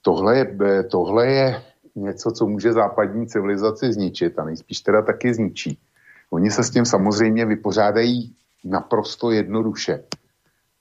Tohle 0.01 0.37
je, 0.37 0.83
tohle 0.83 1.27
je 1.27 1.63
něco, 1.95 2.31
co 2.31 2.47
může 2.47 2.73
západní 2.73 3.27
civilizaci 3.27 3.93
zničit 3.93 4.39
a 4.39 4.43
nejspíš 4.43 4.81
teda 4.81 5.01
taky 5.01 5.33
zničí 5.33 5.79
Oni 6.31 6.51
se 6.51 6.63
s 6.63 6.69
tím 6.69 6.85
samozřejmě 6.85 7.45
vypořádají 7.45 8.35
naprosto 8.63 9.31
jednoduše. 9.31 10.03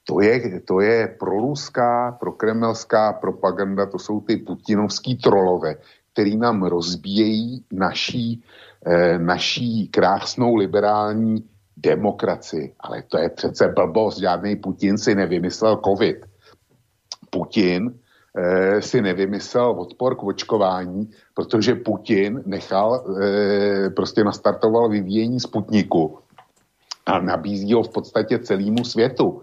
To 0.07 0.21
je, 0.21 0.61
to 0.61 0.81
je 0.81 1.17
proruská, 1.19 2.13
prokremelská 2.21 3.13
propaganda, 3.13 3.87
to 3.87 3.99
jsou 3.99 4.21
ty 4.21 4.37
putinovský 4.37 5.17
trolové, 5.17 5.77
který 6.13 6.37
nám 6.37 6.63
rozbíjejí 6.63 7.65
naší, 7.73 8.43
eh, 8.87 9.19
naší 9.19 9.89
krásnou 9.89 10.55
liberální 10.55 11.50
demokracii. 11.81 12.75
Ale 12.81 13.03
to 13.03 13.19
je 13.19 13.29
přece 13.29 13.69
blbost, 13.69 14.19
žádný 14.19 14.57
Putin 14.57 14.99
si 14.99 15.15
nevymyslel 15.15 15.81
covid. 15.85 16.17
Putin 17.31 17.95
e, 18.37 18.83
si 18.83 19.03
nevymyslel 19.03 19.71
odpor 19.71 20.15
k 20.17 20.23
očkování, 20.23 21.11
protože 21.35 21.75
Putin 21.75 22.43
nechal, 22.47 23.05
e, 23.23 23.91
prostě 23.91 24.25
nastartoval 24.25 24.89
vyvíjení 24.89 25.41
Sputniku 25.41 26.19
a 27.07 27.21
nabízí 27.21 27.73
ho 27.73 27.83
v 27.83 27.89
podstatě 27.89 28.39
celému 28.39 28.85
světu. 28.85 29.43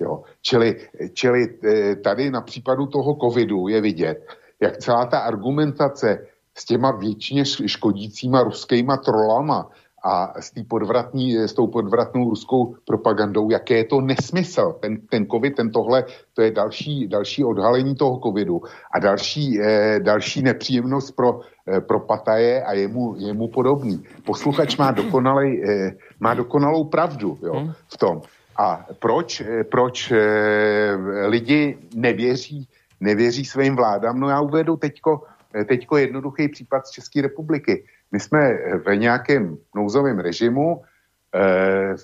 Jo. 0.00 0.22
Čili, 0.42 0.76
čili 1.12 1.58
e, 1.64 1.96
tady 1.96 2.30
na 2.30 2.40
případu 2.40 2.86
toho 2.86 3.14
covidu 3.14 3.68
je 3.68 3.80
vidět, 3.80 4.26
jak 4.60 4.78
celá 4.78 5.06
ta 5.06 5.18
argumentace 5.18 6.26
s 6.54 6.64
těma 6.64 6.90
většině 6.90 7.44
škodícíma 7.44 8.42
ruskýma 8.42 8.96
trolama 8.96 9.70
a 10.04 10.40
s, 10.40 10.50
tý 10.50 10.64
podvratní, 10.64 11.36
s 11.36 11.52
tou 11.52 11.66
podvratnou 11.66 12.30
ruskou 12.30 12.74
propagandou, 12.84 13.50
jaké 13.50 13.76
je 13.76 13.84
to 13.84 14.00
nesmysl. 14.00 14.76
Ten, 14.80 15.00
ten 15.10 15.26
covid, 15.26 15.56
ten 15.56 15.70
tohle, 15.70 16.04
to 16.34 16.42
je 16.42 16.50
další, 16.50 17.08
další 17.08 17.44
odhalení 17.44 17.94
toho 17.94 18.20
covidu 18.20 18.62
a 18.94 18.98
další, 18.98 19.60
eh, 19.60 20.00
další 20.00 20.42
nepříjemnost 20.42 21.16
pro, 21.16 21.40
eh, 21.68 21.80
pro 21.80 22.00
Pataje 22.00 22.62
a 22.62 22.72
jemu, 22.72 23.14
jemu 23.18 23.48
podobný. 23.48 24.02
Posluchač 24.24 24.76
má, 24.76 24.90
dokonalej, 24.90 25.62
eh, 25.68 25.96
má 26.20 26.34
dokonalou 26.34 26.84
pravdu 26.84 27.38
jo, 27.42 27.54
hmm. 27.54 27.72
v 27.88 27.96
tom. 27.96 28.22
A 28.56 28.86
proč, 28.98 29.40
eh, 29.40 29.64
proč 29.64 30.10
eh, 30.10 30.96
lidi 31.26 31.78
nevěří, 31.94 32.68
nevěří 33.00 33.44
svým 33.44 33.76
vládám? 33.76 34.20
No 34.20 34.28
já 34.28 34.40
uvedu 34.40 34.76
teďko 34.76 35.22
teďko 35.68 35.96
jednoduchý 35.96 36.48
případ 36.48 36.86
z 36.86 36.90
České 36.90 37.22
republiky. 37.22 37.84
My 38.12 38.20
jsme 38.20 38.54
ve 38.86 38.96
nějakém 38.96 39.58
nouzovém 39.76 40.18
režimu, 40.18 40.82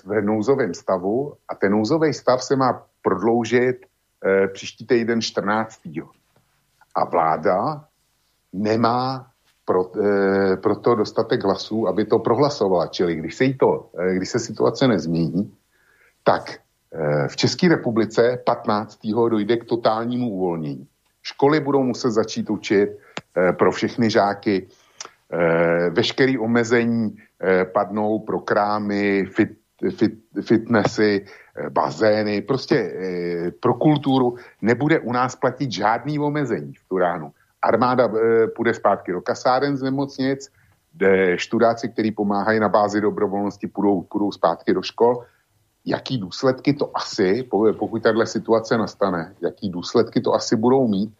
v 0.05 0.21
nouzovém 0.21 0.73
stavu 0.73 1.33
a 1.49 1.55
ten 1.55 1.71
nouzový 1.71 2.13
stav 2.13 2.43
se 2.43 2.55
má 2.55 2.85
prodloužit 3.01 3.85
příští 4.53 4.87
týden 4.87 5.21
14. 5.21 5.81
A 6.95 7.05
vláda 7.05 7.85
nemá 8.53 9.29
pro, 9.65 9.91
e, 10.01 10.57
proto 10.57 10.95
dostatek 10.95 11.43
hlasů, 11.43 11.87
aby 11.87 12.05
to 12.05 12.19
prohlasovala. 12.19 12.87
Čili 12.87 13.15
když 13.15 13.35
se, 13.35 13.43
jí 13.43 13.57
to, 13.57 13.89
e, 13.99 14.15
když 14.15 14.29
se 14.29 14.39
situace 14.39 14.87
nezmění, 14.87 15.53
tak 16.23 16.49
e, 16.49 17.27
v 17.27 17.35
České 17.35 17.67
republice 17.67 18.41
15. 18.45 18.99
dojde 19.29 19.57
k 19.57 19.65
totálnímu 19.65 20.29
uvolnění. 20.29 20.87
Školy 21.21 21.59
budou 21.59 21.83
muset 21.83 22.11
začít 22.11 22.49
učit 22.49 22.89
e, 22.89 23.53
pro 23.53 23.71
všechny 23.71 24.09
žáky, 24.09 24.67
veškeré 25.89 26.39
omezení 26.39 27.15
e, 27.43 27.65
padnou 27.65 28.19
pro 28.19 28.39
krámy, 28.39 29.25
fit, 29.25 29.49
fit, 29.95 30.13
fitnessy, 30.41 31.25
bazény, 31.69 32.41
prostě 32.41 32.93
pro 33.59 33.73
kulturu 33.73 34.35
nebude 34.61 34.99
u 34.99 35.11
nás 35.11 35.35
platit 35.35 35.71
žádný 35.71 36.19
omezení 36.19 36.73
v 36.73 36.87
Turánu. 36.87 37.31
Armáda 37.61 38.09
půjde 38.55 38.73
zpátky 38.73 39.11
do 39.11 39.21
kasáren 39.21 39.77
z 39.77 39.81
nemocnic, 39.81 40.51
študáci, 41.35 41.89
kteří 41.89 42.11
pomáhají 42.11 42.59
na 42.59 42.69
bázi 42.69 43.01
dobrovolnosti, 43.01 43.67
půjdou, 43.67 44.01
půjdou 44.01 44.31
zpátky 44.31 44.73
do 44.73 44.81
škol. 44.81 45.23
Jaký 45.85 46.17
důsledky 46.17 46.73
to 46.73 46.91
asi, 46.97 47.43
pokud 47.79 48.03
tahle 48.03 48.25
situace 48.25 48.77
nastane, 48.77 49.35
jaký 49.41 49.69
důsledky 49.69 50.21
to 50.21 50.33
asi 50.33 50.55
budou 50.55 50.87
mít, 50.87 51.13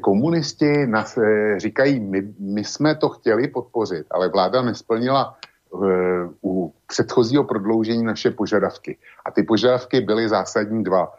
Komunisti 0.00 0.86
nás 0.86 1.18
e, 1.18 1.54
říkají, 1.60 2.00
my, 2.00 2.22
my 2.38 2.64
jsme 2.64 2.94
to 2.94 3.08
chtěli 3.08 3.48
podpořit, 3.48 4.06
ale 4.10 4.28
vláda 4.28 4.62
nesplnila 4.62 5.36
u 6.44 6.74
předchozího 6.86 7.44
prodloužení 7.44 8.04
naše 8.04 8.30
požadavky. 8.30 8.98
A 9.24 9.30
ty 9.30 9.42
požadavky 9.42 10.00
byly 10.00 10.28
zásadní 10.28 10.84
dva. 10.84 11.12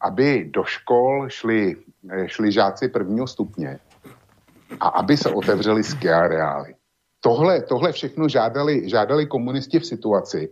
Aby 0.00 0.50
do 0.50 0.64
škol 0.64 1.28
šli, 1.28 1.76
šli 2.26 2.52
žáci 2.52 2.88
prvního 2.88 3.26
stupně 3.26 3.78
a 4.80 4.88
aby 4.88 5.16
se 5.16 5.30
otevřely 5.30 5.84
ski 5.84 6.10
areály. 6.10 6.74
Tohle, 7.20 7.62
tohle 7.62 7.92
všechno 7.92 8.28
žádali, 8.28 8.88
žádali 8.88 9.26
komunisti 9.26 9.78
v 9.78 9.86
situaci, 9.86 10.48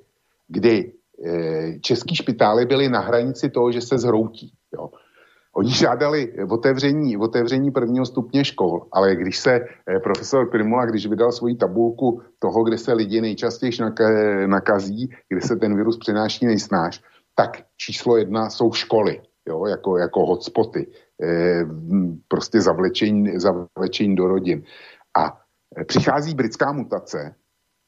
kdy 0.49 0.93
e, 1.27 1.79
český 1.81 2.17
špitály 2.17 2.67
byly 2.67 2.89
na 2.89 3.01
hranici 3.01 3.51
toho, 3.51 3.73
že 3.73 3.81
se 3.81 3.99
zhroutí. 3.99 4.53
Jo. 4.73 4.91
Oni 5.57 5.71
žádali 5.71 6.33
otevření, 6.51 7.17
otevření 7.17 7.71
prvního 7.71 8.07
stupně 8.07 8.45
škol, 8.45 8.87
ale 8.93 9.17
když 9.17 9.39
se 9.39 9.53
eh, 9.55 10.01
profesor 10.01 10.51
Primula, 10.51 10.87
když 10.87 11.07
vydal 11.07 11.33
svoji 11.33 11.57
tabulku 11.57 12.23
toho, 12.39 12.65
kde 12.65 12.79
se 12.79 12.93
lidi 12.93 13.21
nejčastěji 13.21 13.73
nakazí, 14.47 15.11
kde 15.29 15.41
se 15.41 15.57
ten 15.57 15.77
virus 15.77 15.99
přenáší 15.99 16.47
nejsnáš, 16.47 17.03
tak 17.35 17.63
číslo 17.77 18.17
jedna 18.17 18.51
jsou 18.51 18.73
školy, 18.73 19.21
jo, 19.49 19.67
jako, 19.67 19.99
jako 19.99 20.27
hotspoty, 20.27 20.87
eh, 21.23 21.65
prostě 22.29 22.61
zavlečení, 22.61 23.39
zavlečení 23.39 24.17
do 24.17 24.29
rodin. 24.29 24.63
A 25.19 25.41
eh, 25.77 25.85
přichází 25.85 26.35
britská 26.35 26.73
mutace, 26.73 27.35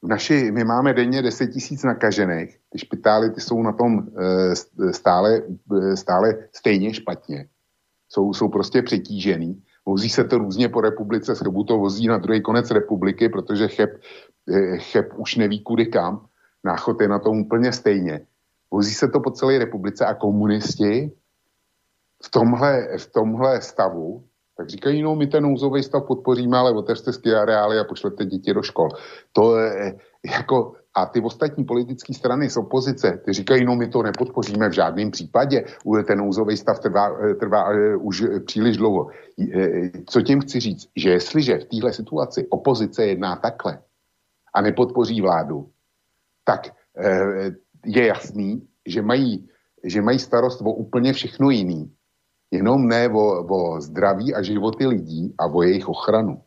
naši, 0.03 0.51
my 0.51 0.65
máme 0.65 0.95
denně 0.95 1.23
10 1.23 1.47
tisíc 1.47 1.83
nakažených, 1.83 2.59
ty 2.71 2.79
špitály 2.79 3.31
ty 3.31 3.41
jsou 3.41 3.63
na 3.63 3.73
tom 3.73 4.07
stále, 4.93 5.43
stále 5.95 6.35
stejně 6.53 6.95
špatně 6.95 7.49
jsou, 8.09 8.33
jsou 8.33 8.49
prostě 8.49 8.83
přetížený. 8.83 9.63
Vozí 9.87 10.09
se 10.09 10.25
to 10.25 10.39
různě 10.39 10.69
po 10.69 10.81
republice, 10.81 11.37
schebu 11.37 11.65
to 11.65 11.79
vozí 11.79 12.07
na 12.07 12.19
druhý 12.19 12.43
konec 12.43 12.71
republiky, 12.71 13.29
protože 13.29 13.69
cheb, 13.69 13.91
eh, 14.49 14.79
cheb 14.79 15.13
už 15.17 15.37
neví 15.37 15.63
kudy 15.63 15.87
kam. 15.87 16.27
Náchod 16.65 17.01
je 17.01 17.09
na 17.09 17.19
tom 17.19 17.41
úplně 17.41 17.73
stejně. 17.73 18.27
Vozí 18.71 18.95
se 18.95 19.09
to 19.09 19.21
po 19.21 19.31
celé 19.31 19.59
republice 19.59 20.07
a 20.07 20.15
komunisti 20.15 21.13
v 22.25 22.31
tomhle, 22.31 22.99
v 22.99 23.07
tomhle 23.13 23.61
stavu 23.61 24.25
tak 24.57 24.69
říkají, 24.69 25.03
no 25.03 25.17
my 25.17 25.27
ten 25.27 25.43
nouzový 25.43 25.83
stav 25.83 26.05
podpoříme, 26.07 26.59
ale 26.59 26.73
otevřte 26.73 27.13
ski 27.13 27.35
areály 27.35 27.79
a 27.79 27.85
pošlete 27.85 28.25
děti 28.25 28.55
do 28.55 28.63
škol. 28.63 28.89
To 29.33 29.59
je 29.59 29.99
jako 30.35 30.73
a 30.95 31.07
ty 31.07 31.21
ostatní 31.21 31.65
politické 31.65 32.15
strany 32.15 32.51
z 32.51 32.57
opozice, 32.57 33.21
ty 33.25 33.33
říkají, 33.33 33.65
no 33.65 33.77
my 33.77 33.89
to 33.89 34.03
nepodpoříme 34.03 34.69
v 34.69 34.73
žádném 34.73 35.11
případě, 35.11 35.65
ten 36.07 36.19
nouzový 36.19 36.57
stav 36.57 36.79
trvá, 36.79 37.19
eh, 37.31 37.35
trvá 37.35 37.71
uh, 37.71 38.07
už 38.07 38.23
příliš 38.47 38.77
dlouho. 38.77 39.05
Uh, 39.05 39.51
co 40.07 40.23
tím 40.23 40.41
chci 40.41 40.61
říct? 40.61 40.89
Že 40.97 41.11
jestliže 41.11 41.59
v 41.59 41.65
téhle 41.65 41.93
situaci 41.93 42.47
opozice 42.51 43.07
jedná 43.07 43.37
takhle 43.37 43.79
a 44.55 44.63
nepodpoří 44.63 45.21
vládu, 45.21 45.71
tak 46.45 46.71
je 47.87 48.07
jasný, 48.07 48.69
že 48.87 49.03
mají, 49.03 49.49
že 49.85 50.03
mají 50.03 50.19
starost 50.19 50.61
o 50.61 50.73
úplně 50.73 51.13
všechno 51.13 51.51
jiný, 51.51 51.93
jenom 52.51 52.87
ne 52.87 53.09
o, 53.09 53.47
o 53.47 53.81
zdraví 53.81 54.35
a 54.35 54.43
životy 54.43 54.87
lidí 54.87 55.35
a 55.39 55.47
o 55.47 55.63
jejich 55.63 55.89
ochranu 55.89 56.43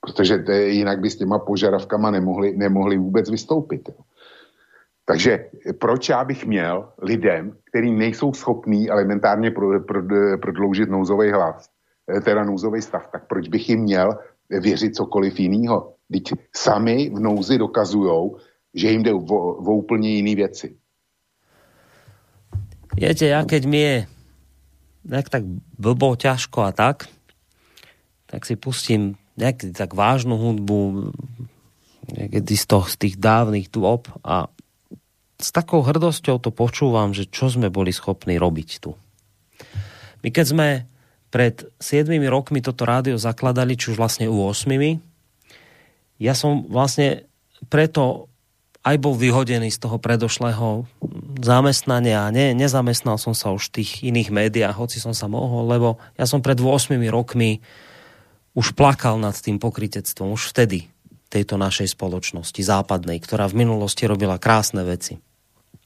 protože 0.00 0.38
to 0.38 0.52
je, 0.52 0.68
jinak 0.68 1.00
by 1.00 1.10
s 1.10 1.16
těma 1.16 1.38
požadavkama 1.38 2.10
nemohli, 2.10 2.56
nemohli 2.56 2.98
vůbec 2.98 3.30
vystoupit. 3.30 3.88
Jo. 3.88 4.04
Takže 5.04 5.48
proč 5.80 6.08
já 6.08 6.24
bych 6.24 6.46
měl 6.46 6.92
lidem, 7.02 7.56
kteří 7.64 7.90
nejsou 7.90 8.32
schopní 8.32 8.90
elementárně 8.90 9.50
pro, 9.50 9.80
pro, 9.80 10.02
prodloužit 10.40 10.88
nouzový 10.88 11.30
hlas, 11.30 11.70
teda 12.24 12.44
nouzový 12.44 12.82
stav, 12.82 13.08
tak 13.12 13.26
proč 13.26 13.48
bych 13.48 13.68
jim 13.68 13.80
měl 13.80 14.18
věřit 14.50 14.96
cokoliv 14.96 15.40
jiného? 15.40 15.94
Teď 16.12 16.22
sami 16.56 17.10
v 17.10 17.20
nouzi 17.20 17.58
dokazují, 17.58 18.30
že 18.74 18.90
jim 18.90 19.02
jde 19.02 19.12
o, 19.12 19.18
o 19.18 19.72
úplně 19.74 20.10
jiné 20.10 20.34
věci. 20.34 20.76
Viete, 22.98 23.30
ja 23.30 23.46
keď 23.46 23.62
mi 23.70 23.78
je 23.78 23.96
nejak 25.06 25.30
tak 25.30 25.46
blbo, 25.78 26.18
ťažko 26.18 26.66
a 26.66 26.74
tak, 26.74 27.06
tak 28.26 28.42
si 28.42 28.58
pustím 28.58 29.14
nejaký 29.38 29.70
tak 29.72 29.94
vážnu 29.94 30.34
hudbu, 30.34 31.14
niekedy 32.10 32.54
z, 32.58 32.64
toho, 32.66 32.84
z 32.90 32.96
tých 32.98 33.14
dávnych 33.16 33.70
dôb 33.70 34.10
a 34.26 34.50
s 35.38 35.54
takou 35.54 35.86
hrdosťou 35.86 36.42
to 36.42 36.50
počúvam, 36.50 37.14
že 37.14 37.30
čo 37.30 37.46
sme 37.46 37.70
boli 37.70 37.94
schopní 37.94 38.36
robiť 38.42 38.70
tu. 38.82 38.98
My 40.26 40.34
keď 40.34 40.46
sme 40.50 40.68
pred 41.30 41.62
7 41.78 42.10
rokmi 42.26 42.58
toto 42.58 42.82
rádio 42.82 43.20
zakladali, 43.20 43.78
či 43.78 43.94
už 43.94 44.00
vlastne 44.00 44.26
u 44.26 44.42
8 44.42 44.66
ja 46.18 46.34
som 46.34 46.66
vlastne 46.66 47.30
preto 47.70 48.26
aj 48.82 48.96
bol 48.98 49.14
vyhodený 49.14 49.70
z 49.70 49.78
toho 49.78 50.00
predošlého 50.00 50.86
zamestnania. 51.38 52.30
Ne, 52.34 52.54
nezamestnal 52.54 53.18
som 53.20 53.34
sa 53.36 53.54
už 53.54 53.70
v 53.70 53.82
tých 53.82 53.90
iných 54.06 54.30
médiách, 54.32 54.74
hoci 54.74 54.98
som 54.98 55.14
sa 55.14 55.30
mohol, 55.30 55.66
lebo 55.70 55.88
ja 56.18 56.26
som 56.26 56.42
pred 56.42 56.58
8 56.58 56.98
rokmi 57.10 57.62
už 58.58 58.74
plakal 58.74 59.22
nad 59.22 59.38
tým 59.38 59.62
pokritectvom, 59.62 60.34
už 60.34 60.50
vtedy 60.50 60.90
tejto 61.30 61.54
našej 61.54 61.94
spoločnosti 61.94 62.58
západnej, 62.58 63.22
ktorá 63.22 63.46
v 63.46 63.62
minulosti 63.62 64.02
robila 64.10 64.42
krásne 64.42 64.82
veci. 64.82 65.22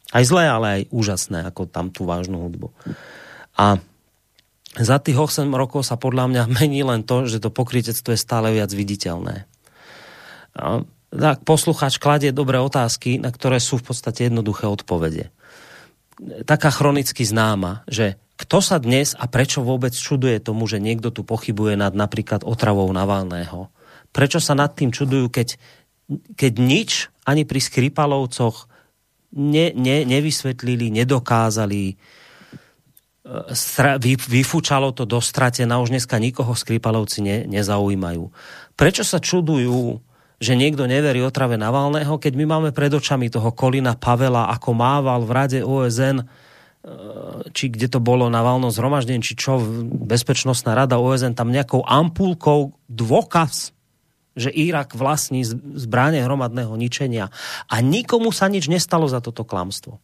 Aj 0.09 0.25
zlé, 0.25 0.49
ale 0.49 0.67
aj 0.81 0.83
úžasné, 0.89 1.45
ako 1.45 1.69
tam 1.69 1.93
tú 1.93 2.09
vážnu 2.09 2.41
hudbu. 2.41 2.73
A 3.61 3.77
za 4.73 4.97
tých 5.05 5.21
8 5.21 5.53
rokov 5.53 5.85
sa 5.85 6.01
podľa 6.01 6.33
mňa 6.33 6.43
mení 6.57 6.81
len 6.81 7.05
to, 7.05 7.29
že 7.29 7.45
to 7.45 7.53
pokritectvo 7.53 8.17
je 8.17 8.21
stále 8.25 8.49
viac 8.57 8.73
viditeľné. 8.73 9.45
A 10.57 10.81
tak 11.13 11.45
poslucháč 11.45 12.01
kladie 12.01 12.33
dobré 12.33 12.57
otázky, 12.57 13.21
na 13.21 13.29
ktoré 13.29 13.61
sú 13.61 13.77
v 13.77 13.93
podstate 13.93 14.33
jednoduché 14.33 14.65
odpovede. 14.65 15.29
Taká 16.49 16.73
chronicky 16.73 17.29
známa, 17.29 17.85
že 17.85 18.17
kto 18.43 18.59
sa 18.59 18.83
dnes 18.83 19.15
a 19.15 19.31
prečo 19.31 19.63
vôbec 19.63 19.95
čuduje 19.95 20.43
tomu, 20.43 20.67
že 20.67 20.83
niekto 20.83 21.15
tu 21.15 21.23
pochybuje 21.23 21.79
nad 21.79 21.95
napríklad 21.95 22.43
otravou 22.43 22.91
Navalného? 22.91 23.71
Prečo 24.11 24.43
sa 24.43 24.59
nad 24.59 24.75
tým 24.75 24.91
čudujú, 24.91 25.31
keď, 25.31 25.55
keď 26.35 26.53
nič 26.59 26.91
ani 27.23 27.47
pri 27.47 27.63
Skripalovcoch 27.63 28.67
ne, 29.39 29.71
ne, 29.79 30.03
nevysvetlili, 30.03 30.91
nedokázali, 30.91 31.83
e, 31.87 31.95
vyfúčalo 34.27 34.91
to 34.91 35.07
do 35.07 35.23
stratená, 35.23 35.79
už 35.79 35.95
dneska 35.95 36.19
nikoho 36.19 36.53
Skripalovci 36.53 37.23
ne, 37.23 37.47
nezaujímajú. 37.47 38.27
Prečo 38.75 39.07
sa 39.07 39.23
čudujú, 39.23 40.03
že 40.43 40.59
niekto 40.59 40.91
neverí 40.91 41.23
otrave 41.23 41.55
Navalného, 41.55 42.19
keď 42.19 42.35
my 42.35 42.59
máme 42.59 42.71
pred 42.75 42.91
očami 42.91 43.31
toho 43.31 43.55
Kolina 43.55 43.95
Pavela, 43.95 44.51
ako 44.51 44.75
mával 44.75 45.23
v 45.23 45.31
rade 45.31 45.63
OSN 45.63 46.27
či 47.55 47.71
kde 47.71 47.87
to 47.87 48.03
bolo 48.03 48.27
na 48.27 48.43
valnom 48.43 48.75
zhromaždení, 48.75 49.23
či 49.23 49.39
čo, 49.39 49.63
Bezpečnostná 49.87 50.75
rada 50.75 50.99
OSN, 50.99 51.39
tam 51.39 51.55
nejakou 51.55 51.87
ampulkou 51.87 52.75
dôkaz, 52.91 53.71
že 54.35 54.51
Irak 54.51 54.97
vlastní 54.97 55.45
zbranie 55.77 56.25
hromadného 56.25 56.75
ničenia. 56.75 57.31
A 57.71 57.79
nikomu 57.85 58.33
sa 58.35 58.49
nič 58.51 58.67
nestalo 58.67 59.07
za 59.07 59.23
toto 59.23 59.47
klamstvo. 59.47 60.03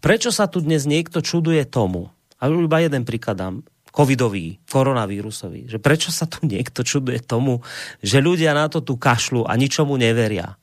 Prečo 0.00 0.32
sa 0.32 0.48
tu 0.48 0.64
dnes 0.64 0.86
niekto 0.88 1.20
čuduje 1.20 1.66
tomu, 1.68 2.08
a 2.40 2.48
iba 2.48 2.78
jeden 2.80 3.04
príklad 3.04 3.36
dám, 3.36 3.54
covidový, 3.94 4.58
koronavírusový. 4.66 5.70
Že 5.70 5.78
prečo 5.78 6.10
sa 6.10 6.26
tu 6.26 6.42
niekto 6.42 6.82
čuduje 6.82 7.22
tomu, 7.22 7.62
že 8.02 8.18
ľudia 8.18 8.50
na 8.50 8.66
to 8.66 8.82
tu 8.82 8.98
kašľú 8.98 9.46
a 9.46 9.54
ničomu 9.54 9.94
neveria. 9.94 10.58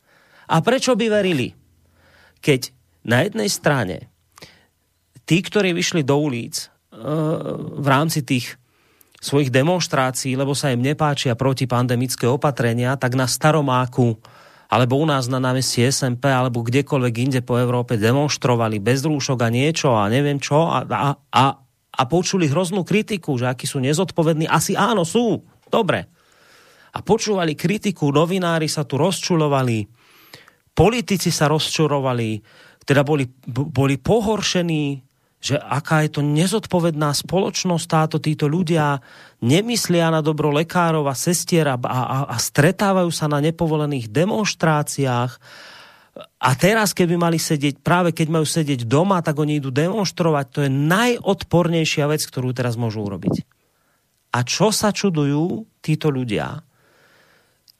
A 0.52 0.60
prečo 0.60 1.00
by 1.00 1.06
verili? 1.08 1.56
Keď 2.44 2.62
na 3.08 3.24
jednej 3.24 3.48
strane 3.48 4.11
tí, 5.26 5.38
ktorí 5.42 5.74
vyšli 5.76 6.02
do 6.06 6.18
ulic 6.18 6.56
e, 6.58 6.68
v 7.78 7.88
rámci 7.88 8.22
tých 8.26 8.58
svojich 9.22 9.54
demonstrácií, 9.54 10.34
lebo 10.34 10.58
sa 10.58 10.74
im 10.74 10.82
nepáčia 10.82 11.38
protipandemické 11.38 12.26
opatrenia, 12.26 12.98
tak 12.98 13.14
na 13.14 13.30
Staromáku 13.30 14.18
alebo 14.72 15.04
u 15.04 15.06
nás 15.06 15.28
na 15.28 15.44
námestí 15.44 15.84
SMP, 15.92 16.32
alebo 16.32 16.64
kdekoľvek 16.64 17.16
inde 17.20 17.42
po 17.44 17.60
Európe 17.60 18.00
demonstrovali 18.00 18.80
bez 18.80 19.04
rúšok 19.04 19.44
a 19.44 19.50
niečo 19.52 20.00
a 20.00 20.08
neviem 20.08 20.40
čo 20.40 20.64
a, 20.64 20.88
a, 20.88 21.12
a, 21.12 21.46
a 21.92 22.02
počuli 22.08 22.48
hroznú 22.48 22.88
kritiku, 22.88 23.36
že 23.36 23.52
akí 23.52 23.68
sú 23.68 23.84
nezodpovední. 23.84 24.48
Asi 24.48 24.80
áno, 24.80 25.04
sú. 25.04 25.44
Dobre. 25.68 26.08
A 26.96 27.04
počúvali 27.04 27.52
kritiku, 27.52 28.16
novinári 28.16 28.72
sa 28.72 28.88
tu 28.88 28.96
rozčulovali, 28.96 29.92
politici 30.72 31.36
sa 31.36 31.52
rozčurovali, 31.52 32.40
teda 32.88 33.04
boli, 33.04 33.28
boli 33.52 34.00
pohoršení 34.00 35.11
že 35.42 35.58
aká 35.58 36.06
je 36.06 36.14
to 36.14 36.22
nezodpovedná 36.22 37.10
spoločnosť 37.18 37.86
táto, 37.90 38.22
títo 38.22 38.46
ľudia 38.46 39.02
nemyslia 39.42 40.14
na 40.14 40.22
dobro 40.22 40.54
lekárov 40.54 41.10
a 41.10 41.18
sestier 41.18 41.66
a, 41.66 41.82
a, 41.82 42.30
a 42.30 42.38
stretávajú 42.38 43.10
sa 43.10 43.26
na 43.26 43.42
nepovolených 43.42 44.14
demonstráciách. 44.14 45.42
A 46.38 46.50
teraz, 46.54 46.94
keby 46.94 47.18
mali 47.18 47.42
sedieť, 47.42 47.82
práve 47.82 48.14
keď 48.14 48.28
majú 48.38 48.46
sedieť 48.46 48.86
doma, 48.86 49.26
tak 49.26 49.42
oni 49.42 49.58
idú 49.58 49.74
demonstrovať. 49.74 50.46
To 50.54 50.60
je 50.62 50.70
najodpornejšia 50.70 52.06
vec, 52.06 52.22
ktorú 52.22 52.54
teraz 52.54 52.78
môžu 52.78 53.02
urobiť. 53.02 53.42
A 54.38 54.46
čo 54.46 54.70
sa 54.70 54.94
čudujú 54.94 55.66
títo 55.82 56.14
ľudia, 56.14 56.62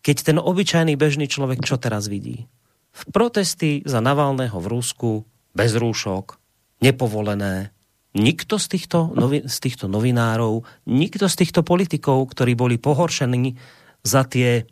keď 0.02 0.34
ten 0.34 0.38
obyčajný 0.42 0.98
bežný 0.98 1.30
človek 1.30 1.62
čo 1.62 1.78
teraz 1.78 2.10
vidí? 2.10 2.50
V 2.92 3.04
protesty 3.14 3.86
za 3.86 4.02
Navalného 4.02 4.58
v 4.58 4.68
Rusku, 4.68 5.12
bez 5.54 5.78
rúšok, 5.78 6.41
nepovolené. 6.82 7.72
Nikto 8.12 8.60
z 8.60 8.68
týchto, 8.76 9.16
novi, 9.16 9.48
z 9.48 9.58
týchto 9.64 9.88
novinárov, 9.88 10.68
nikto 10.92 11.32
z 11.32 11.36
týchto 11.46 11.64
politikov, 11.64 12.28
ktorí 12.36 12.60
boli 12.60 12.76
pohoršení 12.76 13.56
za 14.04 14.28
tie 14.28 14.68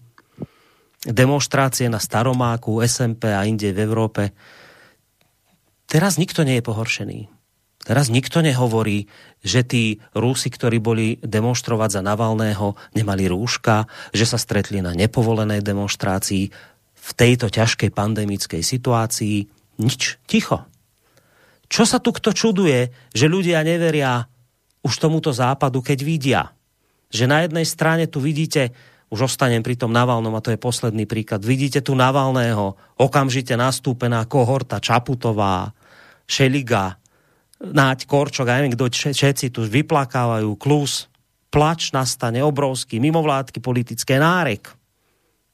demonstrácie 1.08 1.88
na 1.88 2.04
Staromáku, 2.04 2.84
SMP 2.84 3.32
a 3.32 3.48
inde 3.48 3.72
v 3.72 3.80
Európe, 3.80 4.36
teraz 5.88 6.20
nikto 6.20 6.44
nie 6.44 6.60
je 6.60 6.68
pohoršený. 6.68 7.20
Teraz 7.80 8.12
nikto 8.12 8.44
nehovorí, 8.44 9.08
že 9.40 9.64
tí 9.64 10.04
Rúsi, 10.12 10.52
ktorí 10.52 10.84
boli 10.84 11.16
demonstrovať 11.24 11.90
za 11.98 12.02
Navalného, 12.04 12.76
nemali 12.94 13.32
rúška, 13.32 13.88
že 14.12 14.28
sa 14.28 14.36
stretli 14.36 14.84
na 14.84 14.92
nepovolenej 14.92 15.64
demonstrácii 15.64 16.44
v 16.94 17.12
tejto 17.18 17.50
ťažkej 17.50 17.90
pandemickej 17.90 18.62
situácii. 18.62 19.48
Nič. 19.82 20.22
Ticho. 20.30 20.69
Čo 21.70 21.86
sa 21.86 22.02
tu 22.02 22.10
kto 22.10 22.34
čuduje, 22.34 22.90
že 23.14 23.30
ľudia 23.30 23.62
neveria 23.62 24.26
už 24.82 24.94
tomuto 24.98 25.30
západu, 25.30 25.86
keď 25.86 26.00
vidia, 26.02 26.42
že 27.14 27.30
na 27.30 27.46
jednej 27.46 27.66
strane 27.66 28.10
tu 28.10 28.18
vidíte, 28.18 28.74
už 29.10 29.26
ostanem 29.26 29.66
pri 29.66 29.74
tom 29.74 29.90
Navalnom 29.90 30.34
a 30.38 30.44
to 30.44 30.54
je 30.54 30.62
posledný 30.62 31.10
príklad, 31.10 31.42
vidíte 31.42 31.82
tu 31.82 31.98
Navalného, 31.98 32.78
okamžite 32.98 33.58
nastúpená 33.58 34.26
kohorta 34.30 34.78
Čaputová, 34.78 35.74
Šeliga, 36.30 36.98
Náď 37.60 38.06
Korčok, 38.06 38.48
neviem, 38.48 38.72
kto 38.78 38.88
všetci 39.12 39.52
tu 39.52 39.66
vyplakávajú, 39.66 40.56
klus, 40.56 41.10
plač 41.50 41.92
nastane 41.92 42.40
obrovský, 42.40 43.02
mimovládky 43.02 43.60
politické, 43.60 44.22
nárek. 44.22 44.70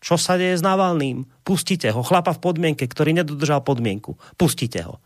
Čo 0.04 0.22
sa 0.22 0.38
deje 0.38 0.60
s 0.60 0.62
Navalným? 0.62 1.26
Pustite 1.42 1.90
ho. 1.90 2.06
Chlapa 2.06 2.38
v 2.38 2.44
podmienke, 2.46 2.86
ktorý 2.86 3.18
nedodržal 3.18 3.66
podmienku. 3.66 4.14
Pustite 4.38 4.86
ho. 4.86 5.02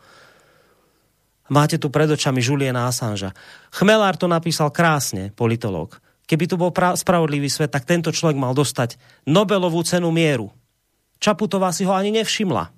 Máte 1.49 1.81
tu 1.81 1.89
pred 1.89 2.05
očami 2.05 2.45
Juliana 2.45 2.85
Assangea. 2.85 3.33
Chmelár 3.73 4.15
to 4.21 4.29
napísal 4.29 4.69
krásne, 4.69 5.33
politolog. 5.33 5.97
Keby 6.29 6.45
tu 6.45 6.61
bol 6.61 6.69
spravodlivý 6.73 7.49
svet, 7.49 7.73
tak 7.73 7.89
tento 7.89 8.13
človek 8.13 8.37
mal 8.37 8.53
dostať 8.53 9.01
Nobelovú 9.25 9.81
cenu 9.81 10.13
mieru. 10.13 10.53
Čaputová 11.17 11.73
si 11.73 11.89
ho 11.89 11.93
ani 11.97 12.13
nevšimla. 12.13 12.69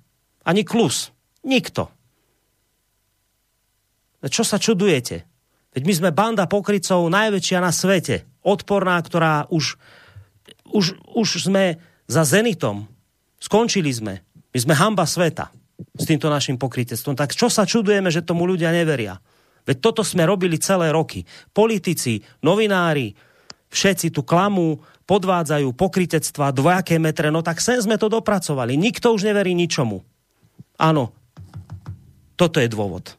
Ani 0.48 0.64
klus. 0.64 1.12
Nikto. 1.44 1.92
Čo 4.24 4.42
sa 4.42 4.56
čudujete? 4.56 5.28
Veď 5.76 5.82
my 5.84 5.94
sme 5.94 6.10
banda 6.16 6.48
pokrycov 6.48 7.12
najväčšia 7.12 7.58
na 7.60 7.70
svete. 7.76 8.24
Odporná, 8.40 8.96
ktorá 9.04 9.52
už, 9.52 9.76
už, 10.72 10.96
už 11.12 11.28
sme 11.44 11.76
za 12.08 12.24
Zenitom. 12.24 12.88
Skončili 13.36 13.92
sme. 13.92 14.24
My 14.52 14.58
sme 14.58 14.74
hamba 14.80 15.04
sveta 15.04 15.52
s 15.96 16.04
týmto 16.06 16.30
našim 16.30 16.56
pokrytectvom. 16.58 17.18
Tak 17.18 17.34
čo 17.34 17.50
sa 17.52 17.66
čudujeme, 17.66 18.08
že 18.08 18.24
tomu 18.24 18.46
ľudia 18.46 18.70
neveria? 18.70 19.18
Veď 19.62 19.78
toto 19.78 20.02
sme 20.02 20.26
robili 20.26 20.58
celé 20.58 20.90
roky. 20.90 21.22
Politici, 21.54 22.18
novinári, 22.42 23.14
všetci 23.70 24.10
tu 24.10 24.26
klamú, 24.26 24.82
podvádzajú 25.06 25.70
pokrytectva, 25.74 26.54
dvojaké 26.54 26.98
metre, 26.98 27.30
no 27.30 27.42
tak 27.46 27.62
sem 27.62 27.78
sme 27.78 27.98
to 27.98 28.10
dopracovali. 28.10 28.74
Nikto 28.74 29.14
už 29.14 29.26
neverí 29.26 29.54
ničomu. 29.54 30.02
Áno, 30.78 31.14
toto 32.34 32.58
je 32.58 32.66
dôvod. 32.66 33.14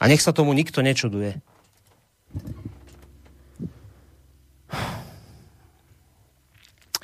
A 0.00 0.08
nech 0.08 0.24
sa 0.24 0.32
tomu 0.32 0.56
nikto 0.56 0.80
nečuduje. 0.80 1.36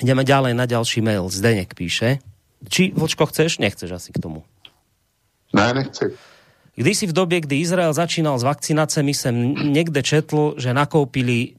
Ideme 0.01 0.25
ďalej 0.25 0.53
na 0.57 0.65
ďalší 0.69 1.01
mail. 1.05 1.29
Zdenek 1.29 1.77
píše. 1.77 2.21
Či, 2.69 2.93
Vlčko, 2.97 3.27
chceš? 3.27 3.59
Nechceš 3.59 3.91
asi 3.91 4.13
k 4.13 4.19
tomu. 4.19 4.43
Ne, 5.55 5.75
nechci. 5.75 6.13
Když 6.77 6.99
si 6.99 7.07
v 7.07 7.13
době, 7.13 7.41
kdy 7.41 7.61
Izrael 7.61 7.93
začínal 7.93 8.39
s 8.39 8.43
vakcinacemi, 8.43 9.15
jsem 9.15 9.55
někde 9.55 10.03
četl, 10.03 10.55
že 10.59 10.75
nakoupili 10.75 11.57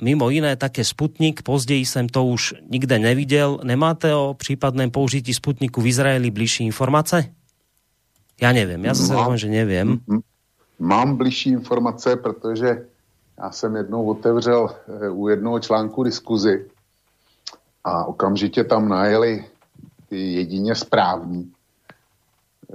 mimo 0.00 0.30
iné 0.30 0.56
také 0.56 0.84
Sputnik, 0.84 1.42
později 1.42 1.86
jsem 1.86 2.08
to 2.08 2.24
už 2.24 2.54
nikde 2.70 2.98
neviděl. 2.98 3.60
Nemáte 3.64 4.14
o 4.14 4.34
případném 4.34 4.90
použití 4.90 5.34
Sputniku 5.34 5.80
v 5.80 5.86
Izraeli 5.86 6.30
bližší 6.30 6.64
informace? 6.66 7.24
Já 8.40 8.52
nevím, 8.52 8.84
já 8.84 8.94
se 8.94 9.14
mám, 9.14 9.36
že 9.36 9.48
nevím. 9.48 10.00
Mám 10.78 11.16
bližší 11.16 11.50
informace, 11.50 12.16
protože 12.16 12.86
já 13.38 13.50
jsem 13.50 13.76
jednou 13.76 14.06
otevřel 14.06 14.70
eh, 14.70 15.08
u 15.08 15.28
jednoho 15.28 15.60
článku 15.60 16.02
diskuzi 16.02 16.66
a 17.84 18.04
okamžitě 18.04 18.64
tam 18.64 18.88
najeli 18.88 19.44
jedině 20.16 20.74
správní. 20.74 21.52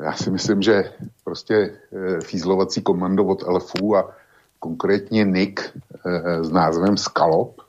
Já 0.04 0.14
si 0.14 0.32
myslím, 0.32 0.62
že 0.62 0.94
prostě 1.24 1.56
e, 1.56 2.22
fízlovací 2.22 2.82
komando 2.82 3.26
od 3.26 3.42
LFU 3.42 3.96
a 3.96 4.16
konkrétně 4.60 5.26
NIK 5.26 5.60
e, 6.06 6.44
s 6.44 6.52
názvem 6.52 6.98
Skalop 6.98 7.62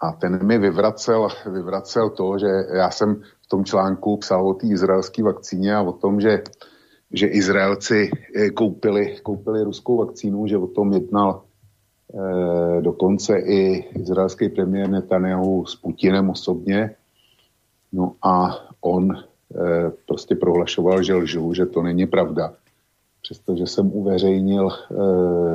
a 0.00 0.12
ten 0.12 0.46
mi 0.46 0.58
vyvracel, 0.58 1.28
vyvracel 1.52 2.10
to, 2.10 2.38
že 2.38 2.46
já 2.72 2.90
jsem 2.90 3.22
v 3.42 3.48
tom 3.48 3.64
článku 3.64 4.16
psal 4.16 4.48
o 4.48 4.54
té 4.54 4.66
izraelské 4.66 5.22
vakcíně 5.22 5.74
a 5.74 5.82
o 5.82 5.92
tom, 5.92 6.20
že, 6.20 6.42
že 7.12 7.26
Izraelci 7.26 8.10
e, 8.36 8.50
koupili, 8.50 9.16
koupili 9.22 9.64
ruskou 9.64 9.96
vakcínu, 9.96 10.46
že 10.46 10.56
o 10.56 10.66
tom 10.66 10.92
jednal 10.92 11.42
e, 11.42 12.82
dokonce 12.82 13.38
i 13.38 13.84
izraelský 14.00 14.48
premiér 14.48 14.90
Netanyahu 14.90 15.66
s 15.66 15.76
Putinem 15.76 16.30
osobně 16.30 16.96
No 17.92 18.14
a 18.22 18.58
on 18.80 19.12
e, 19.12 19.22
prostě 20.06 20.34
prohlašoval, 20.34 21.02
že 21.02 21.14
lžu, 21.14 21.54
že 21.54 21.66
to 21.66 21.82
není 21.82 22.06
pravda. 22.06 22.52
Přestože 23.22 23.66
jsem 23.66 23.92
uveřejnil 23.92 24.68
e, 24.68 24.94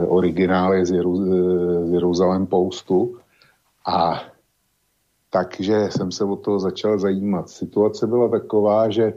originály 0.07 0.85
z, 0.85 0.91
Jeru, 0.91 1.15
z 1.87 1.93
Jeruzalém 1.93 2.45
Postu 2.45 3.17
a 3.87 4.21
takže 5.29 5.89
jsem 5.91 6.11
se 6.11 6.23
o 6.23 6.35
to 6.35 6.59
začal 6.59 6.99
zajímat. 6.99 7.49
Situace 7.49 8.07
byla 8.07 8.29
taková, 8.29 8.89
že 8.89 9.13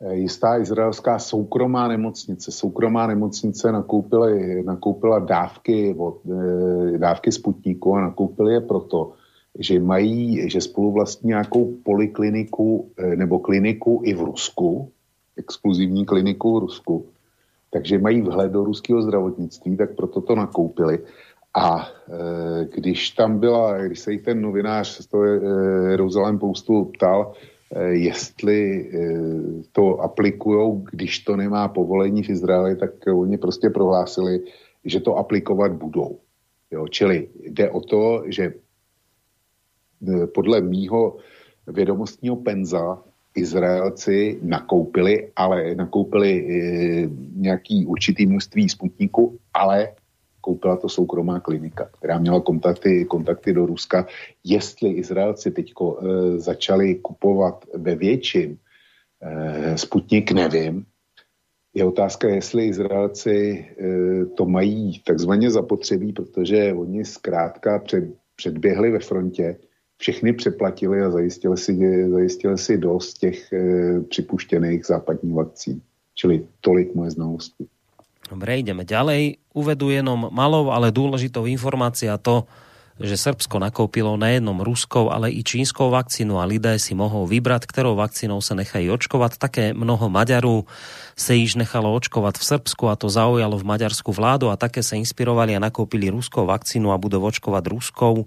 eh, 0.00 0.14
jistá 0.14 0.58
izraelská 0.58 1.18
soukromá 1.18 1.88
nemocnice, 1.88 2.52
soukromá 2.52 3.06
nemocnice 3.06 3.72
nakoupila, 3.72 4.26
nakoupila 4.64 5.18
dávky, 5.18 5.94
od, 5.98 6.20
dávky 6.96 7.32
Sputníku 7.32 7.94
a 7.94 8.00
nakoupili 8.00 8.52
je 8.52 8.60
proto, 8.60 9.12
že 9.58 9.80
mají, 9.80 10.50
že 10.50 10.60
spolu 10.60 10.92
vlastní 10.92 11.28
nějakou 11.28 11.74
polikliniku 11.82 12.90
eh, 12.96 13.16
nebo 13.16 13.38
kliniku 13.38 14.00
i 14.04 14.14
v 14.14 14.20
Rusku, 14.20 14.90
exkluzivní 15.36 16.04
kliniku 16.06 16.56
v 16.56 16.60
Rusku, 16.60 17.06
takže 17.70 17.98
mají 17.98 18.22
vhled 18.22 18.52
do 18.52 18.64
ruského 18.64 19.02
zdravotnictví, 19.02 19.76
tak 19.76 19.96
proto 19.96 20.20
to 20.20 20.34
nakoupili. 20.34 20.98
A 21.54 21.88
e, 21.88 22.64
když 22.64 23.10
tam 23.10 23.38
byla, 23.38 23.78
když 23.78 23.98
se 23.98 24.12
jí 24.12 24.18
ten 24.18 24.40
novinář 24.40 24.88
z 24.88 25.06
toho 25.06 25.24
e, 25.24 25.40
Jeruzalém 25.90 26.38
Postu 26.38 26.84
ptal, 26.84 27.32
e, 27.72 27.84
jestli 27.84 28.80
e, 28.80 28.88
to 29.72 29.98
aplikují, 30.00 30.84
když 30.92 31.18
to 31.18 31.36
nemá 31.36 31.68
povolení 31.68 32.22
v 32.22 32.30
Izraeli, 32.30 32.76
tak 32.76 32.90
oni 33.14 33.38
prostě 33.38 33.70
prohlásili, 33.70 34.40
že 34.84 35.00
to 35.00 35.16
aplikovat 35.16 35.72
budou. 35.72 36.18
Jo, 36.70 36.88
čili 36.88 37.28
jde 37.42 37.70
o 37.70 37.80
to, 37.80 38.22
že 38.26 38.44
e, 38.44 38.52
podle 40.34 40.60
mýho 40.60 41.16
vědomostního 41.66 42.36
penza 42.36 43.02
Izraelci 43.34 44.38
nakoupili, 44.42 45.30
ale 45.36 45.74
nakoupili 45.74 46.30
e, 46.32 47.08
nějaký 47.34 47.86
určitý 47.86 48.26
množství 48.26 48.68
sputníku, 48.68 49.38
ale 49.54 49.88
koupila 50.40 50.76
to 50.76 50.88
soukromá 50.88 51.40
klinika, 51.40 51.90
která 51.98 52.18
měla 52.18 52.40
kontakty, 52.40 53.04
kontakty 53.04 53.52
do 53.52 53.66
Ruska. 53.66 54.06
Jestli 54.44 54.90
Izraelci 54.90 55.50
teď 55.50 55.72
e, 55.72 56.38
začali 56.38 56.94
kupovat 56.94 57.64
ve 57.74 57.94
větším 57.94 58.58
e, 59.22 59.78
Sputnik, 59.78 60.32
nevím. 60.32 60.84
Je 61.74 61.84
otázka, 61.84 62.28
jestli 62.28 62.66
Izraelci 62.66 63.36
e, 63.60 64.26
to 64.26 64.46
mají 64.46 65.00
takzvaně 65.04 65.50
zapotřebí, 65.50 66.12
protože 66.12 66.72
oni 66.72 67.04
zkrátka 67.04 67.78
před, 67.78 68.04
předběhli 68.36 68.90
ve 68.90 68.98
frontě, 68.98 69.56
všechny 69.98 70.32
přeplatili 70.32 71.02
a 71.02 71.10
zajistili 71.10 71.56
si, 71.56 71.72
zajistili 72.10 72.58
si 72.58 72.78
dost 72.78 73.18
těch 73.18 73.52
e, 73.52 73.58
připuštěných 74.00 74.86
západních 74.86 75.34
vakcín. 75.34 75.80
Čili 76.14 76.46
tolik 76.60 76.94
moje 76.94 77.10
znalosti. 77.10 77.66
Dobre, 78.28 78.60
ideme 78.60 78.84
ďalej. 78.84 79.40
Uvedu 79.56 79.88
jenom 79.88 80.28
malou, 80.34 80.68
ale 80.68 80.92
dôležitou 80.92 81.48
informácia 81.48 82.12
to, 82.20 82.44
že 82.98 83.14
Srbsko 83.14 83.62
nakoupilo 83.62 84.18
nejednom 84.18 84.58
ruskou, 84.58 85.08
ale 85.08 85.30
i 85.30 85.46
čínskou 85.46 85.88
vakcínu 85.88 86.42
a 86.42 86.44
lidé 86.50 86.76
si 86.82 86.98
mohou 86.98 87.24
vybrať, 87.30 87.70
ktorou 87.70 87.94
vakcínou 87.94 88.42
sa 88.42 88.58
nechají 88.58 88.90
očkovať. 88.90 89.38
Také 89.38 89.70
mnoho 89.70 90.10
Maďarů 90.10 90.66
sa 91.14 91.32
již 91.32 91.54
nechalo 91.54 91.94
očkovať 91.94 92.42
v 92.42 92.44
Srbsku 92.44 92.90
a 92.90 92.98
to 92.98 93.06
zaujalo 93.06 93.54
v 93.54 93.68
maďarskú 93.70 94.10
vládu 94.10 94.50
a 94.50 94.58
také 94.58 94.82
sa 94.82 94.98
inspirovali 94.98 95.54
a 95.54 95.62
nakoupili 95.62 96.10
ruskou 96.10 96.42
vakcínu 96.44 96.90
a 96.90 96.98
budú 96.98 97.22
očkovať 97.22 97.64
ruskou. 97.70 98.26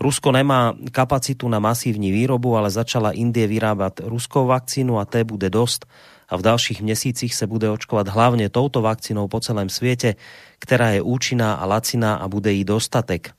Rusko 0.00 0.32
nemá 0.32 0.72
kapacitu 0.96 1.44
na 1.44 1.60
masívní 1.60 2.08
výrobu, 2.08 2.56
ale 2.56 2.72
začala 2.72 3.12
Indie 3.12 3.44
vyrábať 3.44 4.08
ruskou 4.08 4.48
vakcínu 4.48 4.96
a 4.96 5.04
té 5.04 5.28
bude 5.28 5.52
dosť 5.52 5.84
a 6.30 6.40
v 6.40 6.42
dalších 6.42 6.80
měsících 6.82 7.34
se 7.34 7.44
bude 7.44 7.68
očkovať 7.68 8.08
hlavne 8.08 8.48
touto 8.48 8.80
vakcínou 8.80 9.28
po 9.28 9.44
celém 9.44 9.68
sviete, 9.68 10.16
ktorá 10.62 10.96
je 10.96 11.04
účinná 11.04 11.60
a 11.60 11.68
laciná 11.68 12.16
a 12.16 12.24
bude 12.32 12.48
jí 12.48 12.64
dostatek. 12.64 13.36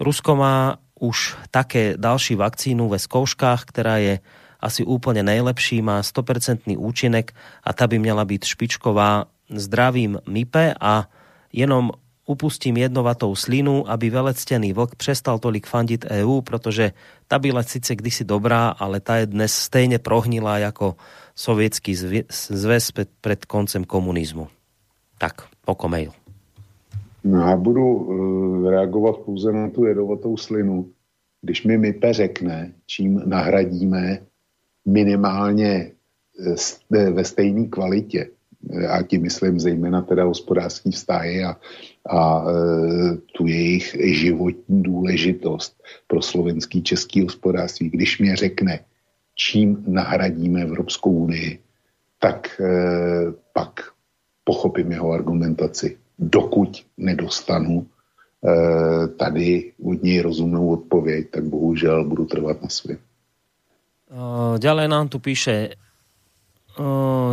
Rusko 0.00 0.34
má 0.34 0.82
už 0.98 1.36
také 1.54 1.94
další 1.94 2.34
vakcínu 2.34 2.88
ve 2.88 2.98
skouškách, 2.98 3.60
ktorá 3.70 4.02
je 4.02 4.14
asi 4.60 4.84
úplne 4.84 5.22
nejlepší, 5.22 5.80
má 5.80 6.02
100% 6.02 6.74
účinek 6.76 7.32
a 7.64 7.70
ta 7.72 7.86
by 7.86 7.96
měla 8.02 8.24
byť 8.24 8.42
špičková 8.44 9.30
zdravým 9.48 10.20
MIPE 10.28 10.74
a 10.80 11.08
jenom 11.54 11.94
upustím 12.30 12.76
jednovatou 12.76 13.34
slinu, 13.34 13.90
aby 13.90 14.10
velectený 14.10 14.72
vlk 14.72 14.94
přestal 14.94 15.38
tolik 15.38 15.66
fandit 15.66 16.04
EU, 16.10 16.40
protože 16.40 16.92
ta 17.28 17.38
byla 17.38 17.62
sice 17.62 17.96
kdysi 17.96 18.24
dobrá, 18.24 18.68
ale 18.68 19.00
ta 19.00 19.16
je 19.16 19.26
dnes 19.26 19.52
stejně 19.52 19.98
prohnilá 19.98 20.58
jako 20.58 20.94
sovětský 21.34 21.94
zväz 22.30 22.92
pred 23.20 23.44
koncem 23.44 23.84
komunizmu. 23.84 24.46
Tak, 25.18 25.42
pokomejl. 25.64 26.12
No 27.24 27.40
já 27.40 27.56
budu 27.56 27.84
uh, 27.84 28.70
reagovat 28.70 29.16
pouze 29.16 29.52
na 29.52 29.70
tu 29.70 29.84
jedovatou 29.84 30.36
slinu. 30.36 30.86
Když 31.42 31.64
mi 31.64 31.78
MIPE 31.78 32.12
řekne, 32.12 32.72
čím 32.86 33.22
nahradíme 33.26 34.18
minimálně 34.86 35.92
eh, 36.96 37.10
ve 37.10 37.24
stejné 37.24 37.66
kvalitě, 37.66 38.30
a 38.88 39.02
tím 39.02 39.22
myslím 39.22 39.60
zejména 39.60 40.02
teda 40.02 40.24
hospodářský 40.24 40.90
vztahy 40.90 41.44
a, 41.44 41.56
a 42.10 42.44
e, 42.44 42.52
tu 43.36 43.46
jejich 43.46 43.96
životní 44.04 44.82
důležitost 44.82 45.82
pro 46.06 46.22
slovenský 46.22 46.82
český 46.82 47.22
hospodářství. 47.22 47.90
Když 47.90 48.18
mě 48.18 48.36
řekne, 48.36 48.80
čím 49.34 49.84
nahradíme 49.86 50.62
Evropskou 50.62 51.10
unii, 51.10 51.58
tak 52.20 52.60
eh, 52.60 53.32
pak 53.52 53.80
pochopím 54.44 54.92
jeho 54.92 55.12
argumentaci. 55.12 55.96
Dokud 56.18 56.84
nedostanu 56.96 57.86
eh, 57.86 59.08
tady 59.08 59.72
od 59.84 60.02
něj 60.02 60.20
rozumnou 60.20 60.68
odpověď, 60.68 61.30
tak 61.30 61.44
bohužel 61.44 62.04
budu 62.04 62.24
trvat 62.24 62.62
na 62.62 62.68
svém. 62.68 62.98
Ďalej 64.58 64.88
nám 64.88 65.08
tu 65.08 65.18
píše 65.18 65.70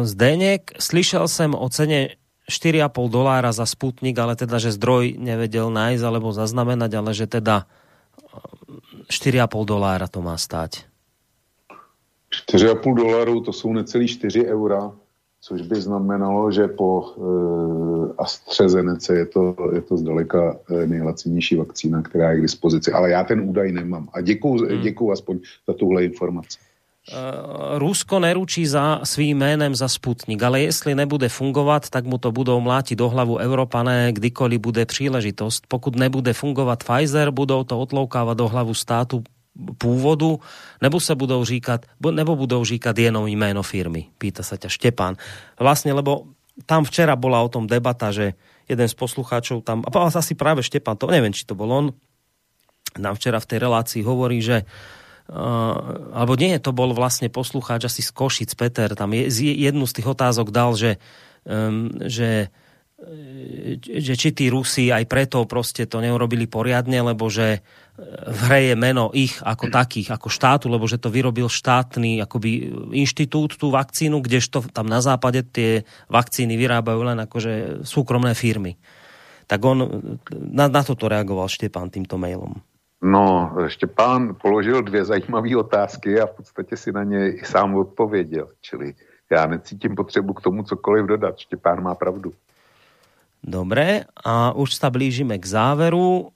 Zdeněk, 0.03 0.71
slyšel 0.79 1.27
jsem 1.27 1.55
o 1.55 1.69
cene 1.69 2.07
4,5 2.51 3.09
dolára 3.09 3.51
za 3.51 3.65
Sputnik, 3.65 4.19
ale 4.19 4.35
teda, 4.35 4.55
že 4.59 4.71
zdroj 4.71 5.19
nevedel 5.19 5.67
nájsť 5.67 6.03
alebo 6.03 6.31
zaznamenať, 6.31 6.91
ale 6.95 7.11
že 7.11 7.27
teda 7.27 7.67
4,5 9.11 9.67
dolára 9.67 10.07
to 10.07 10.23
má 10.23 10.39
stať. 10.39 10.87
4,5 12.51 12.95
dolarů 12.95 13.41
to 13.41 13.53
jsou 13.53 13.73
necelý 13.73 14.07
4 14.07 14.45
eura, 14.45 14.91
což 15.41 15.61
by 15.61 15.75
znamenalo, 15.75 16.51
že 16.51 16.67
po 16.67 17.03
e, 17.03 17.09
AstraZeneca 18.17 19.13
je 19.13 19.25
to, 19.25 19.55
je 19.73 19.81
to 19.81 19.97
zdaleka 19.97 20.55
e, 20.69 20.87
nejlacinější 20.87 21.55
vakcína, 21.55 22.01
která 22.01 22.31
je 22.31 22.37
k 22.37 22.41
dispozici. 22.41 22.91
Ale 22.91 23.09
já 23.09 23.23
ten 23.23 23.49
údaj 23.49 23.71
nemám. 23.71 24.09
A 24.13 24.21
děkuju, 24.21 24.65
hmm. 24.65 24.81
děkuju 24.81 25.11
aspoň 25.11 25.39
za 25.67 25.73
tuhle 25.73 26.03
informaci. 26.03 26.59
Uh, 27.07 27.79
Rusko 27.79 28.19
neručí 28.19 28.67
za 28.67 28.99
svým 29.07 29.39
jménem 29.39 29.71
za 29.71 29.88
Sputnik, 29.88 30.43
ale 30.43 30.67
jestli 30.67 30.91
nebude 30.91 31.31
fungovat, 31.31 31.88
tak 31.88 32.03
mu 32.03 32.19
to 32.19 32.35
budou 32.35 32.59
mlátiť 32.59 32.99
do 32.99 33.07
hlavu 33.07 33.39
Evropané, 33.39 34.11
kdykoliv 34.11 34.59
bude 34.59 34.84
příležitost. 34.84 35.71
Pokud 35.71 35.95
nebude 35.95 36.35
fungovat 36.35 36.84
Pfizer, 36.84 37.31
budou 37.31 37.63
to 37.63 37.79
otloukávat 37.79 38.38
do 38.38 38.51
hlavu 38.51 38.73
státu 38.75 39.23
původu, 39.79 40.39
nebo 40.84 40.99
sa 40.99 41.15
budou 41.15 41.47
říkat, 41.47 41.88
nebo 42.11 42.35
budou 42.35 42.67
říkat 42.67 42.99
jenom 42.99 43.23
jméno 43.23 43.63
firmy? 43.63 44.11
Pýta 44.19 44.43
sa 44.43 44.59
ťa 44.59 44.67
Štepán. 44.67 45.15
Vlastne, 45.55 45.95
lebo 45.95 46.27
tam 46.67 46.84
včera 46.84 47.15
bola 47.15 47.39
o 47.39 47.47
tom 47.47 47.71
debata, 47.71 48.11
že 48.11 48.35
jeden 48.67 48.88
z 48.91 48.95
poslucháčov 48.99 49.63
tam, 49.63 49.79
a 49.88 50.11
asi 50.11 50.35
práve 50.35 50.59
Štepán, 50.59 50.99
to 50.99 51.07
neviem, 51.07 51.31
či 51.31 51.47
to 51.47 51.55
bol 51.55 51.71
on, 51.71 51.85
nám 52.99 53.15
včera 53.15 53.39
v 53.39 53.47
tej 53.47 53.59
relácii 53.63 54.03
hovorí, 54.03 54.43
že 54.43 54.67
Uh, 54.67 54.96
alebo 55.27 56.39
nie, 56.39 56.55
to 56.59 56.71
bol 56.71 56.95
vlastne 56.95 57.27
poslucháč 57.27 57.91
asi 57.91 57.99
z 57.99 58.11
Košic, 58.15 58.51
Peter, 58.55 58.95
tam 58.95 59.11
je, 59.11 59.27
jednu 59.55 59.83
z 59.83 59.95
tých 59.99 60.07
otázok 60.07 60.55
dal, 60.55 60.71
že, 60.75 60.99
um, 61.43 61.91
že 62.07 62.47
že 63.85 64.17
či 64.17 64.33
tí 64.33 64.49
Rusi 64.49 64.89
aj 64.89 65.05
preto 65.05 65.45
proste 65.45 65.85
to 65.85 66.01
neurobili 66.01 66.49
poriadne, 66.49 67.05
lebo 67.05 67.29
že 67.29 67.61
v 68.25 68.39
hre 68.49 68.73
je 68.73 68.75
meno 68.77 69.13
ich 69.13 69.37
ako 69.37 69.69
takých, 69.69 70.17
ako 70.17 70.33
štátu, 70.33 70.65
lebo 70.65 70.89
že 70.89 70.97
to 70.97 71.13
vyrobil 71.13 71.45
štátny 71.45 72.17
akoby 72.25 72.73
inštitút 72.97 73.61
tú 73.61 73.69
vakcínu, 73.69 74.17
kdežto 74.25 74.65
tam 74.73 74.89
na 74.89 74.97
západe 74.97 75.45
tie 75.45 75.85
vakcíny 76.09 76.57
vyrábajú 76.57 77.01
len 77.05 77.21
akože 77.21 77.85
súkromné 77.85 78.33
firmy. 78.33 78.81
Tak 79.45 79.61
on 79.61 79.77
na, 80.33 80.65
na 80.65 80.81
toto 80.81 81.05
reagoval 81.05 81.45
Štepán 81.53 81.93
týmto 81.93 82.17
mailom. 82.17 82.57
No, 83.01 83.53
Štěpán 83.67 84.35
položil 84.41 84.81
dvě 84.81 85.05
zajímavé 85.05 85.57
otázky 85.57 86.19
a 86.19 86.25
v 86.25 86.35
podstatě 86.35 86.77
si 86.77 86.91
na 86.91 87.03
ně 87.03 87.31
i 87.31 87.45
sám 87.45 87.75
odpověděl. 87.75 88.47
Čili 88.61 88.93
já 89.31 89.45
necítím 89.45 89.95
potřebu 89.95 90.33
k 90.33 90.41
tomu 90.41 90.63
cokoliv 90.63 91.05
dodat. 91.05 91.37
Štěpán 91.37 91.83
má 91.83 91.95
pravdu. 91.95 92.33
Dobre, 93.43 94.09
a 94.25 94.51
už 94.57 94.75
sa 94.75 94.89
blížime 94.89 95.37
k 95.37 95.45
záveru. 95.45 96.33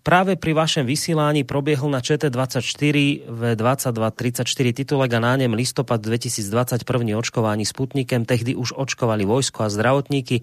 Práve 0.00 0.40
pri 0.40 0.56
vašem 0.56 0.88
vysielaní 0.88 1.44
probiehol 1.44 1.92
na 1.92 2.00
ČT24 2.00 2.96
v 3.28 3.40
22.34 3.52 4.72
titulek 4.72 5.12
a 5.12 5.20
nánem 5.20 5.52
listopad 5.52 6.00
2021 6.00 7.20
očkovaní 7.20 7.68
Sputnikem. 7.68 8.24
Tehdy 8.24 8.56
už 8.56 8.72
očkovali 8.72 9.28
vojsko 9.28 9.68
a 9.68 9.68
zdravotníky 9.68 10.40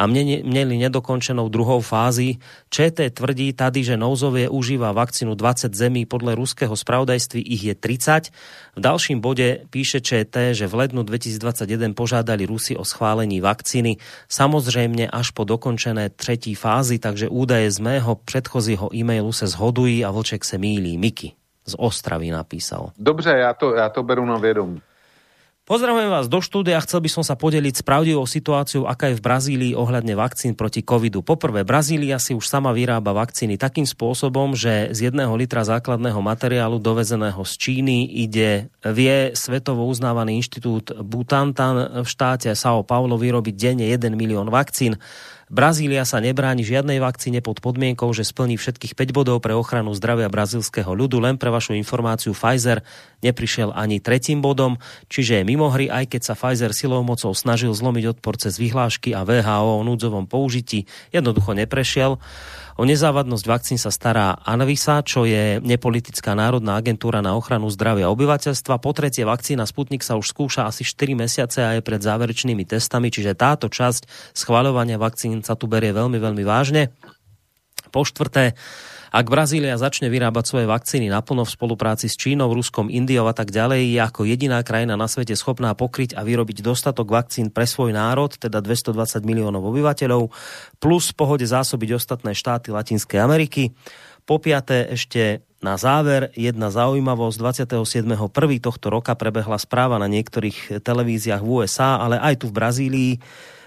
a 0.00 0.08
měli 0.08 0.80
nedokončenou 0.80 1.52
druhou 1.52 1.84
fázi. 1.84 2.40
ČT 2.72 3.20
tvrdí 3.20 3.52
tady, 3.52 3.84
že 3.84 4.00
nouzovie 4.00 4.48
užíva 4.48 4.96
vakcínu 4.96 5.36
20 5.36 5.74
zemí, 5.76 6.08
podle 6.08 6.32
ruského 6.34 6.72
spravodajství 6.72 7.42
ich 7.44 7.64
je 7.64 7.74
30 7.76 8.32
v 8.76 8.80
dalším 8.80 9.20
bode 9.20 9.70
píše 9.70 10.00
ČT, 10.00 10.54
že 10.56 10.66
v 10.66 10.74
lednu 10.74 11.02
2021 11.02 11.94
požádali 11.94 12.46
Rusi 12.46 12.74
o 12.76 12.84
schválení 12.84 13.38
vakcíny, 13.44 13.96
samozrejme 14.26 15.06
až 15.12 15.30
po 15.30 15.44
dokončené 15.44 16.10
tretí 16.10 16.54
fázi, 16.58 16.98
takže 16.98 17.28
údaje 17.28 17.70
z 17.74 17.78
mého 17.82 18.14
předchozího 18.14 18.94
e-mailu 18.94 19.34
se 19.34 19.46
zhodují 19.46 20.04
a 20.06 20.10
Vlček 20.14 20.44
se 20.44 20.58
mílí. 20.58 20.98
Miky 20.98 21.32
z 21.66 21.74
Ostravy 21.78 22.30
napísal. 22.30 22.94
Dobře, 22.98 23.30
já 23.30 23.54
to, 23.54 23.74
já 23.74 23.88
to 23.88 24.02
beru 24.02 24.24
na 24.24 24.38
vědomí. 24.38 24.80
Pozdravujem 25.64 26.12
vás 26.12 26.28
do 26.28 26.44
štúdia. 26.44 26.76
Chcel 26.84 27.00
by 27.00 27.08
som 27.08 27.24
sa 27.24 27.40
podeliť 27.40 27.80
s 27.80 27.86
pravdivou 27.88 28.28
situáciou, 28.28 28.84
aká 28.84 29.08
je 29.08 29.16
v 29.16 29.24
Brazílii 29.24 29.72
ohľadne 29.72 30.12
vakcín 30.12 30.52
proti 30.52 30.84
covidu. 30.84 31.24
Poprvé, 31.24 31.64
Brazília 31.64 32.20
si 32.20 32.36
už 32.36 32.44
sama 32.44 32.68
vyrába 32.76 33.16
vakcíny 33.16 33.56
takým 33.56 33.88
spôsobom, 33.88 34.52
že 34.52 34.92
z 34.92 35.08
jedného 35.08 35.32
litra 35.32 35.64
základného 35.64 36.20
materiálu 36.20 36.76
dovezeného 36.76 37.40
z 37.48 37.52
Číny 37.56 38.04
ide, 38.12 38.68
vie 38.84 39.32
svetovo 39.32 39.88
uznávaný 39.88 40.36
inštitút 40.44 41.00
Butantan 41.00 42.04
v 42.04 42.08
štáte 42.12 42.52
São 42.52 42.84
Paulo 42.84 43.16
vyrobiť 43.16 43.56
denne 43.56 43.88
1 43.88 44.12
milión 44.12 44.52
vakcín. 44.52 45.00
Brazília 45.54 46.02
sa 46.02 46.18
nebráni 46.18 46.66
žiadnej 46.66 46.98
vakcíne 46.98 47.38
pod 47.38 47.62
podmienkou, 47.62 48.10
že 48.10 48.26
splní 48.26 48.58
všetkých 48.58 48.98
5 48.98 49.14
bodov 49.14 49.38
pre 49.38 49.54
ochranu 49.54 49.94
zdravia 49.94 50.26
brazilského 50.26 50.90
ľudu. 50.90 51.22
Len 51.22 51.38
pre 51.38 51.46
vašu 51.46 51.78
informáciu 51.78 52.34
Pfizer 52.34 52.82
neprišiel 53.22 53.70
ani 53.70 54.02
tretím 54.02 54.42
bodom, 54.42 54.82
čiže 55.06 55.38
je 55.38 55.46
mimo 55.46 55.70
hry, 55.70 55.86
aj 55.86 56.10
keď 56.10 56.22
sa 56.26 56.34
Pfizer 56.34 56.74
silou 56.74 57.06
mocou 57.06 57.30
snažil 57.38 57.70
zlomiť 57.70 58.18
odpor 58.18 58.34
cez 58.34 58.58
vyhlášky 58.58 59.14
a 59.14 59.22
VHO 59.22 59.78
o 59.78 59.86
núdzovom 59.86 60.26
použití, 60.26 60.90
jednoducho 61.14 61.54
neprešiel. 61.54 62.18
O 62.74 62.82
nezávadnosť 62.82 63.46
vakcín 63.46 63.78
sa 63.78 63.94
stará 63.94 64.34
Anvisa, 64.42 64.98
čo 65.06 65.22
je 65.22 65.62
nepolitická 65.62 66.34
národná 66.34 66.74
agentúra 66.74 67.22
na 67.22 67.38
ochranu 67.38 67.70
zdravia 67.70 68.10
obyvateľstva. 68.10 68.82
Po 68.82 68.90
tretie, 68.90 69.22
vakcína 69.22 69.62
Sputnik 69.62 70.02
sa 70.02 70.18
už 70.18 70.34
skúša 70.34 70.66
asi 70.66 70.82
4 70.82 71.14
mesiace 71.14 71.62
a 71.62 71.78
je 71.78 71.86
pred 71.86 72.02
záverečnými 72.02 72.66
testami, 72.66 73.14
čiže 73.14 73.38
táto 73.38 73.70
časť 73.70 74.34
schvaľovania 74.34 74.98
vakcín 74.98 75.46
sa 75.46 75.54
tu 75.54 75.70
berie 75.70 75.94
veľmi, 75.94 76.18
veľmi 76.18 76.42
vážne. 76.42 76.90
Po 77.94 78.02
štvrté, 78.02 78.58
ak 79.14 79.30
Brazília 79.30 79.78
začne 79.78 80.10
vyrábať 80.10 80.42
svoje 80.42 80.66
vakcíny 80.66 81.06
naplno 81.06 81.46
v 81.46 81.54
spolupráci 81.54 82.10
s 82.10 82.18
Čínou, 82.18 82.50
Ruskom, 82.50 82.90
Indiou 82.90 83.30
a 83.30 83.34
tak 83.36 83.54
ďalej, 83.54 83.94
je 83.94 84.00
ako 84.02 84.26
jediná 84.26 84.58
krajina 84.66 84.98
na 84.98 85.06
svete 85.06 85.38
schopná 85.38 85.70
pokryť 85.78 86.18
a 86.18 86.26
vyrobiť 86.26 86.66
dostatok 86.66 87.14
vakcín 87.14 87.54
pre 87.54 87.62
svoj 87.62 87.94
národ, 87.94 88.34
teda 88.34 88.58
220 88.58 89.22
miliónov 89.22 89.62
obyvateľov, 89.70 90.34
plus 90.82 91.14
v 91.14 91.14
pohode 91.14 91.46
zásobiť 91.46 91.94
ostatné 91.94 92.34
štáty 92.34 92.74
Latinskej 92.74 93.22
Ameriky. 93.22 93.70
Po 94.26 94.42
piaté 94.42 94.90
ešte 94.90 95.46
na 95.62 95.78
záver 95.78 96.34
jedna 96.34 96.74
zaujímavosť. 96.74 97.38
27.1. 97.70 98.18
tohto 98.58 98.90
roka 98.90 99.14
prebehla 99.14 99.62
správa 99.62 99.94
na 100.02 100.10
niektorých 100.10 100.82
televíziách 100.82 101.38
v 101.38 101.62
USA, 101.62 102.02
ale 102.02 102.18
aj 102.18 102.42
tu 102.42 102.50
v 102.50 102.56
Brazílii 102.58 103.12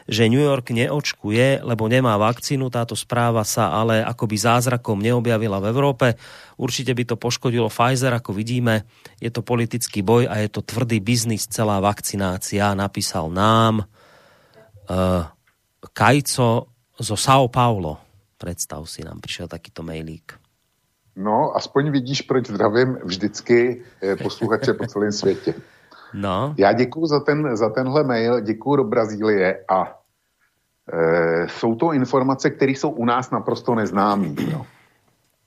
že 0.08 0.32
New 0.32 0.40
York 0.40 0.72
neočkuje, 0.72 1.62
lebo 1.68 1.92
nemá 1.92 2.16
vakcínu. 2.16 2.72
Táto 2.72 2.96
správa 2.96 3.44
sa 3.44 3.76
ale 3.76 4.00
akoby 4.00 4.40
zázrakom 4.40 5.04
neobjavila 5.04 5.60
v 5.60 5.70
Európe. 5.70 6.08
Určite 6.56 6.96
by 6.96 7.04
to 7.04 7.16
poškodilo 7.20 7.68
Pfizer, 7.68 8.16
ako 8.16 8.32
vidíme. 8.32 8.88
Je 9.20 9.28
to 9.28 9.44
politický 9.44 10.02
boj 10.02 10.32
a 10.32 10.40
je 10.40 10.48
to 10.48 10.64
tvrdý 10.64 11.04
biznis, 11.04 11.52
celá 11.52 11.84
vakcinácia. 11.84 12.72
Napísal 12.72 13.28
nám 13.28 13.84
uh, 13.84 15.28
Kajco 15.92 16.72
zo 16.98 17.16
São 17.20 17.52
Paulo. 17.52 18.00
Predstav 18.40 18.88
si, 18.88 19.04
nám 19.04 19.20
prišiel 19.20 19.52
takýto 19.52 19.84
mailík. 19.84 20.40
No, 21.18 21.58
aspoň 21.58 21.90
vidíš, 21.90 22.22
proč 22.30 22.54
zdravím 22.54 23.02
vždycky 23.04 23.82
eh, 24.02 24.16
posluchače 24.16 24.74
po 24.74 24.86
celém 24.86 25.12
světě. 25.12 25.54
No. 26.14 26.54
Já 26.58 26.74
děkuji 26.74 27.06
za, 27.06 27.20
ten, 27.20 27.58
za 27.58 27.70
tenhle 27.70 28.04
mail, 28.04 28.40
děkuji 28.40 28.76
do 28.76 28.84
Brazílie 28.84 29.66
a 29.70 29.97
e, 30.94 31.48
jsou 31.50 31.76
to 31.76 31.94
informace, 31.94 32.50
které 32.50 32.72
jsou 32.72 32.90
u 32.90 33.06
nás 33.06 33.32
naprosto 33.32 33.76
neznámé. 33.76 34.28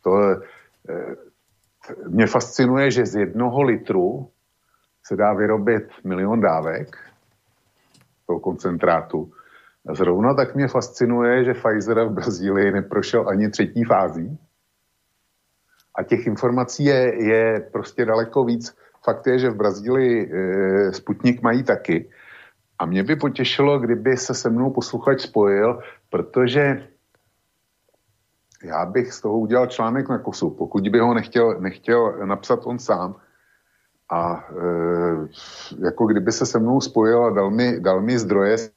To 0.03 0.31
e, 0.31 0.37
mě 2.09 2.27
fascinuje, 2.27 2.91
že 2.91 3.07
z 3.07 3.15
jednoho 3.15 3.62
litru 3.62 4.29
se 5.05 5.17
dá 5.17 5.33
vyrobit 5.33 5.85
milion 6.05 6.41
dávek 6.41 6.97
toho 8.27 8.41
koncentrátu. 8.41 9.33
Zrovna 9.93 10.35
tak 10.35 10.55
mě 10.55 10.69
fascinuje, 10.69 11.45
že 11.45 11.55
Pfizer 11.55 12.05
v 12.05 12.11
Brazílii 12.11 12.73
neprošel 12.73 13.29
ani 13.29 13.51
třetí 13.51 13.85
fází. 13.85 14.39
A 15.95 16.03
těch 16.03 16.27
informací 16.27 16.85
je, 16.85 17.25
je 17.25 17.61
prostě 17.73 18.05
daleko 18.05 18.45
víc. 18.45 18.77
Fakt 19.05 19.27
je, 19.27 19.39
že 19.39 19.51
v 19.51 19.57
Brazílii 19.57 20.33
e, 20.33 20.93
Sputnik 20.93 21.43
mají 21.43 21.62
taky. 21.62 22.09
A 22.81 22.86
mě 22.86 23.05
by 23.05 23.16
potěšilo, 23.16 23.78
kdyby 23.78 24.16
se 24.16 24.35
se 24.35 24.51
mnou 24.51 24.70
posluchač 24.70 25.20
spojil, 25.20 25.81
protože 26.11 26.89
já 28.65 28.86
bych 28.86 29.12
z 29.12 29.20
toho 29.20 29.39
udělal 29.39 29.66
článek 29.66 30.09
na 30.09 30.19
kosu, 30.19 30.51
pokud 30.51 30.89
by 30.89 30.98
ho 30.98 31.15
nechtěl, 31.15 31.61
nechtěl 31.61 32.27
napsat 32.27 32.61
on 32.65 32.78
sám. 32.78 33.15
A 34.11 34.48
e, 34.51 35.85
jako 35.86 36.07
kdyby 36.07 36.32
se 36.32 36.47
se 36.47 36.59
mnou 36.59 36.81
spojil 36.81 37.24
a 37.24 37.31
dal 37.31 37.51
mi, 37.51 37.81
dal 37.81 38.01
mi 38.01 38.19
zdroje, 38.19 38.59
z, 38.59 38.73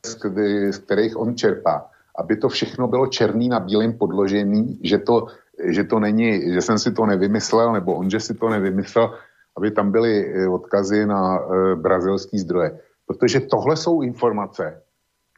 z 0.72 0.78
kterých 0.78 1.18
on 1.18 1.36
čerpá, 1.36 1.88
aby 2.20 2.38
to 2.38 2.50
všechno 2.50 2.88
bylo 2.88 3.08
černý 3.08 3.50
na 3.50 3.60
bílém 3.60 3.94
podložený, 3.94 4.80
že 4.84 4.98
to, 4.98 5.28
že 5.64 5.84
to 5.84 6.00
není, 6.00 6.54
že 6.54 6.62
jsem 6.62 6.80
si 6.80 6.92
to 6.92 7.06
nevymyslel, 7.06 7.74
nebo 7.74 7.96
on, 7.96 8.10
že 8.10 8.20
si 8.20 8.34
to 8.34 8.50
nevymyslel, 8.50 9.16
aby 9.58 9.72
tam 9.72 9.92
byly 9.92 10.44
e, 10.44 10.48
odkazy 10.48 11.06
na 11.06 11.40
e, 11.40 11.76
brazilský 11.76 12.40
zdroje. 12.40 12.80
Protože 13.08 13.40
tohle 13.40 13.78
jsou 13.78 14.02
informace, 14.02 14.82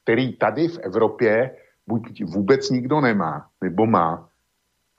které 0.03 0.31
tady 0.39 0.67
v 0.67 0.77
Evropě 0.79 1.51
buď 1.87 2.23
vůbec 2.23 2.69
nikdo 2.69 3.01
nemá, 3.01 3.47
nebo 3.61 3.85
má, 3.85 4.29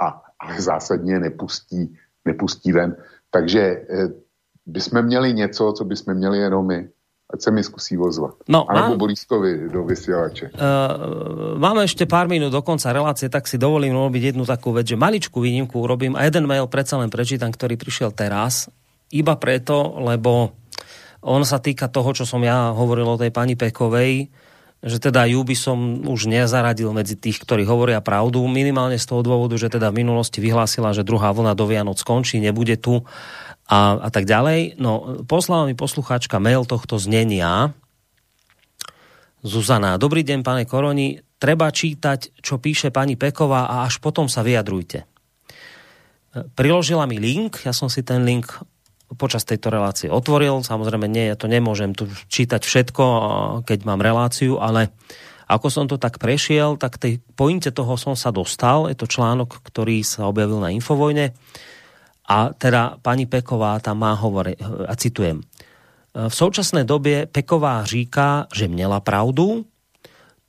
a, 0.03 0.23
ale 0.41 0.61
zásadně 0.61 1.19
nepustí, 1.19 1.97
nepustí 2.25 2.73
ven. 2.73 2.97
Takže 3.31 3.61
e, 3.61 3.85
bychom 4.67 5.03
měli 5.03 5.35
něco, 5.35 5.73
co 5.73 5.85
bychom 5.85 6.15
měli 6.15 6.39
jenom 6.39 6.67
my. 6.67 6.89
Ať 7.27 7.43
se 7.43 7.51
mi 7.51 7.63
zkusí 7.65 7.99
ozvat. 7.99 8.35
No, 8.49 8.71
Alebo 8.71 8.95
mám... 8.95 8.99
Borískovi 8.99 9.67
do 9.67 9.83
vysielače. 9.83 10.55
Uh, 10.55 11.59
máme 11.59 11.83
ešte 11.83 12.07
pár 12.07 12.31
minút 12.31 12.55
do 12.55 12.63
konca 12.63 12.95
relácie, 12.95 13.27
tak 13.27 13.51
si 13.51 13.59
dovolím 13.59 13.99
robiť 13.99 14.31
jednu 14.31 14.47
takú 14.47 14.71
vec, 14.71 14.87
že 14.87 14.95
maličku 14.95 15.43
výnimku 15.43 15.75
urobím 15.75 16.15
a 16.15 16.23
jeden 16.23 16.47
mail 16.47 16.71
predsa 16.71 17.03
len 17.03 17.11
prečítam, 17.11 17.51
ktorý 17.51 17.75
prišiel 17.75 18.15
teraz 18.15 18.71
iba 19.11 19.35
preto, 19.43 19.99
lebo 20.07 20.55
on 21.25 21.43
sa 21.45 21.63
týka 21.63 21.89
toho, 21.89 22.13
čo 22.13 22.25
som 22.29 22.43
ja 22.45 22.73
hovoril 22.75 23.07
o 23.09 23.21
tej 23.21 23.33
pani 23.33 23.57
Pekovej, 23.57 24.29
že 24.87 25.01
teda 25.01 25.25
ju 25.27 25.41
by 25.41 25.57
som 25.57 26.05
už 26.05 26.29
nezaradil 26.29 26.93
medzi 26.93 27.17
tých, 27.17 27.41
ktorí 27.43 27.65
hovoria 27.65 28.05
pravdu, 28.05 28.45
minimálne 28.45 29.01
z 29.01 29.09
toho 29.09 29.25
dôvodu, 29.25 29.57
že 29.57 29.73
teda 29.73 29.89
v 29.91 30.05
minulosti 30.05 30.39
vyhlásila, 30.39 30.93
že 30.93 31.03
druhá 31.03 31.33
vlna 31.33 31.57
do 31.57 31.65
Vianoc 31.65 31.97
skončí, 31.97 32.39
nebude 32.39 32.77
tu 32.77 33.03
a, 33.67 33.99
a 33.99 34.09
tak 34.13 34.29
ďalej. 34.29 34.79
No, 34.79 35.25
poslala 35.27 35.67
mi 35.67 35.75
poslucháčka 35.75 36.39
mail 36.39 36.69
tohto 36.69 37.01
znenia. 37.01 37.75
Zuzana, 39.43 39.99
dobrý 39.99 40.23
deň, 40.23 40.45
pane 40.45 40.63
Koroni. 40.69 41.19
Treba 41.37 41.69
čítať, 41.73 42.41
čo 42.41 42.61
píše 42.61 42.93
pani 42.93 43.19
Peková 43.19 43.69
a 43.69 43.85
až 43.85 43.99
potom 43.99 44.29
sa 44.31 44.45
vyjadrujte. 44.45 45.09
Priložila 46.53 47.09
mi 47.09 47.17
link, 47.17 47.65
ja 47.65 47.73
som 47.73 47.89
si 47.89 48.05
ten 48.05 48.25
link 48.29 48.45
počas 49.15 49.47
tejto 49.47 49.71
relácie 49.71 50.11
otvoril. 50.11 50.67
Samozrejme, 50.67 51.07
nie, 51.07 51.31
ja 51.31 51.39
to 51.39 51.47
nemôžem 51.47 51.95
tu 51.95 52.11
čítať 52.11 52.67
všetko, 52.67 53.05
keď 53.63 53.79
mám 53.87 54.03
reláciu, 54.03 54.59
ale 54.59 54.91
ako 55.47 55.71
som 55.71 55.87
to 55.87 55.95
tak 55.95 56.19
prešiel, 56.19 56.75
tak 56.75 56.99
tej 56.99 57.23
pointe 57.39 57.71
toho 57.71 57.95
som 57.95 58.19
sa 58.19 58.35
dostal. 58.35 58.91
Je 58.91 58.99
to 58.99 59.07
článok, 59.07 59.63
ktorý 59.63 60.03
sa 60.03 60.27
objavil 60.27 60.59
na 60.59 60.75
Infovojne. 60.75 61.39
A 62.27 62.51
teda 62.51 62.99
pani 62.99 63.31
Peková 63.31 63.79
tam 63.79 64.03
má 64.03 64.19
hovore, 64.19 64.59
a 64.59 64.95
citujem. 64.99 65.47
V 66.11 66.35
současné 66.35 66.83
době 66.83 67.31
Peková 67.31 67.85
říká, 67.85 68.51
že 68.51 68.67
měla 68.67 68.99
pravdu. 69.01 69.63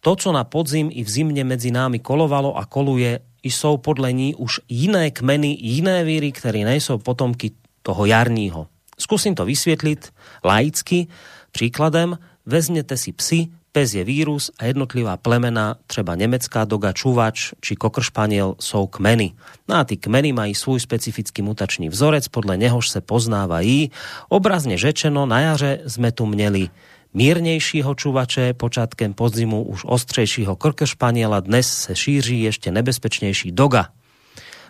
To, 0.01 0.15
co 0.15 0.31
na 0.31 0.43
podzim 0.43 0.89
i 0.93 1.03
v 1.03 1.09
zimne 1.09 1.43
medzi 1.43 1.69
námi 1.69 1.99
kolovalo 1.99 2.57
a 2.57 2.65
koluje, 2.65 3.19
jsou 3.43 3.77
podle 3.77 4.13
ní 4.13 4.35
už 4.35 4.59
jiné 4.69 5.11
kmeny, 5.11 5.57
jiné 5.59 6.03
víry, 6.03 6.31
které 6.31 6.65
nejsou 6.65 6.97
potomky 6.97 7.51
toho 7.87 8.03
jarního. 8.03 8.67
Skúsim 8.99 9.31
to 9.31 9.47
vysvětlit 9.47 10.11
laicky. 10.43 11.07
Příkladem 11.51 12.19
vezmete 12.45 12.97
si 12.99 13.15
psy, 13.15 13.47
pes 13.71 13.93
je 13.93 14.03
vírus 14.03 14.51
a 14.59 14.65
jednotlivá 14.65 15.17
plemena, 15.17 15.79
třeba 15.87 16.15
nemecká 16.15 16.65
doga, 16.65 16.91
čuvač 16.91 17.53
či 17.61 17.75
kokršpaniel 17.75 18.55
jsou 18.59 18.87
kmeny. 18.87 19.31
No 19.67 19.75
a 19.75 19.83
ty 19.83 19.97
kmeny 19.97 20.33
mají 20.33 20.55
svůj 20.55 20.79
specifický 20.79 21.41
mutačný 21.41 21.89
vzorec, 21.89 22.27
podle 22.27 22.57
nehož 22.57 22.89
se 22.89 23.01
poznávají. 23.01 23.91
Obrazně 24.29 24.77
řečeno, 24.77 25.25
na 25.25 25.39
jaře 25.39 25.79
jsme 25.87 26.11
tu 26.11 26.25
měli 26.25 26.69
mírnejšího 27.13 27.95
čuvače, 27.95 28.53
počátkem 28.53 29.13
podzimu 29.13 29.63
už 29.63 29.85
ostřejšího 29.85 30.55
krkršpaniela, 30.55 31.39
dnes 31.39 31.67
se 31.67 31.95
šíří 31.95 32.41
ještě 32.41 32.71
nebezpečnější 32.71 33.51
doga 33.51 33.87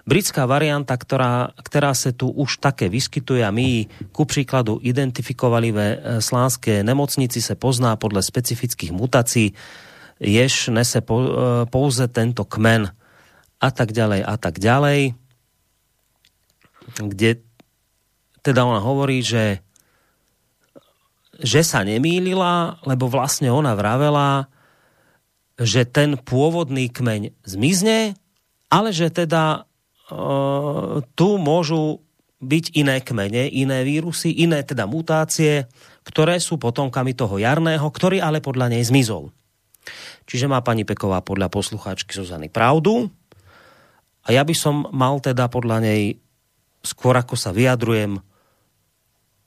britská 0.07 0.47
varianta, 0.47 0.95
ktorá, 0.95 1.51
ktorá 1.59 1.91
sa 1.91 2.15
tu 2.15 2.31
už 2.31 2.63
také 2.63 2.87
vyskytuje 2.87 3.43
a 3.43 3.51
my 3.51 3.91
ku 4.15 4.23
príkladu 4.23 4.79
identifikovali 4.79 5.69
ve 5.75 5.87
e, 5.91 5.97
slánské 6.23 6.79
nemocnici, 6.81 7.43
se 7.43 7.59
pozná 7.59 7.99
podle 7.99 8.23
specifických 8.23 8.95
mutací, 8.95 9.51
jež 10.23 10.71
nese 10.71 11.03
e, 11.03 11.05
pouze 11.67 12.07
tento 12.07 12.47
kmen 12.47 12.87
a 13.59 13.69
tak 13.69 13.91
ďalej 13.91 14.23
a 14.23 14.35
tak 14.39 14.63
ďalej, 14.63 15.11
kde 17.03 17.43
teda 18.41 18.63
ona 18.63 18.79
hovorí, 18.79 19.19
že 19.19 19.59
že 21.37 21.61
sa 21.61 21.85
nemýlila, 21.85 22.81
lebo 22.81 23.05
vlastne 23.05 23.53
ona 23.53 23.77
vravela, 23.77 24.49
že 25.61 25.85
ten 25.85 26.17
pôvodný 26.17 26.89
kmeň 26.89 27.45
zmizne, 27.45 28.17
ale 28.73 28.89
že 28.89 29.13
teda 29.13 29.66
tu 31.15 31.29
môžu 31.37 31.99
byť 32.37 32.65
iné 32.77 33.01
kmene, 33.01 33.49
iné 33.49 33.81
vírusy, 33.81 34.29
iné 34.29 34.61
teda 34.61 34.85
mutácie, 34.85 35.65
ktoré 36.05 36.37
sú 36.37 36.61
potomkami 36.61 37.17
toho 37.17 37.41
jarného, 37.41 37.83
ktorý 37.89 38.21
ale 38.21 38.39
podľa 38.39 38.77
nej 38.77 38.85
zmizol. 38.85 39.33
Čiže 40.27 40.51
má 40.51 40.59
pani 40.61 40.83
Peková 40.83 41.23
podľa 41.23 41.47
poslucháčky 41.47 42.13
Zuzany 42.13 42.51
pravdu. 42.51 43.09
A 44.27 44.35
ja 44.35 44.43
by 44.43 44.55
som 44.55 44.91
mal 44.91 45.23
teda 45.23 45.47
podľa 45.47 45.79
nej, 45.81 46.19
skôr 46.83 47.15
ako 47.15 47.39
sa 47.39 47.55
vyjadrujem, 47.55 48.19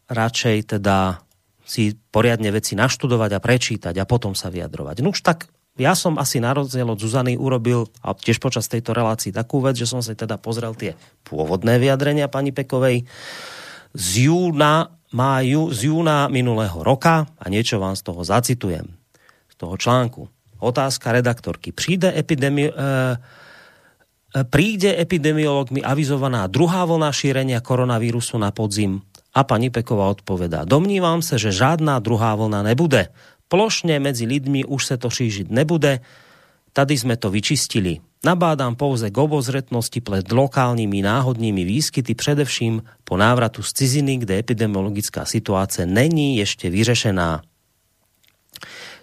radšej 0.09 0.77
teda 0.77 1.21
si 1.63 1.95
poriadne 2.11 2.51
veci 2.51 2.75
naštudovať 2.75 3.31
a 3.37 3.45
prečítať 3.45 3.95
a 3.95 4.09
potom 4.09 4.35
sa 4.35 4.51
vyjadrovať. 4.51 5.05
No 5.05 5.15
už 5.15 5.23
tak 5.23 5.47
ja 5.79 5.95
som 5.95 6.19
asi 6.19 6.43
na 6.43 6.51
rozdiel 6.51 6.89
od 6.91 6.99
Zuzany 6.99 7.39
urobil, 7.39 7.87
a 8.03 8.17
tiež 8.17 8.43
počas 8.43 8.67
tejto 8.67 8.91
relácii, 8.91 9.31
takú 9.31 9.63
vec, 9.63 9.79
že 9.79 9.87
som 9.87 10.03
si 10.03 10.17
teda 10.19 10.41
pozrel 10.41 10.75
tie 10.75 10.99
pôvodné 11.23 11.79
vyjadrenia 11.79 12.27
pani 12.27 12.51
Pekovej 12.51 13.07
z 13.95 14.31
júna, 14.31 14.91
máju, 15.15 15.71
z 15.75 15.91
júna 15.91 16.31
minulého 16.31 16.83
roka 16.83 17.27
a 17.39 17.45
niečo 17.51 17.79
vám 17.83 17.95
z 17.99 18.03
toho 18.07 18.23
zacitujem, 18.23 18.87
z 19.51 19.55
toho 19.59 19.75
článku. 19.75 20.31
Otázka 20.61 21.17
redaktorky. 21.17 21.73
Príde 21.73 22.13
epidemi- 22.13 22.69
e, 22.69 23.17
e 24.31 24.41
príde 24.45 24.93
epidemiologmi 24.93 25.81
avizovaná 25.81 26.47
druhá 26.47 26.85
vlna 26.85 27.11
šírenia 27.11 27.59
koronavírusu 27.65 28.37
na 28.37 28.53
podzim? 28.53 29.03
A 29.31 29.47
pani 29.47 29.71
Peková 29.71 30.11
odpovedá, 30.11 30.67
domnívam 30.67 31.23
sa, 31.23 31.39
že 31.39 31.55
žádná 31.55 32.03
druhá 32.03 32.35
vlna 32.35 32.67
nebude. 32.67 33.15
Plošne 33.51 33.99
medzi 33.99 34.31
lidmi 34.31 34.63
už 34.63 34.95
sa 34.95 34.97
to 34.97 35.11
šížiť 35.11 35.51
nebude. 35.51 35.99
Tady 36.71 36.95
sme 36.95 37.19
to 37.19 37.35
vyčistili. 37.35 37.99
Nabádám 38.23 38.79
pouze 38.79 39.11
k 39.11 39.17
obozretnosti 39.19 39.99
pred 39.99 40.23
lokálnymi 40.23 41.03
náhodnými 41.03 41.67
výskyty, 41.67 42.15
především 42.15 42.87
po 43.03 43.19
návratu 43.19 43.65
z 43.67 43.71
ciziny, 43.75 44.23
kde 44.23 44.39
epidemiologická 44.39 45.27
situace 45.27 45.83
není 45.83 46.39
ešte 46.39 46.71
vyřešená. 46.71 47.43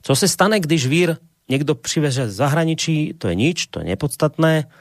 Co 0.01 0.13
se 0.15 0.27
stane, 0.27 0.63
když 0.63 0.87
vír 0.87 1.17
někdo 1.49 1.75
přiveže 1.75 2.29
z 2.29 2.35
zahraničí, 2.39 3.13
to 3.17 3.27
je 3.27 3.35
nič, 3.35 3.67
to 3.67 3.83
je 3.83 3.85
nepodstatné. 3.91 4.71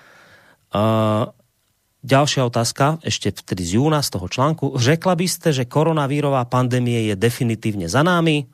Uh, 0.70 1.34
Ďalšia 2.06 2.46
otázka, 2.46 3.02
ešte 3.02 3.34
vtedy 3.34 3.66
z 3.66 3.82
júna 3.82 3.98
z 3.98 4.14
toho 4.14 4.30
článku. 4.30 4.78
Řekla 4.78 5.18
by 5.18 5.26
ste, 5.26 5.50
že 5.50 5.66
koronavírová 5.66 6.46
pandémie 6.46 7.10
je 7.10 7.18
definitívne 7.18 7.90
za 7.90 8.06
námi? 8.06 8.46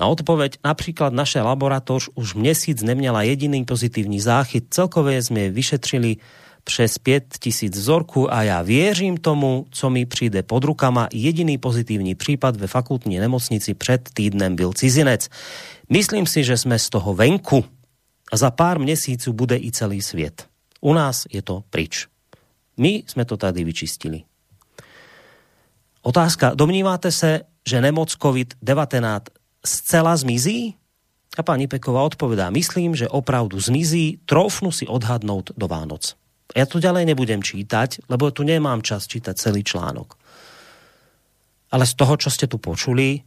Na 0.00 0.08
odpoveď, 0.08 0.64
napríklad 0.64 1.12
naša 1.12 1.44
laboratóř 1.44 2.16
už 2.16 2.32
měsíc 2.32 2.80
neměla 2.80 3.20
jediný 3.28 3.68
pozitívny 3.68 4.16
záchyt. 4.16 4.72
Celkové 4.72 5.20
sme 5.20 5.52
vyšetřili 5.52 6.16
přes 6.64 6.96
5 6.96 7.36
tisíc 7.36 7.76
vzorku 7.76 8.24
a 8.32 8.42
ja 8.48 8.64
věřím 8.64 9.20
tomu, 9.20 9.68
co 9.68 9.90
mi 9.90 10.08
přijde 10.08 10.40
pod 10.42 10.64
rukama. 10.64 11.08
Jediný 11.12 11.60
pozitívny 11.60 12.16
prípad 12.16 12.56
ve 12.56 12.66
fakultní 12.66 13.20
nemocnici 13.20 13.74
před 13.74 14.08
týdnem 14.16 14.56
byl 14.56 14.72
cizinec. 14.72 15.28
Myslím 15.92 16.24
si, 16.24 16.44
že 16.44 16.56
sme 16.56 16.80
z 16.80 16.88
toho 16.88 17.12
venku 17.12 17.64
a 18.32 18.36
za 18.36 18.50
pár 18.50 18.80
měsíců 18.80 19.32
bude 19.32 19.60
i 19.60 19.68
celý 19.68 20.00
svět. 20.00 20.48
U 20.80 20.96
nás 20.96 21.28
je 21.28 21.44
to 21.44 21.60
pryč. 21.68 22.08
My 22.80 23.04
sme 23.04 23.28
to 23.28 23.36
tady 23.36 23.64
vyčistili. 23.64 24.24
Otázka, 26.00 26.56
domníváte 26.56 27.12
se, 27.12 27.44
že 27.68 27.80
nemoc 27.80 28.16
COVID-19 28.16 29.39
zcela 29.64 30.16
zmizí? 30.16 30.76
A 31.38 31.46
pani 31.46 31.70
Peková 31.70 32.02
odpovedá, 32.02 32.50
myslím, 32.50 32.98
že 32.98 33.06
opravdu 33.06 33.54
zmizí, 33.60 34.18
troufnu 34.26 34.74
si 34.74 34.84
odhadnout 34.90 35.54
do 35.54 35.66
Vánoc. 35.70 36.18
Ja 36.58 36.66
to 36.66 36.82
ďalej 36.82 37.06
nebudem 37.14 37.38
čítať, 37.38 38.10
lebo 38.10 38.34
tu 38.34 38.42
nemám 38.42 38.82
čas 38.82 39.06
čítať 39.06 39.38
celý 39.38 39.62
článok. 39.62 40.18
Ale 41.70 41.86
z 41.86 41.94
toho, 41.94 42.18
čo 42.18 42.34
ste 42.34 42.50
tu 42.50 42.58
počuli, 42.58 43.22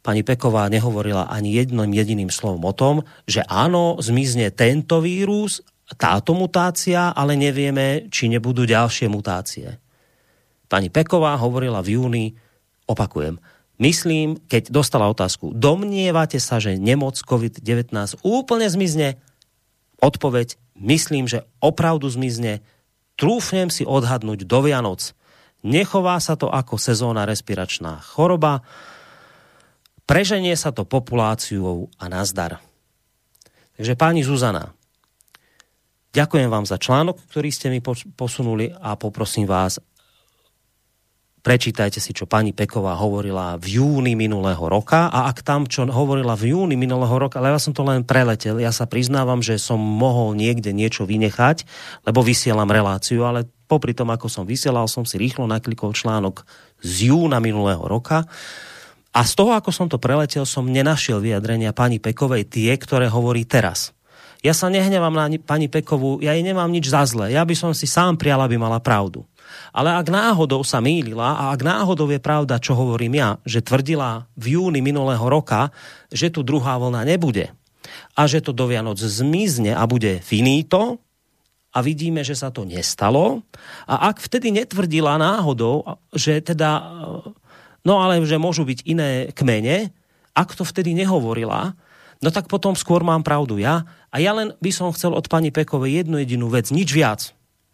pani 0.00 0.24
Peková 0.24 0.72
nehovorila 0.72 1.28
ani 1.28 1.52
jedným 1.52 1.92
jediným 1.92 2.32
slovom 2.32 2.64
o 2.64 2.72
tom, 2.72 3.04
že 3.28 3.44
áno, 3.44 4.00
zmizne 4.00 4.48
tento 4.56 5.04
vírus 5.04 5.60
táto 5.92 6.32
mutácia, 6.32 7.12
ale 7.12 7.36
nevieme, 7.36 8.08
či 8.08 8.32
nebudú 8.32 8.64
ďalšie 8.64 9.12
mutácie. 9.12 9.76
Pani 10.72 10.88
Peková 10.88 11.36
hovorila 11.36 11.84
v 11.84 12.00
júni, 12.00 12.24
opakujem, 12.88 13.36
myslím, 13.82 14.38
keď 14.46 14.70
dostala 14.70 15.10
otázku, 15.10 15.50
domnievate 15.50 16.38
sa, 16.38 16.62
že 16.62 16.78
nemoc 16.78 17.18
COVID-19 17.18 18.22
úplne 18.22 18.70
zmizne? 18.70 19.18
Odpoveď, 19.98 20.54
myslím, 20.78 21.26
že 21.26 21.42
opravdu 21.58 22.06
zmizne. 22.06 22.62
Trúfnem 23.18 23.74
si 23.74 23.82
odhadnúť 23.82 24.46
do 24.46 24.58
Vianoc. 24.62 25.18
Nechová 25.66 26.18
sa 26.22 26.38
to 26.38 26.46
ako 26.46 26.78
sezóna 26.78 27.26
respiračná 27.26 27.98
choroba, 28.02 28.62
preženie 30.06 30.54
sa 30.58 30.74
to 30.74 30.86
populáciou 30.86 31.90
a 31.98 32.10
nazdar. 32.10 32.58
Takže 33.78 33.94
pani 33.98 34.22
Zuzana, 34.26 34.74
Ďakujem 36.12 36.52
vám 36.52 36.68
za 36.68 36.76
článok, 36.76 37.24
ktorý 37.24 37.48
ste 37.48 37.72
mi 37.72 37.80
posunuli 38.12 38.68
a 38.68 39.00
poprosím 39.00 39.48
vás, 39.48 39.80
prečítajte 41.42 41.98
si, 41.98 42.14
čo 42.14 42.30
pani 42.30 42.54
Peková 42.54 42.94
hovorila 42.94 43.58
v 43.58 43.82
júni 43.82 44.14
minulého 44.14 44.62
roka 44.62 45.10
a 45.10 45.26
ak 45.26 45.42
tam, 45.42 45.66
čo 45.66 45.82
hovorila 45.90 46.38
v 46.38 46.54
júni 46.54 46.78
minulého 46.78 47.12
roka, 47.18 47.42
ale 47.42 47.50
ja 47.50 47.58
som 47.58 47.74
to 47.74 47.82
len 47.82 48.06
preletel, 48.06 48.62
ja 48.62 48.70
sa 48.70 48.86
priznávam, 48.86 49.42
že 49.42 49.58
som 49.58 49.76
mohol 49.76 50.38
niekde 50.38 50.70
niečo 50.70 51.02
vynechať, 51.02 51.66
lebo 52.06 52.22
vysielam 52.22 52.70
reláciu, 52.70 53.26
ale 53.26 53.50
popri 53.66 53.92
tom, 53.92 54.14
ako 54.14 54.30
som 54.30 54.46
vysielal, 54.46 54.86
som 54.86 55.02
si 55.02 55.18
rýchlo 55.18 55.50
naklikol 55.50 55.90
článok 55.90 56.46
z 56.78 57.10
júna 57.10 57.42
minulého 57.42 57.82
roka 57.82 58.22
a 59.12 59.20
z 59.26 59.32
toho, 59.36 59.52
ako 59.52 59.74
som 59.74 59.90
to 59.90 60.00
preletel, 60.00 60.46
som 60.46 60.64
nenašiel 60.64 61.20
vyjadrenia 61.20 61.74
pani 61.74 61.98
Pekovej 61.98 62.48
tie, 62.48 62.72
ktoré 62.78 63.10
hovorí 63.10 63.44
teraz. 63.44 63.92
Ja 64.42 64.54
sa 64.56 64.66
nehnevám 64.66 65.14
na 65.14 65.30
pani 65.38 65.70
Pekovú, 65.70 66.18
ja 66.18 66.34
jej 66.34 66.42
nemám 66.42 66.66
nič 66.66 66.90
za 66.90 67.06
zle. 67.06 67.30
Ja 67.30 67.46
by 67.46 67.54
som 67.54 67.70
si 67.74 67.86
sám 67.86 68.18
prijal, 68.18 68.42
aby 68.42 68.58
mala 68.58 68.82
pravdu. 68.82 69.22
Ale 69.72 69.92
ak 69.96 70.08
náhodou 70.12 70.60
sa 70.62 70.80
mýlila 70.80 71.36
a 71.36 71.44
ak 71.52 71.60
náhodou 71.64 72.08
je 72.10 72.20
pravda, 72.20 72.60
čo 72.60 72.76
hovorím 72.76 73.18
ja, 73.18 73.30
že 73.46 73.64
tvrdila 73.64 74.28
v 74.36 74.58
júni 74.58 74.80
minulého 74.84 75.22
roka, 75.26 75.72
že 76.12 76.28
tu 76.28 76.44
druhá 76.44 76.76
vlna 76.76 77.04
nebude 77.08 77.52
a 78.16 78.20
že 78.28 78.44
to 78.44 78.52
do 78.54 78.68
Vianoc 78.68 79.00
zmizne 79.00 79.74
a 79.74 79.84
bude 79.88 80.22
finito, 80.22 81.02
a 81.72 81.78
vidíme, 81.80 82.20
že 82.20 82.36
sa 82.36 82.52
to 82.52 82.68
nestalo. 82.68 83.40
A 83.88 84.12
ak 84.12 84.20
vtedy 84.20 84.52
netvrdila 84.52 85.16
náhodou, 85.16 85.96
že 86.12 86.44
teda, 86.44 86.84
no 87.80 87.94
ale 87.96 88.20
že 88.28 88.36
môžu 88.36 88.68
byť 88.68 88.84
iné 88.84 89.32
kmene, 89.32 89.88
ak 90.36 90.52
to 90.52 90.68
vtedy 90.68 90.92
nehovorila, 90.92 91.72
no 92.20 92.28
tak 92.28 92.48
potom 92.52 92.76
skôr 92.76 93.00
mám 93.00 93.24
pravdu 93.24 93.56
ja. 93.56 93.88
A 94.12 94.20
ja 94.20 94.36
len 94.36 94.52
by 94.60 94.68
som 94.68 94.92
chcel 94.92 95.16
od 95.16 95.24
pani 95.32 95.48
Pekovej 95.48 96.04
jednu 96.04 96.20
jedinú 96.20 96.52
vec, 96.52 96.68
nič 96.68 96.92
viac. 96.92 97.32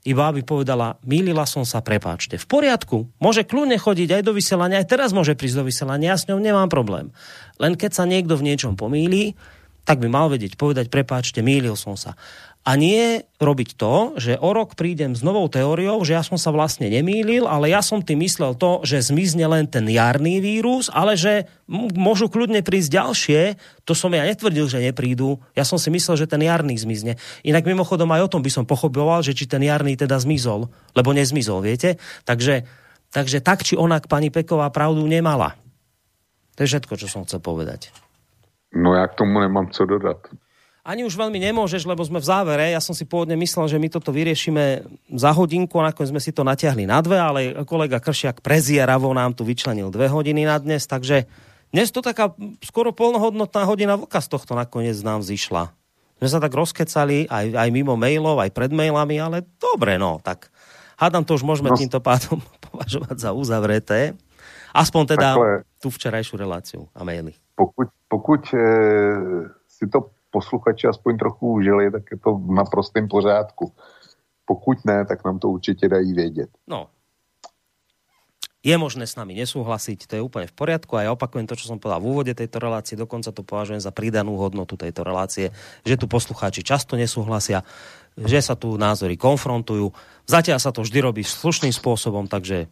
Iba 0.08 0.32
aby 0.32 0.40
povedala, 0.40 0.96
mýlila 1.04 1.44
som 1.44 1.68
sa, 1.68 1.84
prepáčte. 1.84 2.40
V 2.40 2.48
poriadku, 2.48 3.12
môže 3.20 3.44
kľudne 3.44 3.76
chodiť 3.76 4.08
aj 4.16 4.22
do 4.24 4.32
vysielania, 4.32 4.80
aj 4.80 4.88
teraz 4.88 5.12
môže 5.12 5.36
prísť 5.36 5.60
do 5.60 5.68
vysielania, 5.68 6.16
ja 6.16 6.16
s 6.16 6.24
ňou 6.24 6.40
nemám 6.40 6.72
problém. 6.72 7.12
Len 7.60 7.76
keď 7.76 7.92
sa 7.92 8.08
niekto 8.08 8.40
v 8.40 8.48
niečom 8.48 8.72
pomýli, 8.72 9.36
tak 9.84 10.00
by 10.00 10.08
mal 10.08 10.32
vedieť 10.32 10.56
povedať, 10.56 10.88
prepáčte, 10.88 11.44
mýlil 11.44 11.76
som 11.76 11.96
sa 11.96 12.16
a 12.68 12.76
nie 12.76 13.24
robiť 13.40 13.80
to, 13.80 14.20
že 14.20 14.36
o 14.36 14.52
rok 14.52 14.76
prídem 14.76 15.16
s 15.16 15.24
novou 15.24 15.48
teóriou, 15.48 16.04
že 16.04 16.12
ja 16.12 16.20
som 16.20 16.36
sa 16.36 16.52
vlastne 16.52 16.92
nemýlil, 16.92 17.48
ale 17.48 17.72
ja 17.72 17.80
som 17.80 18.04
tým 18.04 18.20
myslel 18.20 18.60
to, 18.60 18.84
že 18.84 19.08
zmizne 19.08 19.48
len 19.48 19.64
ten 19.64 19.88
jarný 19.88 20.44
vírus, 20.44 20.92
ale 20.92 21.16
že 21.16 21.48
môžu 21.96 22.28
kľudne 22.28 22.60
prísť 22.60 22.92
ďalšie, 22.92 23.40
to 23.88 23.96
som 23.96 24.12
ja 24.12 24.20
netvrdil, 24.28 24.68
že 24.68 24.84
neprídu, 24.84 25.40
ja 25.56 25.64
som 25.64 25.80
si 25.80 25.88
myslel, 25.88 26.20
že 26.20 26.28
ten 26.28 26.44
jarný 26.44 26.76
zmizne. 26.76 27.16
Inak 27.40 27.64
mimochodom 27.64 28.12
aj 28.12 28.28
o 28.28 28.32
tom 28.36 28.44
by 28.44 28.52
som 28.52 28.68
pochopoval, 28.68 29.24
že 29.24 29.32
či 29.32 29.48
ten 29.48 29.64
jarný 29.64 29.96
teda 29.96 30.20
zmizol, 30.20 30.68
lebo 30.92 31.16
nezmizol, 31.16 31.64
viete? 31.64 31.96
Takže, 32.28 32.68
takže 33.08 33.40
tak 33.40 33.64
či 33.64 33.80
onak 33.80 34.12
pani 34.12 34.28
Peková 34.28 34.68
pravdu 34.68 35.08
nemala. 35.08 35.56
To 36.60 36.68
je 36.68 36.68
všetko, 36.68 37.00
čo 37.00 37.08
som 37.08 37.24
chcel 37.24 37.40
povedať. 37.40 37.96
No 38.76 38.92
ja 38.92 39.08
k 39.08 39.24
tomu 39.24 39.40
nemám 39.40 39.72
co 39.72 39.88
dodať 39.88 40.47
ani 40.88 41.04
už 41.04 41.20
veľmi 41.20 41.36
nemôžeš, 41.36 41.84
lebo 41.84 42.00
sme 42.00 42.16
v 42.16 42.24
závere. 42.24 42.72
Ja 42.72 42.80
som 42.80 42.96
si 42.96 43.04
pôvodne 43.04 43.36
myslel, 43.36 43.68
že 43.68 43.76
my 43.76 43.92
toto 43.92 44.08
vyriešime 44.08 44.88
za 45.12 45.30
hodinku, 45.36 45.76
a 45.84 45.92
nakoniec 45.92 46.08
sme 46.08 46.24
si 46.24 46.32
to 46.32 46.48
natiahli 46.48 46.88
na 46.88 47.04
dve, 47.04 47.20
ale 47.20 47.40
kolega 47.68 48.00
Kršiak 48.00 48.40
prezieravo 48.40 49.12
nám 49.12 49.36
tu 49.36 49.44
vyčlenil 49.44 49.92
dve 49.92 50.08
hodiny 50.08 50.48
na 50.48 50.56
dnes, 50.56 50.88
takže 50.88 51.28
dnes 51.68 51.92
to 51.92 52.00
taká 52.00 52.32
skoro 52.64 52.96
polnohodnotná 52.96 53.68
hodina 53.68 54.00
vlka 54.00 54.16
z 54.24 54.28
tohto 54.32 54.56
nakoniec 54.56 54.96
nám 55.04 55.20
zišla. 55.20 55.68
Sme 56.18 56.28
sa 56.32 56.40
tak 56.40 56.56
rozkecali 56.56 57.28
aj, 57.28 57.52
aj 57.52 57.68
mimo 57.68 57.92
mailov, 57.92 58.40
aj 58.40 58.50
pred 58.56 58.72
mailami, 58.72 59.20
ale 59.20 59.44
dobre, 59.60 60.00
no, 60.00 60.16
tak 60.24 60.48
hádam 60.96 61.22
to 61.22 61.36
už 61.36 61.44
môžeme 61.44 61.68
no. 61.68 61.76
týmto 61.76 62.00
pádom 62.00 62.40
považovať 62.72 63.28
za 63.28 63.30
uzavreté. 63.36 64.16
Aspoň 64.72 65.02
teda 65.16 65.36
Takhle, 65.36 65.52
tú 65.80 65.88
včerajšiu 65.92 66.34
reláciu 66.40 66.80
a 66.96 67.04
maily. 67.04 67.36
Pokud, 67.56 67.88
pokud 68.08 68.42
e, 68.52 68.60
si 69.68 69.84
to 69.88 70.12
posluchači 70.30 70.86
aspoň 70.86 71.18
trochu 71.18 71.44
užili, 71.52 71.90
tak 71.90 72.04
je 72.10 72.18
to 72.18 72.34
v 72.34 72.50
naprostém 72.52 73.08
pořádku. 73.08 73.72
Pokud 74.44 74.84
ne, 74.84 75.04
tak 75.04 75.24
nám 75.24 75.38
to 75.38 75.48
určitě 75.48 75.88
dají 75.88 76.12
vědět. 76.12 76.50
No. 76.66 76.88
Je 78.58 78.74
možné 78.74 79.06
s 79.06 79.14
nami 79.14 79.38
nesúhlasiť, 79.38 80.10
to 80.10 80.18
je 80.18 80.26
úplne 80.26 80.50
v 80.50 80.56
poriadku 80.58 80.98
a 80.98 81.06
ja 81.06 81.14
opakujem 81.14 81.46
to, 81.46 81.54
čo 81.54 81.70
som 81.70 81.78
povedal 81.78 82.02
v 82.02 82.10
úvode 82.10 82.34
tejto 82.34 82.58
relácie, 82.58 82.98
dokonca 82.98 83.30
to 83.30 83.46
považujem 83.46 83.78
za 83.78 83.94
pridanú 83.94 84.34
hodnotu 84.34 84.74
tejto 84.74 85.06
relácie, 85.06 85.54
že 85.86 85.94
tu 85.94 86.10
poslucháči 86.10 86.66
často 86.66 86.98
nesúhlasia, 86.98 87.62
že 88.18 88.42
sa 88.42 88.58
tu 88.58 88.74
názory 88.74 89.14
konfrontujú. 89.14 89.94
Zatiaľ 90.26 90.58
sa 90.58 90.74
to 90.74 90.82
vždy 90.82 90.98
robí 90.98 91.22
slušným 91.22 91.70
spôsobom, 91.70 92.26
takže 92.26 92.66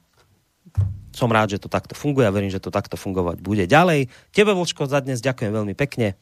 som 1.14 1.30
rád, 1.30 1.54
že 1.54 1.62
to 1.62 1.70
takto 1.70 1.94
funguje 1.94 2.26
a 2.26 2.34
verím, 2.34 2.50
že 2.50 2.60
to 2.60 2.74
takto 2.74 2.98
fungovať 2.98 3.38
bude 3.38 3.64
ďalej. 3.70 4.10
Tebe, 4.34 4.58
Vlčko, 4.58 4.90
za 4.90 4.98
dnes 4.98 5.22
ďakujem 5.22 5.54
veľmi 5.54 5.78
pekne. 5.78 6.18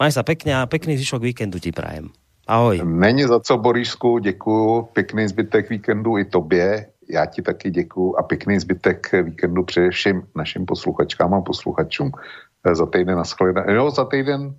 Maj 0.00 0.12
sa 0.12 0.22
pekne 0.22 0.56
a 0.56 0.66
pekný 0.66 0.96
zvyšok 0.96 1.22
víkendu 1.22 1.58
ti 1.58 1.72
prajem. 1.72 2.10
Ahoj. 2.46 2.82
Není 2.84 3.22
za 3.22 3.40
co, 3.40 3.56
Borisku, 3.56 4.18
děkuju. 4.18 4.82
Pěkný 4.92 5.28
zbytek 5.28 5.70
víkendu 5.70 6.18
i 6.18 6.24
tobě 6.24 6.92
já 7.10 7.26
ti 7.26 7.42
taky 7.42 7.70
děkuju 7.70 8.16
a 8.16 8.22
pěkný 8.22 8.58
zbytek 8.58 9.12
víkendu 9.12 9.64
především 9.64 10.22
našim 10.36 10.66
posluchačkám 10.66 11.34
a 11.34 11.40
posluchačům. 11.40 12.12
Eh, 12.66 12.74
za 12.74 12.86
týden 12.86 13.16
na 13.16 13.24
shledanou. 13.24 13.74
Jo, 13.74 13.90
za 13.90 14.04
týden 14.04 14.54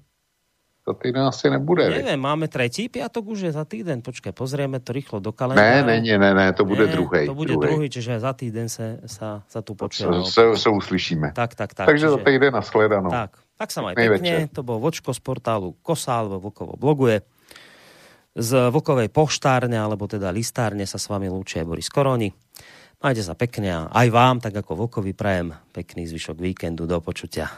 za 0.87 0.93
týden 0.93 1.23
asi 1.23 1.47
nebude. 1.47 1.87
Neviem, 1.87 2.19
máme 2.19 2.51
tretí 2.51 2.91
piatok 2.91 3.23
už 3.31 3.39
je 3.47 3.51
za 3.55 3.63
týden. 3.63 4.03
Počkaj, 4.03 4.35
pozrieme 4.35 4.83
to 4.83 4.91
rýchlo 4.91 5.23
do 5.23 5.31
kalendára. 5.31 5.87
Ne, 5.87 6.03
ne, 6.03 6.17
ne, 6.19 6.31
ne, 6.35 6.51
to 6.51 6.67
bude 6.67 6.91
druhý. 6.91 7.23
To 7.23 7.31
bude 7.31 7.55
druhý, 7.55 7.87
čiže 7.87 8.19
za 8.19 8.35
týden 8.35 8.67
sa, 8.67 8.99
sa, 9.07 9.47
sa 9.47 9.63
tu 9.63 9.79
počujeme. 9.79 10.27
Se, 10.27 10.43
se, 10.43 10.43
se 10.59 10.69
uslyšíme. 10.69 11.31
Tak, 11.31 11.55
tak, 11.55 11.71
tak. 11.71 11.87
Takže 11.87 12.11
čiže... 12.11 12.15
za 12.15 12.19
týden 12.19 12.51
na 12.51 12.59
shledanou. 12.59 13.07
Tak, 13.07 13.31
tak 13.57 13.71
sa 13.71 13.81
maj 13.85 13.95
pekne. 13.95 14.49
To 14.51 14.65
bol 14.65 14.81
Vočko 14.81 15.13
z 15.13 15.21
portálu 15.23 15.77
Kosa, 15.85 16.19
alebo 16.19 16.49
Vokovo 16.49 16.75
bloguje 16.75 17.23
z 18.33 18.73
Vlkovej 18.73 19.13
poštárne, 19.13 19.77
alebo 19.77 20.09
teda 20.09 20.33
listárne 20.33 20.89
sa 20.89 20.97
s 20.97 21.05
vami 21.05 21.29
lúči 21.29 21.61
aj 21.61 21.69
Boris 21.69 21.89
Koroni. 21.89 22.33
Majte 23.03 23.19
sa 23.19 23.35
pekne 23.35 23.69
a 23.69 23.91
aj 23.91 24.07
vám, 24.09 24.39
tak 24.39 24.55
ako 24.55 24.87
Vlkovi, 24.87 25.13
prajem 25.13 25.53
pekný 25.75 26.07
zvyšok 26.07 26.39
víkendu. 26.39 26.87
Do 26.87 27.03
počutia. 27.03 27.51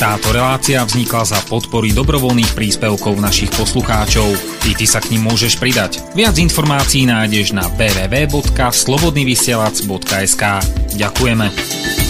Táto 0.00 0.32
relácia 0.32 0.80
vznikla 0.80 1.28
za 1.28 1.36
podpory 1.44 1.92
dobrovoľných 1.92 2.56
príspevkov 2.56 3.20
našich 3.20 3.52
poslucháčov. 3.52 4.32
Ty, 4.64 4.72
ty 4.72 4.88
sa 4.88 5.04
k 5.04 5.12
ním 5.12 5.28
môžeš 5.28 5.60
pridať. 5.60 6.00
Viac 6.16 6.40
informácií 6.40 7.04
nájdeš 7.04 7.52
na 7.52 7.68
www.slobodnyvysielac.sk 7.76 10.44
Ďakujeme. 10.96 12.09